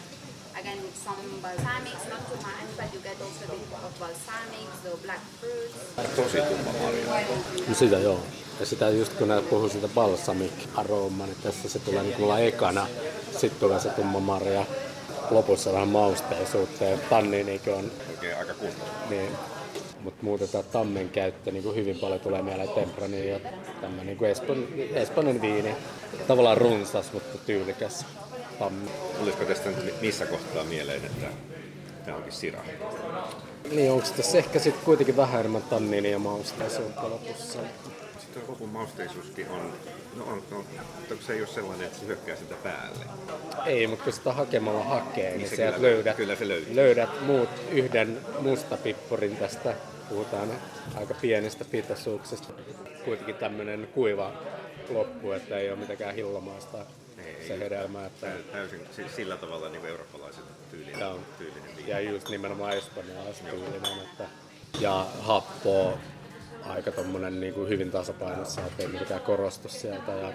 Again, 0.59 0.77
with 0.83 0.95
some 1.03 1.41
balsamics, 1.41 2.09
not 2.09 2.27
too 2.29 2.35
much, 2.35 2.77
but 2.77 2.93
you 2.93 3.01
get 3.01 3.21
also 3.21 3.45
a 3.45 3.57
bit 3.57 3.83
of 3.85 3.99
balsamics, 3.99 4.77
the 4.83 4.97
black 5.03 5.21
fruits. 5.39 6.15
Tosi 6.15 6.37
tumma 6.37 6.71
marja. 6.81 7.25
No 7.67 7.75
sitä 7.75 7.99
joo. 7.99 8.19
Ja 8.59 8.65
sitä 8.65 8.89
just 8.89 9.13
kun 9.13 9.27
näet 9.27 9.49
puhuu 9.49 9.69
siitä 9.69 9.87
balsamic 9.87 10.51
aroma, 10.75 11.25
niin 11.25 11.37
tässä 11.43 11.69
se 11.69 11.79
tulee 11.79 12.03
niin 12.03 12.15
kuin 12.15 12.47
ekana. 12.47 12.87
Sitten 13.31 13.59
tulee 13.59 13.79
se 13.79 13.89
tumma 13.89 14.19
marja. 14.19 14.65
Lopussa 15.31 15.73
vähän 15.73 15.87
mausteisuutta 15.87 16.83
ja 16.83 16.97
tanniinikin 17.09 17.73
on 17.73 17.91
Oikein 18.09 18.37
aika 18.37 18.53
kunnolla. 18.53 18.93
Niin, 19.09 19.31
mutta 20.03 20.23
muutetaan 20.23 20.63
tammen 20.71 21.09
käyttö 21.09 21.51
niin 21.51 21.63
kuin 21.63 21.75
hyvin 21.75 21.99
paljon 21.99 22.19
tulee 22.19 22.41
mieleen 22.41 22.69
Temprani 22.69 23.29
ja 23.29 23.39
tämmöinen 23.81 24.05
niin 24.05 24.17
kuin 24.17 24.31
Espon, 24.31 24.67
Espanjan 24.93 25.41
viini. 25.41 25.75
Tavallaan 26.27 26.57
runsas, 26.57 27.13
mutta 27.13 27.37
tyylikäs 27.37 28.05
tammi. 28.61 28.89
Tulisiko 29.19 29.45
tästä 29.45 29.69
nyt 29.69 30.01
missä 30.01 30.25
kohtaa 30.25 30.63
mieleen, 30.63 31.05
että 31.05 31.27
tämä 32.05 32.17
onkin 32.17 32.33
sira? 32.33 32.61
Niin 33.71 33.91
onko 33.91 34.07
tässä 34.17 34.37
ehkä 34.37 34.59
sitten 34.59 34.85
kuitenkin 34.85 35.17
vähän 35.17 35.39
enemmän 35.39 35.61
tanniini 35.61 36.11
ja 36.11 36.19
mausteisuutta 36.19 37.09
lopussa? 37.09 37.59
Sitten 38.19 38.43
lopun 38.47 38.69
mausteisuuskin 38.69 39.49
on, 39.49 39.73
no 40.17 40.23
on, 40.23 40.43
no, 40.51 40.63
se 41.27 41.33
ei 41.33 41.39
ole 41.41 41.47
sellainen, 41.47 41.87
että 41.87 41.99
se 41.99 42.05
hyökkää 42.05 42.35
sitä 42.35 42.55
päälle. 42.63 43.05
Ei, 43.65 43.87
mutta 43.87 44.03
kun 44.03 44.13
sitä 44.13 44.33
hakemalla 44.33 44.83
hakee, 44.83 45.29
niin, 45.29 45.37
Niin 45.37 45.49
se 45.49 45.55
sieltä 45.55 45.77
kyllä- 45.77 45.89
löydät, 45.91 46.15
kyllä 46.15 46.35
se 46.35 46.47
löytyy. 46.47 46.75
löydät 46.75 47.09
muut 47.25 47.49
yhden 47.71 48.17
mustapippurin 48.39 49.37
tästä. 49.37 49.73
Puhutaan 50.09 50.49
aika 50.95 51.13
pienestä 51.21 51.65
pitoisuuksesta. 51.65 52.53
Kuitenkin 53.05 53.35
tämmöinen 53.35 53.87
kuiva 53.93 54.33
loppu, 54.89 55.31
että 55.31 55.57
ei 55.57 55.69
ole 55.69 55.79
mitenkään 55.79 56.15
hillomaista. 56.15 56.77
Se 57.47 57.59
hedelmä. 57.59 58.05
Että 58.05 58.27
Täysin 58.51 58.79
si- 58.95 59.15
sillä 59.15 59.37
tavalla 59.37 59.69
niin 59.69 59.81
kuin 59.81 59.91
eurooppalaiset 59.91 60.43
tyylinen, 60.71 60.99
Joo. 60.99 61.19
tyylinen 61.37 61.75
viini. 61.77 61.89
Ja 61.89 61.99
just 61.99 62.29
nimenomaan 62.29 62.73
espanjalaistyylinen, 62.77 63.99
että 64.03 64.23
ja 64.79 65.05
happo 65.19 65.97
aika 66.65 66.91
tommonen 66.91 67.39
niin 67.39 67.53
kuin 67.53 67.69
hyvin 67.69 67.91
tasapainossa, 67.91 68.61
ettei 68.61 68.87
mikään 68.87 69.21
korostu 69.21 69.69
sieltä. 69.69 70.11
Ja... 70.11 70.33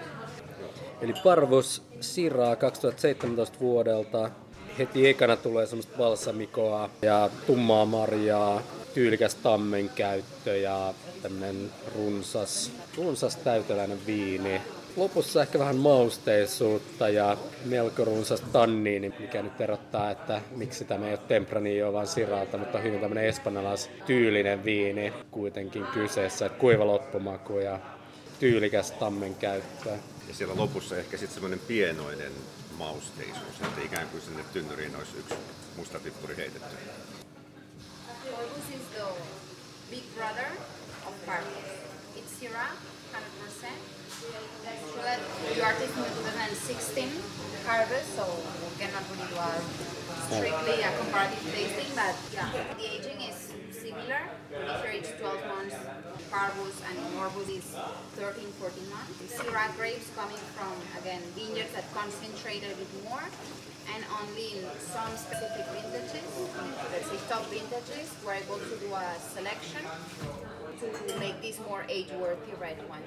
Eli 1.01 1.13
Parvus 1.23 1.83
Siraa 2.01 2.55
2017 2.55 3.59
vuodelta. 3.59 4.31
Heti 4.79 5.07
ekana 5.07 5.35
tulee 5.35 5.65
semmoista 5.65 5.97
balsamikoa 5.97 6.89
ja 7.01 7.29
tummaa 7.47 7.85
marjaa, 7.85 8.61
tyylikäs 8.93 9.35
tammen 9.35 9.89
käyttö 9.89 10.57
ja 10.57 10.93
tämmönen 11.21 11.71
runsas, 11.95 12.71
runsas 12.97 13.35
täyteläinen 13.35 14.05
viini. 14.05 14.61
Lopussa 14.97 15.41
ehkä 15.41 15.59
vähän 15.59 15.75
mausteisuutta 15.75 17.09
ja 17.09 17.37
melko 17.65 18.05
runsas 18.05 18.41
tanniini, 18.41 19.13
mikä 19.19 19.41
nyt 19.41 19.61
erottaa, 19.61 20.11
että 20.11 20.41
miksi 20.55 20.85
tämä 20.85 21.05
ei 21.05 21.11
ole 21.11 21.19
Tempranillo 21.27 21.93
vaan 21.93 22.07
Siralta, 22.07 22.57
mutta 22.57 22.79
hyvin 22.79 22.99
tämmöinen 22.99 23.25
espanjalais 23.25 23.89
tyylinen 24.05 24.63
viini 24.63 25.13
kuitenkin 25.31 25.85
kyseessä, 25.85 26.45
että 26.45 26.59
kuiva 26.59 26.87
loppumaku 26.87 27.59
ja 27.59 27.79
tyylikäs 28.39 28.91
tammen 28.91 29.35
käyttö. 29.35 29.89
Ja 30.27 30.33
siellä 30.33 30.57
lopussa 30.57 30.97
ehkä 30.97 31.17
sitten 31.17 31.33
semmoinen 31.33 31.59
pienoinen 31.59 32.31
mausteisuus, 32.77 33.61
että 33.61 33.81
ikään 33.81 34.07
kuin 34.07 34.21
sinne 34.21 34.43
tynnyriin 34.53 34.95
olisi 34.95 35.17
yksi 35.19 35.35
musta 35.75 35.99
pippuri 35.99 36.37
heitetty. 36.37 36.75
Big 39.89 40.03
brother 40.15 40.45
of. 41.07 41.13
It's 42.15 42.39
Syrah, 42.39 42.69
100%. 42.69 42.77
So 42.77 42.83
that 42.83 42.86
you 45.57 45.63
are 45.63 45.73
taking 45.73 46.05
the 46.05 46.13
2016 46.21 47.09
harvest, 47.65 48.13
so 48.13 48.21
we 48.61 48.69
cannot 48.77 49.01
really 49.09 49.25
do 49.25 49.41
a 49.41 49.57
strictly 50.29 50.85
a 50.85 50.89
comparative 51.01 51.41
tasting, 51.49 51.89
but 51.97 52.13
yeah, 52.29 52.45
the 52.77 52.85
aging 52.85 53.17
is 53.25 53.57
similar. 53.73 54.21
Here 54.53 54.93
it's 55.01 55.17
12 55.17 55.33
months, 55.49 55.73
Parvus 56.29 56.77
and 56.85 56.97
Orbus 57.17 57.49
is 57.49 57.65
13, 58.21 58.45
14 58.61 58.89
months. 58.93 59.17
Syrah 59.33 59.73
grapes 59.73 60.05
coming 60.13 60.37
from, 60.53 60.77
again, 61.01 61.25
vineyards 61.33 61.73
that 61.73 61.89
concentrate 61.89 62.61
a 62.61 62.69
bit 62.77 62.93
more 63.09 63.25
and 63.97 64.05
only 64.21 64.61
in 64.61 64.63
some 64.77 65.09
specific 65.17 65.65
vintages, 65.73 66.21
let's 66.93 67.09
say 67.09 67.17
top 67.33 67.41
vintages, 67.49 68.13
we're 68.21 68.37
able 68.37 68.61
to 68.61 68.75
do 68.77 68.93
a 68.93 69.09
selection 69.33 69.81
to 70.77 71.17
make 71.17 71.41
this 71.41 71.57
more 71.65 71.81
age-worthy 71.89 72.53
red 72.61 72.77
wine. 72.89 73.01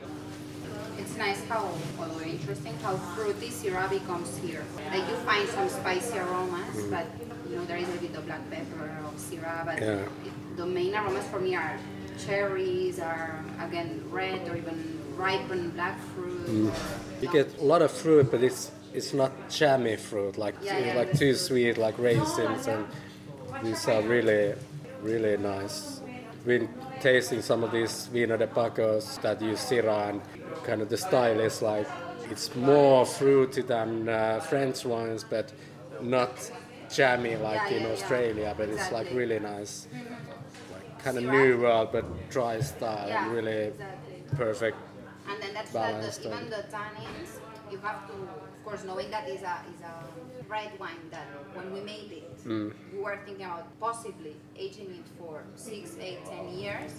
It's 0.99 1.17
nice 1.17 1.43
how, 1.45 1.69
very 1.99 2.33
interesting 2.33 2.75
how 2.83 2.97
fruity 3.15 3.49
Syrah 3.49 3.89
becomes 3.89 4.37
here. 4.39 4.65
Like 4.91 5.09
you 5.09 5.17
find 5.25 5.49
some 5.49 5.69
spicy 5.69 6.19
aromas, 6.19 6.77
mm. 6.77 6.91
but 6.91 7.07
you 7.49 7.57
know 7.57 7.65
there 7.65 7.79
is 7.79 7.89
a 7.89 7.99
bit 7.99 8.15
of 8.15 8.27
black 8.27 8.49
pepper 8.51 8.91
of 9.05 9.15
Syrah, 9.17 9.65
but 9.65 9.81
yeah. 9.81 10.07
it, 10.27 10.57
the 10.57 10.67
main 10.67 10.95
aromas 10.95 11.27
for 11.29 11.41
me 11.41 11.55
are 11.55 11.79
cherries, 12.27 13.01
are 13.01 13.45
again 13.61 14.05
red 14.11 14.49
or 14.49 14.57
even 14.57 15.01
ripened 15.17 15.75
black 15.75 15.99
fruit. 16.15 16.47
Mm. 16.47 16.73
You 17.23 17.29
get 17.33 17.59
a 17.59 17.65
lot 17.65 17.83
of 17.83 17.91
fruit, 17.91 18.31
but 18.31 18.43
it's 18.43 18.71
it's 18.93 19.13
not 19.15 19.33
jammy 19.49 19.97
fruit 19.97 20.37
like 20.37 20.55
yeah, 20.63 20.79
yeah, 20.79 20.95
like 20.95 21.17
too 21.17 21.35
sweet 21.35 21.79
like 21.79 21.97
raisins 21.99 22.67
and 22.67 22.85
these 23.63 23.87
are 23.89 24.03
really 24.03 24.55
really 25.03 25.37
nice. 25.37 26.01
Been 26.45 26.69
tasting 27.01 27.43
some 27.43 27.63
of 27.65 27.71
these 27.71 28.07
vino 28.07 28.37
de 28.37 28.47
pacos 28.47 29.21
that 29.23 29.41
use 29.43 29.61
Syrah 29.61 30.11
and 30.11 30.21
kind 30.65 30.83
of 30.83 30.89
the 30.89 30.97
style 30.97 31.41
is 31.41 31.63
like 31.63 31.87
it's 32.31 32.55
more 32.55 33.05
fruity 33.05 33.63
than 33.63 34.09
uh, 34.09 34.41
French 34.41 34.85
wines, 34.85 35.25
but 35.25 35.53
not 36.01 36.51
jammy 36.89 37.37
like 37.37 37.71
yeah, 37.71 37.77
in 37.77 37.83
yeah, 37.83 37.89
Australia. 37.89 38.43
Yeah. 38.43 38.55
But 38.55 38.69
exactly. 38.69 38.99
it's 38.99 39.09
like 39.09 39.17
really 39.17 39.39
nice, 39.41 39.89
like 40.73 41.03
kind 41.03 41.19
of 41.19 41.25
new 41.25 41.61
world 41.61 41.91
but 41.93 42.05
dry 42.31 42.61
style, 42.61 43.31
really 43.31 43.73
exactly. 43.75 44.23
perfect. 44.37 44.77
And 45.29 45.43
then 45.43 45.55
that's 45.55 45.73
balance 45.73 46.19
the, 46.19 46.35
even 46.35 46.51
the 46.51 46.65
tannins. 46.73 47.39
You 47.71 47.79
have 47.79 48.07
to, 48.09 48.13
of 48.13 48.65
course, 48.65 48.85
knowing 48.85 49.11
that 49.11 49.29
is 49.29 49.43
a 49.43 49.63
is 49.73 49.81
a 49.83 49.95
red 50.49 50.71
wine 50.79 50.97
that 51.11 51.27
when 51.55 51.73
we 51.73 51.81
made 51.81 52.11
it, 52.11 52.45
mm. 52.45 52.73
we 52.93 52.99
were 52.99 53.19
thinking 53.25 53.47
about 53.47 53.67
possibly 53.79 54.35
aging 54.57 54.91
it 54.91 55.07
for 55.19 55.45
six, 55.55 55.97
eight, 56.01 56.25
ten 56.25 56.49
years. 56.49 56.93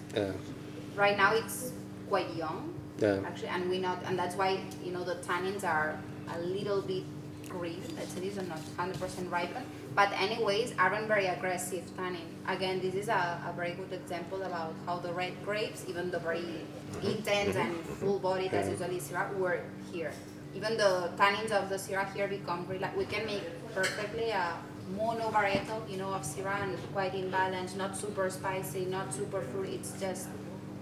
Right 0.95 1.18
now 1.18 1.34
it's 1.34 1.73
quite 2.07 2.34
young 2.36 2.73
yeah. 3.00 3.20
Actually, 3.26 3.50
and 3.50 3.70
we 3.70 3.80
not, 3.80 4.04
and 4.06 4.18
that's 4.18 4.36
why 4.36 4.60
you 4.84 4.92
know 4.92 5.04
the 5.04 5.16
tannins 5.16 5.64
are 5.64 5.98
a 6.36 6.40
little 6.40 6.82
bit 6.82 7.04
green. 7.52 7.82
Let's 7.98 8.14
say 8.14 8.22
these 8.22 8.38
are 8.38 8.44
not 8.44 8.60
100% 8.78 9.32
ripened, 9.32 9.66
but 9.96 10.12
anyways, 10.14 10.74
aren't 10.80 11.08
very 11.08 11.28
aggressive 11.28 11.84
tannin. 11.98 12.28
Again, 12.48 12.80
this 12.82 12.96
is 12.96 13.10
a, 13.10 13.42
a 13.48 13.54
very 13.56 13.72
good 13.72 13.92
example 13.92 14.42
about 14.44 14.74
how 14.86 14.98
the 15.00 15.12
red 15.14 15.34
grapes, 15.44 15.86
even 15.88 16.12
the 16.12 16.20
very 16.20 16.40
mm-hmm. 16.40 17.08
intense 17.08 17.56
and 17.56 17.76
mm-hmm. 17.76 17.94
full 17.94 18.20
bodied 18.20 18.54
as 18.54 18.68
mm-hmm. 18.68 18.94
usually 18.94 19.00
Syrah, 19.00 19.36
work 19.38 19.64
here. 19.92 20.12
Even 20.56 20.78
the 20.78 21.12
tannins 21.18 21.52
of 21.52 21.70
the 21.70 21.76
Syrah 21.76 22.14
here 22.14 22.28
become 22.28 22.68
like 22.80 22.96
we 22.96 23.06
can 23.06 23.26
make 23.26 23.44
perfectly 23.74 24.30
a 24.32 24.54
mono 24.96 25.30
varietal, 25.30 25.90
you 25.90 25.98
know, 25.98 26.14
of 26.14 26.24
Syrah 26.24 26.64
and 26.64 26.78
quite 26.94 27.14
in 27.14 27.30
balance, 27.30 27.76
not 27.76 27.96
super 27.98 28.30
spicy, 28.30 28.86
not 28.86 29.14
super 29.14 29.42
fruity. 29.42 29.76
It's 29.76 30.00
just 30.00 30.28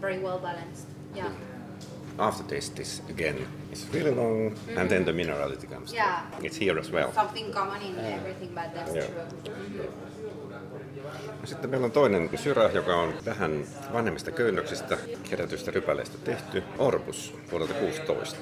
very 0.02 0.20
well 0.20 0.40
balanced. 0.40 0.86
Yeah 1.16 1.32
aftertaste 2.20 2.82
is 2.82 3.04
again 3.10 3.36
it's 3.72 3.94
really 3.94 4.16
long 4.16 4.52
mm-hmm. 4.52 4.78
and 4.78 4.90
then 4.90 5.04
the 5.04 5.12
minerality 5.12 5.68
comes 5.68 5.94
yeah 5.94 6.22
through. 6.32 6.46
it's 6.46 6.62
here 6.62 6.80
as 6.80 6.92
well 6.92 7.12
something 7.14 7.54
common 7.54 7.82
in 7.82 8.00
everything 8.00 8.54
but 8.56 8.74
that's 8.74 8.96
yeah. 8.96 9.06
true 9.06 9.56
mm-hmm. 9.56 10.10
Sitten 11.44 11.70
meillä 11.70 11.86
on 11.86 11.92
toinen 11.92 12.30
syrä, 12.36 12.70
joka 12.74 12.96
on 12.96 13.14
vähän 13.26 13.66
vanhemmista 13.94 14.32
köynnöksistä 14.32 14.98
kerätystä 15.30 15.72
rypäleistä 15.72 16.18
tehty, 16.24 16.64
Orbus 16.78 17.34
vuodelta 17.52 17.74
16. 17.74 18.38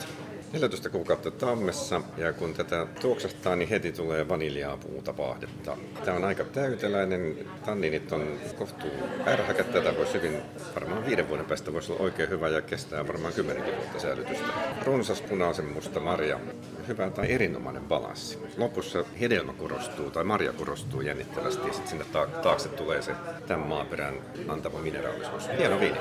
14 0.58 0.90
kuukautta 0.90 1.32
tammessa 1.32 2.02
ja 2.18 2.34
kun 2.34 2.54
tätä 2.54 2.88
tuoksahtaa, 3.02 3.56
niin 3.56 3.70
heti 3.70 3.92
tulee 3.92 4.30
vaniljaa 4.30 4.78
puuta 4.78 5.18
vaahdetta. 5.18 5.78
Tämä 6.06 6.18
on 6.18 6.24
aika 6.24 6.44
täyteläinen, 6.44 7.38
tanninit 7.66 8.12
on 8.12 8.40
kohtuu 8.58 8.92
ärhäkä, 9.28 9.64
tätä 9.64 9.98
voisi 9.98 10.14
hyvin, 10.14 10.42
varmaan 10.76 11.06
viiden 11.06 11.30
vuoden 11.30 11.46
päästä 11.46 11.74
voisi 11.74 11.92
olla 11.92 12.04
oikein 12.04 12.30
hyvä 12.30 12.50
ja 12.50 12.62
kestää 12.62 13.08
varmaan 13.08 13.34
kymmenenkin 13.34 13.76
vuotta 13.76 14.00
säilytystä. 14.00 14.48
Runsas 14.86 15.22
punaisen 15.22 15.66
musta 15.66 16.00
marja, 16.00 16.40
hyvä 16.88 17.10
tai 17.10 17.32
erinomainen 17.32 17.84
balanssi. 17.84 18.40
Lopussa 18.58 19.06
hedelmä 19.20 19.54
korostuu 19.54 20.12
tai 20.12 20.24
marja 20.24 20.54
korostuu 20.54 21.02
jännittävästi 21.02 21.68
ja 21.68 21.74
sitten 21.74 21.90
sinne 21.90 22.06
taakse 22.44 22.70
tulee 22.70 23.02
se 23.02 23.12
tämän 23.48 23.68
maaperän 23.68 24.16
antava 24.48 24.80
mineraalisuus. 24.80 25.50
Hieno 25.58 25.80
viini. 25.80 25.98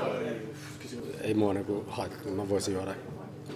Ei 1.21 1.33
mua 1.33 1.53
niinku 1.53 1.85
haittaa, 1.87 2.31
mä 2.31 2.49
voisin 2.49 2.73
juoda 2.73 2.95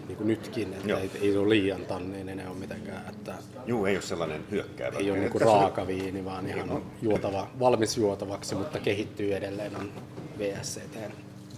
niin 0.08 0.18
kuin 0.18 0.28
nytkin, 0.28 0.74
että 0.74 0.98
ei, 0.98 1.12
ei 1.22 1.38
ole 1.38 1.50
liian 1.50 1.86
tanneinen 1.86 2.40
enää 2.40 2.52
ole 2.52 2.60
mitenkään. 2.60 3.10
Että 3.10 3.36
Juu, 3.66 3.86
ei 3.86 3.96
ole 3.96 4.02
sellainen 4.02 4.46
hyökkäävä. 4.52 4.98
Ei 4.98 5.12
ole 5.12 5.20
niin 5.20 5.32
kuin 5.32 5.42
raaka 5.42 5.88
viini, 5.88 6.26
vaan 6.26 6.48
ihan 6.48 6.72
on 6.72 6.92
juotava, 7.02 7.48
valmis 7.60 7.98
juotavaksi, 7.98 8.56
mutta 8.56 8.80
kehittyy 8.80 9.36
edelleen 9.36 9.76
on 9.76 9.92
VSCT 10.40 10.98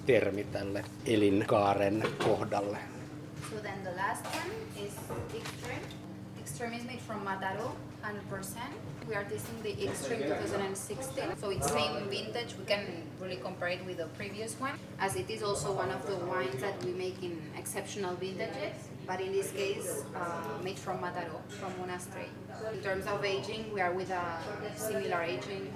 termi 0.06 0.44
tälle 0.44 0.86
elinkaaren 1.06 2.04
kohdalle. 2.24 2.78
So 3.50 3.60
then 3.60 3.80
the 3.82 3.92
last 3.92 4.26
one 4.26 4.86
is 4.86 4.94
extreme. 5.34 5.82
Extreme 6.40 6.76
is 6.76 6.84
made 6.84 7.00
from 7.08 7.22
Mataro, 7.22 7.76
100%. 8.04 8.58
We 9.08 9.16
are 9.16 9.24
tasting 9.26 9.62
the 9.64 9.84
Extreme 9.84 10.24
2016, 10.24 11.24
so 11.42 11.50
it's 11.50 11.70
same 11.72 12.08
vintage. 12.10 12.56
We 12.58 12.64
can 12.66 12.86
really 13.20 13.36
compare 13.36 13.68
it 13.70 13.86
with 13.86 13.98
the 13.98 14.06
previous 14.18 14.58
one, 14.60 14.80
as 15.00 15.16
it 15.16 15.30
is 15.30 15.44
also 15.44 15.74
one 15.74 15.92
of 15.92 16.06
the 16.08 16.16
wines 16.26 16.62
that 16.62 16.82
we 16.86 16.92
make 16.92 17.22
in 17.22 17.42
exceptional 17.58 18.16
vintages. 18.16 18.88
But 19.06 19.20
in 19.20 19.34
this 19.34 19.52
case, 19.52 20.04
uh, 20.16 20.64
made 20.64 20.80
from 20.80 21.00
Mataro, 21.00 21.42
from 21.50 21.74
Monastrell. 21.74 22.32
In 22.74 22.80
terms 22.82 23.06
of 23.08 23.26
aging, 23.26 23.74
we 23.74 23.82
are 23.82 23.92
with 23.92 24.10
a 24.10 24.26
similar 24.78 25.22
aging, 25.22 25.74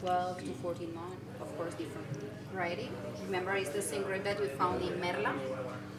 12 0.00 0.38
to 0.44 0.50
14 0.62 0.94
months, 0.94 1.16
of 1.40 1.56
course 1.56 1.74
different 1.74 2.06
variety. 2.52 2.88
Remember, 3.24 3.56
it's 3.56 3.70
the 3.70 3.82
same 3.82 4.04
grape 4.04 4.22
that 4.22 4.40
we 4.40 4.46
found 4.48 4.80
in 4.82 5.00
Merla, 5.00 5.34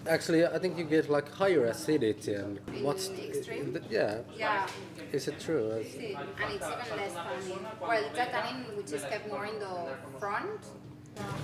Actually, 0.07 0.45
I 0.45 0.59
think 0.59 0.77
you 0.77 0.83
get 0.83 1.09
like 1.09 1.31
higher 1.31 1.65
acidity 1.65 2.35
and 2.35 2.59
what's 2.83 3.09
extreme? 3.09 3.75
Yeah. 3.89 4.19
Yeah. 4.37 4.67
Is 5.15 5.29
it 5.29 5.39
true? 5.39 5.71
and 5.71 5.79
it's 5.79 5.95
even 5.95 6.27
less 6.35 7.13
tannin. 7.13 7.65
Well, 7.79 8.03
the 8.11 8.25
tannin 8.25 8.75
which 8.75 8.91
is 8.91 9.01
kept 9.03 9.29
more 9.29 9.45
in 9.45 9.57
the 9.59 9.95
front. 10.19 10.59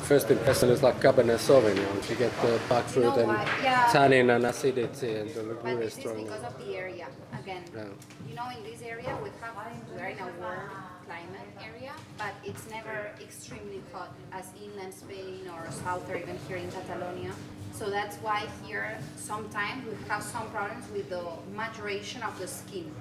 First 0.01 0.29
impression 0.29 0.67
is 0.69 0.83
like 0.83 0.99
Cabernet 0.99 1.39
Sauvignon. 1.39 2.09
You 2.09 2.15
get 2.17 2.33
the 2.41 2.59
back 2.67 2.83
fruit 2.83 3.15
you 3.15 3.23
know 3.23 3.29
and 3.31 3.63
yeah. 3.63 3.87
tannin 3.93 4.29
and 4.29 4.45
acidity 4.45 5.13
and 5.15 5.29
the 5.33 5.43
really 5.63 5.89
strong. 5.89 6.25
because 6.25 6.43
of 6.43 6.57
the 6.59 6.75
area 6.75 7.07
again. 7.39 7.63
Yeah. 7.73 7.85
You 8.27 8.35
know, 8.35 8.49
in 8.57 8.61
this 8.69 8.81
area 8.81 9.17
we 9.23 9.29
have 9.39 9.55
we're 9.95 10.07
in 10.07 10.19
a 10.19 10.29
warm 10.41 10.69
climate 11.07 11.47
area, 11.63 11.93
but 12.17 12.33
it's 12.43 12.69
never 12.69 13.11
extremely 13.21 13.81
hot 13.93 14.13
as 14.33 14.47
inland 14.61 14.93
Spain 14.93 15.49
or 15.53 15.63
south 15.71 16.09
or 16.09 16.17
even 16.17 16.37
here 16.49 16.57
in 16.57 16.69
Catalonia. 16.71 17.31
So 17.73 17.89
that's 17.89 18.17
why 18.17 18.47
here 18.65 18.97
sometimes 19.15 19.85
we 19.87 19.95
have 20.09 20.21
some 20.21 20.49
problems 20.49 20.85
with 20.91 21.09
the 21.09 21.23
maturation 21.55 22.21
of 22.23 22.37
the 22.37 22.47
skin. 22.47 22.91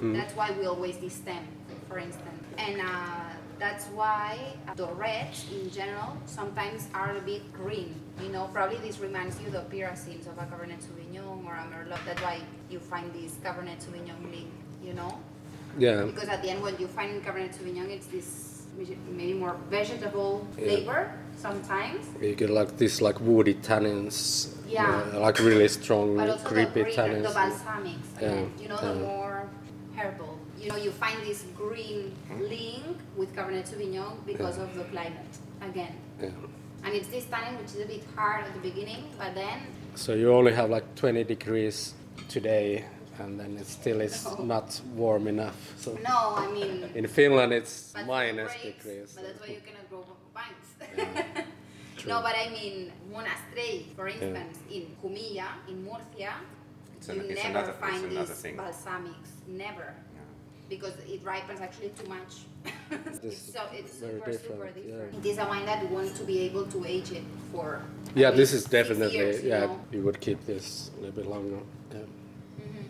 Mm. 0.00 0.14
That's 0.14 0.34
why 0.34 0.50
we 0.52 0.66
always 0.66 0.96
destem, 0.96 1.42
for 1.88 1.98
instance. 1.98 2.42
And 2.58 2.80
uh, 2.80 3.36
that's 3.58 3.86
why 3.86 4.38
the 4.76 4.86
reds 4.88 5.46
in 5.52 5.70
general 5.70 6.16
sometimes 6.26 6.88
are 6.94 7.16
a 7.16 7.20
bit 7.20 7.52
green. 7.52 7.94
You 8.22 8.28
know, 8.28 8.48
probably 8.52 8.78
this 8.78 8.98
reminds 8.98 9.40
you 9.40 9.50
the 9.50 9.64
pyrazines 9.72 10.26
of 10.26 10.38
a 10.38 10.46
Cabernet 10.46 10.80
Sauvignon 10.84 11.44
or 11.44 11.54
a 11.54 11.64
Merlot. 11.72 12.00
That's 12.04 12.22
why 12.22 12.40
you 12.70 12.78
find 12.78 13.12
this 13.12 13.32
Cabernet 13.44 13.84
Sauvignon 13.84 14.30
link, 14.30 14.50
you 14.82 14.94
know? 14.94 15.18
Yeah. 15.78 16.04
Because 16.04 16.28
at 16.28 16.42
the 16.42 16.50
end, 16.50 16.62
what 16.62 16.78
you 16.80 16.86
find 16.86 17.10
in 17.12 17.20
Cabernet 17.20 17.54
Sauvignon, 17.56 17.90
it's 17.90 18.06
this 18.06 18.56
maybe 19.08 19.34
more 19.34 19.56
vegetable 19.70 20.46
flavor 20.54 21.10
yeah. 21.10 21.40
sometimes. 21.40 22.06
You 22.20 22.34
get 22.34 22.50
like 22.50 22.76
this 22.76 23.00
like 23.00 23.20
woody 23.20 23.54
tannins. 23.54 24.52
Yeah. 24.68 25.04
Uh, 25.14 25.20
like 25.20 25.38
really 25.38 25.68
strong, 25.68 26.16
creepy 26.44 26.82
the 26.82 26.90
tannins. 26.90 27.22
The 27.22 27.28
balsamics. 27.28 28.20
Yeah. 28.20 28.44
you 28.60 28.68
know, 28.68 28.78
yeah. 28.82 28.88
the 28.88 28.94
more 28.94 29.25
herbal. 29.96 30.38
You 30.58 30.68
know, 30.70 30.76
you 30.76 30.90
find 30.90 31.20
this 31.22 31.44
green 31.56 32.14
hmm. 32.28 32.40
link 32.42 32.96
with 33.16 33.34
Cabernet 33.34 33.68
Sauvignon 33.68 34.24
because 34.26 34.58
yeah. 34.58 34.64
of 34.64 34.74
the 34.74 34.84
climate 34.84 35.34
again. 35.62 35.94
Yeah. 36.20 36.30
And 36.84 36.94
it's 36.94 37.08
this 37.08 37.24
tannin 37.24 37.58
which 37.58 37.74
is 37.74 37.80
a 37.80 37.86
bit 37.86 38.04
hard 38.14 38.44
at 38.44 38.54
the 38.54 38.60
beginning, 38.60 39.04
but 39.18 39.34
then. 39.34 39.60
So 39.94 40.14
you 40.14 40.32
only 40.32 40.52
have 40.52 40.70
like 40.70 40.94
20 40.94 41.24
degrees 41.24 41.94
today 42.28 42.84
and 43.18 43.40
then 43.40 43.56
it 43.56 43.66
still 43.66 44.00
is 44.00 44.24
no. 44.38 44.44
not 44.44 44.80
warm 44.94 45.26
enough. 45.26 45.74
So 45.78 45.98
no, 46.06 46.34
I 46.36 46.50
mean 46.52 46.90
in 46.94 47.06
Finland 47.06 47.52
it's 47.52 47.94
minus 48.06 48.52
degrees. 48.62 49.12
But 49.14 49.24
that's 49.24 49.40
why 49.40 49.46
you 49.46 49.60
cannot 49.66 49.88
grow 49.90 50.04
vines. 50.34 50.68
Yeah. 50.96 51.42
no, 52.06 52.22
but 52.22 52.34
I 52.36 52.50
mean 52.50 52.92
Monastrell, 53.12 53.94
for 53.96 54.08
instance, 54.08 54.58
in 54.70 54.86
Jumilla, 55.02 55.48
in 55.68 55.84
Murcia, 55.84 56.34
it's 56.96 57.08
you 57.08 57.20
an, 57.20 57.34
never 57.34 57.48
another, 57.48 57.72
find 57.72 58.10
these 58.10 58.42
balsamics. 58.54 59.35
Never. 59.46 59.94
Yeah. 60.14 60.26
because 60.68 60.94
it 61.06 61.20
ripens 61.24 61.60
actually 61.60 61.90
too 61.90 62.08
much. 62.08 62.32
It's 63.22 63.38
so 63.54 63.60
it's 63.72 63.92
super 63.92 64.32
super 64.32 64.32
different, 64.32 64.76
yeah. 64.76 64.82
different. 64.82 65.26
It 65.26 65.28
is 65.30 65.38
a 65.38 65.46
wine 65.46 65.66
that 65.66 65.82
we 65.82 65.94
want 65.96 66.16
to 66.16 66.24
be 66.24 66.40
able 66.40 66.64
to 66.66 66.84
age 66.84 67.10
it 67.12 67.24
for. 67.52 67.80
Yeah, 68.14 68.30
this 68.30 68.52
is 68.52 68.64
definitely, 68.64 69.16
years, 69.16 69.42
you 69.42 69.50
yeah, 69.50 69.66
know. 69.66 69.80
you 69.92 70.02
would 70.02 70.20
keep 70.20 70.44
this 70.46 70.90
a 70.98 71.00
little 71.00 71.16
bit 71.16 71.26
longer. 71.26 71.58
Yeah. 71.92 72.00
Mm-hmm. 72.00 72.84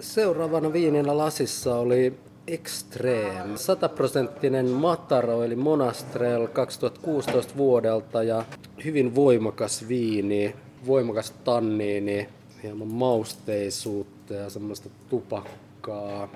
Seuraavana 0.00 0.72
viininä 0.72 1.16
lasissa 1.16 1.76
oli 1.76 2.12
Extreme, 2.46 3.56
100 3.56 3.88
prosenttinen 3.88 4.66
Mataro 4.66 5.42
eli 5.42 5.56
Monastrel 5.56 6.46
2016 6.46 7.56
vuodelta 7.56 8.22
ja 8.22 8.44
hyvin 8.84 9.14
voimakas 9.14 9.88
viini, 9.88 10.54
voimakas 10.86 11.30
tanniini, 11.30 12.28
hieman 12.64 12.88
mausteisuutta 12.88 14.34
ja 14.34 14.50
semmoista 14.50 14.88
tupakkaa. 15.10 16.28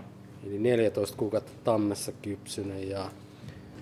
Eli 0.46 0.58
14 0.58 1.16
kuukautta 1.16 1.52
tammessa 1.64 2.12
kypsynen 2.12 2.90
ja 2.90 3.10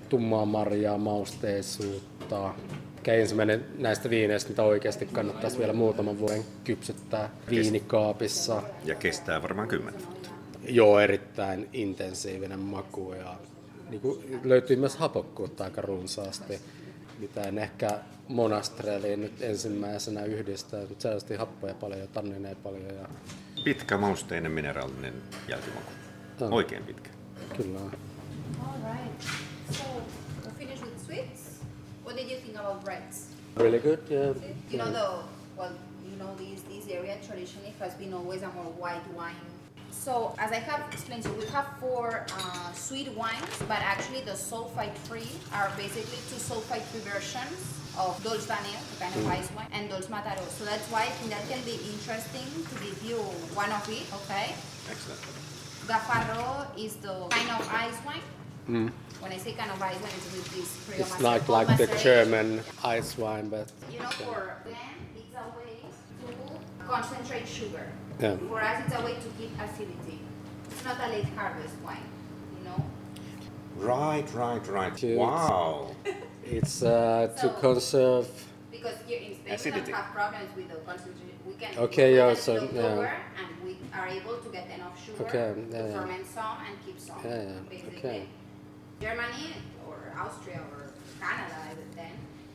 tummaa 0.08 0.44
marjaa, 0.44 0.98
mausteisuutta. 0.98 2.54
Mikä 2.96 3.14
ensimmäinen 3.14 3.64
näistä 3.78 4.10
viineistä, 4.10 4.50
mitä 4.50 4.62
oikeasti 4.62 5.06
kannattaisi 5.06 5.58
vielä 5.58 5.72
muutaman 5.72 6.18
vuoden 6.18 6.44
kypsyttää 6.64 7.30
viinikaapissa. 7.50 8.62
Ja 8.84 8.94
kestää 8.94 9.42
varmaan 9.42 9.68
kymmenen 9.68 10.06
vuotta. 10.06 10.28
Joo, 10.68 11.00
erittäin 11.00 11.68
intensiivinen 11.72 12.58
maku 12.58 13.12
ja 13.12 13.34
niin 13.90 14.00
kuin 14.00 14.40
löytyy 14.44 14.76
myös 14.76 14.96
hapokkuutta 14.96 15.64
aika 15.64 15.80
runsaasti, 15.82 16.58
mitä 17.18 17.42
en 17.42 17.58
ehkä 17.58 17.98
monastreliin 18.28 19.20
nyt 19.20 19.42
ensimmäisenä 19.42 20.24
yhdistää, 20.24 20.80
mutta 20.80 21.02
selvästi 21.02 21.36
happoja 21.36 21.74
paljon 21.74 22.00
ja 22.00 22.06
tannineja 22.06 22.56
paljon 22.56 22.94
ja 22.94 23.08
Pitkä 23.64 23.96
mausteinen 23.98 24.52
mineraalinen 24.52 25.14
jälkimaku. 25.48 25.92
Joo. 26.40 26.50
Oikein 26.54 26.84
pitkä. 26.84 27.10
kyllä. 27.56 27.80
All 27.80 27.90
right. 28.82 29.22
So 29.70 29.84
we'll 30.42 30.58
finish 30.58 30.82
with 30.82 31.06
sweets. 31.06 31.60
What 32.04 32.16
did 32.16 32.30
you 32.30 32.40
think 32.40 32.56
about 32.56 32.84
breads? 32.84 33.28
Really 33.56 33.78
good, 33.78 33.98
yeah. 34.10 34.36
You 34.70 34.78
know 34.78 34.90
the 34.90 35.24
well, 35.58 35.72
you 36.10 36.16
know 36.16 36.34
this 36.36 36.62
this 36.62 36.96
area 36.98 37.16
traditionally 37.26 37.74
has 37.80 37.94
been 37.94 38.14
always 38.14 38.42
a 38.42 38.48
more 38.48 38.70
white 38.78 39.06
wine. 39.16 39.55
So 40.04 40.34
as 40.38 40.52
I 40.52 40.56
have 40.56 40.82
explained 40.92 41.24
to 41.24 41.30
you, 41.30 41.36
we 41.40 41.46
have 41.46 41.66
four 41.80 42.26
uh, 42.32 42.72
sweet 42.72 43.08
wines, 43.14 43.56
but 43.66 43.78
actually 43.80 44.20
the 44.20 44.32
sulfite-free 44.32 45.28
are 45.52 45.70
basically 45.76 46.18
two 46.30 46.36
sulfite-free 46.38 47.00
versions 47.00 47.58
of 47.98 48.22
Dolce 48.22 48.46
Daniel, 48.46 48.80
the 48.92 49.04
kind 49.04 49.16
of 49.16 49.26
ice 49.26 49.50
wine, 49.56 49.66
and 49.72 49.88
Dolce 49.90 50.06
Mataro. 50.08 50.46
So 50.58 50.64
that's 50.64 50.86
why 50.92 51.02
I 51.02 51.10
think 51.16 51.30
that 51.32 51.42
can 51.48 51.60
be 51.64 51.78
interesting 51.92 52.46
to 52.70 52.74
give 52.84 53.02
you 53.02 53.16
one 53.56 53.72
of 53.72 53.82
it, 53.88 54.04
okay? 54.22 54.54
Excellent. 54.90 55.20
Gafarro 55.88 56.66
is 56.78 56.96
the 56.96 57.26
kind 57.30 57.50
of 57.50 57.68
ice 57.72 57.98
wine. 58.06 58.92
When 59.20 59.32
I 59.32 59.38
say 59.38 59.52
kind 59.54 59.70
of 59.70 59.80
ice 59.82 59.94
wine, 60.02 60.12
it's 60.16 60.32
with 60.32 60.48
this 60.54 61.00
It's 61.00 61.10
macer- 61.14 61.22
like 61.22 61.48
like 61.48 61.76
the. 61.78 61.86
German 62.02 62.60
ice 62.84 63.16
wine, 63.16 63.48
but 63.48 63.72
You 63.90 64.00
know, 64.00 64.08
for 64.10 64.56
them, 64.64 64.76
it's 65.16 65.34
a 65.34 65.58
way 65.58 65.80
to 66.26 66.84
concentrate 66.86 67.48
sugar. 67.48 67.86
Yeah. 68.18 68.36
For 68.48 68.62
us, 68.62 68.82
it's 68.86 68.94
a 68.96 69.04
way 69.04 69.14
to 69.14 69.28
keep 69.38 69.50
acidity. 69.60 70.20
It's 70.70 70.84
not 70.84 70.96
a 71.04 71.08
late 71.10 71.26
harvest 71.36 71.74
wine, 71.84 71.98
you 72.58 72.64
know. 72.64 72.84
Right, 73.76 74.24
right, 74.34 74.66
right. 74.68 74.96
Cute. 74.96 75.18
Wow. 75.18 75.94
it's 76.44 76.82
uh, 76.82 77.34
to 77.40 77.48
conserve. 77.60 78.28
Because 78.70 78.96
here 79.06 79.18
in 79.20 79.34
Spain, 79.34 79.44
we 79.46 79.50
Acidity. 79.52 79.92
don't 79.92 80.00
have 80.00 80.14
problems 80.14 80.50
with 80.56 80.68
the 80.68 80.76
concentration. 80.76 81.30
We 81.46 81.54
can 81.54 81.78
Okay, 81.78 82.16
yeah, 82.16 82.34
so, 82.34 82.54
look 82.54 82.72
yeah. 82.72 82.82
lower 82.82 83.12
and 83.38 83.48
we 83.64 83.76
are 83.94 84.08
able 84.08 84.36
to 84.38 84.48
get 84.50 84.68
enough 84.70 84.96
sugar 85.04 85.24
Okay, 85.24 85.54
to 85.54 85.76
yeah, 85.76 85.86
yeah. 85.86 86.00
ferment 86.00 86.26
some 86.26 86.58
and 86.66 86.76
keep 86.84 86.98
some. 86.98 87.16
Yeah, 87.24 87.42
yeah, 87.42 87.52
Basically. 87.70 87.98
okay. 87.98 88.26
Germany 89.00 89.52
or 89.86 89.96
Austria 90.18 90.60
or 90.72 90.90
Canada 91.20 91.54
then, 91.94 92.12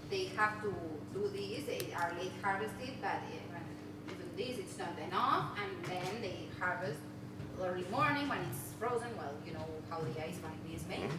they 0.10 0.26
have 0.36 0.62
to 0.64 0.74
do 1.14 1.30
this. 1.34 1.66
They 1.66 1.94
are 1.94 2.12
late 2.20 2.32
harvested, 2.44 2.94
but 3.02 3.22
even, 3.30 3.46
even 3.50 3.51
this 4.38 4.58
it's 4.58 4.78
not 4.78 4.94
enough, 5.08 5.58
and 5.62 5.72
then 5.86 6.22
they 6.22 6.48
harvest 6.60 7.00
early 7.62 7.86
morning 7.92 8.28
when 8.30 8.40
it's 8.50 8.74
frozen. 8.80 9.10
Well, 9.18 9.34
you 9.46 9.54
know 9.54 9.66
how 9.90 10.00
the 10.00 10.14
ice 10.26 10.38
wine 10.44 10.60
is 10.76 10.84
made. 10.88 11.10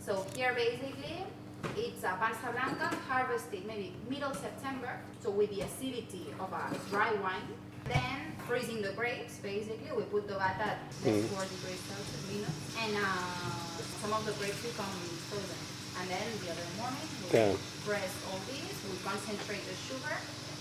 So 0.00 0.24
here 0.36 0.52
basically 0.54 1.24
it's 1.76 2.02
a 2.04 2.08
Pansa 2.20 2.52
Blanca 2.52 2.94
harvested 3.08 3.66
maybe 3.66 3.94
middle 4.08 4.34
September, 4.34 5.00
so 5.22 5.30
with 5.30 5.50
the 5.54 5.62
acidity 5.62 6.26
of 6.40 6.52
a 6.52 6.64
dry 6.90 7.12
wine. 7.22 7.48
Then 7.84 8.32
freezing 8.48 8.80
the 8.80 8.92
grapes, 8.92 9.36
basically 9.44 9.92
we 9.94 10.04
put 10.04 10.26
the 10.26 10.34
vat 10.40 10.56
at 10.60 10.78
less 11.04 11.20
4 11.28 11.44
degrees 11.44 11.80
Celsius 11.84 12.24
minus, 12.32 12.56
and 12.80 12.96
uh, 12.96 13.76
some 14.00 14.12
of 14.12 14.24
the 14.24 14.32
grapes 14.40 14.56
become 14.64 14.88
frozen. 15.28 15.60
And 16.00 16.08
then 16.10 16.24
the 16.40 16.48
other 16.52 16.64
morning 16.80 17.04
we 17.20 17.28
Yeah. 17.28 17.52
press 17.84 18.12
all 18.32 18.40
this, 18.48 18.72
we 18.88 18.96
concentrate 19.04 19.60
the 19.68 19.76
sugar, 19.76 20.16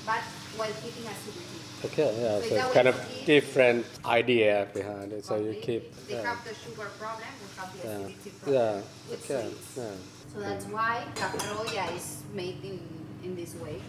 but 0.06 0.22
while 0.58 0.72
keeping 0.84 1.06
acidity. 1.10 1.60
Okay, 1.86 2.08
yeah, 2.22 2.40
So 2.40 2.48
so 2.48 2.56
it's 2.56 2.74
kind 2.74 2.88
of 2.88 2.96
different 3.26 3.86
idea 4.06 4.68
behind 4.74 5.12
it. 5.12 5.26
So 5.26 5.36
you 5.36 5.54
keep. 5.60 5.92
They 6.08 6.16
Yeah, 6.16 6.24
have 6.32 6.44
the 6.48 6.56
sugar 6.56 6.88
problem, 7.00 7.28
we 7.44 7.48
have 7.60 7.70
the 7.76 7.80
yeah, 7.84 8.08
acidity 8.08 8.30
problem. 8.40 8.84
yeah, 9.10 9.16
okay, 9.16 9.50
yeah. 9.78 9.96
So 10.34 10.40
that's 10.40 10.66
why 10.66 11.04
Caparroya 11.16 11.86
is 11.96 12.24
made 12.34 12.58
in, 12.64 12.80
in 13.24 13.36
this 13.36 13.54
way. 13.56 13.82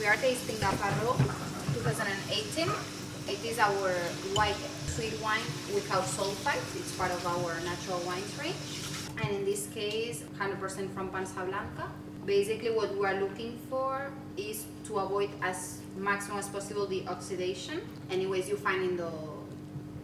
We 0.00 0.06
are 0.06 0.16
tasting 0.16 0.56
Gafarro 0.56 1.16
2018. 1.74 2.68
It 3.28 3.40
is 3.44 3.58
our 3.58 3.92
white 4.34 4.56
sweet 4.88 5.14
wine 5.22 5.44
without 5.72 6.04
sulfite. 6.04 6.64
It's 6.76 6.92
part 6.96 7.12
of 7.12 7.24
our 7.26 7.52
natural 7.60 8.00
wines 8.08 8.32
range. 8.40 8.56
And 9.22 9.30
in 9.36 9.44
this 9.44 9.68
case, 9.72 10.24
100% 10.40 10.92
from 10.94 11.10
Pansa 11.10 11.46
Blanca. 11.46 11.86
Basically 12.26 12.70
what 12.70 12.96
we 12.96 13.06
are 13.06 13.20
looking 13.20 13.58
for 13.68 14.10
is 14.36 14.66
to 14.86 14.98
avoid 14.98 15.30
as 15.42 15.80
maximum 15.96 16.38
as 16.38 16.48
possible 16.48 16.86
the 16.86 17.06
oxidation. 17.08 17.80
Anyways, 18.10 18.48
you 18.48 18.56
find 18.56 18.82
in 18.82 18.96
the 18.96 19.10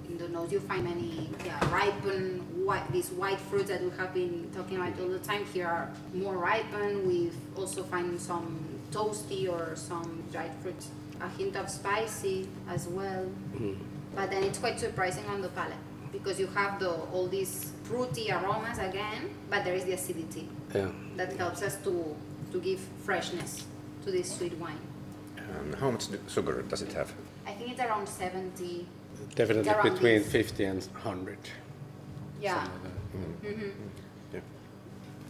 in 0.08 0.18
the 0.18 0.28
nose 0.28 0.50
you 0.50 0.58
find 0.60 0.84
many 0.84 1.30
yeah, 1.46 1.72
ripened 1.72 2.42
white 2.66 2.90
these 2.92 3.10
white 3.10 3.38
fruits 3.38 3.68
that 3.68 3.82
we 3.82 3.90
have 3.96 4.12
been 4.12 4.50
talking 4.54 4.76
about 4.76 4.98
all 5.00 5.08
the 5.08 5.18
time. 5.20 5.44
Here 5.46 5.66
are 5.66 5.90
more 6.12 6.36
ripened 6.36 7.06
we 7.06 7.30
also 7.56 7.84
find 7.84 8.20
some 8.20 8.58
toasty 8.90 9.48
or 9.48 9.76
some 9.76 10.22
dried 10.32 10.52
fruits. 10.62 10.88
A 11.20 11.28
hint 11.28 11.56
of 11.56 11.70
spicy 11.70 12.48
as 12.68 12.88
well. 12.88 13.24
Mm-hmm. 13.54 13.74
But 14.14 14.30
then 14.30 14.42
it's 14.42 14.58
quite 14.58 14.80
surprising 14.80 15.24
on 15.26 15.42
the 15.42 15.48
palate 15.48 15.76
because 16.12 16.40
you 16.40 16.48
have 16.48 16.80
the 16.80 16.90
all 16.90 17.28
these 17.28 17.72
fruity 17.90 18.32
aromas 18.32 18.78
again 18.78 19.22
but 19.50 19.64
there 19.64 19.76
is 19.76 19.84
the 19.84 19.92
acidity 19.94 20.44
yeah. 20.74 20.88
that 21.16 21.32
helps 21.38 21.62
us 21.62 21.74
to 21.84 21.90
to 22.52 22.60
give 22.60 22.80
freshness 23.06 23.66
to 24.04 24.10
this 24.10 24.36
sweet 24.38 24.58
wine 24.60 24.78
Um, 25.50 25.74
how 25.80 25.90
much 25.90 26.02
sugar 26.28 26.64
does 26.70 26.82
it 26.82 26.92
have? 26.94 27.08
i 27.46 27.52
think 27.58 27.70
it's 27.72 27.80
around 27.80 28.06
70 28.08 28.86
Definitely 29.36 29.70
Around 29.72 29.90
between 29.90 30.22
this. 30.22 30.32
50 30.32 30.64
and 30.70 30.82
100. 31.04 31.36
yeah 32.42 32.68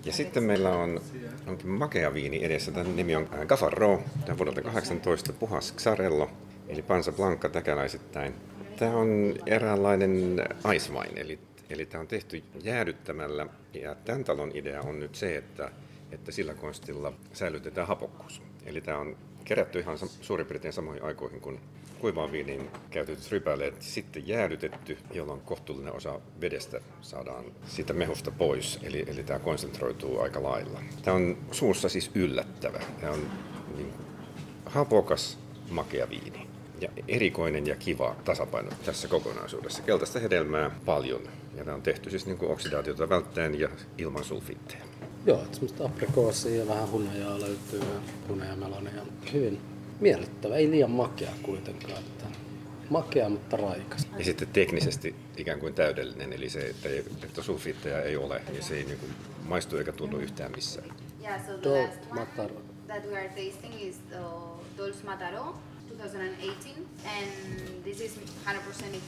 Ja 0.05 0.12
sitten 0.12 0.43
meillä 0.43 0.70
on 0.70 1.01
onkin 1.47 1.69
makea 1.69 2.15
viini 2.15 2.45
edessä. 2.45 2.73
Tämän 2.73 2.97
nimi 2.97 3.16
on 3.16 3.28
Gafarro. 3.47 3.97
Tämä 4.20 4.32
on 4.32 4.39
vuodelta 4.39 4.62
18 4.62 5.32
puhas 5.32 5.74
Xarello, 5.77 6.31
eli 6.69 6.82
Pansa 6.82 7.12
Blanca 7.12 7.49
täkäläisittäin. 7.49 8.35
Tämä 8.77 8.97
on 8.97 9.35
eräänlainen 9.47 10.43
ice 10.74 10.93
wine, 10.93 11.20
eli, 11.20 11.39
eli 11.70 11.86
tämä 11.86 12.01
on 12.01 12.09
tehty 12.09 12.42
jäädyttämällä. 12.62 13.47
Ja 13.74 13.94
tämän 13.94 14.24
talon 14.24 14.51
idea 14.55 14.80
on 14.80 15.01
nyt 15.01 15.14
se, 15.14 15.36
että, 15.36 15.70
että 16.12 16.32
sillä 16.32 16.55
konstilla 16.55 17.12
säilytetään 17.32 17.88
hapokkuus. 17.88 18.42
Eli 18.66 18.80
tämä 18.80 18.98
on 18.98 19.16
kerätty 19.44 19.78
ihan 19.78 19.98
suurin 19.98 20.47
piirtein 20.47 20.72
samoihin 20.72 21.05
aikoihin 21.05 21.40
kuin 21.40 21.60
kuivaan 22.01 22.32
viiniin 22.32 22.70
käytetyt 22.90 23.30
rypäleet, 23.30 23.82
sitten 23.82 24.28
jäädytetty, 24.28 24.98
jolloin 25.12 25.40
kohtuullinen 25.40 25.92
osa 25.92 26.20
vedestä 26.40 26.80
saadaan 27.01 27.44
siitä 27.66 27.92
mehusta 27.92 28.30
pois, 28.30 28.78
eli, 28.82 29.05
eli 29.09 29.22
tämä 29.24 29.38
konsentroituu 29.38 30.20
aika 30.20 30.42
lailla. 30.42 30.82
Tämä 31.02 31.16
on 31.16 31.38
suussa 31.52 31.88
siis 31.88 32.10
yllättävä. 32.14 32.80
Tämä 33.01 33.12
on 33.12 33.30
niin 33.76 33.92
hapokas, 34.66 35.38
makea 35.70 36.10
viini. 36.10 36.49
Ja 36.81 36.89
erikoinen 37.09 37.66
ja 37.66 37.77
kiva 37.77 38.16
tasapaino 38.24 38.70
tässä 38.85 39.09
kokonaisuudessa. 39.09 39.82
Keltaista 39.82 40.19
hedelmää 40.19 40.70
paljon. 40.85 41.23
Ja 41.57 41.65
tämä 41.65 41.74
on 41.74 41.82
tehty 41.82 42.11
siis 42.11 42.27
niin 42.27 42.39
kuin 42.39 42.52
oksidaatiota 42.52 43.09
välttäen 43.09 43.61
ja 43.61 43.69
ilman 43.98 44.24
sulfiitteja. 44.24 44.81
Joo, 45.27 45.39
että 45.39 45.55
semmoista 45.55 45.85
aprikoosia 45.85 46.59
ja 46.59 46.69
vähän 46.69 46.90
hunajaa 46.90 47.40
löytyy 47.40 47.81
ja 47.81 48.01
hunajamelonia. 48.28 49.02
Hyvin 49.32 49.61
miellyttävä, 50.01 50.57
ei 50.57 50.70
liian 50.70 50.90
makea 50.90 51.31
kuitenkaan. 51.43 51.98
Että 51.98 52.24
makea, 52.90 53.28
mutta 53.28 53.57
raikas. 53.57 54.09
Ja 54.19 54.24
sitten 54.24 54.48
teknisesti 54.48 55.15
ikään 55.36 55.61
kuin 55.61 55.74
täydellinen, 55.74 56.32
eli 56.32 56.51
se, 56.51 56.61
että, 56.61 56.89
ei, 56.89 57.05
että 57.24 57.43
sulfiitteja 57.43 58.02
ei 58.02 58.16
ole, 58.16 58.43
ja 58.57 58.62
se 58.62 58.77
ei 58.77 58.85
niin 58.85 58.98
kuin 58.98 59.12
maistu 59.48 59.77
eikä 59.77 59.93
tunnu 59.93 60.19
yhtään 60.19 60.52
missään. 60.57 60.89
Yeah, 61.23 61.47
so 61.47 61.59
the 61.59 61.82
last 61.82 62.11
one 62.11 62.20
Mataro. 62.20 62.62
that 62.86 63.05
we 63.11 63.19
are 63.19 63.28
tasting 63.28 63.82
is 63.82 63.98
the 64.09 64.19
Dolce 64.78 65.05
Mataro 65.05 65.55
2018, 66.01 66.89
and 67.05 67.85
this 67.85 68.01
is 68.01 68.16
100% 68.47 68.56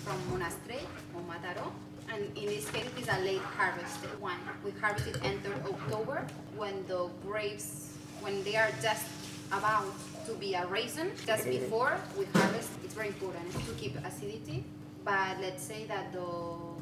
from 0.05 0.19
Monastre 0.31 0.79
or 1.15 1.23
Mataro. 1.23 1.73
And 2.13 2.25
in 2.37 2.47
this 2.47 2.69
case, 2.71 2.85
it 2.85 3.01
is 3.01 3.09
a 3.09 3.19
late 3.21 3.41
harvested 3.41 4.21
wine. 4.21 4.37
We 4.63 4.73
harvested 4.73 5.19
entered 5.25 5.57
October 5.65 6.27
when 6.55 6.85
the 6.89 7.09
grapes, 7.25 7.97
when 8.21 8.45
they 8.45 8.57
are 8.57 8.69
just 8.83 9.07
about 9.53 9.87
to 10.27 10.35
be 10.35 10.53
a 10.53 10.67
raisin, 10.67 11.13
just 11.27 11.47
before 11.47 11.97
we 12.19 12.27
harvest. 12.35 12.69
It's 12.85 12.95
very 12.95 13.09
important 13.09 13.51
to 13.53 13.73
keep 13.79 13.97
acidity. 14.05 14.65
But 15.03 15.41
let's 15.41 15.63
say 15.65 15.87
that 15.87 16.13
the 16.13 16.23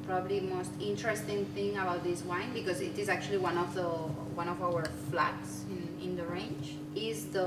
probably 0.06 0.40
most 0.40 0.72
interesting 0.80 1.46
thing 1.54 1.78
about 1.78 2.02
this 2.02 2.22
wine, 2.24 2.52
because 2.52 2.80
it 2.80 2.98
is 2.98 3.08
actually 3.08 3.38
one 3.38 3.56
of 3.56 3.74
the 3.74 3.88
one 4.34 4.48
of 4.48 4.60
our 4.60 4.84
flags 5.10 5.64
in, 5.70 5.88
in 6.02 6.16
the 6.16 6.24
range, 6.24 6.76
is 6.96 7.26
the 7.26 7.46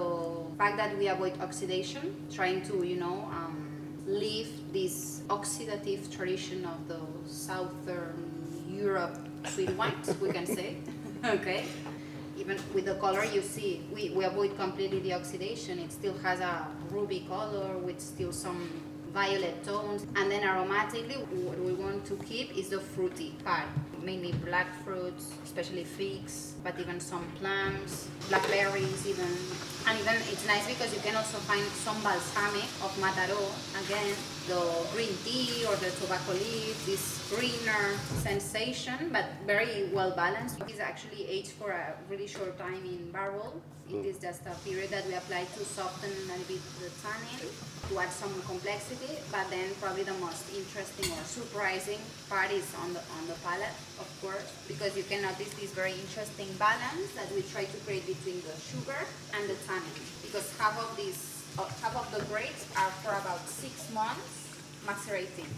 fact 0.58 0.78
that 0.78 0.98
we 0.98 1.08
avoid 1.08 1.40
oxidation, 1.42 2.16
trying 2.32 2.62
to 2.64 2.86
you 2.86 2.98
know 2.98 3.30
um, 3.32 3.70
leave 4.08 4.50
this 4.72 5.22
oxidative 5.28 6.12
tradition 6.16 6.66
of 6.66 6.88
the 6.88 7.00
southern 7.28 8.32
Europe 8.70 9.18
sweet 9.48 9.70
wines, 9.78 10.16
we 10.20 10.32
can 10.32 10.46
say. 10.46 10.78
okay. 11.24 11.66
Even 12.38 12.58
with 12.74 12.86
the 12.86 12.96
color 12.96 13.24
you 13.26 13.42
see, 13.42 13.84
we, 13.94 14.10
we 14.10 14.26
avoid 14.26 14.58
completely 14.58 15.00
the 15.00 15.14
oxidation. 15.14 15.78
It 15.78 15.92
still 15.92 16.18
has 16.20 16.40
a 16.40 16.68
ruby 16.90 17.26
color 17.30 17.78
with 17.78 18.02
still 18.02 18.32
some 18.32 18.70
violet 19.14 19.64
tones. 19.64 20.06
And 20.16 20.30
then 20.32 20.42
aromatically, 20.42 21.18
what 21.46 21.60
we 21.60 21.74
want 21.74 22.06
to 22.06 22.16
keep 22.26 22.58
is 22.58 22.70
the 22.70 22.80
fruity 22.80 23.36
part, 23.46 23.68
mainly 24.02 24.32
black 24.46 24.74
fruits, 24.84 25.32
especially 25.44 25.84
figs, 25.84 26.54
but 26.64 26.78
even 26.80 27.00
some 27.00 27.26
plums, 27.40 28.10
blackberries 28.30 29.08
even. 29.08 29.30
And 29.88 30.00
even 30.00 30.16
it's 30.16 30.48
nice 30.48 30.68
because 30.68 30.94
you 30.94 31.02
can 31.02 31.16
also 31.16 31.38
find 31.40 31.64
some 31.86 32.02
balsamic 32.02 32.70
of 32.82 32.92
Mataró, 33.00 33.40
again, 33.86 34.16
the 34.48 34.60
green 34.94 35.16
tea 35.24 35.66
or 35.66 35.76
the 35.76 35.92
tobacco 36.02 36.34
leaf, 36.34 36.86
this 36.86 37.30
greener 37.30 37.98
sensation, 38.24 39.10
but 39.12 39.26
very 39.46 39.90
well 39.94 40.12
balanced. 40.16 40.60
It 40.62 40.72
is 40.72 40.80
actually 40.80 41.28
aged 41.28 41.52
for 41.52 41.72
a 41.72 41.96
really 42.10 42.28
short 42.28 42.58
time 42.58 42.84
in 42.86 43.12
barrel. 43.12 43.62
It 43.92 44.06
is 44.06 44.18
just 44.18 44.42
a 44.48 44.56
period 44.64 44.90
that 44.92 45.06
we 45.08 45.14
apply 45.14 45.44
to 45.44 45.66
soften 45.66 46.10
a 46.10 46.24
little 46.32 46.48
bit 46.48 46.64
the 46.80 46.88
tannin, 47.04 47.52
to 47.90 48.00
add 48.00 48.12
some 48.12 48.32
complexity, 48.48 49.20
but 49.30 49.50
then 49.52 49.76
probably 49.82 50.04
the 50.04 50.16
most 50.24 50.48
interesting 50.56 51.12
or 51.12 51.24
surprising 51.28 52.00
part 52.30 52.50
is 52.52 52.64
on 52.80 52.94
the 52.94 53.04
on 53.20 53.28
the 53.28 53.36
palate, 53.44 53.76
of 54.00 54.08
course, 54.22 54.48
because 54.68 54.96
you 54.96 55.04
can 55.04 55.22
notice 55.22 55.52
this 55.60 55.72
very 55.76 55.92
interesting 55.92 56.48
balance 56.58 57.12
that 57.20 57.28
we 57.36 57.44
try 57.44 57.66
to 57.66 57.78
create 57.84 58.08
between 58.08 58.40
the 58.48 58.56
sugar 58.56 59.04
and 59.36 59.50
the 59.52 59.58
tannin, 59.68 60.00
because 60.24 60.48
half 60.58 60.80
of 60.80 60.96
these 60.96 61.44
uh, 61.60 61.68
half 61.84 61.96
of 62.00 62.08
the 62.16 62.24
grapes 62.32 62.66
are 62.80 62.92
for 63.04 63.12
about 63.20 63.44
six 63.46 63.92
months 63.92 64.48
macerating 64.88 65.52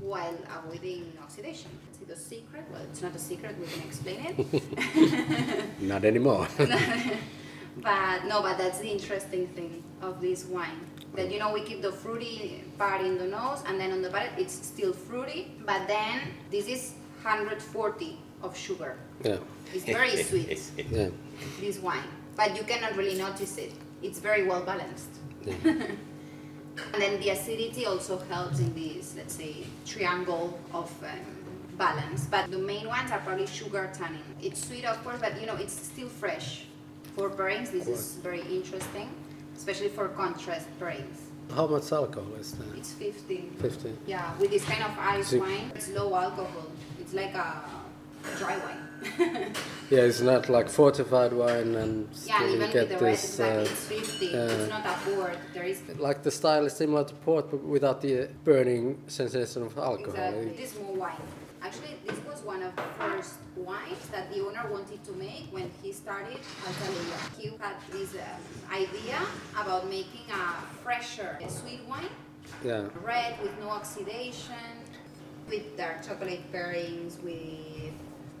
while 0.00 0.34
avoiding 0.56 1.12
oxidation. 1.22 1.70
See 1.98 2.06
the 2.06 2.16
secret? 2.16 2.64
Well, 2.72 2.82
it's 2.90 3.02
not 3.02 3.14
a 3.14 3.18
secret. 3.18 3.56
We 3.60 3.66
can 3.66 3.82
explain 3.82 4.20
it. 4.24 5.80
Not 5.80 6.04
anymore. 6.04 6.46
But 7.82 8.24
no, 8.26 8.42
but 8.42 8.58
that's 8.58 8.78
the 8.78 8.88
interesting 8.90 9.46
thing 9.48 9.82
of 10.02 10.20
this 10.20 10.44
wine. 10.44 10.80
That 11.14 11.30
you 11.32 11.38
know 11.38 11.52
we 11.52 11.62
keep 11.62 11.80
the 11.82 11.92
fruity 11.92 12.64
part 12.78 13.00
in 13.02 13.18
the 13.18 13.26
nose 13.26 13.62
and 13.66 13.80
then 13.80 13.92
on 13.92 14.02
the 14.02 14.10
palate 14.10 14.32
it's 14.36 14.54
still 14.54 14.92
fruity, 14.92 15.52
but 15.64 15.86
then 15.88 16.20
this 16.50 16.66
is 16.68 16.92
140 17.22 18.18
of 18.42 18.56
sugar. 18.56 18.96
yeah. 19.24 19.38
It's 19.74 19.84
very 19.84 20.16
sweet, 20.28 20.60
Yeah. 20.90 21.08
this 21.60 21.78
wine. 21.78 22.08
But 22.36 22.56
you 22.56 22.62
cannot 22.64 22.96
really 22.96 23.18
notice 23.18 23.58
it. 23.58 23.72
It's 24.02 24.18
very 24.20 24.46
well 24.46 24.62
balanced. 24.62 25.10
Yeah. 25.44 25.54
And 26.94 27.02
then 27.02 27.18
the 27.20 27.30
acidity 27.30 27.86
also 27.86 28.18
helps 28.30 28.60
in 28.60 28.72
this, 28.72 29.16
let's 29.16 29.34
say, 29.34 29.64
triangle 29.84 30.56
of 30.72 30.88
um, 31.02 31.18
balance. 31.76 32.26
But 32.26 32.48
the 32.52 32.58
main 32.58 32.86
ones 32.86 33.10
are 33.10 33.18
probably 33.18 33.46
sugar 33.48 33.90
tannin. 33.92 34.22
It's 34.40 34.64
sweet, 34.68 34.84
of 34.84 35.02
course, 35.02 35.18
but 35.20 35.40
you 35.40 35.46
know, 35.48 35.56
it's 35.56 35.72
still 35.72 36.08
fresh. 36.08 36.66
For 37.18 37.28
brains. 37.28 37.70
this 37.70 37.88
is 37.88 38.14
very 38.22 38.42
interesting, 38.42 39.10
especially 39.56 39.88
for 39.88 40.06
contrast 40.08 40.68
brains. 40.78 41.18
How 41.52 41.66
much 41.66 41.90
alcohol 41.90 42.32
is 42.34 42.52
that? 42.52 42.76
It's 42.76 42.92
15. 42.92 43.56
15. 43.58 43.98
Yeah, 44.06 44.36
with 44.38 44.50
this 44.50 44.64
kind 44.64 44.84
of 44.84 44.92
ice 44.98 45.28
See- 45.28 45.38
wine, 45.38 45.72
it's 45.74 45.88
low 45.88 46.14
alcohol. 46.14 46.66
It's 47.00 47.12
like 47.14 47.34
a 47.34 47.62
dry 48.38 48.56
wine. 48.58 49.52
Yeah, 49.90 50.00
it's 50.00 50.20
not 50.20 50.48
like 50.50 50.68
fortified 50.68 51.32
wine 51.32 51.74
and 51.74 52.08
yeah, 52.26 52.46
even 52.46 52.70
get 52.70 52.88
with 52.90 52.98
the 52.98 53.04
this. 53.06 53.24
exactly, 53.40 53.58
uh, 53.58 53.62
it's 53.62 53.84
50. 53.86 54.34
uh, 54.34 54.38
it's 54.44 54.68
not 54.68 54.84
a 54.86 54.92
port. 55.10 55.38
There 55.54 55.64
is 55.64 55.80
like 55.98 56.22
the 56.22 56.30
style 56.30 56.66
is 56.66 56.74
similar 56.74 57.04
to 57.04 57.14
port, 57.14 57.50
but 57.50 57.64
without 57.64 58.02
the 58.02 58.28
burning 58.44 58.98
sensation 59.06 59.62
of 59.62 59.78
alcohol. 59.78 60.10
Exactly. 60.14 60.48
This 60.50 60.74
is 60.74 60.80
more 60.82 60.94
wine. 60.94 61.16
Actually, 61.62 61.96
this 62.06 62.18
was 62.24 62.42
one 62.44 62.62
of 62.62 62.74
the 62.76 62.82
first 62.98 63.34
wines 63.56 64.08
that 64.12 64.32
the 64.32 64.40
owner 64.46 64.64
wanted 64.70 65.02
to 65.04 65.12
make 65.12 65.46
when 65.50 65.70
he 65.82 65.92
started 65.92 66.38
Alta 66.66 66.84
Alella. 66.90 67.20
He 67.38 67.48
had 67.58 67.76
this 67.92 68.14
um, 68.14 68.40
idea 68.72 69.18
about 69.62 69.84
making 69.88 70.26
a 70.30 70.44
fresher 70.84 71.38
sweet 71.48 71.80
wine, 71.88 72.10
Yeah. 72.64 72.88
red 73.04 73.34
with 73.42 73.52
no 73.60 73.70
oxidation, 73.70 74.84
with 75.50 75.76
dark 75.76 76.02
chocolate 76.06 76.42
pairings, 76.52 77.20
with 77.22 77.92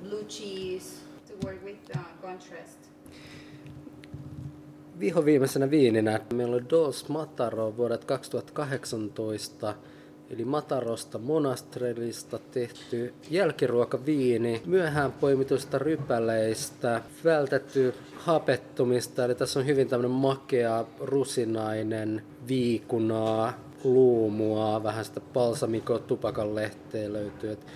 blue 0.02 0.24
cheese 0.28 1.00
to 1.28 1.34
work 1.46 1.62
with 1.64 1.78
uh, 1.96 1.98
contrast. 2.22 2.78
Vihoviimeisenä 5.00 5.70
viininä 5.70 6.20
meillä 6.34 6.56
on 6.56 6.68
Dos 6.70 7.08
Mataro 7.08 7.76
vuodet 7.76 8.04
2018, 8.04 9.74
eli 10.30 10.44
Matarosta 10.44 11.18
Monastrelista 11.18 12.38
tehty 12.38 13.14
jälkiruokaviini, 13.30 14.62
myöhään 14.66 15.12
poimituista 15.12 15.78
rypäleistä, 15.78 17.02
vältetty 17.24 17.94
hapettumista, 18.16 19.24
eli 19.24 19.34
tässä 19.34 19.60
on 19.60 19.66
hyvin 19.66 19.88
tämmöinen 19.88 20.10
makea, 20.10 20.84
rusinainen, 21.00 22.22
viikunaa, 22.48 23.52
luumua, 23.84 24.82
vähän 24.82 25.04
sitä 25.04 25.20
balsamikoa, 25.20 25.98
tupakan 25.98 26.54
lehteä 26.54 27.12
löytyy. 27.12 27.50
Et 27.50 27.66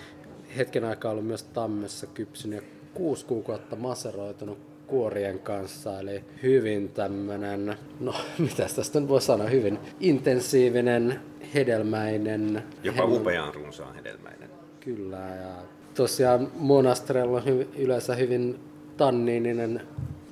hetken 0.57 0.85
aikaa 0.85 1.13
ollut 1.13 1.27
myös 1.27 1.43
tammessa 1.43 2.07
kypsynyt 2.07 2.63
ja 2.63 2.69
kuusi 2.95 3.27
kuukautta 3.27 3.77
maseroitunut 3.77 4.72
kuorien 4.93 5.39
kanssa, 5.39 6.01
eli 6.01 6.25
hyvin 6.43 6.89
tämmönen, 6.89 7.77
no 8.01 8.15
mitä 8.39 8.67
tästä 8.77 9.01
nyt 9.01 9.09
voi 9.09 9.21
sanoa, 9.21 9.47
hyvin 9.49 9.79
intensiivinen, 10.01 11.21
hedelmäinen. 11.55 12.63
Jopa 12.83 13.03
hedelmä- 13.03 13.17
upeaan 13.21 13.55
runsaan 13.55 13.95
hedelmäinen. 13.95 14.51
Kyllä, 14.81 15.17
ja 15.17 15.55
tosiaan 15.95 16.49
Monastrella 16.55 17.37
on 17.37 17.43
hy- 17.43 17.79
yleensä 17.79 18.15
hyvin 18.15 18.59
tanniininen 18.97 19.81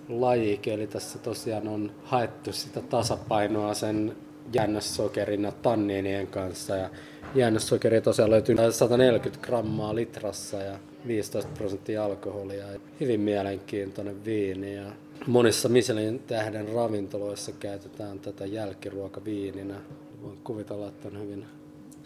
lajike, 0.09 0.75
eli 0.75 0.87
tässä 0.87 1.19
tosiaan 1.19 1.69
on 1.69 1.93
haettu 2.05 2.53
sitä 2.53 2.81
tasapainoa 2.81 3.75
sen 3.75 4.17
jäännössokerin 4.53 5.43
ja 5.43 5.53
tanniinien 5.53 6.27
kanssa, 6.27 6.77
ja 6.77 6.91
jäännössokeri 7.35 8.01
tosiaan 8.01 8.31
löytyy 8.31 8.57
140 8.71 9.47
grammaa 9.47 9.95
litrassa 9.95 10.57
ja 10.57 10.79
15 11.07 11.51
prosenttia 11.59 12.05
alkoholia. 12.05 12.67
Hyvin 13.01 13.21
mielenkiintoinen 13.21 14.25
viini 14.25 14.75
ja 14.75 14.93
monissa 15.27 15.69
Michelin 15.69 16.19
tähden 16.19 16.69
ravintoloissa 16.69 17.53
käytetään 17.53 18.21
tätä 18.21 18.47
jälkiruokaviininä. 18.47 19.75
Voin 20.23 20.39
kuvitella, 20.45 20.89
että 20.89 21.09
on 21.09 21.21
hyvin 21.21 21.47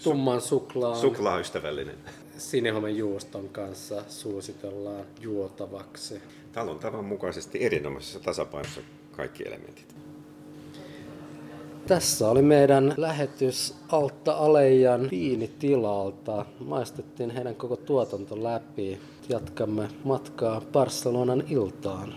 tumman 0.03 0.41
suklaan 0.41 0.97
Suklaaystävällinen. 0.97 1.97
sinihomen 2.39 2.97
juuston 2.97 3.49
kanssa 3.49 4.03
suositellaan 4.09 5.05
juotavaksi. 5.21 6.23
Talon 6.53 6.79
tavan 6.79 7.05
mukaisesti 7.05 7.65
erinomaisessa 7.65 8.21
tasapainossa 8.21 8.81
kaikki 9.13 9.45
elementit. 9.47 10.04
Tässä 11.87 12.31
oli 12.31 12.43
meidän 12.43 12.95
lähetys 12.97 13.75
Altta 13.89 14.33
Alejan 14.33 15.09
viinitilalta. 15.11 16.45
Maistettiin 16.61 17.31
heidän 17.31 17.55
koko 17.55 17.77
tuotanto 17.77 18.43
läpi. 18.43 19.01
Jatkamme 19.29 19.89
matkaa 20.05 20.63
Barcelonan 20.73 21.45
iltaan. 21.49 22.15